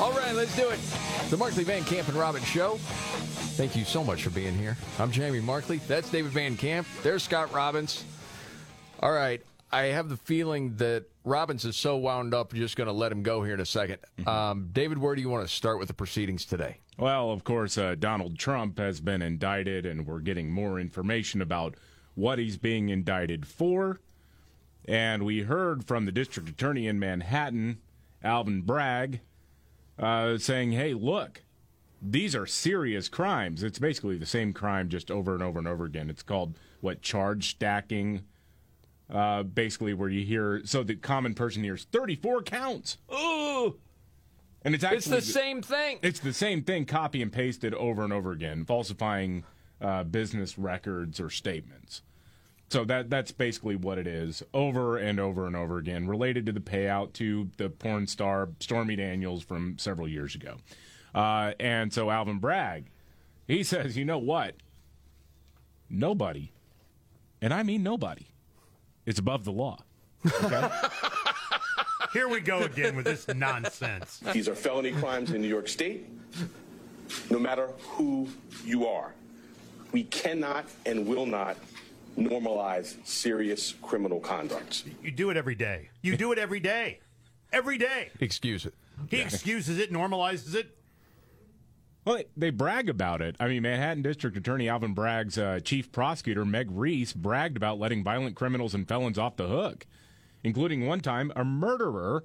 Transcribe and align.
All 0.00 0.12
right, 0.12 0.34
let's 0.34 0.56
do 0.56 0.66
it. 0.70 0.80
The 1.28 1.36
Markley 1.36 1.62
Van 1.62 1.84
Camp 1.84 2.08
and 2.08 2.16
Robbins 2.16 2.46
Show. 2.46 2.78
Thank 3.58 3.76
you 3.76 3.84
so 3.84 4.02
much 4.02 4.22
for 4.22 4.30
being 4.30 4.56
here. 4.56 4.78
I'm 4.98 5.10
Jamie 5.10 5.40
Markley. 5.40 5.76
That's 5.86 6.08
David 6.08 6.32
Van 6.32 6.56
Camp. 6.56 6.86
There's 7.02 7.22
Scott 7.22 7.52
Robbins. 7.52 8.02
All 9.00 9.12
right. 9.12 9.42
I 9.70 9.82
have 9.82 10.08
the 10.08 10.16
feeling 10.16 10.74
that 10.76 11.04
Robbins 11.22 11.66
is 11.66 11.76
so 11.76 11.98
wound 11.98 12.32
up, 12.32 12.54
you're 12.54 12.64
just 12.64 12.76
going 12.76 12.86
to 12.86 12.94
let 12.94 13.12
him 13.12 13.22
go 13.22 13.42
here 13.42 13.52
in 13.52 13.60
a 13.60 13.64
2nd 13.64 13.98
Um, 14.26 14.70
David, 14.72 14.96
where 14.96 15.14
do 15.14 15.20
you 15.20 15.28
want 15.28 15.46
to 15.46 15.54
start 15.54 15.78
with 15.78 15.88
the 15.88 15.94
proceedings 15.94 16.46
today? 16.46 16.78
Well, 16.96 17.30
of 17.30 17.44
course, 17.44 17.76
uh, 17.76 17.94
Donald 17.98 18.38
Trump 18.38 18.78
has 18.78 19.02
been 19.02 19.20
indicted, 19.20 19.84
and 19.84 20.06
we're 20.06 20.20
getting 20.20 20.50
more 20.50 20.80
information 20.80 21.42
about 21.42 21.74
what 22.14 22.38
he's 22.38 22.56
being 22.56 22.88
indicted 22.88 23.46
for. 23.46 24.00
And 24.88 25.24
we 25.24 25.42
heard 25.42 25.84
from 25.84 26.06
the 26.06 26.12
district 26.12 26.48
attorney 26.48 26.86
in 26.86 26.98
Manhattan, 26.98 27.82
Alvin 28.24 28.62
Bragg, 28.62 29.20
uh, 30.00 30.38
saying, 30.38 30.72
hey, 30.72 30.94
look, 30.94 31.42
these 32.02 32.34
are 32.34 32.46
serious 32.46 33.08
crimes. 33.08 33.62
It's 33.62 33.78
basically 33.78 34.16
the 34.16 34.26
same 34.26 34.52
crime 34.52 34.88
just 34.88 35.10
over 35.10 35.34
and 35.34 35.42
over 35.42 35.58
and 35.58 35.68
over 35.68 35.84
again. 35.84 36.08
It's 36.10 36.22
called, 36.22 36.58
what, 36.80 37.02
charge 37.02 37.50
stacking? 37.50 38.24
Uh, 39.12 39.42
basically, 39.42 39.92
where 39.92 40.08
you 40.08 40.24
hear, 40.24 40.62
so 40.64 40.82
the 40.82 40.94
common 40.94 41.34
person 41.34 41.64
hears 41.64 41.84
34 41.90 42.42
counts. 42.42 42.96
Oh! 43.08 43.74
And 44.62 44.74
it's 44.74 44.84
actually 44.84 44.98
It's 44.98 45.26
the 45.26 45.32
same 45.32 45.62
thing. 45.62 45.98
it's 46.02 46.20
the 46.20 46.32
same 46.32 46.62
thing, 46.62 46.84
copy 46.84 47.20
and 47.20 47.32
pasted 47.32 47.74
over 47.74 48.04
and 48.04 48.12
over 48.12 48.30
again, 48.30 48.64
falsifying 48.64 49.44
uh, 49.80 50.04
business 50.04 50.58
records 50.58 51.18
or 51.18 51.28
statements. 51.28 52.02
So 52.70 52.84
that 52.84 53.10
that's 53.10 53.32
basically 53.32 53.74
what 53.74 53.98
it 53.98 54.06
is, 54.06 54.44
over 54.54 54.96
and 54.96 55.18
over 55.18 55.48
and 55.48 55.56
over 55.56 55.78
again, 55.78 56.06
related 56.06 56.46
to 56.46 56.52
the 56.52 56.60
payout 56.60 57.12
to 57.14 57.50
the 57.56 57.68
porn 57.68 58.06
star 58.06 58.48
Stormy 58.60 58.94
Daniels 58.94 59.42
from 59.42 59.76
several 59.76 60.06
years 60.06 60.36
ago. 60.36 60.56
Uh, 61.12 61.52
and 61.58 61.92
so 61.92 62.10
Alvin 62.10 62.38
Bragg, 62.38 62.86
he 63.48 63.62
says, 63.64 63.96
you 63.96 64.04
know 64.04 64.18
what? 64.18 64.54
Nobody, 65.88 66.52
and 67.42 67.52
I 67.52 67.64
mean 67.64 67.82
nobody, 67.82 68.28
is 69.04 69.18
above 69.18 69.44
the 69.44 69.52
law. 69.52 69.80
Okay? 70.24 70.68
Here 72.12 72.28
we 72.28 72.40
go 72.40 72.60
again 72.60 72.94
with 72.94 73.04
this 73.04 73.26
nonsense. 73.28 74.20
These 74.32 74.48
are 74.48 74.54
felony 74.54 74.92
crimes 74.92 75.32
in 75.32 75.42
New 75.42 75.48
York 75.48 75.66
State, 75.66 76.06
no 77.30 77.40
matter 77.40 77.66
who 77.80 78.28
you 78.64 78.86
are. 78.86 79.12
We 79.90 80.04
cannot 80.04 80.66
and 80.86 81.06
will 81.06 81.26
not 81.26 81.56
normalize 82.20 82.96
serious 83.06 83.74
criminal 83.82 84.20
conduct. 84.20 84.84
You 85.02 85.10
do 85.10 85.30
it 85.30 85.36
every 85.36 85.54
day. 85.54 85.90
You 86.02 86.16
do 86.16 86.32
it 86.32 86.38
every 86.38 86.60
day. 86.60 87.00
Every 87.52 87.78
day. 87.78 88.10
Excuse 88.20 88.66
it. 88.66 88.74
He 89.08 89.20
excuses 89.20 89.78
it, 89.78 89.92
normalizes 89.92 90.54
it. 90.54 90.76
Well, 92.04 92.16
they, 92.16 92.24
they 92.36 92.50
brag 92.50 92.88
about 92.88 93.20
it. 93.22 93.36
I 93.40 93.48
mean, 93.48 93.62
Manhattan 93.62 94.02
District 94.02 94.36
Attorney 94.36 94.68
Alvin 94.68 94.94
Bragg's 94.94 95.36
uh, 95.38 95.60
chief 95.62 95.90
prosecutor, 95.92 96.44
Meg 96.44 96.68
Reiss, 96.70 97.12
bragged 97.12 97.56
about 97.56 97.78
letting 97.78 98.02
violent 98.04 98.36
criminals 98.36 98.74
and 98.74 98.86
felons 98.88 99.18
off 99.18 99.36
the 99.36 99.48
hook, 99.48 99.86
including 100.44 100.86
one 100.86 101.00
time 101.00 101.32
a 101.36 101.44
murderer 101.44 102.24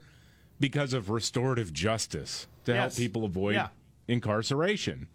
because 0.59 0.93
of 0.93 1.09
restorative 1.09 1.73
justice 1.73 2.47
to 2.63 2.73
help 2.75 2.95
people 2.95 3.25
avoid 3.25 3.55
Yeah. 3.55 3.67
incarceration. 4.07 5.07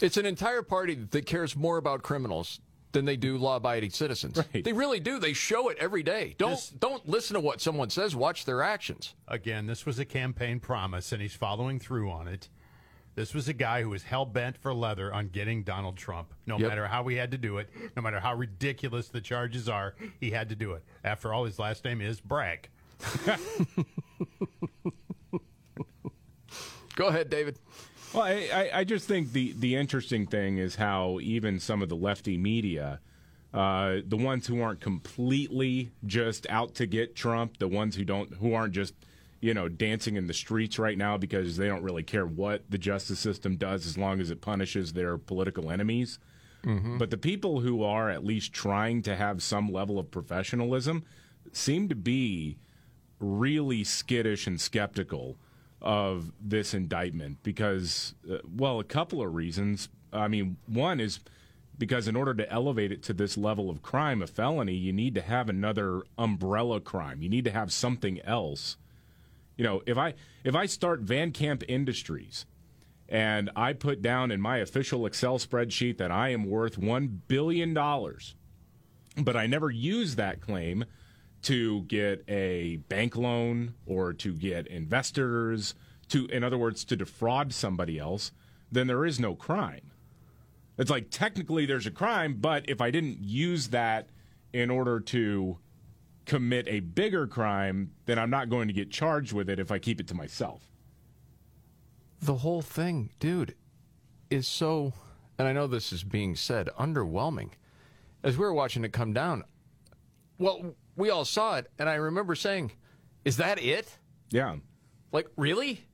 It's 0.00 0.16
an 0.16 0.26
entire 0.26 0.62
party 0.62 0.94
that 0.94 1.26
cares 1.26 1.56
more 1.56 1.76
about 1.76 2.02
criminals 2.02 2.60
than 2.92 3.04
they 3.04 3.16
do 3.16 3.36
law-abiding 3.38 3.90
citizens. 3.90 4.36
Right. 4.36 4.64
They 4.64 4.72
really 4.72 5.00
do. 5.00 5.18
They 5.18 5.32
show 5.32 5.68
it 5.68 5.78
every 5.78 6.02
day. 6.02 6.34
Don't 6.38 6.50
This- 6.52 6.70
don't 6.70 7.08
listen 7.08 7.34
to 7.34 7.40
what 7.40 7.60
someone 7.60 7.90
says. 7.90 8.16
Watch 8.16 8.44
their 8.44 8.62
actions. 8.62 9.14
Again, 9.28 9.66
this 9.66 9.86
was 9.86 9.98
a 9.98 10.04
campaign 10.04 10.58
promise, 10.60 11.12
and 11.12 11.22
he's 11.22 11.34
following 11.34 11.78
through 11.78 12.10
on 12.10 12.26
it. 12.28 12.48
This 13.16 13.34
was 13.34 13.48
a 13.48 13.52
guy 13.52 13.82
who 13.82 13.90
was 13.90 14.04
hell 14.04 14.24
bent 14.24 14.56
for 14.56 14.72
leather 14.72 15.12
on 15.12 15.28
getting 15.28 15.62
Donald 15.64 15.96
Trump. 15.96 16.32
No 16.46 16.58
Yep. 16.58 16.68
matter 16.68 16.86
how 16.86 17.06
he 17.08 17.16
had 17.16 17.30
to 17.32 17.38
do 17.38 17.58
it, 17.58 17.68
no 17.96 18.02
matter 18.02 18.20
how 18.20 18.34
ridiculous 18.34 19.08
the 19.08 19.20
charges 19.20 19.68
are, 19.68 19.94
he 20.20 20.30
had 20.30 20.48
to 20.48 20.56
do 20.56 20.72
it. 20.72 20.84
After 21.04 21.32
all, 21.34 21.44
his 21.44 21.58
last 21.58 21.84
name 21.84 22.00
is 22.00 22.20
Bragg. 22.20 22.68
Go 26.96 27.06
ahead, 27.06 27.30
David. 27.30 27.58
Well, 28.12 28.24
I, 28.24 28.70
I, 28.74 28.84
just 28.84 29.06
think 29.06 29.32
the, 29.32 29.54
the 29.56 29.76
interesting 29.76 30.26
thing 30.26 30.58
is 30.58 30.74
how 30.74 31.20
even 31.20 31.60
some 31.60 31.80
of 31.80 31.88
the 31.88 31.96
lefty 31.96 32.36
media, 32.36 32.98
uh, 33.54 33.98
the 34.04 34.16
ones 34.16 34.48
who 34.48 34.60
aren't 34.60 34.80
completely 34.80 35.92
just 36.04 36.46
out 36.50 36.74
to 36.76 36.86
get 36.86 37.14
Trump, 37.14 37.58
the 37.58 37.68
ones 37.68 37.94
who 37.94 38.04
don't 38.04 38.34
who 38.34 38.52
aren't 38.52 38.72
just 38.72 38.94
you 39.40 39.54
know 39.54 39.68
dancing 39.68 40.16
in 40.16 40.26
the 40.26 40.34
streets 40.34 40.78
right 40.78 40.98
now 40.98 41.16
because 41.16 41.56
they 41.56 41.68
don't 41.68 41.82
really 41.82 42.02
care 42.02 42.26
what 42.26 42.68
the 42.68 42.78
justice 42.78 43.20
system 43.20 43.56
does 43.56 43.86
as 43.86 43.96
long 43.96 44.20
as 44.20 44.30
it 44.30 44.40
punishes 44.40 44.92
their 44.92 45.16
political 45.16 45.70
enemies. 45.70 46.18
But 46.98 47.10
the 47.10 47.16
people 47.16 47.60
who 47.60 47.82
are 47.82 48.10
at 48.10 48.24
least 48.24 48.52
trying 48.52 49.02
to 49.02 49.16
have 49.16 49.42
some 49.42 49.72
level 49.72 49.98
of 49.98 50.10
professionalism 50.10 51.04
seem 51.52 51.88
to 51.88 51.94
be 51.94 52.58
really 53.18 53.82
skittish 53.84 54.46
and 54.46 54.60
skeptical 54.60 55.36
of 55.82 56.32
this 56.40 56.74
indictment 56.74 57.42
because, 57.42 58.14
uh, 58.30 58.38
well, 58.56 58.80
a 58.80 58.84
couple 58.84 59.22
of 59.22 59.34
reasons. 59.34 59.88
I 60.12 60.28
mean, 60.28 60.56
one 60.66 61.00
is 61.00 61.20
because 61.78 62.06
in 62.06 62.14
order 62.14 62.34
to 62.34 62.52
elevate 62.52 62.92
it 62.92 63.02
to 63.04 63.14
this 63.14 63.38
level 63.38 63.70
of 63.70 63.80
crime, 63.80 64.20
a 64.20 64.26
felony, 64.26 64.74
you 64.74 64.92
need 64.92 65.14
to 65.14 65.22
have 65.22 65.48
another 65.48 66.02
umbrella 66.18 66.80
crime. 66.80 67.22
You 67.22 67.28
need 67.30 67.44
to 67.44 67.50
have 67.50 67.72
something 67.72 68.20
else. 68.20 68.76
You 69.56 69.64
know, 69.64 69.82
if 69.86 69.96
I 69.96 70.14
if 70.44 70.54
I 70.54 70.66
start 70.66 71.00
Van 71.00 71.32
Camp 71.32 71.64
Industries 71.68 72.44
and 73.08 73.50
I 73.56 73.72
put 73.72 74.02
down 74.02 74.30
in 74.30 74.40
my 74.40 74.58
official 74.58 75.06
Excel 75.06 75.38
spreadsheet 75.38 75.96
that 75.98 76.10
I 76.10 76.28
am 76.28 76.44
worth 76.44 76.76
one 76.78 77.22
billion 77.26 77.72
dollars, 77.72 78.34
but 79.16 79.36
I 79.36 79.46
never 79.46 79.70
use 79.70 80.16
that 80.16 80.40
claim 80.40 80.84
to 81.42 81.82
get 81.82 82.24
a 82.28 82.76
bank 82.88 83.16
loan 83.16 83.74
or 83.86 84.12
to 84.12 84.32
get 84.34 84.66
investors 84.66 85.74
to 86.08 86.26
in 86.26 86.44
other 86.44 86.58
words 86.58 86.84
to 86.84 86.96
defraud 86.96 87.52
somebody 87.52 87.98
else 87.98 88.32
then 88.70 88.86
there 88.86 89.04
is 89.06 89.18
no 89.18 89.34
crime 89.34 89.90
it's 90.78 90.90
like 90.90 91.08
technically 91.10 91.66
there's 91.66 91.86
a 91.86 91.90
crime 91.90 92.34
but 92.40 92.68
if 92.68 92.80
i 92.80 92.90
didn't 92.90 93.18
use 93.22 93.68
that 93.68 94.08
in 94.52 94.70
order 94.70 95.00
to 95.00 95.56
commit 96.26 96.66
a 96.68 96.80
bigger 96.80 97.26
crime 97.26 97.90
then 98.06 98.18
i'm 98.18 98.30
not 98.30 98.48
going 98.50 98.68
to 98.68 98.74
get 98.74 98.90
charged 98.90 99.32
with 99.32 99.48
it 99.48 99.58
if 99.58 99.70
i 99.70 99.78
keep 99.78 100.00
it 100.00 100.06
to 100.08 100.14
myself 100.14 100.70
The 102.22 102.36
whole 102.36 102.60
thing, 102.62 103.10
dude, 103.18 103.54
is 104.28 104.46
so, 104.46 104.92
and 105.38 105.48
I 105.48 105.52
know 105.54 105.66
this 105.66 105.90
is 105.90 106.04
being 106.04 106.36
said, 106.36 106.68
underwhelming. 106.78 107.52
As 108.22 108.36
we 108.36 108.44
were 108.44 108.52
watching 108.52 108.84
it 108.84 108.92
come 108.92 109.14
down, 109.14 109.42
well, 110.38 110.74
we 111.00 111.10
all 111.10 111.24
saw 111.24 111.56
it, 111.56 111.70
and 111.78 111.88
I 111.88 111.94
remember 111.94 112.34
saying, 112.34 112.72
Is 113.24 113.38
that 113.38 113.62
it? 113.62 113.96
yeah 114.30 114.56
Like, 115.12 115.28
really? 115.36 115.84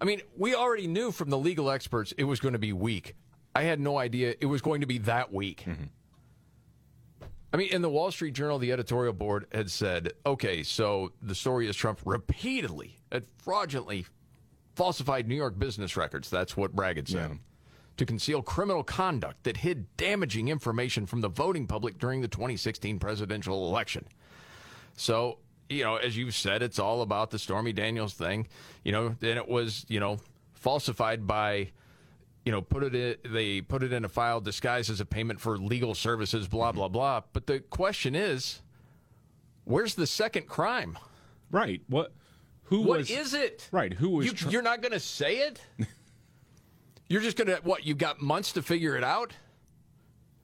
I 0.00 0.04
mean, 0.04 0.20
we 0.36 0.54
already 0.54 0.86
knew 0.86 1.10
from 1.10 1.30
the 1.30 1.38
legal 1.38 1.70
experts 1.70 2.12
it 2.16 2.24
was 2.24 2.40
going 2.40 2.52
to 2.52 2.58
be 2.58 2.72
weak. 2.72 3.16
I 3.54 3.62
had 3.62 3.80
no 3.80 3.98
idea 3.98 4.34
it 4.40 4.46
was 4.46 4.62
going 4.62 4.82
to 4.82 4.86
be 4.86 4.98
that 4.98 5.32
weak. 5.32 5.64
Mm-hmm. 5.66 5.84
I 7.52 7.56
mean, 7.56 7.70
in 7.72 7.82
the 7.82 7.88
Wall 7.88 8.10
Street 8.10 8.34
Journal, 8.34 8.58
the 8.58 8.72
editorial 8.72 9.14
board 9.14 9.46
had 9.52 9.70
said, 9.70 10.12
okay, 10.26 10.62
so 10.62 11.12
the 11.22 11.34
story 11.34 11.66
is 11.66 11.74
Trump 11.74 11.98
repeatedly 12.04 12.98
had 13.10 13.24
fraudulently 13.38 14.06
falsified 14.74 15.26
New 15.26 15.34
York 15.34 15.58
business 15.58 15.96
records. 15.96 16.28
That's 16.28 16.56
what 16.56 16.76
Bragg 16.76 16.96
had 16.96 17.08
said. 17.08 17.30
Yeah. 17.30 17.36
To 17.98 18.06
conceal 18.06 18.42
criminal 18.42 18.82
conduct 18.82 19.44
that 19.44 19.58
hid 19.58 19.94
damaging 19.96 20.48
information 20.48 21.04
from 21.04 21.20
the 21.20 21.28
voting 21.28 21.66
public 21.66 21.98
during 21.98 22.22
the 22.22 22.28
2016 22.28 22.98
presidential 22.98 23.68
election. 23.68 24.06
So, 24.96 25.38
you 25.68 25.84
know, 25.84 25.96
as 25.96 26.16
you've 26.16 26.34
said, 26.34 26.62
it's 26.62 26.78
all 26.78 27.02
about 27.02 27.30
the 27.30 27.38
Stormy 27.38 27.72
Daniels 27.72 28.14
thing. 28.14 28.48
You 28.84 28.92
know, 28.92 29.16
then 29.20 29.36
it 29.36 29.48
was, 29.48 29.84
you 29.88 30.00
know, 30.00 30.18
falsified 30.54 31.26
by, 31.26 31.70
you 32.44 32.52
know, 32.52 32.62
put 32.62 32.84
it 32.84 32.94
in, 32.94 33.32
they 33.32 33.60
put 33.60 33.82
it 33.82 33.92
in 33.92 34.04
a 34.04 34.08
file 34.08 34.40
disguised 34.40 34.90
as 34.90 35.00
a 35.00 35.04
payment 35.04 35.40
for 35.40 35.58
legal 35.58 35.94
services, 35.94 36.48
blah 36.48 36.68
mm-hmm. 36.68 36.78
blah 36.78 36.88
blah. 36.88 37.22
But 37.32 37.46
the 37.46 37.60
question 37.60 38.14
is, 38.14 38.62
where's 39.64 39.94
the 39.94 40.06
second 40.06 40.46
crime? 40.46 40.96
Right. 41.50 41.82
What? 41.88 42.12
Who 42.64 42.82
What 42.82 42.98
was? 42.98 43.10
is 43.10 43.34
it? 43.34 43.68
Right. 43.72 43.92
Who 43.92 44.10
was? 44.10 44.26
You, 44.26 44.32
tr- 44.32 44.50
you're 44.50 44.62
not 44.62 44.82
going 44.82 44.92
to 44.92 45.00
say 45.00 45.38
it. 45.38 45.60
you're 47.08 47.20
just 47.22 47.36
going 47.36 47.48
to 47.48 47.56
what? 47.62 47.84
you've 47.86 47.98
got 47.98 48.20
months 48.20 48.52
to 48.52 48.62
figure 48.62 48.96
it 48.96 49.04
out 49.04 49.32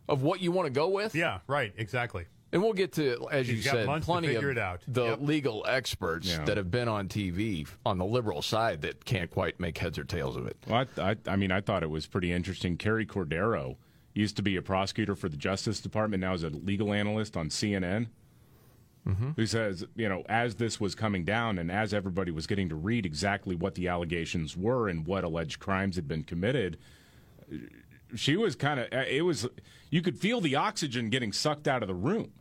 of 0.09 0.23
what 0.23 0.41
you 0.41 0.53
want 0.53 0.67
to 0.67 0.71
go 0.73 0.89
with. 0.89 1.15
Yeah, 1.15 1.41
right, 1.47 1.73
exactly. 1.77 2.27
And 2.53 2.63
we'll 2.63 2.73
get 2.73 2.93
to, 2.93 3.27
as 3.33 3.49
He's 3.49 3.59
you 3.59 3.65
got 3.65 3.73
said, 3.79 3.87
months 3.87 4.07
to 4.07 4.13
plenty 4.13 4.29
figure 4.29 4.51
of 4.51 4.57
it 4.57 4.61
out. 4.61 4.81
the 4.87 5.05
Yep. 5.07 5.19
legal 5.23 5.65
experts 5.69 6.29
Yeah. 6.29 6.45
that 6.45 6.57
have 6.57 6.71
been 6.71 6.87
on 6.89 7.09
TV 7.09 7.67
on 7.85 7.99
the 7.99 8.05
liberal 8.05 8.43
side 8.43 8.83
that 8.83 9.05
can't 9.05 9.29
quite 9.31 9.59
make 9.59 9.77
heads 9.79 9.99
or 9.99 10.05
tails 10.05 10.37
of 10.37 10.47
it. 10.47 10.57
Well, 10.69 10.87
I, 10.99 11.11
I, 11.11 11.17
I 11.27 11.37
mean, 11.37 11.51
I 11.51 11.61
thought 11.61 11.83
it 11.83 11.91
was 11.91 12.07
pretty 12.07 12.31
interesting. 12.33 12.77
Carrie 12.77 13.07
Cordero 13.07 13.77
used 14.15 14.37
to 14.37 14.43
be 14.43 14.55
a 14.55 14.63
prosecutor 14.63 15.17
for 15.17 15.29
the 15.29 15.37
Justice 15.37 15.81
Department. 15.81 16.21
Now 16.21 16.33
is 16.35 16.45
a 16.45 16.51
legal 16.51 16.93
analyst 16.93 17.37
on 17.37 17.49
CNN. 17.49 18.07
Who 19.37 19.45
says, 19.47 19.85
you 19.97 20.09
know, 20.09 20.25
as 20.31 20.55
this 20.55 20.81
was 20.81 20.95
coming 20.95 21.25
down 21.25 21.59
and 21.59 21.71
as 21.71 21.93
everybody 21.93 22.31
was 22.31 22.47
getting 22.47 22.71
to 22.71 22.75
read 22.75 23.05
exactly 23.05 23.55
what 23.55 23.75
the 23.75 23.89
allegations 23.89 24.57
were 24.57 24.89
and 24.89 25.07
what 25.07 25.25
alleged 25.25 25.61
crimes 25.61 25.97
had 25.97 26.09
been 26.09 26.25
committed, 26.25 26.79
she 28.15 28.37
was 28.37 28.57
kind 28.57 28.81
of, 28.81 28.89
it 28.93 29.23
was, 29.23 29.47
you 29.91 30.01
could 30.01 30.19
feel 30.19 30.41
the 30.41 30.57
oxygen 30.57 31.11
getting 31.11 31.33
sucked 31.33 31.69
out 31.69 31.83
of 31.83 31.89
the 31.89 31.95
room. 31.95 32.33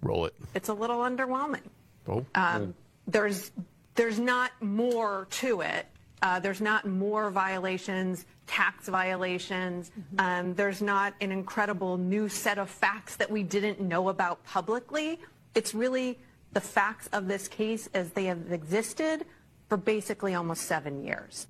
Roll 0.00 0.24
it. 0.24 0.34
It's 0.54 0.70
a 0.70 0.74
little 0.74 1.00
underwhelming. 1.00 1.60
Oh, 2.08 2.24
Um, 2.34 2.74
there's 3.06 3.52
there's 3.94 4.18
not 4.18 4.50
more 4.62 5.26
to 5.30 5.60
it. 5.60 5.86
Uh, 6.22 6.38
there's 6.38 6.60
not 6.60 6.86
more 6.86 7.30
violations, 7.30 8.24
tax 8.46 8.88
violations. 8.88 9.90
Um, 10.18 10.54
there's 10.54 10.80
not 10.80 11.14
an 11.20 11.32
incredible 11.32 11.98
new 11.98 12.28
set 12.28 12.58
of 12.58 12.70
facts 12.70 13.16
that 13.16 13.30
we 13.30 13.42
didn't 13.42 13.80
know 13.80 14.08
about 14.08 14.42
publicly. 14.44 15.18
It's 15.54 15.74
really 15.74 16.18
the 16.52 16.60
facts 16.60 17.08
of 17.12 17.28
this 17.28 17.48
case 17.48 17.88
as 17.94 18.10
they 18.12 18.24
have 18.24 18.52
existed 18.52 19.24
for 19.68 19.76
basically 19.76 20.34
almost 20.34 20.62
seven 20.62 21.02
years. 21.02 21.46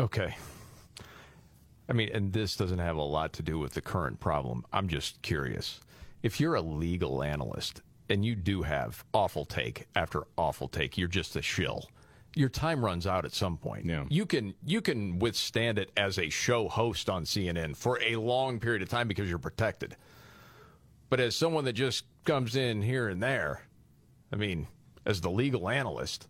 okay. 0.00 0.36
I 1.88 1.94
mean, 1.94 2.10
and 2.12 2.32
this 2.32 2.56
doesn't 2.56 2.78
have 2.78 2.96
a 2.96 3.02
lot 3.02 3.32
to 3.34 3.42
do 3.42 3.58
with 3.58 3.72
the 3.72 3.80
current 3.80 4.20
problem. 4.20 4.64
I'm 4.72 4.88
just 4.88 5.22
curious. 5.22 5.80
If 6.22 6.38
you're 6.40 6.54
a 6.54 6.60
legal 6.60 7.22
analyst 7.22 7.80
and 8.10 8.24
you 8.24 8.34
do 8.34 8.62
have 8.62 9.04
awful 9.14 9.44
take 9.44 9.86
after 9.94 10.24
awful 10.36 10.68
take, 10.68 10.98
you're 10.98 11.08
just 11.08 11.36
a 11.36 11.42
shill. 11.42 11.88
Your 12.34 12.50
time 12.50 12.84
runs 12.84 13.06
out 13.06 13.24
at 13.24 13.32
some 13.32 13.56
point. 13.56 13.86
Yeah. 13.86 14.04
You 14.10 14.26
can 14.26 14.54
you 14.64 14.82
can 14.82 15.18
withstand 15.18 15.78
it 15.78 15.90
as 15.96 16.18
a 16.18 16.28
show 16.28 16.68
host 16.68 17.08
on 17.08 17.24
CNN 17.24 17.74
for 17.74 18.00
a 18.02 18.16
long 18.16 18.60
period 18.60 18.82
of 18.82 18.88
time 18.88 19.08
because 19.08 19.28
you're 19.28 19.38
protected. 19.38 19.96
But 21.10 21.20
as 21.20 21.34
someone 21.34 21.64
that 21.64 21.72
just 21.72 22.04
comes 22.24 22.56
in 22.56 22.82
here 22.82 23.08
and 23.08 23.22
there, 23.22 23.62
I 24.32 24.36
mean, 24.36 24.66
as 25.06 25.20
the 25.20 25.30
legal 25.30 25.68
analyst, 25.68 26.28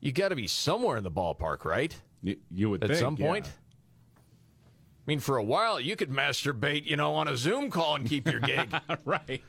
you 0.00 0.12
got 0.12 0.28
to 0.28 0.36
be 0.36 0.46
somewhere 0.46 0.98
in 0.98 1.04
the 1.04 1.10
ballpark, 1.10 1.64
right? 1.64 1.94
You, 2.22 2.36
you 2.50 2.70
would 2.70 2.82
At 2.82 2.90
think, 2.90 3.00
some 3.00 3.16
yeah. 3.18 3.26
point. 3.26 3.46
I 3.46 5.02
mean, 5.06 5.20
for 5.20 5.36
a 5.36 5.42
while, 5.44 5.80
you 5.80 5.96
could 5.96 6.10
masturbate, 6.10 6.86
you 6.86 6.96
know, 6.96 7.14
on 7.14 7.28
a 7.28 7.36
Zoom 7.36 7.70
call 7.70 7.96
and 7.96 8.08
keep 8.08 8.30
your 8.30 8.40
gig. 8.40 8.74
right. 9.04 9.42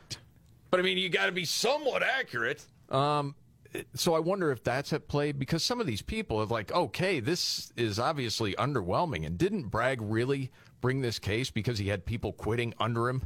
but 0.70 0.80
I 0.80 0.84
mean, 0.84 0.98
you 0.98 1.10
got 1.10 1.28
to 1.28 1.32
be 1.32 1.46
somewhat 1.46 2.04
accurate. 2.04 2.66
Um, 2.90 3.36
so 3.94 4.14
I 4.14 4.20
wonder 4.20 4.52
if 4.52 4.64
that's 4.64 4.94
at 4.94 5.08
play 5.08 5.32
because 5.32 5.64
some 5.64 5.82
of 5.82 5.88
these 5.88 6.02
people 6.02 6.40
are 6.40 6.46
like, 6.46 6.72
okay, 6.72 7.20
this 7.20 7.72
is 7.76 8.00
obviously 8.00 8.54
underwhelming. 8.56 9.26
And 9.26 9.38
didn't 9.38 9.64
Bragg 9.64 10.02
really 10.02 10.52
bring 10.82 11.02
this 11.02 11.20
case 11.20 11.52
because 11.52 11.78
he 11.78 11.88
had 11.88 12.06
people 12.06 12.34
quitting 12.34 12.74
under 12.80 13.10
him? 13.10 13.24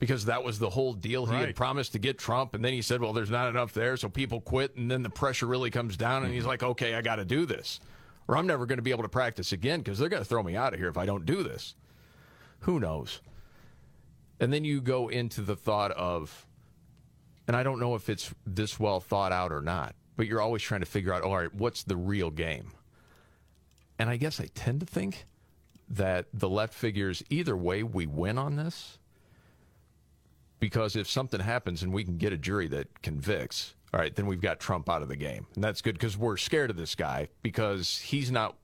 Because 0.00 0.24
that 0.24 0.42
was 0.42 0.58
the 0.58 0.70
whole 0.70 0.94
deal. 0.94 1.26
He 1.26 1.36
had 1.36 1.54
promised 1.54 1.92
to 1.92 1.98
get 1.98 2.18
Trump, 2.18 2.54
and 2.54 2.64
then 2.64 2.72
he 2.72 2.82
said, 2.82 3.00
"Well, 3.00 3.12
there's 3.12 3.30
not 3.30 3.48
enough 3.48 3.72
there, 3.72 3.96
so 3.96 4.08
people 4.08 4.40
quit." 4.40 4.74
And 4.74 4.90
then 4.90 5.02
the 5.02 5.10
pressure 5.10 5.46
really 5.46 5.70
comes 5.70 5.96
down, 5.96 6.24
and 6.24 6.32
he's 6.32 6.40
mm-hmm. 6.40 6.48
like, 6.48 6.62
"Okay, 6.62 6.94
I 6.94 7.02
got 7.02 7.16
to 7.16 7.24
do 7.24 7.44
this, 7.46 7.80
or 8.26 8.36
I'm 8.36 8.46
never 8.46 8.66
going 8.66 8.78
to 8.78 8.82
be 8.82 8.90
able 8.90 9.02
to 9.02 9.10
practice 9.10 9.52
again 9.52 9.80
because 9.80 9.98
they're 9.98 10.08
going 10.08 10.22
to 10.22 10.28
throw 10.28 10.42
me 10.42 10.56
out 10.56 10.72
of 10.72 10.80
here 10.80 10.88
if 10.88 10.96
I 10.96 11.04
don't 11.04 11.26
do 11.26 11.42
this." 11.42 11.74
Who 12.60 12.80
knows? 12.80 13.20
And 14.40 14.50
then 14.50 14.64
you 14.64 14.80
go 14.80 15.08
into 15.08 15.42
the 15.42 15.54
thought 15.54 15.90
of, 15.92 16.46
and 17.46 17.54
I 17.54 17.62
don't 17.62 17.78
know 17.78 17.94
if 17.94 18.08
it's 18.08 18.34
this 18.46 18.80
well 18.80 19.00
thought 19.00 19.32
out 19.32 19.52
or 19.52 19.60
not, 19.60 19.94
but 20.16 20.26
you're 20.26 20.40
always 20.40 20.62
trying 20.62 20.80
to 20.80 20.86
figure 20.86 21.12
out, 21.12 21.22
all 21.22 21.36
right, 21.36 21.54
what's 21.54 21.82
the 21.82 21.96
real 21.96 22.30
game? 22.30 22.72
And 23.98 24.08
I 24.08 24.16
guess 24.16 24.40
I 24.40 24.48
tend 24.54 24.80
to 24.80 24.86
think 24.86 25.26
that 25.90 26.26
the 26.32 26.48
left 26.48 26.72
figures 26.72 27.22
either 27.28 27.56
way 27.56 27.82
we 27.82 28.06
win 28.06 28.38
on 28.38 28.56
this 28.56 28.98
because 30.60 30.94
if 30.94 31.08
something 31.10 31.40
happens 31.40 31.82
and 31.82 31.92
we 31.92 32.04
can 32.04 32.16
get 32.16 32.32
a 32.32 32.38
jury 32.38 32.68
that 32.68 33.02
convicts, 33.02 33.74
all 33.92 33.98
right, 33.98 34.14
then 34.14 34.26
we've 34.26 34.40
got 34.40 34.60
Trump 34.60 34.88
out 34.88 35.02
of 35.02 35.08
the 35.08 35.16
game. 35.16 35.46
And 35.54 35.64
that's 35.64 35.82
good 35.82 35.94
because 35.94 36.16
we're 36.16 36.36
scared 36.36 36.70
of 36.70 36.76
this 36.76 36.94
guy 36.94 37.28
because 37.42 37.98
he's 37.98 38.30
not 38.30 38.56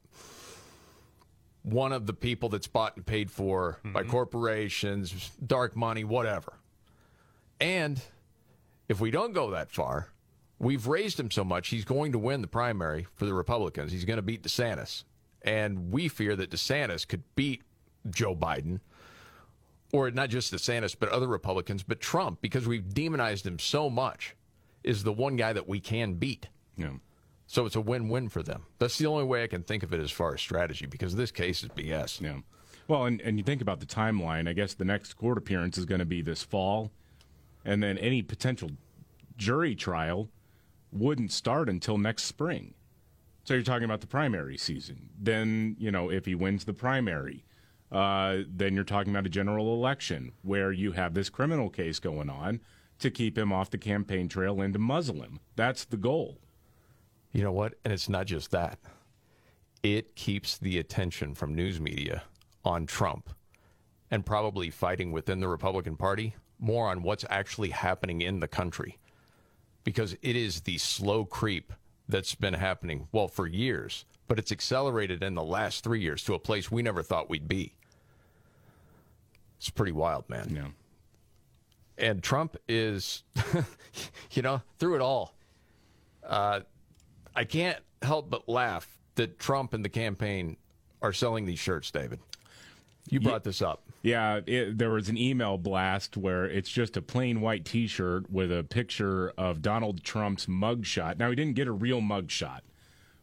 one 1.62 1.92
of 1.92 2.06
the 2.06 2.12
people 2.12 2.48
that's 2.48 2.68
bought 2.68 2.96
and 2.96 3.04
paid 3.04 3.30
for 3.30 3.80
by 3.82 4.02
mm-hmm. 4.02 4.10
corporations, 4.10 5.32
dark 5.44 5.74
money, 5.74 6.04
whatever. 6.04 6.52
And 7.60 8.00
if 8.88 9.00
we 9.00 9.10
don't 9.10 9.32
go 9.32 9.50
that 9.50 9.72
far, 9.72 10.10
we've 10.60 10.86
raised 10.86 11.18
him 11.18 11.30
so 11.30 11.42
much, 11.42 11.68
he's 11.68 11.84
going 11.84 12.12
to 12.12 12.18
win 12.18 12.40
the 12.40 12.46
primary 12.46 13.06
for 13.16 13.24
the 13.24 13.34
Republicans. 13.34 13.90
He's 13.90 14.04
going 14.04 14.18
to 14.18 14.22
beat 14.22 14.42
DeSantis. 14.42 15.02
And 15.42 15.90
we 15.90 16.08
fear 16.08 16.36
that 16.36 16.50
DeSantis 16.50 17.06
could 17.06 17.22
beat 17.34 17.62
Joe 18.10 18.36
Biden, 18.36 18.80
or 19.96 20.10
not 20.10 20.28
just 20.28 20.52
DeSantis, 20.52 20.94
but 20.98 21.08
other 21.08 21.26
Republicans, 21.26 21.82
but 21.82 22.00
Trump, 22.00 22.40
because 22.42 22.66
we've 22.66 22.92
demonized 22.92 23.46
him 23.46 23.58
so 23.58 23.88
much, 23.88 24.36
is 24.84 25.02
the 25.04 25.12
one 25.12 25.36
guy 25.36 25.52
that 25.54 25.66
we 25.66 25.80
can 25.80 26.14
beat. 26.14 26.48
Yeah. 26.76 26.90
So 27.46 27.64
it's 27.64 27.76
a 27.76 27.80
win 27.80 28.08
win 28.08 28.28
for 28.28 28.42
them. 28.42 28.66
That's 28.78 28.98
the 28.98 29.06
only 29.06 29.24
way 29.24 29.42
I 29.42 29.46
can 29.46 29.62
think 29.62 29.82
of 29.82 29.94
it 29.94 30.00
as 30.00 30.10
far 30.10 30.34
as 30.34 30.40
strategy, 30.40 30.86
because 30.86 31.16
this 31.16 31.30
case 31.30 31.62
is 31.62 31.70
BS. 31.70 32.20
Yeah. 32.20 32.40
Well, 32.88 33.06
and, 33.06 33.20
and 33.22 33.38
you 33.38 33.44
think 33.44 33.62
about 33.62 33.80
the 33.80 33.86
timeline, 33.86 34.48
I 34.48 34.52
guess 34.52 34.74
the 34.74 34.84
next 34.84 35.14
court 35.14 35.38
appearance 35.38 35.78
is 35.78 35.86
going 35.86 36.00
to 36.00 36.04
be 36.04 36.20
this 36.20 36.42
fall, 36.42 36.90
and 37.64 37.82
then 37.82 37.96
any 37.98 38.20
potential 38.22 38.70
jury 39.36 39.74
trial 39.74 40.28
wouldn't 40.92 41.32
start 41.32 41.68
until 41.68 41.96
next 41.96 42.24
spring. 42.24 42.74
So 43.44 43.54
you're 43.54 43.62
talking 43.62 43.84
about 43.84 44.00
the 44.00 44.06
primary 44.06 44.58
season. 44.58 45.08
Then, 45.18 45.76
you 45.78 45.90
know, 45.90 46.10
if 46.10 46.26
he 46.26 46.34
wins 46.34 46.64
the 46.64 46.72
primary, 46.74 47.44
uh, 47.92 48.38
then 48.48 48.74
you're 48.74 48.84
talking 48.84 49.12
about 49.12 49.26
a 49.26 49.30
general 49.30 49.74
election 49.74 50.32
where 50.42 50.72
you 50.72 50.92
have 50.92 51.14
this 51.14 51.28
criminal 51.28 51.70
case 51.70 51.98
going 51.98 52.28
on 52.28 52.60
to 52.98 53.10
keep 53.10 53.36
him 53.36 53.52
off 53.52 53.70
the 53.70 53.78
campaign 53.78 54.28
trail 54.28 54.60
and 54.60 54.72
to 54.72 54.78
muzzle 54.78 55.22
him. 55.22 55.40
That's 55.54 55.84
the 55.84 55.96
goal. 55.96 56.38
You 57.32 57.42
know 57.42 57.52
what? 57.52 57.74
And 57.84 57.92
it's 57.92 58.08
not 58.08 58.26
just 58.26 58.50
that. 58.50 58.78
It 59.82 60.16
keeps 60.16 60.58
the 60.58 60.78
attention 60.78 61.34
from 61.34 61.54
news 61.54 61.80
media 61.80 62.24
on 62.64 62.86
Trump 62.86 63.30
and 64.10 64.24
probably 64.24 64.70
fighting 64.70 65.12
within 65.12 65.40
the 65.40 65.48
Republican 65.48 65.96
Party 65.96 66.34
more 66.58 66.88
on 66.88 67.02
what's 67.02 67.24
actually 67.28 67.70
happening 67.70 68.22
in 68.22 68.40
the 68.40 68.48
country. 68.48 68.98
Because 69.84 70.16
it 70.22 70.34
is 70.34 70.62
the 70.62 70.78
slow 70.78 71.24
creep 71.24 71.72
that's 72.08 72.34
been 72.34 72.54
happening, 72.54 73.08
well, 73.12 73.28
for 73.28 73.46
years, 73.46 74.04
but 74.26 74.38
it's 74.38 74.52
accelerated 74.52 75.22
in 75.22 75.34
the 75.34 75.44
last 75.44 75.84
three 75.84 76.00
years 76.00 76.24
to 76.24 76.34
a 76.34 76.38
place 76.38 76.70
we 76.70 76.82
never 76.82 77.02
thought 77.02 77.30
we'd 77.30 77.48
be. 77.48 77.75
It's 79.58 79.70
pretty 79.70 79.92
wild, 79.92 80.28
man. 80.28 80.48
Yeah. 80.54 80.68
And 81.98 82.22
Trump 82.22 82.56
is, 82.68 83.22
you 84.32 84.42
know, 84.42 84.60
through 84.78 84.96
it 84.96 85.00
all, 85.00 85.34
uh, 86.26 86.60
I 87.34 87.44
can't 87.44 87.78
help 88.02 88.30
but 88.30 88.48
laugh 88.48 88.86
that 89.14 89.38
Trump 89.38 89.72
and 89.72 89.84
the 89.84 89.88
campaign 89.88 90.56
are 91.00 91.12
selling 91.12 91.46
these 91.46 91.58
shirts, 91.58 91.90
David. 91.90 92.20
You 93.08 93.20
brought 93.20 93.44
this 93.44 93.62
up. 93.62 93.82
Yeah, 94.02 94.40
it, 94.46 94.78
there 94.78 94.90
was 94.90 95.08
an 95.08 95.16
email 95.16 95.58
blast 95.58 96.16
where 96.16 96.44
it's 96.44 96.68
just 96.68 96.96
a 96.96 97.02
plain 97.02 97.40
white 97.40 97.64
T-shirt 97.64 98.30
with 98.30 98.50
a 98.50 98.64
picture 98.64 99.32
of 99.38 99.62
Donald 99.62 100.02
Trump's 100.02 100.46
mugshot. 100.46 101.18
Now 101.18 101.30
he 101.30 101.36
didn't 101.36 101.54
get 101.54 101.68
a 101.68 101.72
real 101.72 102.00
mugshot, 102.00 102.60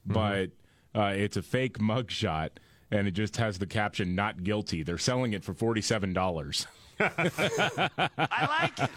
but 0.05 0.51
uh, 0.95 1.13
it's 1.15 1.37
a 1.37 1.41
fake 1.41 1.77
mugshot, 1.79 2.49
and 2.93 3.07
it 3.07 3.11
just 3.11 3.37
has 3.37 3.57
the 3.59 3.65
caption 3.65 4.15
"Not 4.15 4.43
guilty." 4.43 4.83
They're 4.83 4.97
selling 4.97 5.33
it 5.33 5.43
for 5.43 5.53
forty-seven 5.53 6.13
dollars. 6.13 6.67
I 6.99 8.69
like 8.77 8.79
it. 8.79 8.89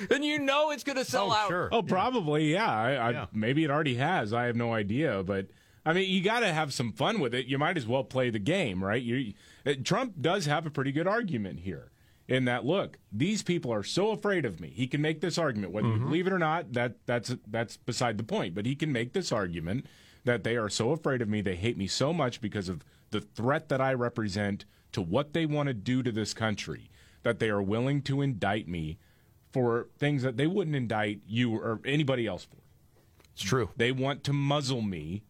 and 0.10 0.26
you 0.26 0.40
know 0.40 0.72
it's 0.72 0.84
going 0.84 0.98
to 0.98 1.06
sell 1.06 1.32
Oh, 1.32 1.36
out. 1.36 1.48
sure. 1.48 1.70
Oh, 1.72 1.82
probably, 1.84 2.54
yeah. 2.54 2.72
I, 2.72 2.94
I, 2.96 3.10
Yeah. 3.12 3.26
Maybe 3.34 3.64
it 3.64 3.70
already 3.72 3.96
has. 3.96 4.34
I 4.34 4.46
have 4.46 4.56
no 4.56 4.74
idea. 4.74 5.24
But 5.24 5.48
I 5.86 5.94
mean, 5.94 6.10
you 6.10 6.24
got 6.24 6.40
to 6.40 6.52
have 6.52 6.74
some 6.74 6.92
fun 6.92 7.20
with 7.20 7.34
it. 7.36 7.46
You 7.46 7.58
might 7.58 7.78
as 7.78 7.86
well 7.88 8.04
play 8.04 8.30
the 8.32 8.40
game, 8.40 8.84
right? 8.84 9.02
You, 9.02 9.34
uh, 9.66 9.74
Trump 9.84 10.16
does 10.20 10.46
have 10.48 10.66
a 10.66 10.70
pretty 10.72 10.92
good 10.92 11.08
argument 11.08 11.60
here. 11.60 11.92
In 12.28 12.46
that, 12.46 12.66
look, 12.66 12.98
these 13.12 13.44
people 13.44 13.72
are 13.72 13.84
so 13.84 14.10
afraid 14.10 14.46
of 14.46 14.60
me. 14.60 14.70
He 14.70 14.88
can 14.88 15.00
make 15.00 15.22
this 15.22 15.38
argument, 15.38 15.72
whether 15.72 15.88
you 15.88 15.94
mm-hmm. 15.94 16.06
believe 16.06 16.26
it 16.26 16.34
or 16.34 16.40
not. 16.40 16.74
That 16.74 16.96
that's 17.06 17.36
that's 17.48 17.78
beside 17.78 18.18
the 18.18 18.24
point. 18.24 18.56
But 18.56 18.66
he 18.66 18.76
can 18.76 18.92
make 18.92 19.14
this 19.14 19.32
argument 19.32 19.86
that 20.26 20.44
they 20.44 20.58
are 20.58 20.70
so 20.70 20.92
afraid 20.92 21.22
of 21.22 21.30
me, 21.30 21.42
they 21.42 21.56
hate 21.56 21.78
me 21.78 21.88
so 21.88 22.12
much 22.12 22.42
because 22.42 22.68
of 22.68 22.84
the 23.12 23.22
threat 23.22 23.70
that 23.70 23.80
I 23.80 23.94
represent 23.94 24.66
to 24.92 25.02
what 25.02 25.34
they 25.34 25.46
want 25.46 25.68
to 25.68 25.74
do 25.74 26.04
to 26.04 26.12
this 26.12 26.34
country, 26.34 26.90
that 27.24 27.40
they 27.40 27.50
are 27.50 27.62
willing 27.62 28.02
to 28.04 28.22
indict 28.22 28.68
me 28.68 28.98
for 29.52 29.88
things 29.98 30.24
that 30.24 30.36
they 30.36 30.48
wouldn't 30.48 30.76
indict 30.76 31.22
you 31.28 31.56
or 31.56 31.80
anybody 31.86 32.28
else 32.28 32.44
for. 32.44 32.58
It's 33.34 33.44
true. 33.44 33.70
They 33.78 33.92
want 33.92 34.24
to 34.26 34.34
muzzle 34.34 34.82
me 34.82 35.24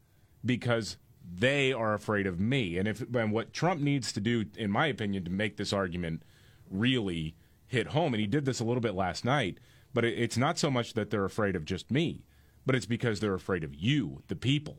because 0.44 0.98
they 1.24 1.74
are 1.74 1.94
afraid 1.94 2.26
of 2.26 2.40
me. 2.40 2.78
And 2.78 2.88
if 2.88 3.02
and 3.14 3.32
what 3.32 3.54
Trump 3.54 3.82
needs 3.82 4.12
to 4.14 4.20
do, 4.20 4.46
in 4.56 4.72
my 4.72 4.88
opinion, 4.88 5.26
to 5.26 5.32
make 5.32 5.58
this 5.58 5.74
argument 5.74 6.24
really 6.70 7.36
hit 7.68 7.88
home, 7.88 8.14
and 8.14 8.22
he 8.22 8.28
did 8.28 8.46
this 8.46 8.60
a 8.60 8.64
little 8.64 8.82
bit 8.82 8.96
last 8.96 9.26
night, 9.26 9.60
but 9.94 10.06
it, 10.06 10.18
it's 10.18 10.38
not 10.38 10.58
so 10.58 10.70
much 10.70 10.94
that 10.94 11.10
they're 11.10 11.26
afraid 11.26 11.56
of 11.56 11.66
just 11.66 11.92
me, 11.92 12.24
but 12.66 12.76
it's 12.76 12.86
because 12.86 13.20
they're 13.20 13.34
afraid 13.34 13.64
of 13.64 13.74
you, 13.74 14.22
the 14.28 14.36
people. 14.36 14.78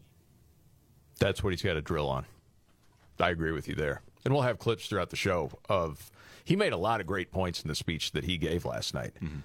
That's 1.19 1.43
what 1.43 1.53
he's 1.53 1.63
got 1.63 1.75
to 1.75 1.83
drill 1.83 2.09
on. 2.09 2.27
I 3.19 3.31
agree 3.31 3.53
with 3.53 3.69
you 3.69 3.75
there. 3.75 4.03
And 4.25 4.35
we'll 4.35 4.43
have 4.43 4.59
clips 4.59 4.89
throughout 4.89 5.11
the 5.11 5.17
show 5.17 5.51
of 5.69 6.11
he 6.45 6.57
made 6.57 6.73
a 6.73 6.77
lot 6.77 7.01
of 7.01 7.07
great 7.07 7.31
points 7.33 7.63
in 7.63 7.69
the 7.69 7.75
speech 7.75 8.13
that 8.13 8.25
he 8.25 8.37
gave 8.37 8.65
last 8.65 8.93
night. 8.93 9.15
Mm-hmm. 9.23 9.39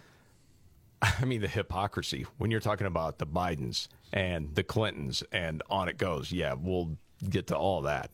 I 1.23 1.25
mean, 1.25 1.41
the 1.41 1.47
hypocrisy 1.47 2.25
when 2.37 2.51
you're 2.51 2.59
talking 2.59 2.87
about 2.87 3.17
the 3.17 3.25
Bidens 3.25 3.87
and 4.13 4.53
the 4.55 4.63
Clintons 4.63 5.23
and 5.31 5.63
on 5.69 5.87
it 5.87 5.97
goes. 5.97 6.31
Yeah, 6.31 6.53
we'll 6.53 6.97
get 7.27 7.47
to 7.47 7.57
all 7.57 7.81
that. 7.83 8.11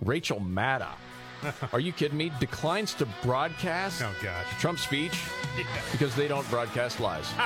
Rachel 0.00 0.40
Maddow, 0.40 0.94
are 1.72 1.80
you 1.80 1.92
kidding 1.92 2.16
me? 2.18 2.30
Declines 2.40 2.94
to 2.94 3.06
broadcast 3.22 4.02
Oh, 4.02 4.12
gosh. 4.22 4.46
Trump's 4.60 4.82
speech 4.82 5.18
because 5.92 6.14
they 6.14 6.28
don't 6.28 6.48
broadcast 6.50 7.00
lies. 7.00 7.26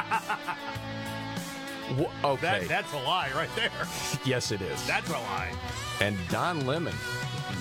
Wha- 1.99 2.11
okay. 2.25 2.61
That, 2.61 2.69
that's 2.69 2.93
a 2.93 2.99
lie 2.99 3.31
right 3.35 3.51
there. 3.57 3.71
yes, 4.25 4.51
it 4.53 4.63
is. 4.63 4.87
That's 4.87 5.09
a 5.11 5.13
lie. 5.13 5.53
and 6.01 6.17
Don 6.31 6.67
Lemon. 6.67 6.95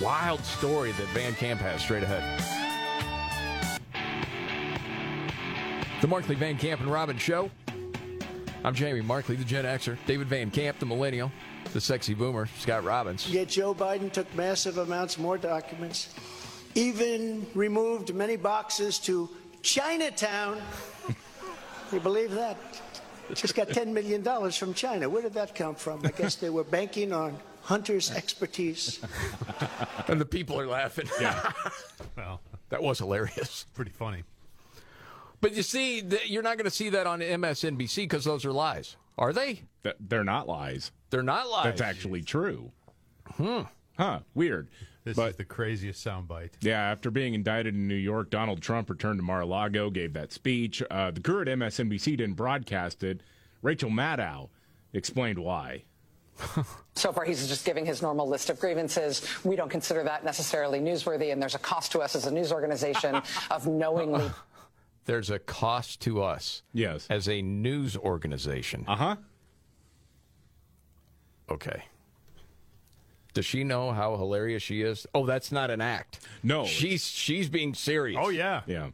Wild 0.01 0.43
story 0.45 0.91
that 0.93 1.07
Van 1.09 1.33
Camp 1.35 1.59
has 1.61 1.81
straight 1.81 2.03
ahead. 2.03 2.23
The 6.01 6.07
Markley 6.07 6.35
Van 6.35 6.57
Camp 6.57 6.81
and 6.81 6.91
Robbins 6.91 7.21
Show. 7.21 7.51
I'm 8.63 8.73
Jamie 8.73 9.01
Markley, 9.01 9.35
the 9.35 9.43
Gen 9.43 9.65
Xer. 9.65 9.97
David 10.07 10.27
Van 10.27 10.50
Camp, 10.50 10.79
the 10.79 10.85
Millennial. 10.85 11.31
The 11.74 11.82
Sexy 11.82 12.13
Boomer, 12.13 12.48
Scott 12.60 12.84
Robbins. 12.84 13.30
Yet 13.30 13.48
Joe 13.50 13.74
Biden 13.74 14.12
took 14.12 14.34
massive 14.36 14.77
amounts 14.77 15.18
more 15.18 15.38
documents, 15.38 16.10
even 16.75 17.46
removed 17.53 18.13
many 18.13 18.36
boxes 18.36 19.00
to 19.00 19.30
Chinatown. 19.62 20.62
you 21.94 22.00
believe 22.00 22.32
that? 22.32 22.58
Just 23.34 23.56
got 23.56 23.70
$10 23.70 23.88
million 23.88 24.24
from 24.51 24.74
China. 24.74 25.10
Where 25.10 25.22
did 25.22 25.34
that 25.36 25.56
come 25.56 25.75
from? 25.75 26.06
I 26.06 26.10
guess 26.10 26.36
they 26.36 26.50
were 26.50 26.65
banking 26.65 27.13
on 27.13 27.39
Hunter's 27.62 28.12
expertise. 28.12 29.00
And 30.08 30.20
the 30.20 30.25
people 30.25 30.60
are 30.60 30.68
laughing. 30.68 31.08
Yeah. 31.20 31.51
Well, 32.18 32.41
that 32.70 32.84
was 32.84 33.00
hilarious. 33.00 33.65
pretty 33.74 33.91
funny. 33.91 34.24
But 35.39 35.56
you 35.56 35.63
see, 35.63 36.03
you're 36.25 36.44
not 36.44 36.58
going 36.58 36.65
to 36.65 36.75
see 36.75 36.89
that 36.89 37.08
on 37.08 37.22
MSNBC 37.22 37.96
because 37.98 38.25
those 38.25 38.44
are 38.44 38.51
lies. 38.51 38.98
Are 39.18 39.32
they? 39.32 39.62
They're 40.00 40.25
not 40.25 40.48
lies. 40.48 40.91
They're 41.12 41.22
not 41.24 41.48
lies. 41.50 41.65
That's 41.65 41.82
actually 41.82 42.24
true. 42.24 42.72
Hmm. 43.36 43.62
Huh. 43.98 44.20
Weird. 44.34 44.70
This 45.03 45.15
but 45.15 45.32
is 45.32 45.36
the 45.36 45.46
craziest 45.46 46.06
soundbite. 46.06 46.51
Yeah, 46.62 46.80
after 46.80 47.10
being 47.12 47.34
indicted 47.34 47.74
in 47.75 47.88
New 47.88 47.96
York, 47.96 48.30
Donald 48.30 48.62
Trump 48.62 48.89
returned 48.89 49.20
to 49.20 49.24
Mar-a-Lago, 49.24 49.89
gave 49.89 50.13
that 50.13 50.32
speech. 50.32 50.82
Uh, 50.91 51.12
the 51.12 51.20
crew 51.22 51.41
at 51.41 51.48
MSNBC 51.48 52.18
didn't 52.18 52.34
broadcast 52.36 53.03
it. 53.03 53.22
Rachel 53.62 53.89
Maddow 53.89 54.50
explained 54.94 55.39
why. 55.39 55.84
So 56.96 57.12
far, 57.12 57.24
he's 57.25 57.48
just 57.48 57.65
giving 57.65 57.86
his 57.86 58.01
normal 58.01 58.27
list 58.27 58.50
of 58.50 58.60
grievances. 58.60 59.22
We 59.44 59.56
don't 59.56 59.70
consider 59.70 60.03
that 60.03 60.24
necessarily 60.24 60.80
newsworthy, 60.80 61.32
and 61.32 61.41
there's 61.41 61.56
a 61.56 61.60
cost 61.60 61.91
to 61.94 62.00
us 62.00 62.15
as 62.15 62.25
a 62.25 62.32
news 62.32 62.51
organization 62.51 63.22
of 63.51 63.68
knowingly. 63.68 64.30
There's 65.06 65.30
a 65.30 65.39
cost 65.39 66.01
to 66.01 66.22
us 66.24 66.62
Yes. 66.74 67.08
as 67.10 67.27
a 67.27 67.41
news 67.41 67.96
organization. 67.98 68.86
Uh 68.88 68.96
huh. 68.96 69.15
Okay. 71.51 71.84
Does 73.34 73.46
she 73.46 73.63
know 73.63 73.91
how 73.91 74.15
hilarious 74.17 74.63
she 74.63 74.81
is? 74.81 75.05
Oh, 75.13 75.25
that's 75.25 75.51
not 75.51 75.70
an 75.70 75.81
act. 75.81 76.20
No. 76.43 76.65
She's 76.65 77.05
she's 77.05 77.50
being 77.50 77.74
serious. 77.74 78.20
Oh, 78.22 78.29
yeah. 78.29 78.62
Yeah. 78.65 78.89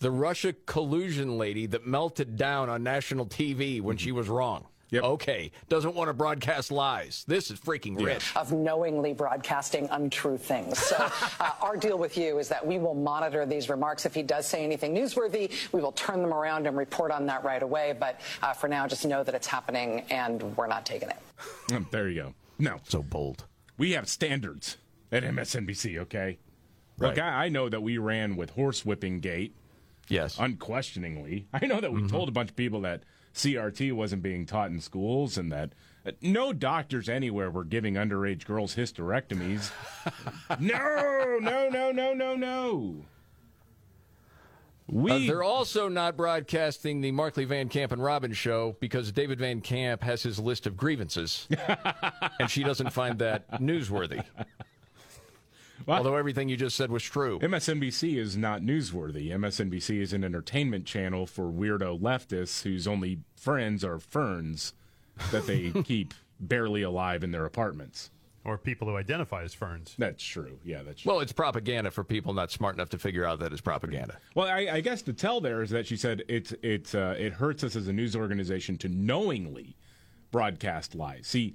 The 0.00 0.10
Russia 0.10 0.52
collusion 0.66 1.36
lady 1.36 1.66
that 1.66 1.86
melted 1.86 2.36
down 2.36 2.68
on 2.68 2.82
national 2.82 3.26
TV 3.26 3.80
when 3.80 3.96
she 3.96 4.12
was 4.12 4.28
wrong. 4.28 4.66
Yep. 4.90 5.02
Okay. 5.04 5.50
Doesn't 5.68 5.94
want 5.94 6.08
to 6.08 6.14
broadcast 6.14 6.70
lies. 6.72 7.24
This 7.28 7.50
is 7.50 7.60
freaking 7.60 8.00
rich. 8.04 8.34
of 8.36 8.52
knowingly 8.52 9.12
broadcasting 9.12 9.88
untrue 9.90 10.36
things. 10.36 10.78
So 10.78 10.96
uh, 11.40 11.50
our 11.62 11.76
deal 11.76 11.96
with 11.98 12.18
you 12.18 12.38
is 12.38 12.48
that 12.48 12.66
we 12.66 12.78
will 12.78 12.94
monitor 12.94 13.46
these 13.46 13.68
remarks. 13.68 14.04
If 14.06 14.14
he 14.14 14.22
does 14.22 14.46
say 14.46 14.64
anything 14.64 14.94
newsworthy, 14.94 15.52
we 15.72 15.80
will 15.80 15.92
turn 15.92 16.22
them 16.22 16.34
around 16.34 16.66
and 16.66 16.76
report 16.76 17.10
on 17.12 17.26
that 17.26 17.44
right 17.44 17.62
away. 17.62 17.94
But 17.98 18.20
uh, 18.42 18.52
for 18.52 18.68
now, 18.68 18.86
just 18.86 19.06
know 19.06 19.22
that 19.22 19.34
it's 19.34 19.46
happening 19.46 20.00
and 20.10 20.42
we're 20.56 20.66
not 20.66 20.84
taking 20.86 21.08
it. 21.10 21.18
Um, 21.72 21.86
There 21.90 22.08
you 22.08 22.22
go. 22.22 22.34
No. 22.58 22.78
So 22.88 23.02
bold. 23.02 23.44
We 23.78 23.92
have 23.92 24.08
standards 24.08 24.76
at 25.12 25.22
MSNBC, 25.22 25.98
okay? 25.98 26.38
Look, 26.98 27.16
Right. 27.16 27.18
I, 27.24 27.44
I 27.44 27.48
know 27.48 27.68
that 27.68 27.80
we 27.82 27.96
ran 27.98 28.36
with 28.36 28.54
horsewhipping 28.56 29.20
gate, 29.22 29.54
Yes. 30.08 30.36
unquestioningly. 30.38 31.46
I 31.52 31.66
know 31.66 31.80
that 31.80 31.92
we 31.92 32.00
Mm-hmm. 32.00 32.08
told 32.10 32.28
a 32.28 32.32
bunch 32.32 32.50
of 32.50 32.56
people 32.56 32.80
that 32.82 33.04
CRT 33.34 33.92
wasn't 33.92 34.22
being 34.22 34.46
taught 34.46 34.70
in 34.70 34.80
schools 34.80 35.38
and 35.38 35.52
that 35.52 35.72
uh, 36.04 36.12
no 36.20 36.52
doctors 36.52 37.08
anywhere 37.08 37.50
were 37.50 37.64
giving 37.64 37.94
underage 37.94 38.44
girls 38.44 38.74
hysterectomies. 38.74 39.70
no, 40.60 41.38
no, 41.40 41.68
no, 41.68 41.92
no, 41.92 42.14
no, 42.14 42.34
no. 42.34 43.04
We 44.90 45.12
Uh, 45.12 45.18
they're 45.20 45.42
also 45.44 45.88
not 45.88 46.16
broadcasting 46.16 47.00
the 47.00 47.12
Markley 47.12 47.44
Van 47.44 47.68
Camp 47.68 47.92
and 47.92 48.02
Robbins 48.02 48.36
show 48.36 48.76
because 48.80 49.12
David 49.12 49.38
Van 49.38 49.60
Camp 49.60 50.02
has 50.02 50.22
his 50.22 50.40
list 50.40 50.66
of 50.66 50.76
grievances, 50.76 51.46
and 52.40 52.50
she 52.50 52.64
doesn't 52.64 52.90
find 52.90 53.18
that 53.20 53.48
newsworthy. 53.60 54.24
What? 55.84 55.98
Although 55.98 56.16
everything 56.16 56.48
you 56.48 56.56
just 56.56 56.76
said 56.76 56.90
was 56.90 57.02
true. 57.02 57.38
MSNBC 57.40 58.16
is 58.16 58.36
not 58.36 58.62
newsworthy. 58.62 59.30
MSNBC 59.30 60.00
is 60.00 60.12
an 60.12 60.24
entertainment 60.24 60.86
channel 60.86 61.26
for 61.26 61.44
weirdo 61.50 62.00
leftists 62.00 62.62
whose 62.62 62.86
only 62.86 63.20
friends 63.36 63.84
are 63.84 63.98
ferns 63.98 64.72
that 65.30 65.46
they 65.46 65.70
keep 65.84 66.14
barely 66.38 66.82
alive 66.82 67.22
in 67.22 67.30
their 67.30 67.44
apartments. 67.44 68.10
Or 68.42 68.56
people 68.56 68.88
who 68.88 68.96
identify 68.96 69.42
as 69.42 69.52
ferns. 69.52 69.94
That's 69.98 70.24
true. 70.24 70.58
Yeah, 70.64 70.82
that's 70.82 71.02
true. 71.02 71.12
Well, 71.12 71.20
it's 71.20 71.32
propaganda 71.32 71.90
for 71.90 72.02
people 72.02 72.32
not 72.32 72.50
smart 72.50 72.74
enough 72.74 72.88
to 72.90 72.98
figure 72.98 73.26
out 73.26 73.38
that 73.40 73.52
it's 73.52 73.60
propaganda. 73.60 74.16
Well, 74.34 74.48
I, 74.48 74.68
I 74.72 74.80
guess 74.80 75.02
the 75.02 75.12
tell 75.12 75.42
there 75.42 75.62
is 75.62 75.68
that 75.70 75.86
she 75.86 75.96
said 75.96 76.22
it's 76.26 76.54
it's 76.62 76.94
uh, 76.94 77.16
it 77.18 77.34
hurts 77.34 77.64
us 77.64 77.76
as 77.76 77.86
a 77.88 77.92
news 77.92 78.16
organization 78.16 78.78
to 78.78 78.88
knowingly 78.88 79.76
broadcast 80.30 80.94
lies. 80.94 81.26
See, 81.26 81.54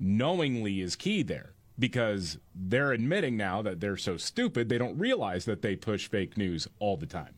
knowingly 0.00 0.80
is 0.80 0.96
key 0.96 1.22
there 1.22 1.52
because 1.78 2.38
they're 2.54 2.92
admitting 2.92 3.36
now 3.36 3.62
that 3.62 3.80
they're 3.80 3.96
so 3.96 4.16
stupid 4.16 4.68
they 4.68 4.78
don't 4.78 4.98
realize 4.98 5.44
that 5.44 5.62
they 5.62 5.76
push 5.76 6.08
fake 6.08 6.36
news 6.36 6.68
all 6.78 6.96
the 6.96 7.06
time. 7.06 7.34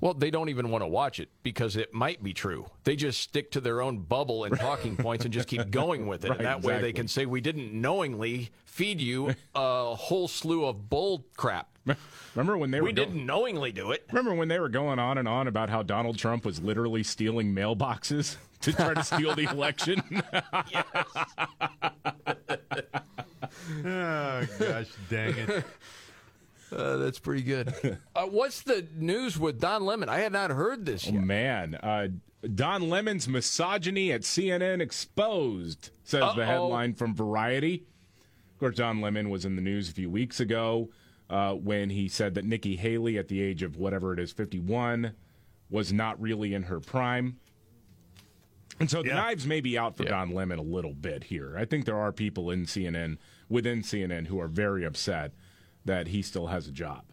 Well, 0.00 0.12
they 0.12 0.30
don't 0.30 0.50
even 0.50 0.70
want 0.70 0.82
to 0.82 0.88
watch 0.88 1.20
it 1.20 1.30
because 1.42 1.74
it 1.74 1.94
might 1.94 2.22
be 2.22 2.34
true. 2.34 2.66
They 2.84 2.96
just 2.96 3.20
stick 3.20 3.50
to 3.52 3.62
their 3.62 3.80
own 3.80 3.98
bubble 4.00 4.44
and 4.44 4.58
talking 4.58 4.96
points 4.98 5.24
and 5.24 5.32
just 5.32 5.48
keep 5.48 5.70
going 5.70 6.06
with 6.06 6.24
it. 6.24 6.30
Right, 6.30 6.38
and 6.38 6.46
that 6.46 6.62
way 6.62 6.80
they 6.80 6.92
can 6.92 7.08
say, 7.08 7.24
we 7.24 7.40
didn't 7.40 7.72
knowingly 7.72 8.50
feed 8.66 9.00
you 9.00 9.34
a 9.54 9.94
whole 9.94 10.28
slew 10.28 10.66
of 10.66 10.90
bull 10.90 11.24
crap. 11.36 11.70
Remember 12.34 12.58
when 12.58 12.70
they 12.70 12.80
were 12.80 12.86
We 12.86 12.92
didn't 12.92 13.24
knowingly 13.24 13.72
do 13.72 13.92
it. 13.92 14.04
Remember 14.08 14.34
when 14.34 14.48
they 14.48 14.58
were 14.58 14.68
going 14.68 14.98
on 14.98 15.16
and 15.16 15.26
on 15.26 15.48
about 15.48 15.70
how 15.70 15.82
Donald 15.82 16.18
Trump 16.18 16.44
was 16.44 16.60
literally 16.60 17.02
stealing 17.02 17.54
mailboxes 17.54 18.36
to 18.60 18.72
try 18.72 18.92
to 18.92 19.02
steal 19.02 19.34
the 19.34 19.44
election? 19.44 20.02
Oh, 23.84 24.46
gosh 24.58 24.88
dang 25.10 25.34
it. 25.36 25.64
Uh, 26.72 26.96
that's 26.96 27.20
pretty 27.20 27.44
good. 27.44 27.72
uh, 28.16 28.24
what's 28.24 28.62
the 28.62 28.84
news 28.96 29.38
with 29.38 29.60
Don 29.60 29.84
Lemon? 29.86 30.08
I 30.08 30.18
had 30.18 30.32
not 30.32 30.50
heard 30.50 30.84
this 30.84 31.06
Oh, 31.06 31.12
yet. 31.12 31.22
man. 31.22 31.76
Uh, 31.76 32.08
Don 32.56 32.90
Lemon's 32.90 33.28
misogyny 33.28 34.10
at 34.10 34.22
CNN 34.22 34.80
exposed, 34.80 35.90
says 36.02 36.22
the 36.34 36.42
Uh-oh. 36.42 36.44
headline 36.44 36.94
from 36.94 37.14
Variety. 37.14 37.86
Of 38.52 38.58
course, 38.58 38.74
Don 38.78 39.00
Lemon 39.00 39.30
was 39.30 39.44
in 39.44 39.54
the 39.54 39.62
news 39.62 39.88
a 39.88 39.92
few 39.92 40.10
weeks 40.10 40.40
ago 40.40 40.90
uh, 41.30 41.52
when 41.52 41.88
he 41.88 42.08
said 42.08 42.34
that 42.34 42.44
Nikki 42.44 42.74
Haley, 42.74 43.16
at 43.16 43.28
the 43.28 43.40
age 43.40 43.62
of 43.62 43.76
whatever 43.76 44.12
it 44.12 44.18
is, 44.18 44.32
51, 44.32 45.12
was 45.70 45.92
not 45.92 46.20
really 46.20 46.52
in 46.52 46.64
her 46.64 46.80
prime. 46.80 47.38
And 48.80 48.90
so 48.90 49.02
the 49.02 49.10
Yeah. 49.10 49.14
knives 49.14 49.46
may 49.46 49.60
be 49.60 49.78
out 49.78 49.96
for 49.96 50.02
Don 50.02 50.32
Lemon 50.34 50.58
a 50.58 50.62
little 50.62 50.94
bit 50.94 51.22
here. 51.22 51.56
I 51.56 51.64
think 51.64 51.84
there 51.84 51.96
are 51.96 52.10
people 52.10 52.50
in 52.50 52.64
CNN, 52.66 53.18
within 53.48 53.82
CNN, 53.82 54.26
who 54.26 54.40
are 54.40 54.48
very 54.48 54.84
upset 54.84 55.32
that 55.84 56.08
he 56.08 56.22
still 56.22 56.48
has 56.48 56.66
a 56.66 56.72
job. 56.72 57.04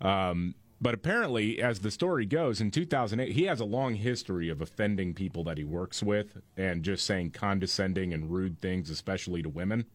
Um, 0.00 0.54
but 0.80 0.94
apparently, 0.94 1.62
as 1.62 1.80
the 1.80 1.92
story 1.92 2.26
goes, 2.26 2.60
in 2.60 2.72
2008, 2.72 3.32
he 3.32 3.44
has 3.44 3.60
a 3.60 3.64
long 3.64 3.94
history 3.94 4.48
of 4.48 4.60
offending 4.60 5.14
people 5.14 5.44
that 5.44 5.56
he 5.56 5.62
works 5.62 6.02
with 6.02 6.42
and 6.56 6.82
just 6.82 7.06
saying 7.06 7.30
condescending 7.30 8.12
and 8.12 8.32
rude 8.32 8.60
things, 8.60 8.90
especially 8.90 9.42
to 9.42 9.48
women. 9.48 9.86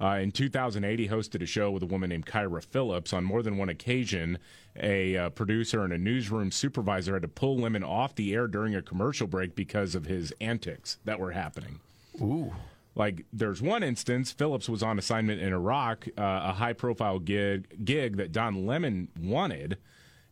Uh, 0.00 0.18
in 0.20 0.32
2008, 0.32 0.98
he 0.98 1.08
hosted 1.08 1.42
a 1.42 1.46
show 1.46 1.70
with 1.70 1.82
a 1.84 1.86
woman 1.86 2.10
named 2.10 2.26
Kyra 2.26 2.64
Phillips. 2.64 3.12
On 3.12 3.22
more 3.22 3.42
than 3.42 3.56
one 3.56 3.68
occasion, 3.68 4.38
a 4.76 5.16
uh, 5.16 5.30
producer 5.30 5.84
and 5.84 5.92
a 5.92 5.98
newsroom 5.98 6.50
supervisor 6.50 7.14
had 7.14 7.22
to 7.22 7.28
pull 7.28 7.58
Lemon 7.58 7.84
off 7.84 8.16
the 8.16 8.34
air 8.34 8.48
during 8.48 8.74
a 8.74 8.82
commercial 8.82 9.28
break 9.28 9.54
because 9.54 9.94
of 9.94 10.06
his 10.06 10.32
antics 10.40 10.98
that 11.04 11.20
were 11.20 11.30
happening. 11.30 11.78
Ooh. 12.20 12.52
Like, 12.96 13.24
there's 13.32 13.60
one 13.60 13.82
instance, 13.82 14.30
Phillips 14.30 14.68
was 14.68 14.82
on 14.82 14.98
assignment 14.98 15.40
in 15.40 15.52
Iraq, 15.52 16.06
uh, 16.16 16.22
a 16.44 16.52
high 16.52 16.74
profile 16.74 17.18
gig, 17.18 17.84
gig 17.84 18.16
that 18.18 18.30
Don 18.30 18.66
Lemon 18.66 19.08
wanted, 19.20 19.78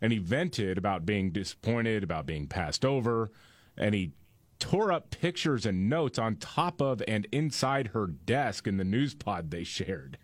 and 0.00 0.12
he 0.12 0.18
vented 0.18 0.78
about 0.78 1.04
being 1.04 1.30
disappointed, 1.32 2.04
about 2.04 2.24
being 2.26 2.46
passed 2.46 2.84
over, 2.84 3.32
and 3.76 3.94
he 3.94 4.12
tore 4.60 4.92
up 4.92 5.10
pictures 5.10 5.66
and 5.66 5.88
notes 5.88 6.20
on 6.20 6.36
top 6.36 6.80
of 6.80 7.02
and 7.08 7.26
inside 7.32 7.88
her 7.88 8.06
desk 8.06 8.68
in 8.68 8.76
the 8.76 8.84
news 8.84 9.12
pod 9.12 9.50
they 9.50 9.64
shared. 9.64 10.18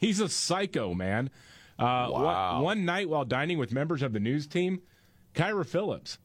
He's 0.00 0.18
a 0.18 0.30
psycho, 0.30 0.94
man. 0.94 1.30
Uh, 1.78 2.08
one- 2.08 2.22
Wow. 2.22 2.62
one 2.62 2.84
night 2.86 3.08
while 3.10 3.24
dining 3.26 3.58
with 3.58 3.70
members 3.72 4.00
of 4.02 4.12
the 4.14 4.20
news 4.20 4.46
team, 4.46 4.80
Kyra 5.34 5.66
Phillips 5.66 6.18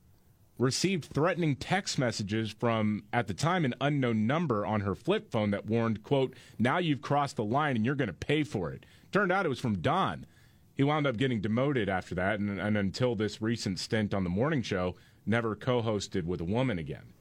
received 0.58 1.06
threatening 1.06 1.56
text 1.56 2.00
messages 2.00 2.52
from, 2.52 3.04
at 3.14 3.28
the 3.28 3.34
time, 3.34 3.66
an 3.66 3.76
unknown 3.80 4.26
number 4.26 4.66
on 4.66 4.82
her 4.82 4.96
flip 4.96 5.32
phone 5.32 5.52
that 5.52 5.66
warned, 5.66 6.04
quote, 6.04 6.36
now 6.58 6.78
you've 6.78 7.02
crossed 7.02 7.36
the 7.36 7.44
line 7.44 7.76
and 7.76 7.86
you're 7.86 7.96
going 7.96 8.08
to 8.08 8.14
pay 8.14 8.44
for 8.44 8.72
it. 8.72 8.86
Turned 9.12 9.32
out 9.32 9.46
it 9.46 9.50
was 9.50 9.60
from 9.60 9.80
Don. 9.80 10.26
He 10.76 10.84
wound 10.84 11.08
up 11.08 11.18
getting 11.18 11.42
demoted 11.42 11.90
after 11.90 12.14
that, 12.16 12.40
and, 12.40 12.60
and 12.60 12.78
until 12.78 13.16
this 13.16 13.42
recent 13.42 13.80
stint 13.80 14.14
on 14.14 14.24
the 14.24 14.30
morning 14.30 14.62
show, 14.62 14.96
never 15.26 15.56
co-hosted 15.56 16.24
with 16.24 16.40
a 16.42 16.46
woman 16.46 16.78
again. 16.78 17.14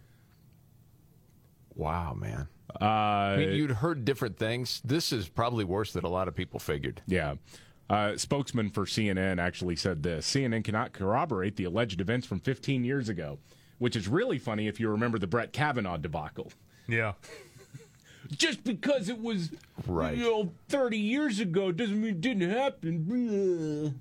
Wow, 1.74 2.14
man. 2.14 2.48
Uh, 2.80 2.84
I 2.84 3.36
mean, 3.38 3.54
you'd 3.54 3.70
heard 3.70 4.04
different 4.04 4.38
things. 4.38 4.82
This 4.84 5.12
is 5.12 5.28
probably 5.28 5.64
worse 5.64 5.92
than 5.92 6.04
a 6.04 6.08
lot 6.08 6.28
of 6.28 6.34
people 6.34 6.58
figured. 6.58 7.00
Yeah. 7.06 7.34
Uh, 7.88 8.16
spokesman 8.16 8.68
for 8.70 8.84
CNN 8.84 9.38
actually 9.40 9.76
said 9.76 10.02
this 10.02 10.28
CNN 10.28 10.64
cannot 10.64 10.92
corroborate 10.92 11.54
the 11.56 11.64
alleged 11.64 12.00
events 12.00 12.26
from 12.26 12.40
15 12.40 12.82
years 12.84 13.08
ago, 13.08 13.38
which 13.78 13.94
is 13.94 14.08
really 14.08 14.38
funny 14.38 14.66
if 14.66 14.80
you 14.80 14.88
remember 14.88 15.18
the 15.18 15.26
Brett 15.28 15.52
Kavanaugh 15.52 15.96
debacle. 15.96 16.50
Yeah. 16.88 17.12
Just 18.32 18.64
because 18.64 19.08
it 19.08 19.20
was 19.20 19.52
Right. 19.86 20.16
you 20.18 20.24
know, 20.24 20.52
30 20.68 20.98
years 20.98 21.38
ago 21.38 21.70
doesn't 21.70 22.00
mean 22.00 22.10
it 22.10 22.20
didn't 22.20 22.50
happen. 22.50 24.00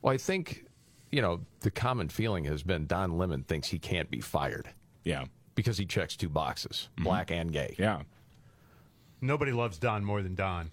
Well, 0.00 0.14
I 0.14 0.16
think, 0.18 0.66
you 1.10 1.20
know, 1.20 1.40
the 1.60 1.72
common 1.72 2.08
feeling 2.08 2.44
has 2.44 2.62
been 2.62 2.86
Don 2.86 3.18
Lemon 3.18 3.42
thinks 3.42 3.68
he 3.68 3.80
can't 3.80 4.08
be 4.08 4.20
fired 4.20 4.68
Yeah. 5.02 5.24
because 5.56 5.78
he 5.78 5.84
checks 5.86 6.16
two 6.16 6.28
boxes, 6.28 6.90
black 6.96 7.32
and 7.32 7.52
gay. 7.52 7.74
Yeah. 7.76 8.02
Nobody 9.20 9.50
loves 9.50 9.78
Don 9.78 10.04
more 10.04 10.22
than 10.22 10.36
Don. 10.36 10.70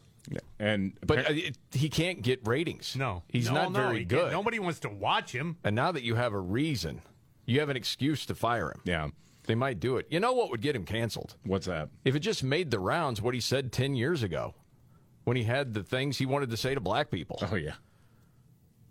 And 0.60 0.94
But 1.06 1.20
uh, 1.20 1.34
it, 1.34 1.58
he 1.72 1.90
can't 1.90 2.22
get 2.22 2.46
ratings. 2.48 2.96
No, 2.96 3.24
He's 3.28 3.48
No, 3.48 3.54
not 3.56 3.72
no, 3.72 3.80
very 3.80 3.94
he 4.00 4.06
can't. 4.06 4.10
good. 4.10 4.32
Nobody 4.32 4.60
wants 4.60 4.80
to 4.82 4.90
watch 4.90 5.32
him. 5.32 5.58
And 5.64 5.76
now 5.76 5.92
that 5.92 6.04
you 6.04 6.16
have 6.16 6.34
a 6.34 6.40
reason, 6.40 7.02
you 7.46 7.60
have 7.60 7.70
an 7.70 7.76
excuse 7.78 8.26
to 8.28 8.36
fire 8.36 8.70
him. 8.70 8.82
Yeah. 8.86 9.08
They 9.48 9.56
might 9.56 9.80
do 9.80 9.98
it. 9.98 10.06
You 10.12 10.20
know 10.20 10.34
what 10.34 10.52
would 10.52 10.62
get 10.62 10.76
him 10.76 10.86
canceled? 10.86 11.36
What's 11.44 11.66
that? 11.66 11.90
If 12.06 12.16
it 12.16 12.20
just 12.20 12.44
made 12.44 12.70
the 12.70 12.80
rounds 12.80 13.22
what 13.22 13.34
he 13.34 13.40
said 13.40 13.72
10 13.72 13.96
years 13.96 14.22
ago 14.22 14.54
when 15.24 15.36
he 15.36 15.44
had 15.44 15.74
the 15.74 15.84
things 15.84 16.18
he 16.20 16.28
wanted 16.28 16.52
to 16.52 16.58
say 16.58 16.76
to 16.76 16.80
black 16.80 17.10
people. 17.10 17.40
Oh, 17.52 17.56
yeah. 17.56 17.74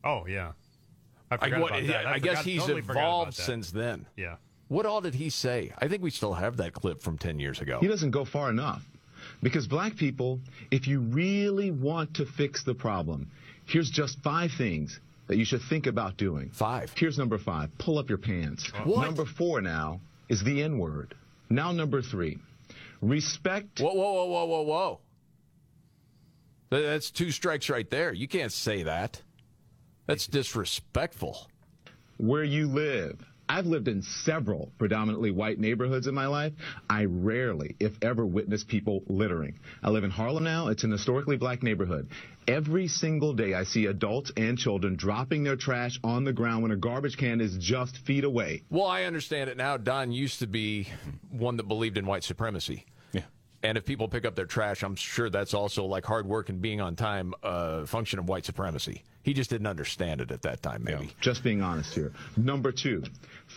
Oh 0.02 0.26
yeah. 0.26 0.52
I 1.30 1.34
I, 1.34 1.38
forgot 1.38 1.60
what- 1.60 1.70
about 1.72 1.86
that. 1.86 2.06
I 2.06 2.12
I 2.14 2.18
guess 2.18 2.38
forgot- 2.38 2.44
he's 2.44 2.60
totally 2.62 2.80
evolved 2.80 3.34
since 3.34 3.70
then. 3.70 4.06
Yeah. 4.16 4.36
What 4.68 4.86
all 4.86 5.00
did 5.00 5.14
he 5.14 5.30
say? 5.30 5.72
I 5.78 5.88
think 5.88 6.02
we 6.02 6.10
still 6.10 6.34
have 6.34 6.56
that 6.58 6.72
clip 6.72 7.02
from 7.02 7.18
10 7.18 7.38
years 7.40 7.60
ago. 7.60 7.78
He 7.80 7.88
doesn't 7.88 8.10
go 8.12 8.24
far 8.24 8.50
enough. 8.50 8.84
Because 9.42 9.66
black 9.66 9.96
people, 9.96 10.40
if 10.70 10.86
you 10.86 11.00
really 11.00 11.70
want 11.70 12.14
to 12.14 12.26
fix 12.26 12.62
the 12.64 12.74
problem, 12.74 13.30
here's 13.66 13.90
just 13.90 14.20
five 14.22 14.50
things 14.58 15.00
that 15.28 15.36
you 15.36 15.44
should 15.44 15.62
think 15.68 15.86
about 15.86 16.16
doing. 16.16 16.50
Five. 16.50 16.92
Here's 16.96 17.16
number 17.18 17.38
five 17.38 17.70
pull 17.78 17.98
up 17.98 18.08
your 18.08 18.18
pants. 18.18 18.70
What? 18.84 19.04
Number 19.04 19.24
four 19.24 19.60
now 19.60 20.00
is 20.28 20.42
the 20.42 20.62
N 20.62 20.78
word. 20.78 21.14
Now, 21.48 21.72
number 21.72 22.02
three 22.02 22.38
respect. 23.00 23.80
Whoa, 23.80 23.94
whoa, 23.94 24.12
whoa, 24.12 24.26
whoa, 24.26 24.44
whoa, 24.44 24.62
whoa. 24.62 25.00
That's 26.70 27.10
two 27.10 27.30
strikes 27.30 27.68
right 27.68 27.88
there. 27.90 28.12
You 28.12 28.28
can't 28.28 28.52
say 28.52 28.84
that. 28.84 29.20
That's 30.06 30.26
disrespectful. 30.26 31.48
where 32.16 32.44
you 32.44 32.66
live. 32.68 33.24
I've 33.50 33.66
lived 33.66 33.88
in 33.88 34.02
several 34.02 34.70
predominantly 34.78 35.32
white 35.32 35.58
neighborhoods 35.58 36.06
in 36.06 36.14
my 36.14 36.28
life. 36.28 36.52
I 36.88 37.06
rarely, 37.06 37.74
if 37.80 37.92
ever, 38.00 38.24
witness 38.24 38.62
people 38.62 39.02
littering. 39.08 39.58
I 39.82 39.90
live 39.90 40.04
in 40.04 40.10
Harlem 40.10 40.44
now. 40.44 40.68
It's 40.68 40.84
an 40.84 40.92
historically 40.92 41.36
black 41.36 41.60
neighborhood. 41.60 42.08
Every 42.46 42.86
single 42.86 43.32
day, 43.32 43.54
I 43.54 43.64
see 43.64 43.86
adults 43.86 44.30
and 44.36 44.56
children 44.56 44.94
dropping 44.94 45.42
their 45.42 45.56
trash 45.56 45.98
on 46.04 46.22
the 46.22 46.32
ground 46.32 46.62
when 46.62 46.70
a 46.70 46.76
garbage 46.76 47.16
can 47.16 47.40
is 47.40 47.56
just 47.58 47.96
feet 48.06 48.22
away. 48.22 48.62
Well, 48.70 48.86
I 48.86 49.02
understand 49.02 49.50
it 49.50 49.56
now. 49.56 49.76
Don 49.78 50.12
used 50.12 50.38
to 50.38 50.46
be 50.46 50.86
one 51.28 51.56
that 51.56 51.66
believed 51.66 51.98
in 51.98 52.06
white 52.06 52.22
supremacy. 52.22 52.86
Yeah. 53.62 53.68
And 53.68 53.78
if 53.78 53.84
people 53.84 54.08
pick 54.08 54.24
up 54.24 54.34
their 54.34 54.46
trash, 54.46 54.82
I'm 54.82 54.96
sure 54.96 55.30
that's 55.30 55.54
also 55.54 55.84
like 55.84 56.04
hard 56.04 56.26
work 56.26 56.48
and 56.48 56.60
being 56.60 56.80
on 56.80 56.96
time, 56.96 57.34
a 57.42 57.86
function 57.86 58.18
of 58.18 58.28
white 58.28 58.44
supremacy. 58.44 59.02
He 59.22 59.34
just 59.34 59.50
didn't 59.50 59.66
understand 59.66 60.20
it 60.22 60.30
at 60.30 60.42
that 60.42 60.62
time, 60.62 60.82
maybe. 60.82 61.10
Just 61.20 61.44
being 61.44 61.60
honest 61.60 61.94
here. 61.94 62.12
Number 62.36 62.72
two, 62.72 63.04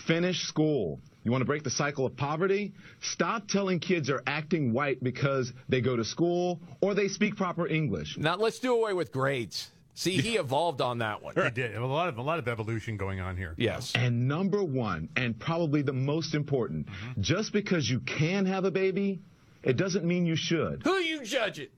finish 0.05 0.43
school. 0.43 0.99
You 1.23 1.31
want 1.31 1.41
to 1.41 1.45
break 1.45 1.63
the 1.63 1.69
cycle 1.69 2.05
of 2.05 2.17
poverty? 2.17 2.73
Stop 3.01 3.47
telling 3.47 3.79
kids 3.79 4.09
are 4.09 4.21
acting 4.27 4.73
white 4.73 5.01
because 5.01 5.53
they 5.69 5.79
go 5.79 5.95
to 5.95 6.03
school 6.03 6.59
or 6.81 6.93
they 6.93 7.07
speak 7.07 7.37
proper 7.37 7.65
English. 7.65 8.17
Now 8.17 8.35
let's 8.35 8.59
do 8.59 8.75
away 8.75 8.91
with 8.91 9.13
grades. 9.13 9.71
See, 9.95 10.17
he 10.17 10.35
evolved 10.37 10.81
on 10.81 10.97
that 10.97 11.21
one. 11.21 11.35
He 11.35 11.49
did. 11.49 11.75
A 11.75 11.85
lot 11.85 12.09
of 12.09 12.17
a 12.17 12.21
lot 12.21 12.39
of 12.39 12.47
evolution 12.49 12.97
going 12.97 13.21
on 13.21 13.37
here. 13.37 13.53
Yes. 13.57 13.93
And 13.95 14.27
number 14.27 14.63
one, 14.63 15.07
and 15.15 15.39
probably 15.39 15.81
the 15.81 15.93
most 15.93 16.35
important, 16.35 16.87
mm-hmm. 16.87 17.21
just 17.21 17.53
because 17.53 17.89
you 17.89 18.01
can 18.01 18.45
have 18.45 18.65
a 18.65 18.71
baby, 18.71 19.21
it 19.63 19.77
doesn't 19.77 20.05
mean 20.05 20.25
you 20.25 20.35
should. 20.35 20.83
Who 20.83 20.95
you 20.95 21.23
judge 21.23 21.59
it? 21.59 21.71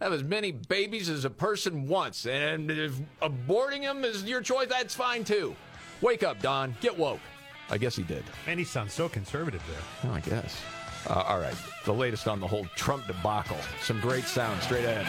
Have 0.00 0.12
as 0.12 0.24
many 0.24 0.52
babies 0.52 1.10
as 1.10 1.24
a 1.24 1.30
person 1.30 1.86
wants, 1.86 2.24
and 2.26 2.70
if 2.70 2.94
aborting 3.20 3.82
them 3.82 4.04
is 4.04 4.24
your 4.24 4.40
choice, 4.40 4.68
that's 4.68 4.94
fine 4.94 5.24
too. 5.24 5.54
Wake 6.00 6.22
up, 6.22 6.40
Don. 6.40 6.74
Get 6.80 6.96
woke. 6.96 7.20
I 7.68 7.76
guess 7.76 7.94
he 7.94 8.02
did. 8.02 8.24
And 8.46 8.58
he 8.58 8.64
sounds 8.64 8.94
so 8.94 9.08
conservative 9.08 9.62
there. 9.68 9.82
Well, 10.02 10.14
I 10.14 10.20
guess. 10.20 10.60
Uh, 11.08 11.22
all 11.26 11.38
right. 11.38 11.54
The 11.84 11.92
latest 11.92 12.28
on 12.28 12.40
the 12.40 12.46
whole 12.46 12.64
Trump 12.76 13.06
debacle. 13.06 13.58
Some 13.82 14.00
great 14.00 14.24
sound 14.24 14.62
straight 14.62 14.84
ahead. 14.84 15.06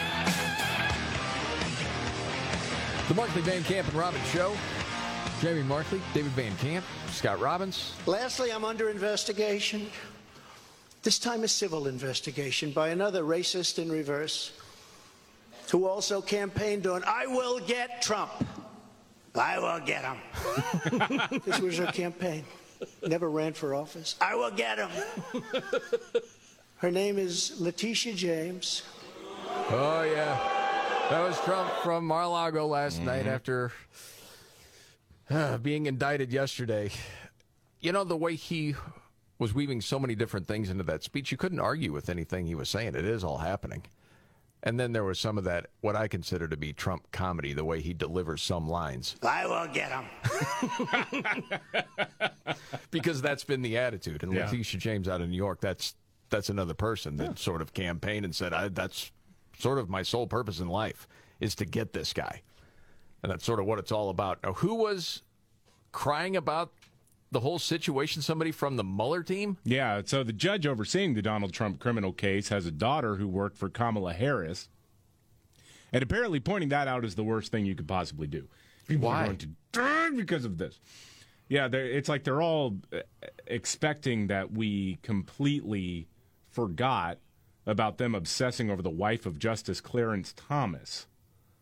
The 3.07 3.13
Markley 3.15 3.41
Van 3.41 3.63
Camp 3.63 3.87
and 3.87 3.97
Robbins 3.97 4.27
Show. 4.29 4.55
Jamie 5.41 5.63
Markley, 5.63 5.99
David 6.13 6.31
Van 6.33 6.55
Camp, 6.57 6.85
Scott 7.09 7.39
Robbins. 7.39 7.93
Lastly, 8.05 8.51
I'm 8.51 8.63
under 8.63 8.89
investigation. 8.89 9.89
This 11.03 11.17
time 11.17 11.43
a 11.43 11.47
civil 11.47 11.87
investigation 11.87 12.71
by 12.71 12.89
another 12.89 13.23
racist 13.23 13.79
in 13.79 13.91
reverse 13.91 14.51
who 15.71 15.87
also 15.87 16.21
campaigned 16.21 16.85
on, 16.85 17.03
I 17.05 17.25
will 17.25 17.59
get 17.59 18.01
Trump. 18.01 18.31
I 19.33 19.57
will 19.57 19.79
get 19.85 20.03
him. 20.03 21.41
this 21.45 21.59
was 21.59 21.77
her 21.77 21.87
campaign. 21.87 22.43
Never 23.07 23.29
ran 23.29 23.53
for 23.53 23.73
office. 23.73 24.15
I 24.21 24.35
will 24.35 24.51
get 24.51 24.77
him. 24.77 24.89
Her 26.77 26.91
name 26.91 27.17
is 27.17 27.59
Letitia 27.59 28.13
James. 28.13 28.83
Oh, 29.69 30.03
yeah. 30.03 30.37
That 31.09 31.21
was 31.21 31.39
Trump 31.41 31.71
from 31.83 32.05
Mar-a-Lago 32.05 32.67
last 32.67 33.01
night 33.01 33.27
after 33.27 33.71
uh, 35.29 35.57
being 35.57 35.85
indicted 35.85 36.31
yesterday. 36.33 36.91
You 37.79 37.91
know, 37.91 38.03
the 38.03 38.17
way 38.17 38.35
he 38.35 38.75
was 39.41 39.55
weaving 39.55 39.81
so 39.81 39.97
many 39.97 40.13
different 40.13 40.47
things 40.47 40.69
into 40.69 40.83
that 40.83 41.01
speech, 41.01 41.31
you 41.31 41.37
couldn't 41.37 41.59
argue 41.59 41.91
with 41.91 42.09
anything 42.09 42.45
he 42.45 42.53
was 42.53 42.69
saying. 42.69 42.89
It 42.93 43.05
is 43.05 43.23
all 43.23 43.39
happening. 43.39 43.81
And 44.61 44.79
then 44.79 44.91
there 44.91 45.03
was 45.03 45.17
some 45.17 45.39
of 45.39 45.45
that, 45.45 45.65
what 45.81 45.95
I 45.95 46.07
consider 46.07 46.47
to 46.47 46.55
be 46.55 46.73
Trump 46.73 47.11
comedy, 47.11 47.51
the 47.53 47.65
way 47.65 47.81
he 47.81 47.95
delivers 47.95 48.43
some 48.43 48.69
lines. 48.69 49.15
I 49.23 49.47
will 49.47 49.67
get 49.73 49.91
him. 49.91 51.33
because 52.91 53.19
that's 53.19 53.43
been 53.43 53.63
the 53.63 53.79
attitude. 53.79 54.21
And 54.21 54.31
Yeah. 54.31 54.45
Letitia 54.45 54.79
James 54.79 55.07
out 55.07 55.21
of 55.21 55.29
New 55.29 55.35
York, 55.35 55.59
that's 55.59 55.95
that's 56.29 56.49
another 56.49 56.75
person 56.75 57.17
that 57.17 57.39
sort 57.39 57.63
of 57.63 57.73
campaigned 57.73 58.23
and 58.23 58.35
said, 58.35 58.53
I, 58.53 58.67
"That's 58.69 59.11
sort 59.57 59.79
of 59.79 59.89
my 59.89 60.03
sole 60.03 60.27
purpose 60.27 60.59
in 60.59 60.67
life 60.67 61.07
is 61.39 61.55
to 61.55 61.65
get 61.65 61.93
this 61.93 62.13
guy. 62.13 62.43
And 63.23 63.31
that's 63.31 63.43
sort 63.43 63.59
of 63.59 63.65
what 63.65 63.79
it's 63.79 63.91
all 63.91 64.09
about. 64.09 64.43
Now, 64.43 64.53
who 64.53 64.75
was 64.75 65.23
crying 65.91 66.37
about 66.37 66.71
the 67.31 67.39
whole 67.39 67.59
situation? 67.59 68.21
Somebody 68.21 68.51
from 68.51 68.75
the 68.75 68.83
Mueller 68.83 69.23
team? 69.23 69.57
Yeah, 69.63 70.01
so 70.05 70.23
the 70.23 70.33
judge 70.33 70.65
overseeing 70.67 71.13
the 71.13 71.21
Donald 71.21 71.53
Trump 71.53 71.79
criminal 71.79 72.11
case 72.13 72.49
has 72.49 72.65
a 72.65 72.71
daughter 72.71 73.15
who 73.15 73.27
worked 73.27 73.57
for 73.57 73.69
Kamala 73.69 74.13
Harris. 74.13 74.69
And 75.93 76.03
apparently 76.03 76.39
pointing 76.39 76.69
that 76.69 76.87
out 76.87 77.03
is 77.03 77.15
the 77.15 77.23
worst 77.23 77.51
thing 77.51 77.65
you 77.65 77.75
could 77.75 77.87
possibly 77.87 78.27
do. 78.27 78.47
People 78.87 79.09
Why? 79.09 79.23
are 79.23 79.25
going 79.25 79.37
to 79.37 79.49
die 79.71 80.09
because 80.15 80.45
of 80.45 80.57
this. 80.57 80.79
Yeah, 81.49 81.67
they're- 81.67 81.85
it's 81.85 82.07
like 82.07 82.23
they're 82.23 82.41
all 82.41 82.77
uh, 82.93 82.99
expecting 83.47 84.27
that 84.27 84.51
we 84.51 84.99
completely 85.03 86.07
forgot 86.49 87.17
about 87.65 87.97
them 87.97 88.15
obsessing 88.15 88.69
over 88.69 88.81
the 88.81 88.89
wife 88.89 89.25
of 89.25 89.37
Justice 89.37 89.81
Clarence 89.81 90.33
Thomas. 90.35 91.07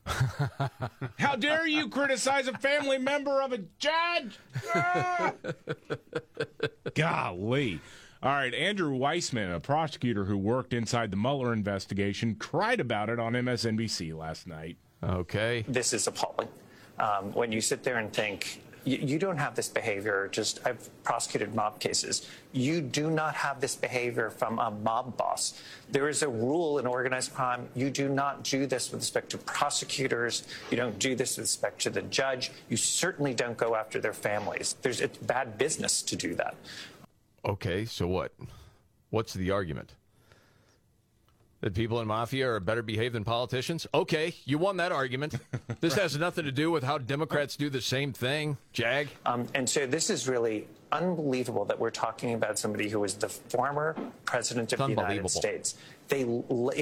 How 1.19 1.35
dare 1.35 1.67
you 1.67 1.89
criticize 1.89 2.47
a 2.47 2.57
family 2.57 2.97
member 2.97 3.41
of 3.41 3.53
a 3.53 3.59
judge? 3.77 4.39
Ah! 4.73 5.33
Golly. 6.95 7.79
All 8.21 8.33
right, 8.33 8.53
Andrew 8.53 8.97
Weissmann, 8.97 9.55
a 9.55 9.59
prosecutor 9.61 10.25
who 10.25 10.37
worked 10.37 10.73
inside 10.73 11.09
the 11.11 11.17
Mueller 11.17 11.53
investigation, 11.53 12.35
cried 12.35 12.81
about 12.81 13.09
it 13.09 13.19
on 13.19 13.33
MSNBC 13.33 14.17
last 14.17 14.45
night. 14.45 14.77
Okay. 15.01 15.63
This 15.67 15.93
is 15.93 16.05
appalling. 16.07 16.49
Um, 16.99 17.31
when 17.31 17.53
you 17.53 17.61
sit 17.61 17.83
there 17.83 17.97
and 17.97 18.11
think, 18.11 18.61
you, 18.85 19.19
don't 19.19 19.37
have 19.37 19.55
this 19.55 19.67
behavior, 19.67 20.29
just 20.31 20.59
I've 20.65 20.89
prosecuted 21.03 21.53
mob 21.53 21.79
cases. 21.79 22.27
You 22.51 22.81
do 22.81 23.09
not 23.09 23.35
have 23.35 23.61
this 23.61 23.75
behavior 23.75 24.29
from 24.29 24.59
a 24.59 24.71
mob 24.71 25.17
boss. 25.17 25.61
There 25.91 26.09
is 26.09 26.23
a 26.23 26.29
rule 26.29 26.79
in 26.79 26.87
organized 26.87 27.33
crime. 27.33 27.67
You 27.75 27.89
do 27.89 28.09
not 28.09 28.43
do 28.43 28.65
this 28.65 28.91
with 28.91 29.01
respect 29.01 29.29
to 29.31 29.37
prosecutors. 29.37 30.47
You 30.71 30.77
don't 30.77 30.97
do 30.99 31.15
this 31.15 31.37
with 31.37 31.43
respect 31.43 31.81
to 31.81 31.89
the 31.89 32.01
judge. 32.03 32.51
You 32.69 32.77
certainly 32.77 33.33
don't 33.33 33.57
go 33.57 33.75
after 33.75 33.99
their 33.99 34.13
families. 34.13 34.75
There's, 34.81 35.01
it's 35.01 35.17
bad 35.17 35.57
business 35.57 36.01
to 36.03 36.15
do 36.15 36.35
that. 36.35 36.55
Okay, 37.45 37.85
so 37.85 38.07
what? 38.07 38.33
What's 39.09 39.33
the 39.33 39.51
argument? 39.51 39.93
That 41.61 41.73
people 41.73 41.99
in 41.99 42.07
mafia 42.07 42.49
are 42.49 42.59
better 42.59 42.81
behaved 42.81 43.15
than 43.15 43.25
politicians? 43.25 43.85
Okay, 43.93 44.33
you 44.45 44.57
won 44.57 44.77
that 44.77 44.91
argument. 44.91 45.35
This 45.81 45.95
has 45.95 46.17
nothing 46.17 46.43
to 46.43 46.51
do 46.51 46.71
with 46.71 46.83
how 46.83 46.97
Democrats 46.97 47.55
do 47.55 47.69
the 47.69 47.79
same 47.79 48.11
thing, 48.11 48.57
Jag. 48.73 49.07
Um, 49.25 49.47
and 49.53 49.69
so 49.69 49.87
this 49.87 50.09
is 50.09 50.27
really 50.27 50.67
unbelievable 50.91 51.65
that 51.65 51.79
we're 51.79 51.91
talking 51.91 52.33
about 52.33 52.57
somebody 52.57 52.89
who 52.89 52.99
was 52.99 53.13
the 53.13 53.29
former 53.29 53.95
president 54.25 54.73
of 54.73 54.79
the 54.79 54.87
United. 54.89 55.29
States. 55.29 55.75
They 56.07 56.25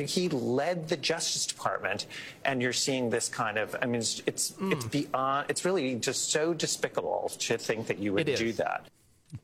he 0.05 0.29
led 0.29 0.87
the 0.87 0.97
Justice 0.97 1.45
Department, 1.45 2.07
and 2.45 2.61
you're 2.61 2.73
seeing 2.73 3.09
this 3.09 3.29
kind 3.29 3.57
of. 3.57 3.75
I 3.81 3.85
mean, 3.85 4.01
it's 4.01 4.21
it's, 4.25 4.55
it's 4.61 4.85
beyond. 4.85 5.47
It's 5.49 5.65
really 5.65 5.95
just 5.95 6.31
so 6.31 6.53
despicable 6.53 7.31
to 7.39 7.57
think 7.57 7.87
that 7.87 7.99
you 7.99 8.13
would 8.13 8.25
do 8.25 8.53
that. 8.53 8.85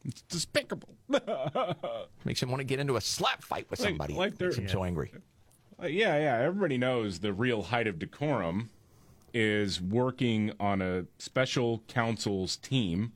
It's 0.05 0.21
despicable. 0.29 0.89
Makes 2.25 2.41
him 2.43 2.49
want 2.49 2.59
to 2.61 2.65
get 2.65 2.79
into 2.79 2.95
a 2.95 3.01
slap 3.01 3.43
fight 3.43 3.67
with 3.69 3.79
somebody. 3.79 4.13
like 4.13 4.37
they're- 4.37 4.49
Makes 4.49 4.59
him 4.59 4.67
so 4.69 4.83
angry. 4.83 5.11
Uh, 5.81 5.87
yeah, 5.87 6.17
yeah. 6.17 6.37
Everybody 6.45 6.77
knows 6.77 7.19
the 7.19 7.33
real 7.33 7.63
height 7.63 7.87
of 7.87 7.99
decorum 7.99 8.69
is 9.33 9.81
working 9.81 10.51
on 10.59 10.81
a 10.81 11.05
special 11.17 11.83
counsel's 11.87 12.55
team 12.57 13.11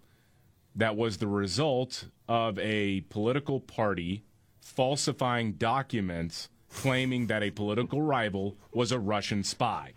that 0.76 0.96
was 0.96 1.18
the 1.18 1.28
result 1.28 2.06
of 2.28 2.58
a 2.60 3.02
political 3.10 3.60
party 3.60 4.24
falsifying 4.60 5.54
documents 5.54 6.50
claiming 6.70 7.28
that 7.28 7.42
a 7.44 7.52
political 7.52 8.02
rival 8.02 8.58
was 8.74 8.92
a 8.92 9.00
Russian 9.00 9.44
spy. 9.44 9.94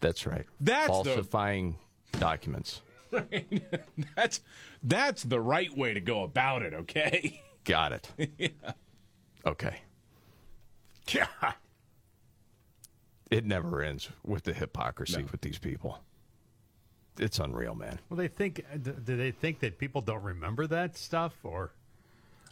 That's 0.00 0.26
right. 0.26 0.46
That's 0.60 0.88
falsifying 0.88 1.76
the- 2.12 2.18
falsifying 3.16 3.62
documents. 3.70 4.12
That's 4.16 4.40
that's 4.82 5.22
the 5.22 5.40
right 5.40 5.74
way 5.76 5.94
to 5.94 6.00
go 6.00 6.22
about 6.22 6.62
it, 6.62 6.74
okay? 6.74 7.42
Got 7.64 7.92
it. 7.92 8.08
yeah. 8.38 8.72
Okay. 9.44 9.80
Yeah. 11.08 11.26
It 13.30 13.44
never 13.44 13.82
ends 13.82 14.08
with 14.24 14.44
the 14.44 14.52
hypocrisy 14.52 15.24
with 15.30 15.40
these 15.40 15.58
people. 15.58 15.98
It's 17.18 17.38
unreal, 17.38 17.74
man. 17.74 17.98
Well, 18.08 18.18
they 18.18 18.28
think. 18.28 18.64
Do 18.82 19.16
they 19.16 19.30
think 19.30 19.60
that 19.60 19.78
people 19.78 20.00
don't 20.02 20.22
remember 20.22 20.66
that 20.68 20.96
stuff, 20.96 21.34
or 21.42 21.72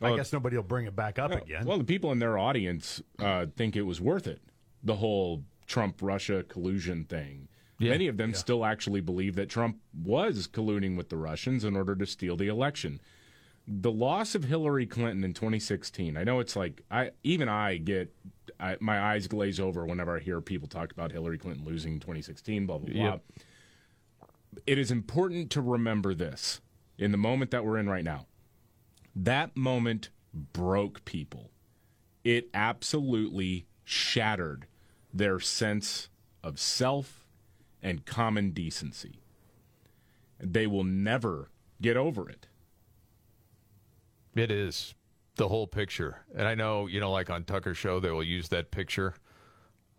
I 0.00 0.16
guess 0.16 0.33
nobody 0.33 0.57
will 0.57 0.62
bring 0.64 0.87
it 0.87 0.96
back 0.96 1.18
up 1.18 1.31
Well- 1.31 1.42
again? 1.42 1.64
Well, 1.66 1.79
the 1.79 1.85
people 1.85 2.11
in 2.12 2.18
their 2.18 2.38
audience 2.38 3.03
uh, 3.18 3.46
think 3.55 3.77
it 3.77 3.83
was 3.83 4.00
worth 4.00 4.27
it. 4.27 4.40
The 4.83 4.96
whole 4.96 5.44
Trump 5.66 5.98
Russia 6.00 6.42
collusion 6.42 7.05
thing. 7.05 7.48
Yeah. 7.79 7.91
Many 7.91 8.07
of 8.07 8.17
them 8.17 8.35
still 8.35 8.65
actually 8.65 9.01
believe 9.01 9.35
that 9.37 9.49
Trump 9.49 9.79
was 10.03 10.47
colluding 10.47 10.97
with 10.97 11.09
the 11.09 11.17
Russians 11.17 11.65
in 11.65 11.77
order 11.77 11.97
to 11.97 12.07
steal 12.07 12.37
the 12.37 12.49
election. 12.49 13.01
The 13.67 13.91
loss 13.91 14.35
of 14.35 14.45
Hillary 14.45 14.87
Clinton 14.87 15.25
in 15.25 15.35
2016. 15.35 16.17
I 16.17 16.25
know 16.25 16.39
it's 16.41 16.55
like 16.55 16.83
I 16.91 17.11
even 17.23 17.49
I 17.49 17.79
get 17.79 18.15
I, 18.61 18.77
my 18.81 19.01
eyes 19.01 19.27
glaze 19.27 19.59
over 19.59 19.85
whenever 19.85 20.17
I 20.17 20.21
hear 20.21 20.41
people 20.41 20.69
talk 20.69 20.93
about 20.93 21.11
Hillary 21.11 21.39
Clinton 21.39 21.65
losing 21.65 21.99
2016. 21.99 22.67
Blah 22.67 22.79
blah 22.79 22.93
blah. 22.93 23.03
Yep. 23.03 23.23
It 24.67 24.79
is 24.79 24.91
important 24.91 25.51
to 25.51 25.61
remember 25.61 26.15
this 26.15 26.61
in 26.99 27.11
the 27.11 27.19
moment 27.19 27.51
that 27.51 27.65
we're 27.65 27.79
in 27.79 27.89
right 27.89 28.05
now. 28.05 28.27
That 29.17 29.57
moment 29.57 30.11
broke 30.33 31.05
people. 31.05 31.51
It 32.23 32.49
absolutely 32.55 33.67
shattered 33.85 34.67
their 35.13 35.41
sense 35.41 36.09
of 36.43 36.59
self 36.59 37.24
and 37.85 38.07
common 38.07 38.51
decency. 38.51 39.20
They 40.40 40.66
will 40.66 40.83
never 40.83 41.51
get 41.81 41.97
over 41.97 42.29
it. 42.29 42.49
It 44.35 44.51
is 44.51 44.94
the 45.37 45.49
whole 45.49 45.66
picture. 45.66 46.23
And 46.35 46.49
I 46.49 46.55
know, 46.55 46.87
you 46.87 46.99
know, 46.99 47.12
like 47.12 47.31
on 47.31 47.44
Tucker's 47.44 47.77
show, 47.77 48.01
they 48.01 48.11
will 48.11 48.25
use 48.25 48.49
that 48.49 48.70
picture 48.70 49.14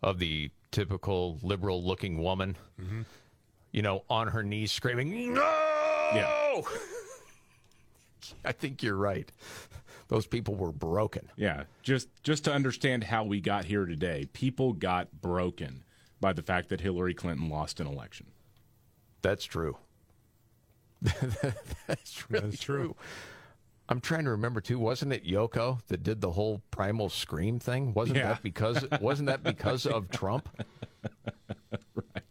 of 0.02 0.18
the 0.18 0.50
typical 0.72 1.38
liberal 1.42 1.82
looking 1.82 2.22
woman, 2.22 2.56
mm-hmm. 2.78 3.02
you 3.70 3.82
know, 3.82 4.04
on 4.10 4.28
her 4.28 4.42
knees 4.42 4.72
screaming, 4.72 5.32
No! 5.32 5.40
Yeah. 6.14 6.60
I 8.44 8.52
think 8.52 8.82
you're 8.82 8.96
right. 8.96 9.30
Those 10.08 10.26
people 10.26 10.54
were 10.54 10.72
broken. 10.72 11.30
Yeah, 11.36 11.64
just 11.82 12.08
just 12.22 12.44
to 12.44 12.52
understand 12.52 13.04
how 13.04 13.24
we 13.24 13.40
got 13.40 13.64
here 13.64 13.86
today, 13.86 14.28
people 14.32 14.72
got 14.72 15.20
broken 15.20 15.84
by 16.20 16.32
the 16.32 16.42
fact 16.42 16.68
that 16.70 16.80
Hillary 16.80 17.14
Clinton 17.14 17.48
lost 17.48 17.80
an 17.80 17.86
election. 17.86 18.26
That's 19.22 19.44
true. 19.44 19.76
That's 21.02 22.30
really 22.30 22.48
That's 22.50 22.60
true. 22.62 22.76
true. 22.84 22.96
I'm 23.88 24.00
trying 24.00 24.24
to 24.24 24.30
remember 24.30 24.60
too. 24.60 24.78
Wasn't 24.80 25.12
it 25.12 25.24
Yoko 25.24 25.78
that 25.88 26.02
did 26.02 26.20
the 26.20 26.32
whole 26.32 26.60
primal 26.70 27.08
scream 27.08 27.58
thing? 27.60 27.94
Wasn't 27.94 28.16
Yeah. 28.18 28.28
that 28.28 28.42
because? 28.42 28.84
Wasn't 29.00 29.26
that 29.28 29.42
because 29.44 29.86
of 29.86 30.10
Trump? 30.18 30.48
right. 31.94 32.24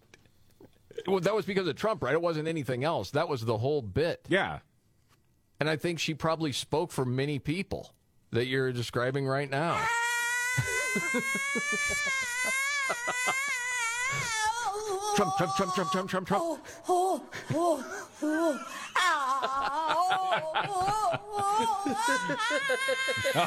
Well, 1.07 1.19
that 1.21 1.33
was 1.35 1.45
because 1.45 1.67
of 1.67 1.75
Trump, 1.75 2.03
right? 2.03 2.13
It 2.13 2.21
wasn't 2.21 2.47
anything 2.47 2.83
else. 2.83 3.11
That 3.11 3.29
was 3.29 3.45
the 3.45 3.57
whole 3.59 3.81
bit. 3.81 4.25
Yeah, 4.27 4.59
And 5.59 5.69
I 5.69 5.75
think 5.77 5.99
she 5.99 6.13
probably 6.13 6.51
spoke 6.51 6.91
for 6.91 7.05
many 7.05 7.39
people 7.39 7.93
that 8.31 8.47
you're 8.47 8.73
describing 8.73 9.25
right 9.27 9.49
now. 9.49 9.79
Trump, 15.15 15.33
Trump, 15.37 15.55
Trump, 15.55 15.73
Trump, 15.73 15.91
Trump, 15.91 16.09
Trump, 16.09 16.27
Trump. 16.27 16.43
Oh, 16.45 16.59
oh, 16.89 17.23
oh, 17.53 17.83
oh. 18.23 18.59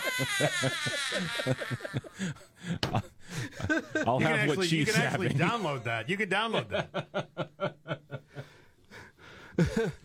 I'll 4.07 4.21
you 4.21 4.23
can 4.23 4.23
have 4.23 4.39
actually, 4.39 4.57
what 4.57 4.73
you 4.73 4.85
she's 4.85 4.95
can 4.95 5.03
actually 5.03 5.29
having. 5.29 5.47
download 5.47 5.85
that. 5.85 6.09
You 6.09 6.17
can 6.17 6.29
download 6.29 6.69
that. 6.71 7.75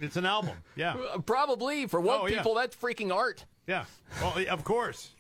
it's 0.01 0.15
an 0.17 0.25
album. 0.25 0.57
Yeah. 0.75 0.95
Uh, 1.13 1.19
Probably 1.19 1.87
for 1.87 2.01
one 2.01 2.19
Oh, 2.21 2.27
yeah. 2.27 2.37
people, 2.37 2.55
that's 2.55 2.75
freaking 2.75 3.13
art. 3.13 3.45
Yeah. 3.67 3.85
Well, 4.21 4.33
of 4.49 4.63
course. 4.63 5.11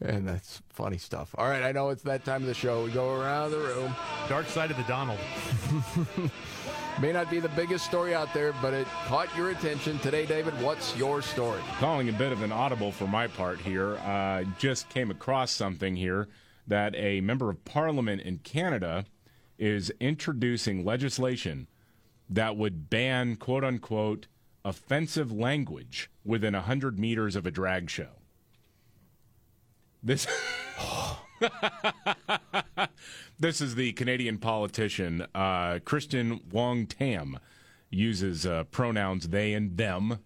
And 0.00 0.28
that's 0.28 0.60
funny 0.68 0.98
stuff. 0.98 1.34
All 1.38 1.48
right, 1.48 1.62
I 1.62 1.72
know 1.72 1.88
it's 1.88 2.02
that 2.02 2.24
time 2.24 2.42
of 2.42 2.48
the 2.48 2.54
show. 2.54 2.84
We 2.84 2.90
go 2.90 3.18
around 3.18 3.50
the 3.50 3.58
room. 3.58 3.94
Dark 4.28 4.46
side 4.46 4.70
of 4.70 4.76
the 4.76 4.82
Donald. 4.82 5.18
May 7.00 7.12
not 7.12 7.30
be 7.30 7.40
the 7.40 7.48
biggest 7.50 7.84
story 7.84 8.14
out 8.14 8.32
there, 8.34 8.54
but 8.60 8.74
it 8.74 8.86
caught 9.06 9.34
your 9.36 9.50
attention 9.50 9.98
today, 9.98 10.26
David. 10.26 10.58
What's 10.62 10.96
your 10.96 11.22
story? 11.22 11.60
Calling 11.78 12.08
a 12.08 12.12
bit 12.12 12.32
of 12.32 12.42
an 12.42 12.52
audible 12.52 12.92
for 12.92 13.06
my 13.06 13.26
part 13.26 13.58
here. 13.58 13.96
Uh, 13.98 14.44
just 14.58 14.88
came 14.88 15.10
across 15.10 15.50
something 15.50 15.96
here 15.96 16.28
that 16.66 16.94
a 16.96 17.20
member 17.20 17.50
of 17.50 17.64
parliament 17.64 18.22
in 18.22 18.38
Canada 18.38 19.04
is 19.58 19.90
introducing 20.00 20.84
legislation 20.84 21.68
that 22.28 22.56
would 22.56 22.90
ban 22.90 23.36
quote 23.36 23.64
unquote 23.64 24.26
offensive 24.64 25.30
language 25.30 26.10
within 26.24 26.54
100 26.54 26.98
meters 26.98 27.36
of 27.36 27.46
a 27.46 27.50
drag 27.50 27.88
show. 27.88 28.15
This 30.02 30.26
This 33.38 33.60
is 33.60 33.74
the 33.74 33.92
Canadian 33.92 34.38
politician 34.38 35.26
uh, 35.34 35.80
Kristen 35.84 36.40
Wong 36.50 36.86
Tam 36.86 37.38
uses 37.90 38.46
uh, 38.46 38.64
pronouns 38.64 39.28
they 39.28 39.52
and 39.52 39.76
them. 39.76 40.20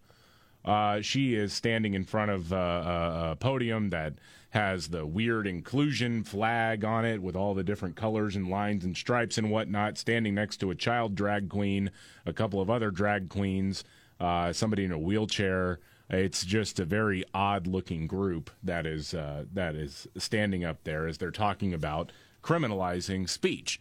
Uh, 0.64 1.00
she 1.00 1.34
is 1.34 1.52
standing 1.52 1.94
in 1.94 2.04
front 2.04 2.30
of 2.30 2.52
uh, 2.52 2.56
a, 2.56 3.30
a 3.32 3.36
podium 3.36 3.90
that 3.90 4.14
has 4.50 4.88
the 4.88 5.06
weird 5.06 5.46
inclusion 5.46 6.22
flag 6.24 6.84
on 6.84 7.04
it 7.04 7.22
with 7.22 7.36
all 7.36 7.54
the 7.54 7.64
different 7.64 7.96
colors 7.96 8.36
and 8.36 8.48
lines 8.48 8.84
and 8.84 8.96
stripes 8.96 9.38
and 9.38 9.50
whatnot, 9.50 9.96
standing 9.96 10.34
next 10.34 10.58
to 10.58 10.70
a 10.70 10.74
child 10.74 11.14
drag 11.14 11.48
queen, 11.48 11.90
a 12.26 12.32
couple 12.32 12.60
of 12.60 12.68
other 12.68 12.90
drag 12.90 13.28
queens, 13.28 13.84
uh, 14.18 14.52
somebody 14.52 14.84
in 14.84 14.92
a 14.92 14.98
wheelchair. 14.98 15.78
It's 16.10 16.44
just 16.44 16.80
a 16.80 16.84
very 16.84 17.24
odd 17.32 17.66
looking 17.66 18.06
group 18.06 18.50
that 18.64 18.84
is 18.84 19.14
uh, 19.14 19.44
that 19.52 19.74
is 19.76 20.08
standing 20.18 20.64
up 20.64 20.82
there 20.84 21.06
as 21.06 21.18
they're 21.18 21.30
talking 21.30 21.72
about 21.72 22.10
criminalizing 22.42 23.28
speech. 23.28 23.80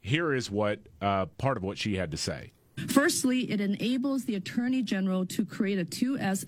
Here 0.00 0.32
is 0.32 0.50
what 0.50 0.80
uh, 1.00 1.26
part 1.26 1.56
of 1.56 1.62
what 1.62 1.78
she 1.78 1.96
had 1.96 2.10
to 2.10 2.16
say. 2.16 2.52
Firstly, 2.88 3.50
it 3.50 3.60
enables 3.60 4.24
the 4.24 4.34
Attorney 4.34 4.82
General 4.82 5.26
to 5.26 5.44
create 5.44 5.78
a 5.78 5.84
2S 5.84 6.46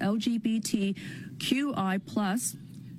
LGBTQI 1.38 2.00
plus 2.06 2.56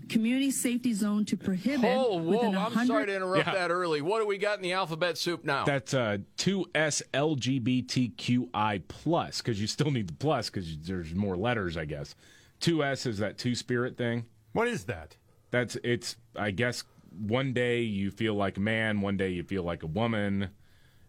community 0.10 0.52
safety 0.52 0.94
zone 0.94 1.26
to 1.26 1.38
prohibit 1.38 1.84
Oh, 1.86 2.18
whoa! 2.18 2.32
within 2.32 2.56
I'm 2.56 2.64
100 2.64 2.88
sorry 2.88 3.06
to 3.08 3.16
interrupt 3.16 3.48
Yeah. 3.48 3.54
that 3.54 3.72
early. 3.72 4.02
What 4.02 4.20
do 4.20 4.28
we 4.28 4.38
got 4.38 4.58
in 4.58 4.64
the 4.64 4.74
alphabet 4.74 5.18
soup 5.18 5.44
now? 5.46 5.64
That's 5.66 5.94
uh, 5.94 6.18
2S 6.38 7.02
LGBTQI 7.14 8.84
plus 8.88 9.42
because 9.42 9.60
you 9.60 9.68
still 9.68 9.92
need 9.92 10.08
the 10.08 10.14
plus 10.14 10.50
because 10.50 10.78
there's 10.80 11.14
more 11.14 11.36
letters, 11.38 11.78
I 11.78 11.86
guess. 11.86 12.16
2S 12.62 13.08
is 13.08 13.18
that 13.20 13.38
two 13.38 13.56
spirit 13.56 13.98
thing. 13.98 14.26
What 14.54 14.68
is 14.68 14.86
that? 14.86 15.16
That's 15.52 15.76
it's. 15.84 16.16
I 16.36 16.52
guess 16.52 16.84
one 17.18 17.54
day 17.54 17.82
you 17.82 18.10
feel 18.12 18.34
like 18.36 18.58
a 18.58 18.62
man, 18.62 19.02
one 19.02 19.18
day 19.18 19.30
you 19.30 19.44
feel 19.44 19.64
like 19.64 19.84
a 19.84 19.88
woman, 19.88 20.50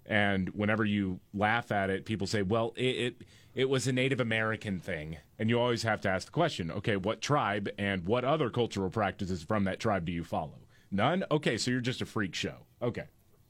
and 0.06 0.48
whenever 0.50 0.84
you 0.84 1.20
laugh 1.32 1.70
at 1.72 1.90
it, 1.90 2.04
people 2.04 2.26
say, 2.26 2.42
"Well, 2.42 2.72
it." 2.76 2.82
it 2.82 3.22
it 3.54 3.68
was 3.68 3.86
a 3.86 3.92
Native 3.92 4.20
American 4.20 4.80
thing. 4.80 5.18
And 5.38 5.48
you 5.48 5.60
always 5.60 5.84
have 5.84 6.00
to 6.02 6.08
ask 6.08 6.26
the 6.26 6.32
question 6.32 6.70
okay, 6.70 6.96
what 6.96 7.20
tribe 7.20 7.68
and 7.78 8.06
what 8.06 8.24
other 8.24 8.50
cultural 8.50 8.90
practices 8.90 9.42
from 9.42 9.64
that 9.64 9.80
tribe 9.80 10.04
do 10.04 10.12
you 10.12 10.24
follow? 10.24 10.58
None? 10.90 11.24
Okay, 11.30 11.56
so 11.56 11.70
you're 11.70 11.80
just 11.80 12.02
a 12.02 12.06
freak 12.06 12.34
show. 12.34 12.66
Okay. 12.82 13.04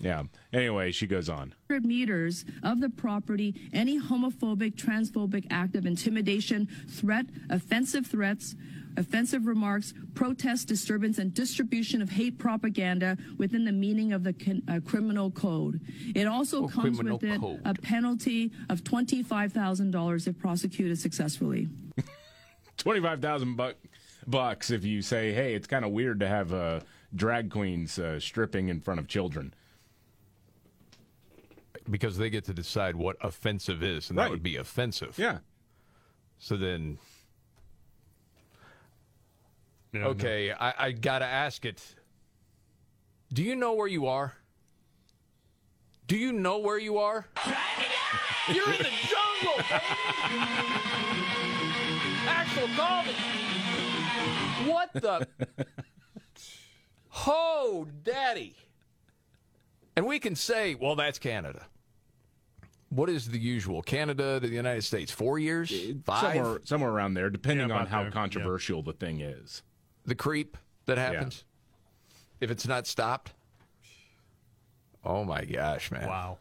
Okay. 0.03 0.09
Yeah. 0.09 0.23
Anyway, 0.53 0.91
she 0.93 1.07
goes 1.07 1.29
on. 1.29 1.55
meters 1.69 2.45
of 2.63 2.81
the 2.81 2.91
property 2.91 3.55
any 3.73 4.01
homophobic, 4.01 4.75
transphobic 4.75 5.47
act 5.51 5.77
of 5.77 5.87
intimidation, 5.87 6.69
threat, 6.89 7.27
offensive 7.51 8.07
threats, 8.07 8.55
offensive 8.97 9.47
remarks, 9.47 9.95
protest, 10.15 10.69
disturbance, 10.69 11.19
and 11.19 11.33
distribution 11.33 12.03
of 12.03 12.11
hate 12.11 12.39
propaganda 12.39 13.17
within 13.39 13.65
the 13.65 13.73
meaning 13.73 14.13
of 14.13 14.23
the 14.25 14.33
con- 14.35 14.63
uh, 14.69 14.81
criminal 14.85 15.31
code. 15.31 15.81
It 16.15 16.27
also 16.27 16.65
Oh, 16.65 16.69
comes 16.69 17.03
with 17.03 17.23
it 17.25 17.41
code. 17.41 17.61
a 17.65 17.73
penalty 17.75 18.51
of 18.69 18.85
$25,000 18.85 20.27
if 20.27 20.39
prosecuted 20.39 20.99
successfully. 20.99 21.69
25,000 22.77 23.57
buck, 23.57 23.77
bucks 24.27 24.71
if 24.71 24.85
you 24.85 25.03
say, 25.03 25.33
hey, 25.33 25.55
it's 25.55 25.67
kind 25.67 25.85
of 25.85 25.93
weird 25.93 26.21
to 26.21 26.29
have 26.29 26.53
uh, 26.53 26.81
drag 27.15 27.51
queens 27.51 27.99
uh, 27.99 28.19
stripping 28.21 28.69
in 28.69 28.81
front 28.81 29.01
of 29.01 29.07
children. 29.09 29.55
Because 31.91 32.17
they 32.17 32.31
get 32.31 32.45
to 32.45 32.55
decide 32.55 32.97
what 32.97 33.17
offensive 33.21 33.83
is, 33.83 34.09
and 34.11 34.17
Right. 34.19 34.25
that 34.25 34.31
would 34.31 34.43
be 34.43 34.57
offensive. 34.57 35.19
Yeah. 35.19 35.39
So 36.39 36.57
then, 36.57 36.99
Yeah, 39.93 40.07
okay, 40.07 40.53
I, 40.53 40.75
I 40.87 40.93
got 40.93 41.19
to 41.21 41.27
ask 41.27 41.65
it. 41.65 41.83
Do 43.33 43.43
you 43.43 43.55
know 43.57 43.75
where 43.75 43.87
you 43.89 44.07
are? 44.07 44.35
Do 46.07 46.17
you 46.17 46.33
know 46.33 46.59
where 46.59 46.79
you 46.79 46.99
are? 46.99 47.27
You're 48.49 48.67
in 48.73 48.79
the 48.79 48.91
jungle, 49.09 49.57
baby. 49.69 49.85
Axl 52.27 52.77
called 52.77 53.07
it. 53.07 53.17
What 54.71 54.93
the? 54.95 55.29
Ho, 57.09 57.87
daddy. 58.03 58.57
And 59.97 60.07
we 60.07 60.19
can 60.19 60.35
say, 60.35 60.75
well, 60.75 60.97
that's 60.97 61.19
Canada. 61.19 61.67
What 62.89 63.09
is 63.09 63.29
the 63.29 63.39
usual? 63.39 63.83
Canada 63.83 64.39
to 64.41 64.47
the 64.47 64.55
United 64.55 64.83
States? 64.83 65.11
Four 65.11 65.39
years? 65.39 65.73
Five? 66.05 66.35
Somewhere, 66.35 66.61
somewhere 66.65 66.91
around 66.91 67.15
there, 67.15 67.31
depending 67.31 67.69
Yeah, 67.69 67.75
on 67.75 67.81
about 67.83 67.89
how 67.89 67.99
there, 68.01 68.07
yeah. 68.09 68.13
controversial 68.13 68.83
the 68.83 68.93
thing 68.93 69.21
is. 69.21 69.63
the 70.05 70.15
creep 70.15 70.57
that 70.87 70.99
happens 70.99 71.45
if 72.41 72.51
it's 72.51 72.67
not 72.67 72.87
stopped. 72.87 73.33
Oh 75.05 75.25
my 75.25 75.45
gosh, 75.45 75.91
man! 75.91 76.07
Wow. 76.07 76.39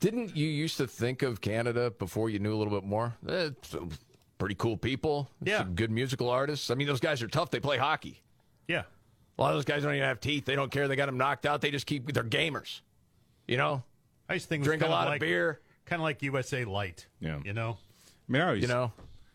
Didn't 0.00 0.36
you 0.36 0.46
used 0.46 0.76
to 0.76 0.86
think 0.86 1.22
of 1.22 1.40
Canada 1.40 1.90
before 1.98 2.28
you 2.30 2.38
knew 2.38 2.54
a 2.54 2.58
little 2.58 2.72
bit 2.72 2.86
more? 2.86 3.14
Eh, 3.28 3.50
some 3.62 3.90
pretty 4.38 4.54
cool 4.56 4.76
people. 4.76 5.30
Yeah. 5.42 5.58
Some 5.58 5.74
good 5.74 5.90
musical 5.90 6.28
artists. 6.28 6.70
I 6.70 6.74
mean, 6.74 6.86
those 6.86 7.00
guys 7.00 7.22
are 7.22 7.28
tough. 7.28 7.50
They 7.50 7.60
play 7.60 7.78
hockey. 7.78 8.20
Yeah. 8.68 8.82
A 9.38 9.42
lot 9.42 9.50
of 9.50 9.56
those 9.56 9.64
guys 9.64 9.82
don't 9.82 9.94
even 9.94 10.06
have 10.06 10.20
teeth. 10.20 10.44
They 10.44 10.54
don't 10.54 10.70
care. 10.70 10.86
They 10.86 10.96
got 10.96 11.06
them 11.06 11.18
knocked 11.18 11.44
out. 11.46 11.60
They 11.60 11.70
just 11.70 11.86
keep. 11.86 12.12
They're 12.12 12.22
gamers. 12.22 12.80
You 13.48 13.56
know, 13.56 13.82
I 14.28 14.34
just 14.34 14.48
think 14.48 14.60
it 14.60 14.62
was 14.62 14.66
drink 14.68 14.82
a 14.82 14.84
kind 14.84 14.92
lot 14.92 15.08
like, 15.08 15.16
of 15.16 15.20
beer. 15.20 15.60
Kind 15.86 16.00
of 16.00 16.04
like 16.04 16.22
USA 16.22 16.64
Light. 16.64 17.06
Yeah. 17.20 17.40
You 17.44 17.52
know? 17.52 17.76
I 18.28 18.32
mean, 18.32 18.40
I 18.40 18.46
always, 18.46 18.62
You 18.62 18.68
know, 18.68 18.92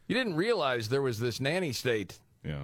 you 0.07 0.15
didn't 0.15 0.35
realize 0.35 0.89
there 0.89 1.01
was 1.01 1.19
this 1.19 1.39
nanny 1.39 1.73
state. 1.73 2.19
yeah. 2.43 2.63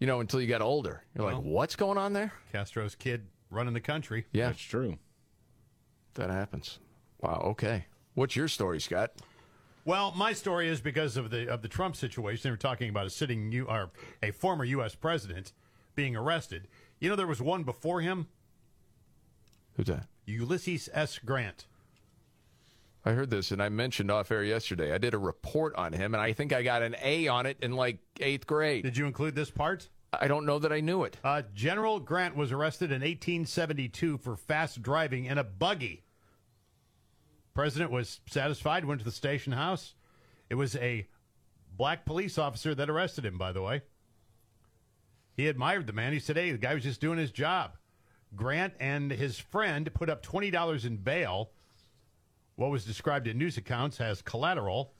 You 0.00 0.08
know, 0.08 0.18
until 0.18 0.40
you 0.40 0.48
got 0.48 0.62
older. 0.62 1.04
You're 1.14 1.30
like, 1.30 1.40
what's 1.40 1.76
going 1.76 1.96
on 1.96 2.12
there? 2.12 2.32
Castro's 2.52 2.96
kid 2.96 3.28
running 3.50 3.72
the 3.72 3.80
country. 3.80 4.26
Yeah, 4.32 4.46
That's 4.46 4.60
true. 4.60 4.98
that 6.14 6.28
happens. 6.28 6.80
Wow. 7.20 7.40
Okay. 7.50 7.84
What's 8.14 8.34
your 8.34 8.48
story, 8.48 8.80
Scott? 8.80 9.12
Well, 9.84 10.12
my 10.16 10.32
story 10.32 10.68
is 10.68 10.80
because 10.80 11.16
of 11.16 11.30
the 11.30 11.48
of 11.48 11.62
the 11.62 11.68
Trump 11.68 11.94
situation. 11.94 12.42
They 12.42 12.50
were 12.50 12.56
talking 12.56 12.88
about 12.88 13.06
a 13.06 13.10
sitting 13.10 13.52
U, 13.52 13.66
or 13.66 13.90
a 14.22 14.32
former 14.32 14.64
U.S. 14.64 14.96
president 14.96 15.52
being 15.94 16.16
arrested. 16.16 16.68
You 17.00 17.08
know, 17.08 17.16
there 17.16 17.26
was 17.26 17.42
one 17.42 17.62
before 17.64 18.00
him, 18.00 18.28
Who's 19.74 19.86
that? 19.86 20.06
Ulysses 20.26 20.88
S. 20.92 21.18
Grant. 21.18 21.66
I 23.04 23.12
heard 23.12 23.30
this, 23.30 23.50
and 23.50 23.60
I 23.60 23.68
mentioned 23.68 24.10
off 24.10 24.30
air 24.30 24.44
yesterday. 24.44 24.92
I 24.92 24.98
did 24.98 25.14
a 25.14 25.18
report 25.18 25.74
on 25.74 25.92
him, 25.92 26.14
and 26.14 26.22
I 26.22 26.32
think 26.32 26.52
I 26.52 26.62
got 26.62 26.82
an 26.82 26.94
A 27.02 27.26
on 27.26 27.46
it 27.46 27.56
in 27.60 27.72
like 27.72 27.98
eighth 28.20 28.46
grade. 28.46 28.84
Did 28.84 28.96
you 28.96 29.06
include 29.06 29.34
this 29.34 29.50
part? 29.50 29.88
I 30.12 30.28
don't 30.28 30.46
know 30.46 30.58
that 30.58 30.72
I 30.72 30.80
knew 30.80 31.04
it. 31.04 31.16
Uh, 31.24 31.42
General 31.54 31.98
Grant 31.98 32.36
was 32.36 32.52
arrested 32.52 32.92
in 32.92 33.00
1872 33.00 34.18
for 34.18 34.36
fast 34.36 34.82
driving 34.82 35.24
in 35.24 35.38
a 35.38 35.44
buggy. 35.44 36.04
President 37.54 37.90
was 37.90 38.20
satisfied, 38.28 38.84
went 38.84 39.00
to 39.00 39.04
the 39.04 39.10
station 39.10 39.52
house. 39.52 39.94
It 40.48 40.54
was 40.54 40.76
a 40.76 41.08
black 41.76 42.04
police 42.04 42.38
officer 42.38 42.74
that 42.74 42.90
arrested 42.90 43.24
him, 43.24 43.38
by 43.38 43.52
the 43.52 43.62
way. 43.62 43.82
He 45.36 45.48
admired 45.48 45.86
the 45.86 45.92
man. 45.92 46.12
He 46.12 46.18
said, 46.18 46.36
hey, 46.36 46.52
the 46.52 46.58
guy 46.58 46.74
was 46.74 46.82
just 46.82 47.00
doing 47.00 47.18
his 47.18 47.30
job. 47.30 47.76
Grant 48.34 48.74
and 48.80 49.10
his 49.10 49.38
friend 49.38 49.90
put 49.94 50.08
up 50.08 50.24
$20 50.24 50.84
in 50.84 50.96
bail, 50.96 51.50
what 52.56 52.70
was 52.70 52.84
described 52.84 53.26
in 53.26 53.38
news 53.38 53.56
accounts 53.56 54.00
as 54.00 54.22
collateral, 54.22 54.92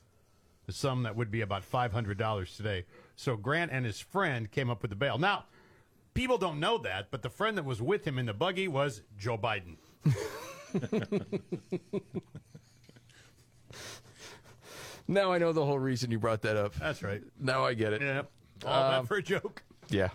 the 0.67 0.73
sum 0.73 1.03
that 1.03 1.17
would 1.17 1.31
be 1.31 1.41
about 1.41 1.63
$500 1.71 2.57
today. 2.57 2.85
So 3.17 3.37
Grant 3.37 3.71
and 3.73 3.85
his 3.87 4.01
friend 4.01 4.51
came 4.51 4.71
up 4.71 4.83
with 4.83 4.91
the 4.91 4.97
bail. 4.97 5.19
Now, 5.19 5.45
people 6.15 6.39
don't 6.39 6.61
know 6.61 6.79
that, 6.79 7.11
but 7.11 7.23
the 7.23 7.31
friend 7.31 7.57
that 7.59 7.65
was 7.65 7.81
with 7.83 8.07
him 8.07 8.19
in 8.19 8.27
the 8.27 8.35
buggy 8.35 8.69
was 8.69 9.03
Joe 9.19 9.39
Biden. 9.39 9.77
Now 15.09 15.33
I 15.33 15.39
know 15.39 15.53
the 15.53 15.65
whole 15.65 15.79
reason 15.79 16.11
you 16.11 16.19
brought 16.19 16.43
that 16.43 16.57
up. 16.57 16.75
That's 16.75 17.03
right. 17.03 17.23
Now 17.39 17.65
I 17.65 17.75
get 17.75 17.93
it. 17.93 18.03
Yeah. 18.03 18.23
All 18.65 18.73
Um, 18.85 18.91
that 19.03 19.09
for 19.09 19.17
a 19.17 19.23
joke. 19.23 19.63
Yeah. 19.93 20.09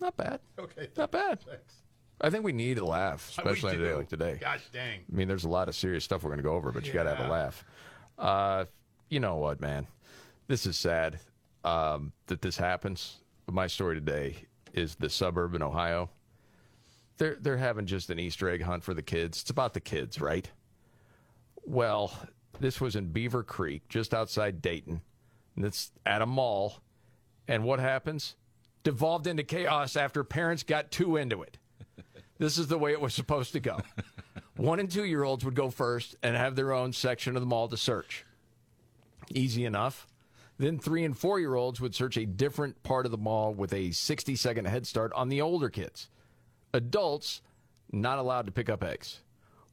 Not 0.00 0.16
bad. 0.16 0.40
Okay. 0.58 0.88
Not 0.96 1.10
bad. 1.10 1.40
Thanks. 1.40 1.74
I 2.20 2.28
think 2.28 2.44
we 2.44 2.52
need 2.52 2.78
a 2.78 2.84
laugh, 2.84 3.30
especially 3.30 3.76
on 3.76 3.82
a 3.82 3.84
day 3.88 3.94
like 3.94 4.08
today. 4.08 4.38
Gosh 4.40 4.62
dang. 4.72 5.00
I 5.10 5.16
mean, 5.16 5.26
there's 5.26 5.44
a 5.44 5.48
lot 5.48 5.68
of 5.68 5.74
serious 5.74 6.04
stuff 6.04 6.22
we're 6.22 6.30
going 6.30 6.38
to 6.38 6.44
go 6.44 6.52
over, 6.54 6.70
but 6.70 6.86
you 6.86 6.92
got 6.92 7.04
to 7.04 7.14
have 7.14 7.26
a 7.26 7.30
laugh. 7.30 7.64
Uh, 8.18 8.64
you 9.08 9.20
know 9.20 9.36
what, 9.36 9.60
man? 9.60 9.86
This 10.46 10.66
is 10.66 10.76
sad 10.76 11.18
um, 11.64 12.12
that 12.26 12.42
this 12.42 12.58
happens. 12.58 13.16
My 13.50 13.66
story 13.66 13.94
today 13.94 14.36
is 14.74 14.96
the 14.96 15.08
suburb 15.08 15.54
in 15.54 15.62
Ohio. 15.62 16.10
They're 17.16 17.36
they're 17.40 17.56
having 17.56 17.86
just 17.86 18.10
an 18.10 18.18
Easter 18.18 18.48
egg 18.50 18.62
hunt 18.62 18.84
for 18.84 18.94
the 18.94 19.02
kids. 19.02 19.40
It's 19.40 19.50
about 19.50 19.74
the 19.74 19.80
kids, 19.80 20.20
right? 20.20 20.48
Well, 21.64 22.12
this 22.60 22.80
was 22.80 22.96
in 22.96 23.10
Beavercreek, 23.10 23.82
just 23.88 24.12
outside 24.12 24.60
Dayton. 24.60 25.00
And 25.56 25.64
it's 25.64 25.90
at 26.06 26.22
a 26.22 26.26
mall. 26.26 26.82
And 27.48 27.64
what 27.64 27.80
happens? 27.80 28.36
Devolved 28.82 29.26
into 29.26 29.42
chaos 29.42 29.96
after 29.96 30.24
parents 30.24 30.62
got 30.62 30.90
too 30.90 31.16
into 31.16 31.42
it. 31.42 31.58
This 32.38 32.56
is 32.56 32.68
the 32.68 32.78
way 32.78 32.92
it 32.92 33.00
was 33.00 33.12
supposed 33.12 33.52
to 33.52 33.60
go. 33.60 33.80
One 34.56 34.80
and 34.80 34.90
two 34.90 35.04
year 35.04 35.24
olds 35.24 35.44
would 35.44 35.54
go 35.54 35.68
first 35.68 36.16
and 36.22 36.34
have 36.34 36.56
their 36.56 36.72
own 36.72 36.94
section 36.94 37.36
of 37.36 37.42
the 37.42 37.46
mall 37.46 37.68
to 37.68 37.76
search. 37.76 38.24
Easy 39.28 39.66
enough. 39.66 40.06
Then 40.56 40.78
three 40.78 41.04
and 41.04 41.16
four 41.16 41.38
year 41.38 41.54
olds 41.54 41.80
would 41.80 41.94
search 41.94 42.16
a 42.16 42.24
different 42.24 42.82
part 42.82 43.04
of 43.04 43.12
the 43.12 43.18
mall 43.18 43.52
with 43.52 43.74
a 43.74 43.90
60 43.90 44.36
second 44.36 44.66
head 44.66 44.86
start 44.86 45.12
on 45.14 45.28
the 45.28 45.42
older 45.42 45.68
kids. 45.68 46.08
Adults 46.72 47.42
not 47.92 48.18
allowed 48.18 48.46
to 48.46 48.52
pick 48.52 48.70
up 48.70 48.82
eggs. 48.82 49.20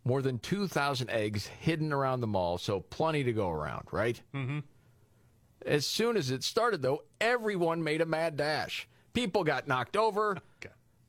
More 0.04 0.22
than 0.22 0.40
2,000 0.40 1.10
eggs 1.10 1.48
hidden 1.48 1.92
around 1.92 2.22
the 2.22 2.28
mall, 2.28 2.58
so 2.58 2.80
plenty 2.80 3.24
to 3.24 3.34
go 3.34 3.50
around, 3.50 3.88
right? 3.92 4.22
Mm-hmm. 4.34 4.60
As 5.66 5.86
soon 5.86 6.16
as 6.16 6.32
it 6.32 6.44
started, 6.44 6.82
though, 6.82 7.04
everyone 7.20 7.84
made 7.84 8.02
a 8.02 8.06
mad 8.06 8.38
dash. 8.38 8.88
People 9.18 9.44
got 9.44 9.68
knocked 9.68 9.98
over. 9.98 10.38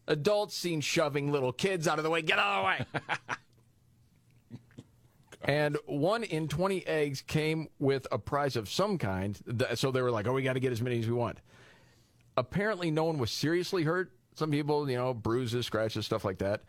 Adults 0.06 0.56
seen 0.56 0.80
shoving 0.80 1.30
little 1.30 1.52
kids 1.52 1.86
out 1.86 1.98
of 1.98 2.04
the 2.04 2.08
way. 2.08 2.22
Get 2.22 2.38
out 2.38 2.80
of 2.80 2.86
the 2.88 2.96
way. 2.96 4.56
and 5.44 5.76
one 5.84 6.24
in 6.24 6.48
20 6.48 6.86
eggs 6.86 7.20
came 7.20 7.68
with 7.78 8.06
a 8.10 8.18
prize 8.18 8.56
of 8.56 8.66
some 8.70 8.96
kind. 8.96 9.38
So 9.74 9.90
they 9.90 10.00
were 10.00 10.10
like, 10.10 10.26
oh, 10.26 10.32
we 10.32 10.42
got 10.42 10.54
to 10.54 10.60
get 10.60 10.72
as 10.72 10.80
many 10.80 11.00
as 11.00 11.06
we 11.06 11.12
want. 11.12 11.42
Apparently, 12.38 12.90
no 12.90 13.04
one 13.04 13.18
was 13.18 13.30
seriously 13.30 13.82
hurt. 13.82 14.10
Some 14.36 14.50
people, 14.50 14.88
you 14.88 14.96
know, 14.96 15.12
bruises, 15.12 15.66
scratches, 15.66 16.06
stuff 16.06 16.24
like 16.24 16.38
that. 16.38 16.62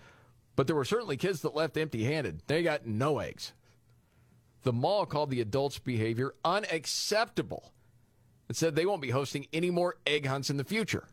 But 0.57 0.67
there 0.67 0.75
were 0.75 0.83
certainly 0.83 1.15
kids 1.15 1.41
that 1.43 1.55
left 1.55 1.77
empty 1.77 2.03
handed. 2.03 2.41
They 2.47 2.63
got 2.63 2.85
no 2.85 3.19
eggs. 3.19 3.53
The 4.63 4.73
mall 4.73 5.05
called 5.05 5.29
the 5.29 5.39
adults' 5.39 5.79
behavior 5.79 6.35
unacceptable 6.43 7.71
and 8.49 8.57
said 8.57 8.75
they 8.75 8.85
won't 8.85 9.01
be 9.01 9.11
hosting 9.11 9.47
any 9.53 9.69
more 9.69 9.95
egg 10.05 10.25
hunts 10.25 10.49
in 10.49 10.57
the 10.57 10.63
future. 10.65 11.07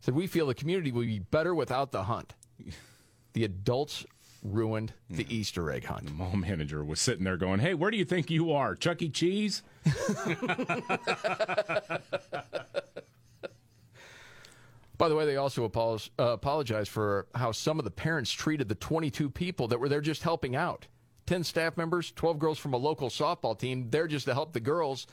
Said 0.00 0.14
we 0.14 0.26
feel 0.26 0.46
the 0.46 0.54
community 0.54 0.92
will 0.92 1.02
be 1.02 1.18
better 1.20 1.54
without 1.54 1.92
the 1.92 2.02
hunt. 2.04 2.34
The 3.34 3.44
adults 3.44 4.04
ruined 4.42 4.94
the 5.08 5.24
Easter 5.32 5.70
egg 5.70 5.84
hunt. 5.84 6.06
The 6.06 6.12
mall 6.12 6.34
manager 6.34 6.82
was 6.82 6.98
sitting 6.98 7.22
there 7.22 7.36
going, 7.36 7.60
"Hey, 7.60 7.74
where 7.74 7.90
do 7.90 7.96
you 7.96 8.04
think 8.04 8.30
you 8.30 8.50
are, 8.52 8.74
Chuck 8.74 9.00
E. 9.02 9.10
Cheese?" 9.10 9.62
By 14.96 15.08
the 15.08 15.14
way, 15.14 15.24
they 15.26 15.36
also 15.36 15.62
apologize, 15.64 16.10
uh, 16.18 16.32
apologized 16.32 16.90
for 16.90 17.26
how 17.34 17.52
some 17.52 17.78
of 17.78 17.84
the 17.84 17.90
parents 17.92 18.32
treated 18.32 18.68
the 18.68 18.74
22 18.74 19.30
people 19.30 19.68
that 19.68 19.78
were 19.78 19.88
there 19.88 20.00
just 20.00 20.24
helping 20.24 20.56
out. 20.56 20.88
10 21.26 21.44
staff 21.44 21.76
members, 21.76 22.10
12 22.10 22.38
girls 22.40 22.58
from 22.58 22.72
a 22.72 22.78
local 22.78 23.10
softball 23.10 23.56
team, 23.56 23.90
there 23.90 24.08
just 24.08 24.24
to 24.24 24.34
help 24.34 24.52
the 24.52 24.60
girls. 24.60 25.06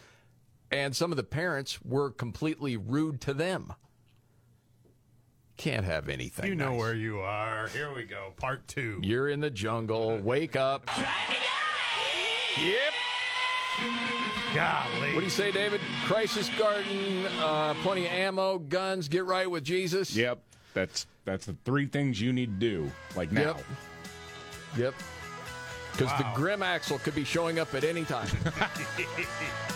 And 0.71 0.95
some 0.95 1.11
of 1.11 1.17
the 1.17 1.23
parents 1.23 1.79
were 1.83 2.11
completely 2.11 2.77
rude 2.77 3.21
to 3.21 3.33
them. 3.33 3.73
Can't 5.57 5.85
have 5.85 6.09
anything. 6.09 6.47
You 6.47 6.55
know 6.55 6.71
nice. 6.71 6.79
where 6.79 6.95
you 6.95 7.19
are. 7.19 7.67
Here 7.69 7.93
we 7.93 8.03
go. 8.03 8.33
Part 8.37 8.67
two. 8.67 8.99
You're 9.01 9.29
in 9.29 9.39
the 9.39 9.49
jungle. 9.49 10.17
Wake 10.17 10.55
up. 10.55 10.89
Yep. 12.61 12.93
Golly. 14.53 15.13
What 15.13 15.19
do 15.19 15.23
you 15.23 15.29
say, 15.29 15.51
David? 15.51 15.81
Crisis 16.05 16.49
Garden, 16.57 17.25
uh, 17.39 17.73
plenty 17.83 18.05
of 18.05 18.11
ammo, 18.13 18.57
guns, 18.57 19.09
get 19.09 19.25
right 19.25 19.49
with 19.49 19.65
Jesus. 19.65 20.15
Yep, 20.15 20.39
that's 20.73 21.07
that's 21.25 21.45
the 21.45 21.57
three 21.65 21.85
things 21.85 22.21
you 22.21 22.31
need 22.31 22.59
to 22.59 22.59
do, 22.59 22.91
like 23.17 23.33
now. 23.33 23.41
Yep. 23.41 23.65
Yep. 24.77 24.93
Because 25.91 26.17
the 26.17 26.25
Grim 26.33 26.63
Axle 26.63 26.99
could 26.99 27.15
be 27.15 27.23
showing 27.23 27.59
up 27.59 27.73
at 27.73 27.83
any 27.83 28.05
time. 28.05 28.27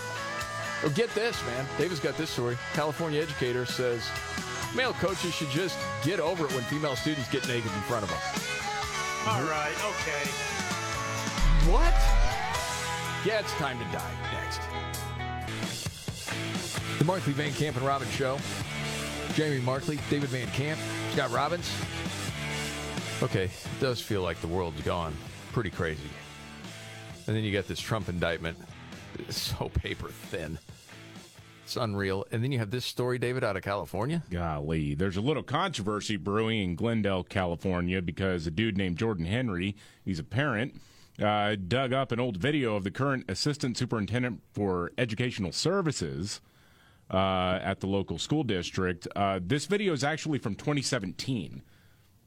oh, 0.83 0.89
get 0.89 1.09
this, 1.15 1.43
man. 1.45 1.65
David's 1.77 1.99
got 1.99 2.17
this 2.17 2.29
story. 2.29 2.57
California 2.73 3.21
educator 3.21 3.65
says 3.65 4.09
male 4.75 4.93
coaches 4.93 5.33
should 5.33 5.49
just 5.49 5.77
get 6.03 6.19
over 6.19 6.45
it 6.45 6.53
when 6.53 6.63
female 6.63 6.95
students 6.95 7.29
get 7.29 7.47
naked 7.47 7.71
in 7.71 7.81
front 7.81 8.03
of 8.03 8.09
them. 8.09 8.19
All 9.27 9.43
right. 9.43 9.75
Okay. 9.75 10.29
What? 11.71 11.93
Yeah, 13.25 13.39
it's 13.39 13.53
time 13.53 13.77
to 13.77 13.85
die. 13.85 14.11
Next. 14.33 14.61
The 16.97 17.05
Markley 17.05 17.33
Van 17.33 17.51
Camp 17.53 17.75
and 17.77 17.85
Robbins 17.85 18.11
Show. 18.11 18.37
Jamie 19.33 19.59
Markley, 19.59 19.99
David 20.09 20.29
Van 20.29 20.47
Camp, 20.47 20.79
Scott 21.13 21.31
Robbins. 21.31 21.71
Okay, 23.21 23.45
it 23.45 23.79
does 23.79 24.01
feel 24.01 24.21
like 24.21 24.39
the 24.41 24.47
world's 24.47 24.81
gone. 24.81 25.13
Pretty 25.51 25.69
crazy. 25.69 26.09
And 27.27 27.35
then 27.35 27.43
you 27.43 27.51
got 27.51 27.67
this 27.67 27.79
Trump 27.79 28.09
indictment. 28.09 28.57
It's 29.19 29.39
so 29.39 29.69
paper 29.69 30.07
thin. 30.07 30.57
It's 31.69 31.77
unreal. 31.77 32.25
And 32.31 32.43
then 32.43 32.51
you 32.51 32.57
have 32.57 32.71
this 32.71 32.83
story, 32.83 33.19
David, 33.19 33.43
out 33.43 33.55
of 33.55 33.61
California. 33.61 34.23
Golly, 34.31 34.95
there's 34.95 35.17
a 35.17 35.21
little 35.21 35.43
controversy 35.43 36.17
brewing 36.17 36.61
in 36.61 36.75
Glendale, 36.75 37.23
California, 37.23 38.01
because 38.01 38.47
a 38.47 38.51
dude 38.51 38.75
named 38.75 38.97
Jordan 38.97 39.25
Henry, 39.25 39.75
he's 40.03 40.17
a 40.17 40.23
parent, 40.23 40.81
uh, 41.21 41.55
dug 41.67 41.93
up 41.93 42.11
an 42.11 42.19
old 42.19 42.37
video 42.37 42.75
of 42.75 42.83
the 42.83 42.89
current 42.89 43.25
assistant 43.29 43.77
superintendent 43.77 44.41
for 44.51 44.91
educational 44.97 45.51
services 45.51 46.41
uh, 47.11 47.59
at 47.61 47.81
the 47.81 47.87
local 47.87 48.17
school 48.17 48.43
district. 48.43 49.07
Uh, 49.15 49.39
this 49.39 49.67
video 49.67 49.93
is 49.93 50.03
actually 50.03 50.39
from 50.39 50.55
2017. 50.55 51.61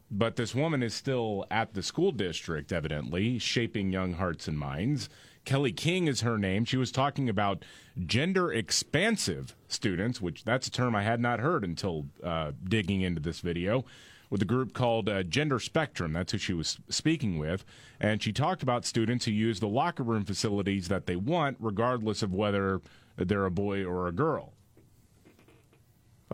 But 0.08 0.36
this 0.36 0.54
woman 0.54 0.84
is 0.84 0.94
still 0.94 1.46
at 1.50 1.74
the 1.74 1.82
school 1.82 2.12
district, 2.12 2.70
evidently, 2.70 3.40
shaping 3.40 3.90
young 3.90 4.12
hearts 4.12 4.46
and 4.46 4.56
minds. 4.56 5.08
Kelly 5.44 5.72
King 5.72 6.06
is 6.06 6.20
her 6.20 6.38
name. 6.38 6.64
She 6.64 6.76
was 6.76 6.92
talking 6.92 7.28
about 7.28 7.64
gender 8.06 8.52
expansive 8.52 9.56
students, 9.68 10.20
which 10.20 10.44
that's 10.44 10.66
a 10.66 10.70
term 10.70 10.94
I 10.94 11.02
had 11.02 11.20
not 11.20 11.40
heard 11.40 11.64
until 11.64 12.06
uh, 12.22 12.52
digging 12.64 13.00
into 13.00 13.20
this 13.20 13.40
video, 13.40 13.84
with 14.30 14.40
a 14.40 14.46
group 14.46 14.72
called 14.72 15.08
uh, 15.08 15.22
Gender 15.24 15.58
Spectrum. 15.58 16.12
That's 16.12 16.32
who 16.32 16.38
she 16.38 16.54
was 16.54 16.78
speaking 16.88 17.38
with. 17.38 17.64
And 18.00 18.22
she 18.22 18.32
talked 18.32 18.62
about 18.62 18.84
students 18.84 19.24
who 19.24 19.32
use 19.32 19.60
the 19.60 19.68
locker 19.68 20.02
room 20.02 20.24
facilities 20.24 20.88
that 20.88 21.06
they 21.06 21.16
want, 21.16 21.56
regardless 21.60 22.22
of 22.22 22.32
whether 22.32 22.80
they're 23.16 23.44
a 23.44 23.50
boy 23.50 23.84
or 23.84 24.08
a 24.08 24.12
girl. 24.12 24.52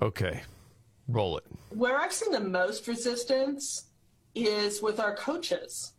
Okay, 0.01 0.43
roll 1.09 1.39
it. 1.39 1.45
Where 1.71 1.99
I've 1.99 2.13
seen 2.13 2.31
the 2.31 2.41
most 2.41 2.87
resistance 2.87 3.87
is 4.35 4.81
with 4.81 5.01
our 5.01 5.17
coaches. 5.17 5.93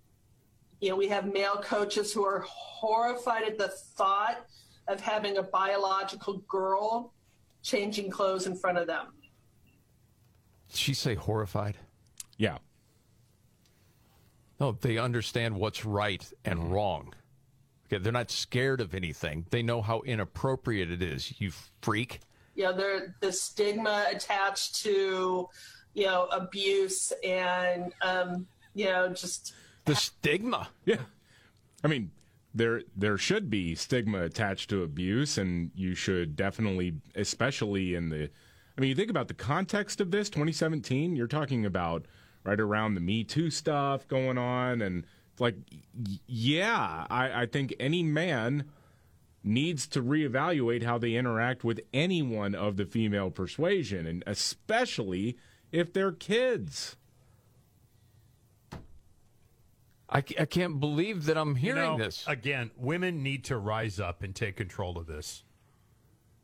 You 0.79 0.89
know, 0.89 0.95
we 0.95 1.07
have 1.07 1.31
male 1.31 1.57
coaches 1.57 2.13
who 2.13 2.25
are 2.25 2.45
horrified 2.47 3.43
at 3.43 3.57
the 3.57 3.67
thought 3.67 4.45
of 4.87 5.01
having 5.01 5.37
a 5.37 5.43
biological 5.43 6.39
girl 6.47 7.13
changing 7.61 8.09
clothes 8.09 8.47
in 8.47 8.55
front 8.55 8.77
of 8.77 8.87
them. 8.87 9.07
Did 10.69 10.77
she 10.77 10.93
say 10.93 11.15
horrified? 11.15 11.77
Yeah. 12.37 12.59
No, 14.59 14.73
they 14.73 14.97
understand 14.97 15.55
what's 15.55 15.85
right 15.85 16.25
and 16.45 16.71
wrong. 16.71 17.13
Okay, 17.87 18.01
they're 18.01 18.11
not 18.11 18.29
scared 18.29 18.81
of 18.81 18.93
anything. 18.93 19.45
They 19.49 19.63
know 19.63 19.81
how 19.81 20.01
inappropriate 20.01 20.91
it 20.91 21.01
is. 21.01 21.39
You 21.39 21.51
freak. 21.81 22.19
Yeah, 22.55 22.71
know, 22.71 22.77
there 22.77 23.15
the 23.19 23.31
stigma 23.31 24.05
attached 24.11 24.75
to, 24.83 25.49
you 25.93 26.05
know, 26.05 26.25
abuse 26.31 27.11
and 27.23 27.93
um, 28.01 28.47
you 28.75 28.85
know, 28.85 29.09
just 29.09 29.53
The 29.89 29.95
stigma. 29.95 30.69
Yeah. 30.85 31.01
I 31.83 31.87
mean, 31.87 32.11
there 32.53 32.83
there 32.95 33.17
should 33.17 33.49
be 33.49 33.73
stigma 33.73 34.21
attached 34.21 34.69
to 34.69 34.83
abuse 34.83 35.35
and 35.35 35.71
you 35.73 35.95
should 35.95 36.35
definitely 36.35 36.93
especially 37.15 37.95
in 37.95 38.09
the 38.09 38.29
I 38.77 38.81
mean, 38.81 38.89
you 38.89 38.95
think 38.95 39.09
about 39.09 39.29
the 39.29 39.33
context 39.33 39.99
of 39.99 40.11
this 40.11 40.29
2017, 40.29 41.15
you're 41.15 41.25
talking 41.25 41.65
about 41.65 42.05
right 42.43 42.59
around 42.59 42.93
the 42.93 43.01
Me 43.01 43.23
Too 43.23 43.49
stuff 43.49 44.07
going 44.07 44.37
on 44.37 44.83
and 44.83 45.07
like 45.39 45.55
yeah, 46.27 47.07
I, 47.09 47.41
I 47.41 47.45
think 47.47 47.73
any 47.79 48.03
man 48.03 48.65
needs 49.43 49.87
to 49.87 50.03
reevaluate 50.03 50.83
how 50.83 50.99
they 50.99 51.15
interact 51.15 51.63
with 51.63 51.81
anyone 51.95 52.53
of 52.53 52.77
the 52.77 52.85
female 52.85 53.31
persuasion 53.31 54.05
and 54.05 54.23
especially 54.27 55.35
if 55.71 55.91
they're 55.91 56.11
kids. 56.11 56.95
I, 60.11 60.17
I 60.17 60.45
can't 60.45 60.79
believe 60.79 61.25
that 61.25 61.37
I'm 61.37 61.55
hearing 61.55 61.77
You 61.77 61.97
know, 61.97 61.97
this. 61.97 62.23
Again, 62.27 62.71
women 62.77 63.21
need 63.21 63.43
to 63.45 63.57
rise 63.57 63.99
up 63.99 64.23
and 64.23 64.35
take 64.35 64.55
control 64.57 64.97
of 64.97 65.05
this. 65.05 65.43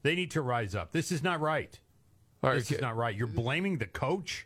They 0.03 0.13
need 0.15 0.31
to 0.31 0.41
rise 0.41 0.75
up. 0.75 0.91
This 0.91 1.11
is 1.11 1.23
not 1.23 1.39
right. 1.41 1.79
All 2.43 2.51
right, 2.51 2.59
this 2.59 2.71
is 2.71 2.79
not 2.81 2.95
right. 2.95 3.15
You're 3.15 3.25
blaming 3.25 3.79
the 3.79 3.87
coach. 3.87 4.45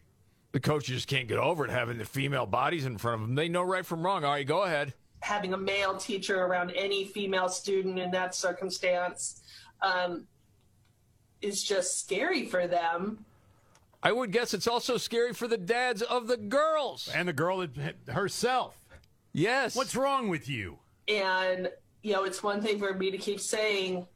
The 0.54 0.60
coach 0.62 0.86
just 0.86 1.08
can't 1.08 1.28
get 1.28 1.38
over 1.38 1.66
it 1.66 1.70
having 1.72 1.98
the 1.98 2.06
female 2.06 2.46
bodies 2.46 2.86
in 2.86 2.98
front 2.98 3.22
of 3.22 3.28
them. 3.28 3.36
They 3.36 3.50
know 3.50 3.62
right 3.62 3.86
from 3.86 4.04
wrong. 4.04 4.24
All 4.24 4.32
right, 4.32 4.48
go 4.48 4.64
ahead. 4.64 4.94
having 5.20 5.54
a 5.54 5.58
male 5.58 5.98
teacher 5.98 6.46
around 6.46 6.72
any 6.72 7.04
female 7.06 7.50
student 7.50 8.00
in 8.00 8.10
that 8.12 8.34
circumstance 8.34 9.42
um, 9.82 10.26
is 11.42 11.62
just 11.62 12.00
scary 12.00 12.46
for 12.46 12.68
them. 12.68 13.26
I 14.02 14.14
would 14.14 14.32
guess 14.32 14.54
it's 14.54 14.68
also 14.68 14.96
scary 14.96 15.34
for 15.34 15.48
the 15.50 15.58
dads 15.58 16.02
of 16.02 16.28
the 16.28 16.38
girls 16.38 17.10
and 17.14 17.28
the 17.28 17.34
girl 17.34 17.68
herself. 18.08 18.78
Yes. 19.34 19.76
What's 19.76 19.96
wrong 19.96 20.28
with 20.30 20.50
you? 20.50 20.80
And, 21.08 21.70
you 22.04 22.14
know, 22.14 22.24
it's 22.24 22.42
one 22.44 22.62
thing 22.62 22.80
for 22.80 22.94
me 22.94 23.12
to 23.12 23.18
keep 23.18 23.40
saying, 23.40 24.08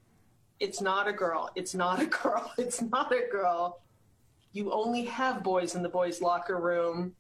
it's 0.60 0.82
not 0.82 1.08
a 1.08 1.14
girl. 1.14 1.50
It's 1.56 1.74
not 1.76 2.00
a 2.02 2.06
girl. 2.06 2.52
It's 2.58 2.82
not 2.82 3.12
a 3.12 3.28
girl. 3.32 3.82
You 4.52 4.72
only 4.72 5.06
have 5.06 5.44
boys 5.44 5.76
in 5.76 5.82
the 5.84 5.90
boys' 5.90 6.22
locker 6.22 6.60
room 6.60 7.14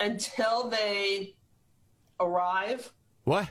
until 0.00 0.68
they 0.70 1.34
arrive, 2.20 2.90
What? 3.24 3.50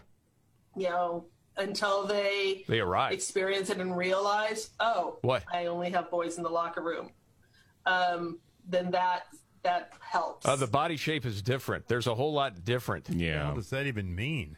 you 0.76 0.90
know, 0.90 1.26
until 1.58 2.06
they 2.08 2.66
They 2.68 2.80
arrive. 2.80 3.12
experience 3.14 3.70
it 3.70 3.78
and 3.78 3.96
realize, 3.96 4.72
oh, 4.80 5.20
What? 5.22 5.44
I 5.54 5.68
only 5.68 5.92
have 5.92 6.10
boys 6.10 6.38
in 6.38 6.44
the 6.44 6.50
locker 6.50 6.82
room. 6.82 7.12
Um, 7.86 8.40
then 8.68 8.90
that 8.92 9.24
that 9.64 9.92
helps. 10.00 10.46
Uh, 10.46 10.56
the 10.56 10.68
body 10.68 10.98
shape 10.98 11.26
is 11.26 11.42
different. 11.42 11.88
There's 11.88 12.08
a 12.08 12.16
whole 12.16 12.34
lot 12.34 12.64
different. 12.64 13.10
Yeah. 13.10 13.48
What 13.48 13.56
does 13.56 13.70
that 13.70 13.88
even 13.88 14.14
mean? 14.14 14.58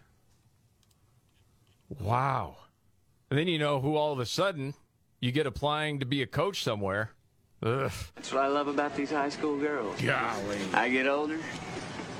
Wow. 1.99 2.57
And 3.29 3.39
then 3.39 3.47
you 3.47 3.59
know 3.59 3.79
who 3.79 3.95
all 3.95 4.11
of 4.11 4.19
a 4.19 4.25
sudden 4.25 4.73
you 5.19 5.31
get 5.31 5.45
applying 5.47 5.99
to 5.99 6.05
be 6.05 6.21
a 6.21 6.27
coach 6.27 6.63
somewhere. 6.63 7.11
Ugh. 7.63 7.91
That's 8.15 8.33
what 8.33 8.43
I 8.43 8.47
love 8.47 8.67
about 8.67 8.95
these 8.95 9.11
high 9.11 9.29
school 9.29 9.57
girls. 9.57 9.99
Golly. 10.01 10.57
I 10.73 10.89
get 10.89 11.07
older, 11.07 11.39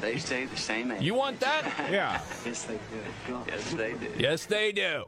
they 0.02 0.18
stay 0.18 0.46
the 0.46 0.58
same 0.58 0.92
age. 0.92 1.02
You 1.02 1.14
want 1.14 1.40
that? 1.42 1.64
Yeah. 1.92 2.22
yes, 2.46 2.64
they 2.64 2.80
do. 3.28 3.42
Yes, 3.48 3.74
they 3.74 3.94
do. 3.94 4.12
Yes, 4.18 4.46
they 4.46 4.72
do. 4.72 5.06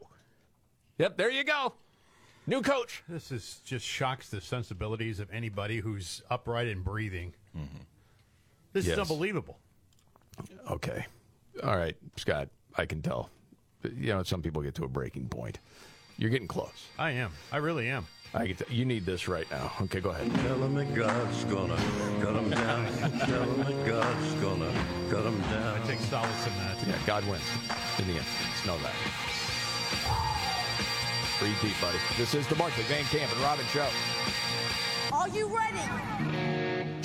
Yep, 0.99 1.17
there 1.17 1.31
you 1.31 1.43
go. 1.43 1.73
New 2.45 2.61
coach. 2.61 3.03
This 3.09 3.31
is 3.31 3.61
just 3.65 3.85
shocks 3.85 4.29
the 4.29 4.39
sensibilities 4.39 5.19
of 5.19 5.29
anybody 5.31 5.79
who's 5.79 6.21
upright 6.29 6.67
and 6.67 6.83
breathing. 6.83 7.33
Mm-hmm. 7.57 7.77
This 8.73 8.85
Yes. 8.85 8.93
is 8.93 8.99
unbelievable. 8.99 9.57
Okay. 10.69 11.05
All 11.63 11.75
right, 11.75 11.95
Scott, 12.15 12.49
I 12.75 12.85
can 12.85 13.01
tell. 13.01 13.29
You 13.83 14.13
know, 14.13 14.23
some 14.23 14.41
people 14.41 14.61
get 14.61 14.75
to 14.75 14.83
a 14.83 14.87
breaking 14.87 15.27
point. 15.29 15.59
You're 16.17 16.29
getting 16.29 16.47
close. 16.47 16.87
I 16.99 17.11
am. 17.11 17.31
I 17.51 17.57
really 17.57 17.89
am. 17.89 18.05
I 18.33 18.47
get 18.47 18.69
you 18.69 18.85
need 18.85 19.05
this 19.05 19.27
right 19.27 19.49
now. 19.49 19.71
Okay, 19.83 19.99
go 20.01 20.09
ahead. 20.09 20.29
Tell 20.45 20.57
him 20.61 20.75
that 20.75 20.93
God's 20.93 21.43
gonna 21.45 21.77
cut 22.21 22.35
him 22.35 22.49
down. 22.49 22.85
Tell 23.19 23.43
him 23.43 23.63
that 23.63 23.85
God's 23.87 24.33
gonna 24.35 24.71
cut 25.09 25.25
him 25.25 25.39
down. 25.43 25.81
I 25.81 25.87
take 25.87 25.99
solace 26.01 26.47
in 26.47 26.53
that. 26.57 26.77
Yeah, 26.87 26.97
God 27.05 27.25
wins 27.27 27.43
in 27.99 28.07
the 28.07 28.13
end. 28.13 28.25
Know 28.65 28.77
that. 28.79 28.93
Breathe 31.39 31.55
deep, 31.61 31.79
buddy. 31.79 31.97
This 32.17 32.33
is 32.33 32.47
the 32.47 32.55
Markley 32.55 32.83
Van 32.83 33.03
Camp 33.05 33.31
and 33.31 33.41
Robbins 33.41 33.69
Show. 33.69 33.87
Are 35.13 35.29
you 35.29 35.47
ready? 35.55 36.56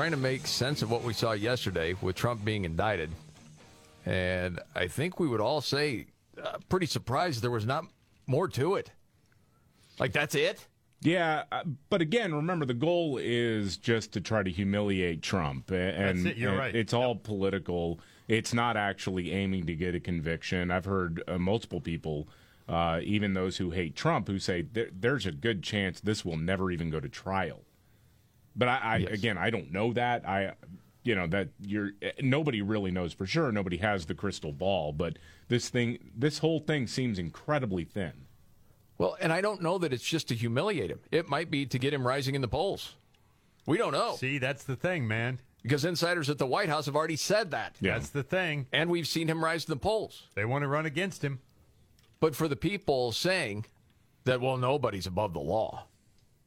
Trying 0.00 0.12
to 0.12 0.16
make 0.16 0.46
sense 0.46 0.80
of 0.80 0.90
what 0.90 1.04
we 1.04 1.12
saw 1.12 1.32
yesterday 1.32 1.94
with 2.00 2.16
Trump 2.16 2.42
being 2.42 2.64
indicted. 2.64 3.10
And 4.06 4.58
I 4.74 4.86
think 4.88 5.20
we 5.20 5.28
would 5.28 5.42
all 5.42 5.60
say, 5.60 6.06
uh, 6.42 6.56
pretty 6.70 6.86
surprised 6.86 7.42
there 7.42 7.50
was 7.50 7.66
not 7.66 7.84
more 8.26 8.48
to 8.48 8.76
it. 8.76 8.92
Like, 9.98 10.14
that's 10.14 10.34
it? 10.34 10.66
Yeah, 11.02 11.42
uh, 11.52 11.64
but 11.90 12.00
again, 12.00 12.34
remember 12.34 12.64
the 12.64 12.72
goal 12.72 13.18
is 13.20 13.76
just 13.76 14.12
to 14.12 14.22
try 14.22 14.42
to 14.42 14.50
humiliate 14.50 15.20
Trump, 15.20 15.70
and, 15.70 16.24
That's 16.24 16.30
it, 16.30 16.38
you're 16.38 16.52
and 16.52 16.58
right. 16.58 16.74
it's 16.74 16.94
all 16.94 17.14
political. 17.14 18.00
It's 18.26 18.54
not 18.54 18.78
actually 18.78 19.32
aiming 19.32 19.66
to 19.66 19.74
get 19.74 19.94
a 19.94 20.00
conviction. 20.00 20.70
I've 20.70 20.86
heard 20.86 21.22
uh, 21.28 21.36
multiple 21.36 21.82
people, 21.82 22.26
uh, 22.70 23.00
even 23.02 23.34
those 23.34 23.58
who 23.58 23.70
hate 23.70 23.96
Trump, 23.96 24.28
who 24.28 24.38
say 24.38 24.62
there, 24.62 24.88
there's 24.98 25.26
a 25.26 25.32
good 25.32 25.62
chance 25.62 26.00
this 26.00 26.24
will 26.24 26.38
never 26.38 26.70
even 26.70 26.88
go 26.88 27.00
to 27.00 27.08
trial. 27.10 27.66
But 28.56 28.68
I, 28.68 28.78
I 28.78 28.96
again, 29.10 29.38
I 29.38 29.50
don't 29.50 29.72
know 29.72 29.92
that. 29.92 30.28
I, 30.28 30.54
you 31.02 31.14
know, 31.14 31.26
that 31.28 31.48
you're 31.60 31.92
nobody 32.20 32.62
really 32.62 32.90
knows 32.90 33.12
for 33.12 33.26
sure. 33.26 33.50
Nobody 33.52 33.78
has 33.78 34.06
the 34.06 34.14
crystal 34.14 34.52
ball. 34.52 34.92
But 34.92 35.18
this 35.48 35.68
thing, 35.68 35.98
this 36.16 36.38
whole 36.38 36.60
thing 36.60 36.86
seems 36.86 37.18
incredibly 37.18 37.84
thin. 37.84 38.12
Well, 38.98 39.16
and 39.20 39.32
I 39.32 39.40
don't 39.40 39.62
know 39.62 39.78
that 39.78 39.92
it's 39.94 40.04
just 40.04 40.28
to 40.28 40.34
humiliate 40.34 40.90
him. 40.90 41.00
It 41.10 41.28
might 41.28 41.50
be 41.50 41.64
to 41.66 41.78
get 41.78 41.94
him 41.94 42.06
rising 42.06 42.34
in 42.34 42.42
the 42.42 42.48
polls. 42.48 42.94
We 43.66 43.78
don't 43.78 43.92
know. 43.92 44.16
See, 44.16 44.38
that's 44.38 44.64
the 44.64 44.76
thing, 44.76 45.08
man. 45.08 45.38
Because 45.62 45.84
insiders 45.84 46.28
at 46.28 46.38
the 46.38 46.46
White 46.46 46.68
House 46.68 46.86
have 46.86 46.96
already 46.96 47.16
said 47.16 47.50
that. 47.50 47.76
Yeah. 47.80 47.94
That's 47.94 48.10
the 48.10 48.22
thing. 48.22 48.66
And 48.72 48.90
we've 48.90 49.06
seen 49.06 49.28
him 49.28 49.44
rise 49.44 49.64
in 49.64 49.70
the 49.70 49.80
polls. 49.80 50.28
They 50.34 50.44
want 50.44 50.62
to 50.62 50.68
run 50.68 50.86
against 50.86 51.22
him. 51.22 51.40
But 52.18 52.34
for 52.34 52.48
the 52.48 52.56
people 52.56 53.12
saying 53.12 53.66
that, 54.24 54.40
well, 54.40 54.56
nobody's 54.56 55.06
above 55.06 55.32
the 55.32 55.40
law 55.40 55.84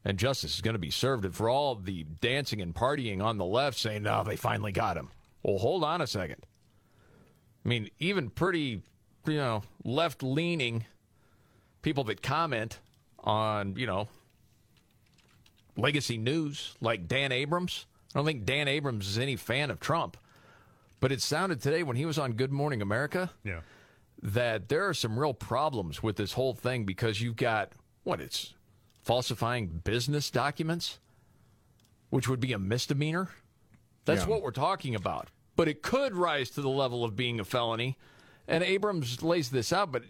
and 0.04 0.18
justice 0.18 0.54
is 0.56 0.60
going 0.60 0.74
to 0.74 0.78
be 0.78 0.90
served, 0.90 1.24
and 1.24 1.34
for 1.34 1.48
all 1.48 1.74
the 1.74 2.04
dancing 2.20 2.60
and 2.60 2.74
partying 2.74 3.22
on 3.22 3.38
the 3.38 3.44
left 3.44 3.78
saying, 3.78 4.02
no, 4.02 4.22
they 4.24 4.36
finally 4.36 4.72
got 4.72 4.96
him. 4.96 5.10
Well, 5.42 5.58
hold 5.58 5.82
on 5.84 6.00
a 6.00 6.06
second. 6.06 6.44
I 7.64 7.68
mean, 7.68 7.90
even 7.98 8.28
pretty, 8.30 8.82
you 9.26 9.36
know, 9.36 9.62
left 9.84 10.22
leaning 10.22 10.84
people 11.82 12.04
that 12.04 12.22
comment 12.22 12.78
on, 13.20 13.76
you 13.76 13.86
know, 13.86 14.08
legacy 15.76 16.16
news 16.18 16.74
like 16.80 17.08
Dan 17.08 17.32
Abrams. 17.32 17.86
I 18.14 18.18
don't 18.18 18.26
think 18.26 18.44
Dan 18.44 18.68
Abrams 18.68 19.08
is 19.08 19.18
any 19.18 19.36
fan 19.36 19.70
of 19.70 19.80
Trump. 19.80 20.16
But 21.00 21.12
it 21.12 21.20
sounded 21.20 21.60
today 21.60 21.82
when 21.82 21.96
he 21.96 22.06
was 22.06 22.18
on 22.18 22.32
Good 22.32 22.52
Morning 22.52 22.80
America 22.80 23.30
Yeah. 23.42 23.60
that 24.22 24.68
there 24.68 24.88
are 24.88 24.94
some 24.94 25.18
real 25.18 25.34
problems 25.34 26.02
with 26.02 26.16
this 26.16 26.32
whole 26.32 26.54
thing 26.54 26.84
because 26.84 27.20
you've 27.20 27.36
got 27.36 27.72
what 28.04 28.20
it's 28.20 28.53
falsifying 29.04 29.66
business 29.84 30.30
documents, 30.30 30.98
which 32.10 32.28
would 32.28 32.40
be 32.40 32.52
a 32.52 32.58
misdemeanor. 32.58 33.30
That's 34.04 34.22
Yeah. 34.22 34.28
what 34.28 34.42
we're 34.42 34.50
talking 34.50 34.94
about. 34.94 35.28
But 35.56 35.68
it 35.68 35.82
could 35.82 36.14
rise 36.14 36.50
to 36.50 36.60
the 36.62 36.68
level 36.68 37.04
of 37.04 37.14
being 37.14 37.38
a 37.38 37.44
felony. 37.44 37.96
And 38.48 38.64
Abrams 38.64 39.22
lays 39.22 39.50
this 39.50 39.72
out, 39.72 39.92
but 39.92 40.02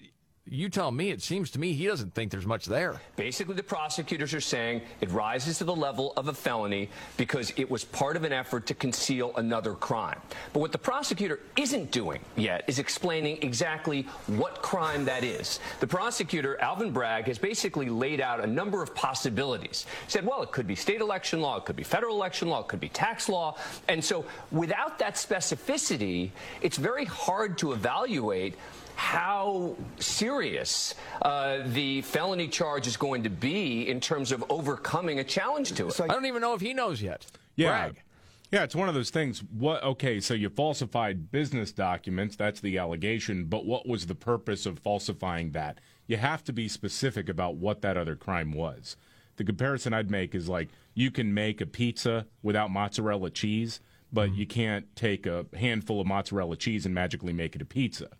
you 0.46 0.68
tell 0.68 0.90
me, 0.90 1.10
it 1.10 1.22
seems 1.22 1.50
to 1.52 1.58
me 1.58 1.72
he 1.72 1.86
doesn't 1.86 2.14
think 2.14 2.30
there's 2.30 2.46
much 2.46 2.66
there. 2.66 3.00
Basically, 3.16 3.54
the 3.54 3.62
prosecutors 3.62 4.34
are 4.34 4.42
saying 4.42 4.82
it 5.00 5.10
rises 5.10 5.56
to 5.58 5.64
the 5.64 5.74
level 5.74 6.12
of 6.18 6.28
a 6.28 6.34
felony 6.34 6.90
because 7.16 7.50
it 7.56 7.70
was 7.70 7.84
part 7.84 8.14
of 8.14 8.24
an 8.24 8.32
effort 8.32 8.66
to 8.66 8.74
conceal 8.74 9.34
another 9.36 9.72
crime. 9.72 10.20
But 10.52 10.60
what 10.60 10.70
the 10.70 10.78
prosecutor 10.78 11.40
isn't 11.56 11.90
doing 11.90 12.20
yet 12.36 12.64
is 12.66 12.78
explaining 12.78 13.38
exactly 13.42 14.02
what 14.26 14.60
crime 14.60 15.06
that 15.06 15.24
is. 15.24 15.60
The 15.80 15.86
prosecutor, 15.86 16.60
Alvin 16.60 16.92
Bragg, 16.92 17.26
has 17.26 17.38
basically 17.38 17.88
laid 17.88 18.20
out 18.20 18.44
a 18.44 18.46
number 18.46 18.82
of 18.82 18.94
possibilities. 18.94 19.86
He 20.04 20.10
said, 20.10 20.26
well, 20.26 20.42
it 20.42 20.52
could 20.52 20.66
be 20.66 20.74
state 20.74 21.00
election 21.00 21.40
law, 21.40 21.56
it 21.56 21.64
could 21.64 21.76
be 21.76 21.84
federal 21.84 22.16
election 22.16 22.48
law, 22.48 22.60
it 22.60 22.68
could 22.68 22.80
be 22.80 22.90
tax 22.90 23.30
law. 23.30 23.56
And 23.88 24.04
so 24.04 24.26
without 24.52 24.98
that 24.98 25.14
specificity, 25.14 26.30
it's 26.60 26.76
very 26.76 27.06
hard 27.06 27.56
to 27.58 27.72
evaluate 27.72 28.56
how 28.96 29.76
serious 29.98 30.94
uh, 31.22 31.58
the 31.66 32.02
felony 32.02 32.48
charge 32.48 32.86
is 32.86 32.96
going 32.96 33.22
to 33.22 33.30
be 33.30 33.88
in 33.88 34.00
terms 34.00 34.32
of 34.32 34.44
overcoming 34.48 35.18
a 35.18 35.24
challenge 35.24 35.72
to 35.72 35.88
it. 35.88 36.00
I 36.00 36.06
don't 36.06 36.26
even 36.26 36.40
know 36.40 36.54
if 36.54 36.60
he 36.60 36.74
knows 36.74 37.02
yet. 37.02 37.26
Yeah. 37.56 37.68
Bragg. 37.68 38.02
Yeah, 38.50 38.62
it's 38.62 38.76
one 38.76 38.88
of 38.88 38.94
those 38.94 39.10
things. 39.10 39.42
What? 39.42 39.82
Okay, 39.82 40.20
so 40.20 40.32
you 40.32 40.48
falsified 40.48 41.32
business 41.32 41.72
documents. 41.72 42.36
That's 42.36 42.60
the 42.60 42.78
allegation. 42.78 43.46
But 43.46 43.66
what 43.66 43.88
was 43.88 44.06
the 44.06 44.14
purpose 44.14 44.64
of 44.64 44.78
falsifying 44.78 45.50
that? 45.52 45.80
You 46.06 46.18
have 46.18 46.44
to 46.44 46.52
be 46.52 46.68
specific 46.68 47.28
about 47.28 47.56
what 47.56 47.82
that 47.82 47.96
other 47.96 48.14
crime 48.14 48.52
was. 48.52 48.96
The 49.36 49.44
comparison 49.44 49.92
I'd 49.92 50.10
make 50.10 50.34
is 50.34 50.48
like 50.48 50.68
you 50.94 51.10
can 51.10 51.34
make 51.34 51.60
a 51.60 51.66
pizza 51.66 52.26
without 52.42 52.70
mozzarella 52.70 53.30
cheese, 53.30 53.80
but 54.12 54.34
you 54.34 54.46
can't 54.46 54.94
take 54.94 55.26
a 55.26 55.46
handful 55.58 56.00
of 56.00 56.06
mozzarella 56.06 56.56
cheese 56.56 56.86
and 56.86 56.94
magically 56.94 57.32
make 57.32 57.56
it 57.56 57.62
a 57.62 57.66
pizza. 57.66 58.10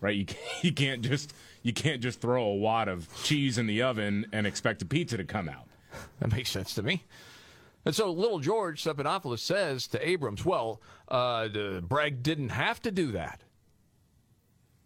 Right? 0.00 0.16
You 0.16 0.24
can't, 0.24 0.40
you 0.62 0.72
can't 0.72 1.02
just 1.02 1.32
you 1.62 1.72
can't 1.72 2.00
just 2.00 2.20
throw 2.20 2.44
a 2.44 2.54
wad 2.54 2.88
of 2.88 3.08
cheese 3.24 3.58
in 3.58 3.66
the 3.66 3.82
oven 3.82 4.26
and 4.32 4.46
expect 4.46 4.82
a 4.82 4.86
pizza 4.86 5.16
to 5.16 5.24
come 5.24 5.48
out. 5.48 5.66
That 6.20 6.32
makes 6.32 6.50
sense 6.50 6.74
to 6.74 6.82
me. 6.82 7.04
And 7.84 7.94
so 7.94 8.10
little 8.10 8.38
George 8.38 8.84
Stephanopoulos 8.84 9.38
says 9.38 9.86
to 9.88 10.08
Abrams, 10.08 10.44
well, 10.44 10.80
uh, 11.08 11.48
the 11.48 11.82
Bragg 11.86 12.22
didn't 12.22 12.50
have 12.50 12.82
to 12.82 12.90
do 12.90 13.12
that. 13.12 13.42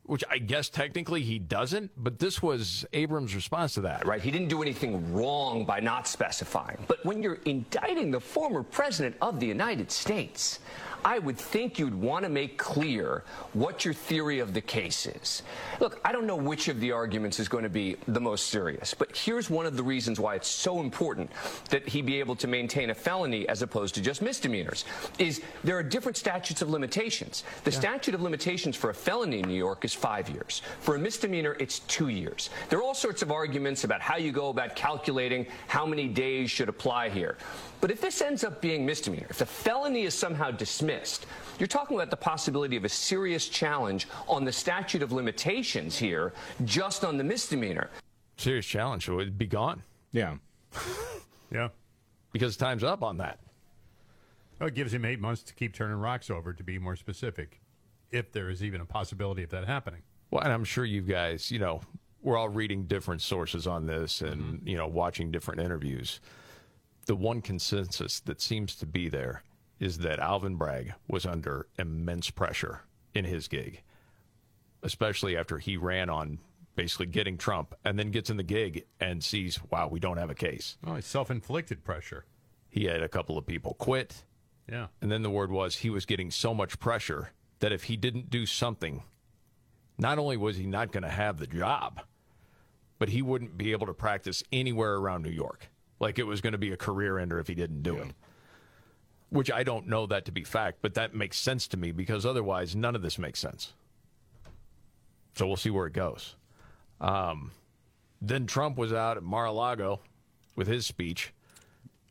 Which 0.04 0.24
I 0.28 0.38
guess 0.38 0.68
technically 0.68 1.22
he 1.22 1.38
doesn't, 1.38 1.92
but 1.96 2.18
this 2.18 2.42
was 2.42 2.84
Abrams' 2.92 3.36
response 3.36 3.74
to 3.74 3.82
that. 3.82 4.04
Right, 4.04 4.20
he 4.20 4.32
didn't 4.32 4.48
do 4.48 4.60
anything 4.60 5.14
wrong 5.14 5.64
by 5.64 5.78
not 5.78 6.08
specifying. 6.08 6.78
But 6.88 7.04
when 7.04 7.22
you're 7.22 7.38
indicting 7.44 8.10
the 8.10 8.20
former 8.20 8.64
president 8.64 9.16
of 9.22 9.38
the 9.38 9.46
United 9.46 9.92
States, 9.92 10.58
I 11.04 11.18
would 11.18 11.36
think 11.36 11.78
you'd 11.78 11.94
want 11.94 12.24
to 12.24 12.28
make 12.28 12.58
clear 12.58 13.24
what 13.52 13.84
your 13.84 13.94
theory 13.94 14.38
of 14.38 14.54
the 14.54 14.60
case 14.60 15.06
is. 15.06 15.42
Look, 15.80 16.00
I 16.04 16.12
don't 16.12 16.26
know 16.26 16.36
which 16.36 16.68
of 16.68 16.80
the 16.80 16.92
arguments 16.92 17.40
is 17.40 17.48
going 17.48 17.64
to 17.64 17.70
be 17.70 17.96
the 18.08 18.20
most 18.20 18.48
serious, 18.48 18.94
but 18.94 19.16
here's 19.16 19.50
one 19.50 19.66
of 19.66 19.76
the 19.76 19.82
reasons 19.82 20.20
why 20.20 20.34
it's 20.36 20.48
so 20.48 20.80
important 20.80 21.30
that 21.70 21.88
he 21.88 22.02
be 22.02 22.20
able 22.20 22.36
to 22.36 22.46
maintain 22.46 22.90
a 22.90 22.94
felony 22.94 23.48
as 23.48 23.62
opposed 23.62 23.94
to 23.96 24.00
just 24.00 24.22
misdemeanors. 24.22 24.84
Is 25.18 25.42
there 25.64 25.76
are 25.76 25.82
different 25.82 26.16
statutes 26.16 26.62
of 26.62 26.70
limitations. 26.70 27.44
The 27.64 27.72
statute 27.72 28.14
of 28.14 28.22
limitations 28.22 28.76
for 28.76 28.90
a 28.90 28.94
felony 28.94 29.40
in 29.40 29.48
New 29.48 29.54
York 29.54 29.84
is 29.84 29.92
five 29.92 30.28
years. 30.28 30.62
For 30.80 30.94
a 30.94 30.98
misdemeanor, 30.98 31.56
it's 31.58 31.80
two 31.80 32.08
years. 32.08 32.50
There 32.68 32.78
are 32.78 32.82
all 32.82 32.94
sorts 32.94 33.22
of 33.22 33.30
arguments 33.30 33.84
about 33.84 34.00
how 34.00 34.16
you 34.16 34.32
go 34.32 34.48
about 34.48 34.76
calculating 34.76 35.46
how 35.66 35.84
many 35.86 36.08
days 36.08 36.50
should 36.50 36.68
apply 36.68 37.08
here. 37.08 37.36
But 37.82 37.90
if 37.90 38.00
this 38.00 38.22
ends 38.22 38.44
up 38.44 38.60
being 38.60 38.86
misdemeanor, 38.86 39.26
if 39.28 39.38
the 39.38 39.44
felony 39.44 40.04
is 40.04 40.14
somehow 40.14 40.52
dismissed, 40.52 41.26
you're 41.58 41.66
talking 41.66 41.96
about 41.96 42.10
the 42.10 42.16
possibility 42.16 42.76
of 42.76 42.84
a 42.84 42.88
serious 42.88 43.48
challenge 43.48 44.06
on 44.28 44.44
the 44.44 44.52
statute 44.52 45.02
of 45.02 45.10
limitations 45.10 45.98
here, 45.98 46.32
just 46.64 47.04
on 47.04 47.18
the 47.18 47.24
misdemeanor. 47.24 47.90
Serious 48.36 48.66
challenge. 48.66 49.06
So 49.06 49.18
it'd 49.18 49.36
be 49.36 49.48
gone. 49.48 49.82
Yeah. 50.12 50.36
yeah. 51.50 51.70
Because 52.32 52.56
time's 52.56 52.84
up 52.84 53.02
on 53.02 53.16
that. 53.16 53.40
Oh, 54.60 54.66
it 54.66 54.74
gives 54.74 54.94
him 54.94 55.04
eight 55.04 55.18
months 55.18 55.42
to 55.42 55.52
keep 55.52 55.74
turning 55.74 55.96
rocks 55.96 56.30
over, 56.30 56.52
to 56.52 56.62
be 56.62 56.78
more 56.78 56.94
specific, 56.94 57.60
if 58.12 58.30
there 58.30 58.48
is 58.48 58.62
even 58.62 58.80
a 58.80 58.86
possibility 58.86 59.42
of 59.42 59.50
that 59.50 59.66
happening. 59.66 60.02
Well, 60.30 60.44
and 60.44 60.52
I'm 60.52 60.62
sure 60.62 60.84
you 60.84 61.02
guys, 61.02 61.50
you 61.50 61.58
know, 61.58 61.80
we're 62.22 62.38
all 62.38 62.48
reading 62.48 62.84
different 62.84 63.22
sources 63.22 63.66
on 63.66 63.86
this 63.86 64.20
and, 64.20 64.40
mm-hmm. 64.40 64.68
you 64.68 64.76
know, 64.76 64.86
watching 64.86 65.32
different 65.32 65.60
interviews. 65.60 66.20
The 67.06 67.16
one 67.16 67.40
consensus 67.42 68.20
that 68.20 68.40
seems 68.40 68.76
to 68.76 68.86
be 68.86 69.08
there 69.08 69.42
is 69.80 69.98
that 69.98 70.20
Alvin 70.20 70.56
Bragg 70.56 70.94
was 71.08 71.26
under 71.26 71.66
immense 71.78 72.30
pressure 72.30 72.82
in 73.14 73.24
his 73.24 73.48
gig, 73.48 73.82
especially 74.82 75.36
after 75.36 75.58
he 75.58 75.76
ran 75.76 76.08
on 76.08 76.38
basically 76.76 77.06
getting 77.06 77.36
Trump 77.36 77.74
and 77.84 77.98
then 77.98 78.10
gets 78.10 78.30
in 78.30 78.36
the 78.36 78.42
gig 78.42 78.84
and 79.00 79.22
sees, 79.22 79.58
wow, 79.70 79.88
we 79.88 80.00
don't 80.00 80.18
have 80.18 80.30
a 80.30 80.34
case. 80.34 80.78
Oh, 80.86 80.94
it's 80.94 81.08
self 81.08 81.30
inflicted 81.30 81.84
pressure. 81.84 82.24
He 82.70 82.84
had 82.84 83.02
a 83.02 83.08
couple 83.08 83.36
of 83.36 83.46
people 83.46 83.74
quit. 83.74 84.22
Yeah. 84.70 84.86
And 85.00 85.10
then 85.10 85.22
the 85.22 85.30
word 85.30 85.50
was 85.50 85.76
he 85.76 85.90
was 85.90 86.06
getting 86.06 86.30
so 86.30 86.54
much 86.54 86.78
pressure 86.78 87.32
that 87.58 87.72
if 87.72 87.84
he 87.84 87.96
didn't 87.96 88.30
do 88.30 88.46
something, 88.46 89.02
not 89.98 90.18
only 90.18 90.36
was 90.36 90.56
he 90.56 90.66
not 90.66 90.92
going 90.92 91.02
to 91.02 91.10
have 91.10 91.38
the 91.38 91.46
job, 91.46 92.00
but 92.98 93.08
he 93.08 93.20
wouldn't 93.20 93.58
be 93.58 93.72
able 93.72 93.86
to 93.86 93.92
practice 93.92 94.42
anywhere 94.52 94.94
around 94.94 95.22
New 95.22 95.30
York. 95.30 95.68
Like 96.02 96.18
it 96.18 96.26
was 96.26 96.40
going 96.40 96.52
to 96.52 96.58
be 96.58 96.72
a 96.72 96.76
career 96.76 97.16
ender 97.16 97.38
if 97.38 97.46
he 97.46 97.54
didn't 97.54 97.82
do 97.82 97.96
it. 97.96 98.08
Which 99.30 99.52
I 99.52 99.62
don't 99.62 99.86
know 99.86 100.04
that 100.06 100.24
to 100.26 100.32
be 100.32 100.42
fact, 100.42 100.78
but 100.82 100.94
that 100.94 101.14
makes 101.14 101.38
sense 101.38 101.68
to 101.68 101.76
me 101.76 101.92
because 101.92 102.26
otherwise 102.26 102.74
none 102.74 102.96
of 102.96 103.02
this 103.02 103.18
makes 103.18 103.38
sense. 103.38 103.72
So 105.36 105.46
we'll 105.46 105.56
see 105.56 105.70
where 105.70 105.86
it 105.86 105.92
goes. 105.92 106.34
Um, 107.00 107.52
then 108.20 108.46
Trump 108.46 108.76
was 108.76 108.92
out 108.92 109.16
at 109.16 109.22
Mar-a-Lago 109.22 110.00
with 110.56 110.66
his 110.66 110.84
speech. 110.84 111.32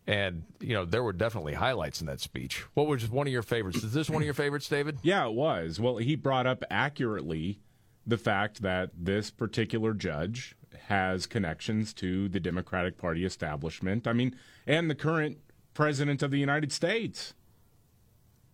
And, 0.08 0.44
you 0.60 0.74
know, 0.74 0.86
there 0.86 1.04
were 1.04 1.14
definitely 1.14 1.54
highlights 1.54 2.00
in 2.02 2.08
that 2.08 2.22
speech. 2.22 2.66
What 2.74 2.88
was 2.88 3.08
one 3.10 3.28
of 3.28 3.34
your 3.34 3.44
favorites? 3.44 3.84
Is 3.84 3.94
this 3.94 4.10
one 4.10 4.22
of 4.22 4.26
your 4.26 4.34
favorites, 4.34 4.68
David? 4.68 4.98
Yeah, 5.04 5.28
it 5.28 5.34
was. 5.34 5.80
Well, 5.80 5.98
he 5.98 6.16
brought 6.16 6.48
up 6.48 6.64
accurately 6.72 7.60
the 8.08 8.18
fact 8.18 8.62
that 8.64 8.90
this 8.98 9.30
particular 9.30 9.94
judge 9.94 10.56
has 10.88 11.26
connections 11.26 11.94
to 11.94 12.30
the 12.30 12.40
Democratic 12.40 12.98
Party 12.98 13.26
establishment. 13.26 14.08
I 14.08 14.14
mean, 14.14 14.36
and 14.68 14.90
the 14.90 14.96
current 14.96 15.38
president 15.74 16.22
of 16.22 16.32
the 16.32 16.40
United 16.40 16.72
States. 16.72 17.34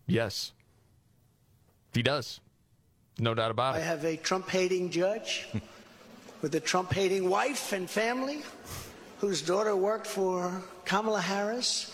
Yes. 0.06 0.54
He 1.94 2.02
does. 2.04 2.40
No 3.20 3.34
doubt 3.34 3.52
about 3.52 3.76
it. 3.76 3.80
I 3.80 3.82
have 3.82 4.04
a 4.06 4.18
Trump 4.18 4.50
hating 4.50 4.92
judge 4.92 5.48
with 6.42 6.54
a 6.56 6.60
Trump 6.60 6.94
hating 6.94 7.30
wife 7.30 7.74
and 7.74 7.90
family 7.90 8.44
whose 9.20 9.42
daughter 9.42 9.76
worked 9.76 10.06
for 10.06 10.62
Kamala 10.86 11.22
Harris 11.22 11.92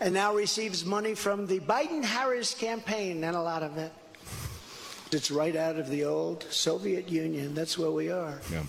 and 0.00 0.14
now 0.14 0.34
receives 0.34 0.84
money 0.84 1.14
from 1.14 1.46
the 1.46 1.58
Biden 1.60 2.04
Harris 2.04 2.54
campaign 2.54 3.24
and 3.24 3.36
a 3.36 3.42
lot 3.42 3.62
of 3.62 3.76
it. 3.76 3.92
It's 5.12 5.30
right 5.30 5.56
out 5.56 5.76
of 5.76 5.88
the 5.88 6.04
old 6.04 6.44
Soviet 6.50 7.08
Union. 7.08 7.52
That's 7.52 7.76
where 7.76 7.90
we 7.90 8.10
are. 8.10 8.40
Yeah. 8.52 8.62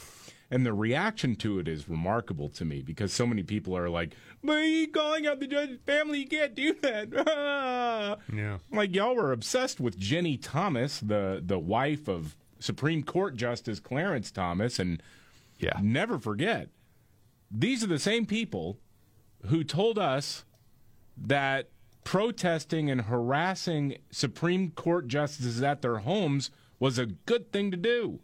And 0.52 0.66
the 0.66 0.74
reaction 0.74 1.38
to 1.38 1.60
it 1.60 1.70
is 1.70 1.88
remarkable 1.88 2.49
to 2.49 2.66
me 2.66 2.82
because 2.82 3.14
so 3.14 3.26
many 3.26 3.41
people 3.41 3.76
are 3.76 3.89
like, 3.89 4.18
but 4.43 4.58
you 4.58 4.89
calling 4.89 5.26
out 5.26 5.39
the 5.39 5.47
judge's 5.47 5.80
family, 5.86 6.20
you 6.20 6.28
can't 6.28 6.54
do 6.54 6.74
that. 6.82 8.20
Yeah. 8.34 8.58
Like 8.72 8.93
y'all 8.93 9.16
were 9.16 9.32
obsessed 9.32 9.80
with 9.80 9.97
Ginni 9.99 10.38
Thomas, 10.41 10.99
the 10.99 11.41
the 11.43 11.58
wife 11.60 12.08
of 12.08 12.36
Supreme 12.60 13.04
Court 13.04 13.36
Justice 13.36 13.80
Clarence 13.80 14.32
Thomas, 14.32 14.80
and 14.80 15.02
yeah, 15.58 15.80
never 15.82 16.20
forget, 16.20 16.70
these 17.49 17.84
are 17.84 17.88
the 17.88 17.99
same 17.99 18.26
people 18.26 18.80
who 19.47 19.64
told 19.64 19.97
us 19.97 20.43
that 21.18 21.70
protesting 22.04 22.89
and 22.89 23.02
harassing 23.02 23.97
Supreme 24.12 24.72
Court 24.72 25.08
justices 25.08 25.62
at 25.62 25.82
their 25.82 25.99
homes 25.99 26.49
was 26.80 26.97
a 26.97 27.06
good 27.06 27.52
thing 27.52 27.72
to 27.72 27.78
do. 27.78 28.20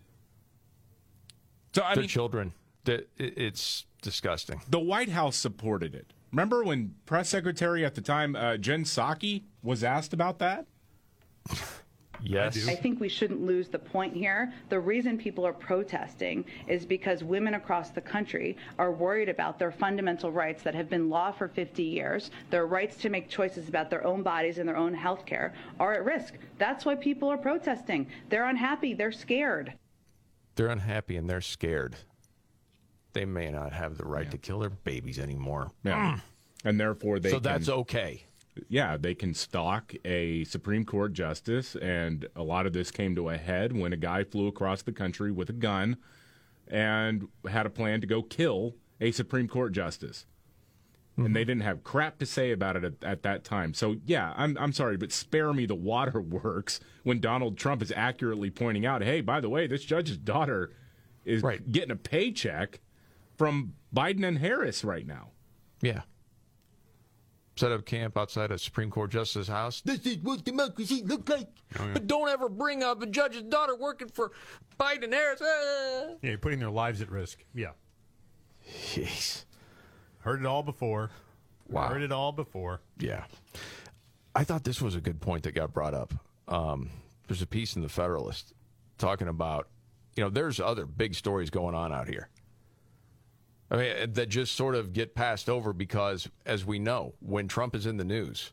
So 1.73 1.83
I 1.83 1.95
the 1.95 2.01
mean, 2.01 2.09
children. 2.09 2.53
The, 2.85 3.05
it's 3.17 3.85
disgusting. 4.01 4.61
the 4.69 4.79
White 4.79 5.09
House 5.09 5.35
supported 5.35 5.93
it. 5.93 6.13
Remember 6.31 6.63
when 6.63 6.95
press 7.05 7.29
secretary 7.29 7.85
at 7.85 7.95
the 7.95 8.01
time, 8.01 8.35
uh, 8.35 8.57
Jen 8.57 8.83
Psaki, 8.83 9.43
was 9.63 9.83
asked 9.83 10.13
about 10.13 10.39
that? 10.39 10.65
Yes. 12.23 12.67
I 12.67 12.75
think 12.75 12.99
we 12.99 13.09
shouldn't 13.09 13.41
lose 13.41 13.67
the 13.69 13.79
point 13.79 14.15
here. 14.15 14.51
The 14.69 14.79
reason 14.79 15.17
people 15.17 15.45
are 15.45 15.53
protesting 15.53 16.45
is 16.67 16.85
because 16.85 17.23
women 17.23 17.53
across 17.53 17.91
the 17.91 18.01
country 18.01 18.57
are 18.79 18.91
worried 18.91 19.29
about 19.29 19.59
their 19.59 19.71
fundamental 19.71 20.31
rights 20.31 20.63
that 20.63 20.73
have 20.73 20.89
been 20.89 21.09
law 21.09 21.31
for 21.31 21.47
50 21.47 21.83
years. 21.83 22.31
Their 22.49 22.65
rights 22.65 22.97
to 22.97 23.09
make 23.09 23.29
choices 23.29 23.69
about 23.69 23.89
their 23.89 24.05
own 24.05 24.23
bodies 24.23 24.57
and 24.57 24.67
their 24.67 24.77
own 24.77 24.93
health 24.93 25.25
care 25.25 25.53
are 25.79 25.93
at 25.93 26.05
risk. 26.05 26.35
That's 26.57 26.85
why 26.85 26.95
people 26.95 27.29
are 27.29 27.37
protesting. 27.37 28.07
They're 28.29 28.49
unhappy, 28.49 28.93
they're 28.93 29.11
scared. 29.11 29.73
They're 30.57 30.67
unhappy 30.67 31.15
and 31.17 31.29
they're 31.29 31.41
scared. 31.41 31.95
They 33.13 33.25
may 33.25 33.49
not 33.49 33.73
have 33.73 33.97
the 33.97 34.05
right 34.05 34.29
to 34.31 34.37
kill 34.37 34.59
their 34.59 34.69
babies 34.69 35.17
anymore. 35.19 35.71
Yeah. 35.83 36.19
And 36.65 36.79
therefore 36.79 37.19
they 37.19 37.29
So 37.29 37.37
can- 37.37 37.43
that's 37.43 37.69
okay. 37.69 38.23
Yeah, 38.69 38.97
they 38.97 39.13
can 39.13 39.35
stalk 39.35 39.93
a 40.03 40.43
Supreme 40.45 40.83
Court 40.83 41.13
justice, 41.13 41.75
and 41.75 42.27
a 42.35 42.41
lot 42.41 42.65
of 42.65 42.73
this 42.73 42.89
came 42.89 43.13
to 43.15 43.29
a 43.29 43.37
head 43.37 43.71
when 43.71 43.93
a 43.93 43.97
guy 43.97 44.23
flew 44.23 44.47
across 44.47 44.81
the 44.81 44.91
country 44.91 45.31
with 45.31 45.47
a 45.51 45.53
gun 45.53 45.97
and 46.67 47.27
had 47.47 47.67
a 47.67 47.69
plan 47.69 48.01
to 48.01 48.07
go 48.07 48.23
kill 48.23 48.73
a 48.99 49.11
Supreme 49.11 49.47
Court 49.47 49.73
justice. 49.73 50.25
And 51.17 51.35
they 51.35 51.43
didn't 51.43 51.63
have 51.63 51.83
crap 51.83 52.19
to 52.19 52.27
say 52.27 52.51
about 52.51 52.75
it 52.75 52.83
at, 52.83 52.93
at 53.03 53.23
that 53.23 53.43
time. 53.43 53.73
So 53.73 53.95
yeah, 54.05 54.33
I'm 54.37 54.55
I'm 54.59 54.71
sorry, 54.71 54.97
but 54.97 55.11
spare 55.11 55.51
me 55.51 55.65
the 55.65 55.73
waterworks 55.73 56.79
when 57.03 57.19
Donald 57.19 57.57
Trump 57.57 57.81
is 57.81 57.91
accurately 57.95 58.51
pointing 58.51 58.85
out, 58.85 59.01
hey, 59.01 59.21
by 59.21 59.41
the 59.41 59.49
way, 59.49 59.65
this 59.65 59.83
judge's 59.83 60.17
daughter 60.17 60.71
is 61.25 61.43
getting 61.71 61.89
a 61.89 61.95
paycheck 61.95 62.81
from 63.35 63.73
Biden 63.95 64.27
and 64.27 64.37
Harris 64.37 64.83
right 64.83 65.07
now. 65.07 65.29
Yeah. 65.81 66.01
Set 67.55 67.71
up 67.71 67.85
camp 67.85 68.15
outside 68.15 68.51
a 68.51 68.59
Supreme 68.59 68.91
Court 68.91 69.09
justice's 69.09 69.47
house. 69.47 69.81
This 69.81 70.05
is 70.05 70.17
what 70.17 70.43
democracy 70.43 71.01
looks 71.03 71.31
like. 71.31 71.47
But 71.93 72.05
don't 72.05 72.29
ever 72.29 72.47
bring 72.47 72.83
up 72.83 73.01
a 73.01 73.07
judge's 73.07 73.41
daughter 73.41 73.75
working 73.75 74.09
for 74.09 74.31
Biden 74.79 75.05
and 75.05 75.13
Harris. 75.13 75.41
Ah. 75.43 76.13
Yeah, 76.21 76.29
you're 76.29 76.37
putting 76.37 76.59
their 76.59 76.69
lives 76.69 77.01
at 77.01 77.09
risk. 77.09 77.43
Yeah. 77.55 77.71
Jeez. 78.69 79.45
Heard 80.27 80.41
it 80.41 80.45
all 80.45 80.61
before. 80.61 81.09
Wow. 81.69 81.87
Heard 81.87 82.01
it 82.01 82.11
all 82.11 82.33
before. 82.33 82.81
Yeah. 82.99 83.23
I 84.35 84.43
thought 84.43 84.65
this 84.65 84.81
was 84.81 84.93
a 84.93 84.99
good 84.99 85.21
point 85.21 85.43
that 85.43 85.53
got 85.53 85.71
brought 85.71 85.93
up. 85.93 86.13
Um, 86.49 86.89
there's 87.29 87.41
a 87.41 87.47
piece 87.47 87.77
in 87.77 87.81
the 87.81 87.87
Federalist 87.87 88.51
talking 88.97 89.29
about, 89.29 89.69
you 90.17 90.23
know, 90.23 90.29
there's 90.29 90.59
other 90.59 90.85
big 90.85 91.15
stories 91.15 91.49
going 91.49 91.75
on 91.75 91.93
out 91.93 92.09
here. 92.09 92.27
I 93.71 93.77
mean, 93.77 94.13
that 94.13 94.27
just 94.27 94.57
sort 94.57 94.75
of 94.75 94.91
get 94.91 95.15
passed 95.15 95.47
over 95.47 95.71
because, 95.71 96.27
as 96.45 96.65
we 96.65 96.77
know, 96.77 97.13
when 97.21 97.47
Trump 97.47 97.73
is 97.73 97.85
in 97.85 97.95
the 97.95 98.03
news, 98.03 98.51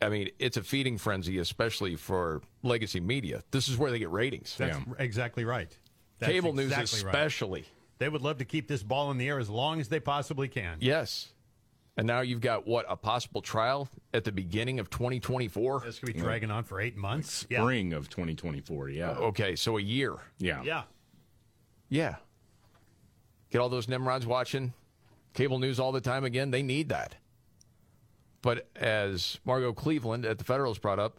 I 0.00 0.08
mean, 0.08 0.30
it's 0.38 0.56
a 0.56 0.62
feeding 0.62 0.98
frenzy, 0.98 1.38
especially 1.38 1.96
for 1.96 2.42
legacy 2.62 3.00
media. 3.00 3.42
This 3.50 3.66
is 3.66 3.76
where 3.76 3.90
they 3.90 3.98
get 3.98 4.10
ratings. 4.10 4.54
That's 4.56 4.78
exactly 5.00 5.44
right. 5.44 5.76
That's 6.20 6.30
Cable 6.30 6.52
news 6.52 6.70
especially. 6.70 7.62
right. 7.62 7.68
Especially. 8.00 8.06
They 8.06 8.12
would 8.12 8.22
love 8.22 8.38
to 8.38 8.44
keep 8.44 8.68
this 8.68 8.82
ball 8.82 9.10
in 9.10 9.18
the 9.18 9.28
air 9.28 9.38
as 9.38 9.48
long 9.50 9.80
as 9.80 9.88
they 9.88 10.00
possibly 10.00 10.48
can. 10.48 10.78
Yes. 10.80 11.28
And 11.96 12.06
now 12.06 12.20
you've 12.20 12.40
got 12.40 12.66
what 12.66 12.86
a 12.88 12.96
possible 12.96 13.42
trial 13.42 13.88
at 14.14 14.24
the 14.24 14.32
beginning 14.32 14.78
of 14.80 14.88
2024. 14.90 15.82
This 15.84 15.98
could 15.98 16.14
be 16.14 16.18
dragging 16.20 16.50
on 16.50 16.64
for 16.64 16.80
eight 16.80 16.96
months. 16.96 17.46
Yeah. 17.50 17.60
Spring 17.60 17.92
of 17.92 18.08
2024, 18.08 18.88
yeah. 18.90 19.10
Okay, 19.10 19.54
so 19.56 19.76
a 19.76 19.80
year. 19.82 20.14
Yeah. 20.38 20.62
Yeah. 20.62 20.82
Yeah. 21.88 22.16
Get 23.50 23.58
all 23.60 23.68
those 23.68 23.88
Nimrods 23.88 24.26
watching 24.26 24.72
cable 25.34 25.58
news 25.58 25.78
all 25.80 25.92
the 25.92 26.00
time 26.00 26.24
again. 26.24 26.50
They 26.50 26.62
need 26.62 26.88
that. 26.90 27.16
but 28.42 28.68
as 28.76 29.38
Margot 29.44 29.72
Cleveland 29.74 30.24
at 30.24 30.38
the 30.38 30.44
Federalist 30.44 30.80
brought 30.80 30.98
up, 30.98 31.18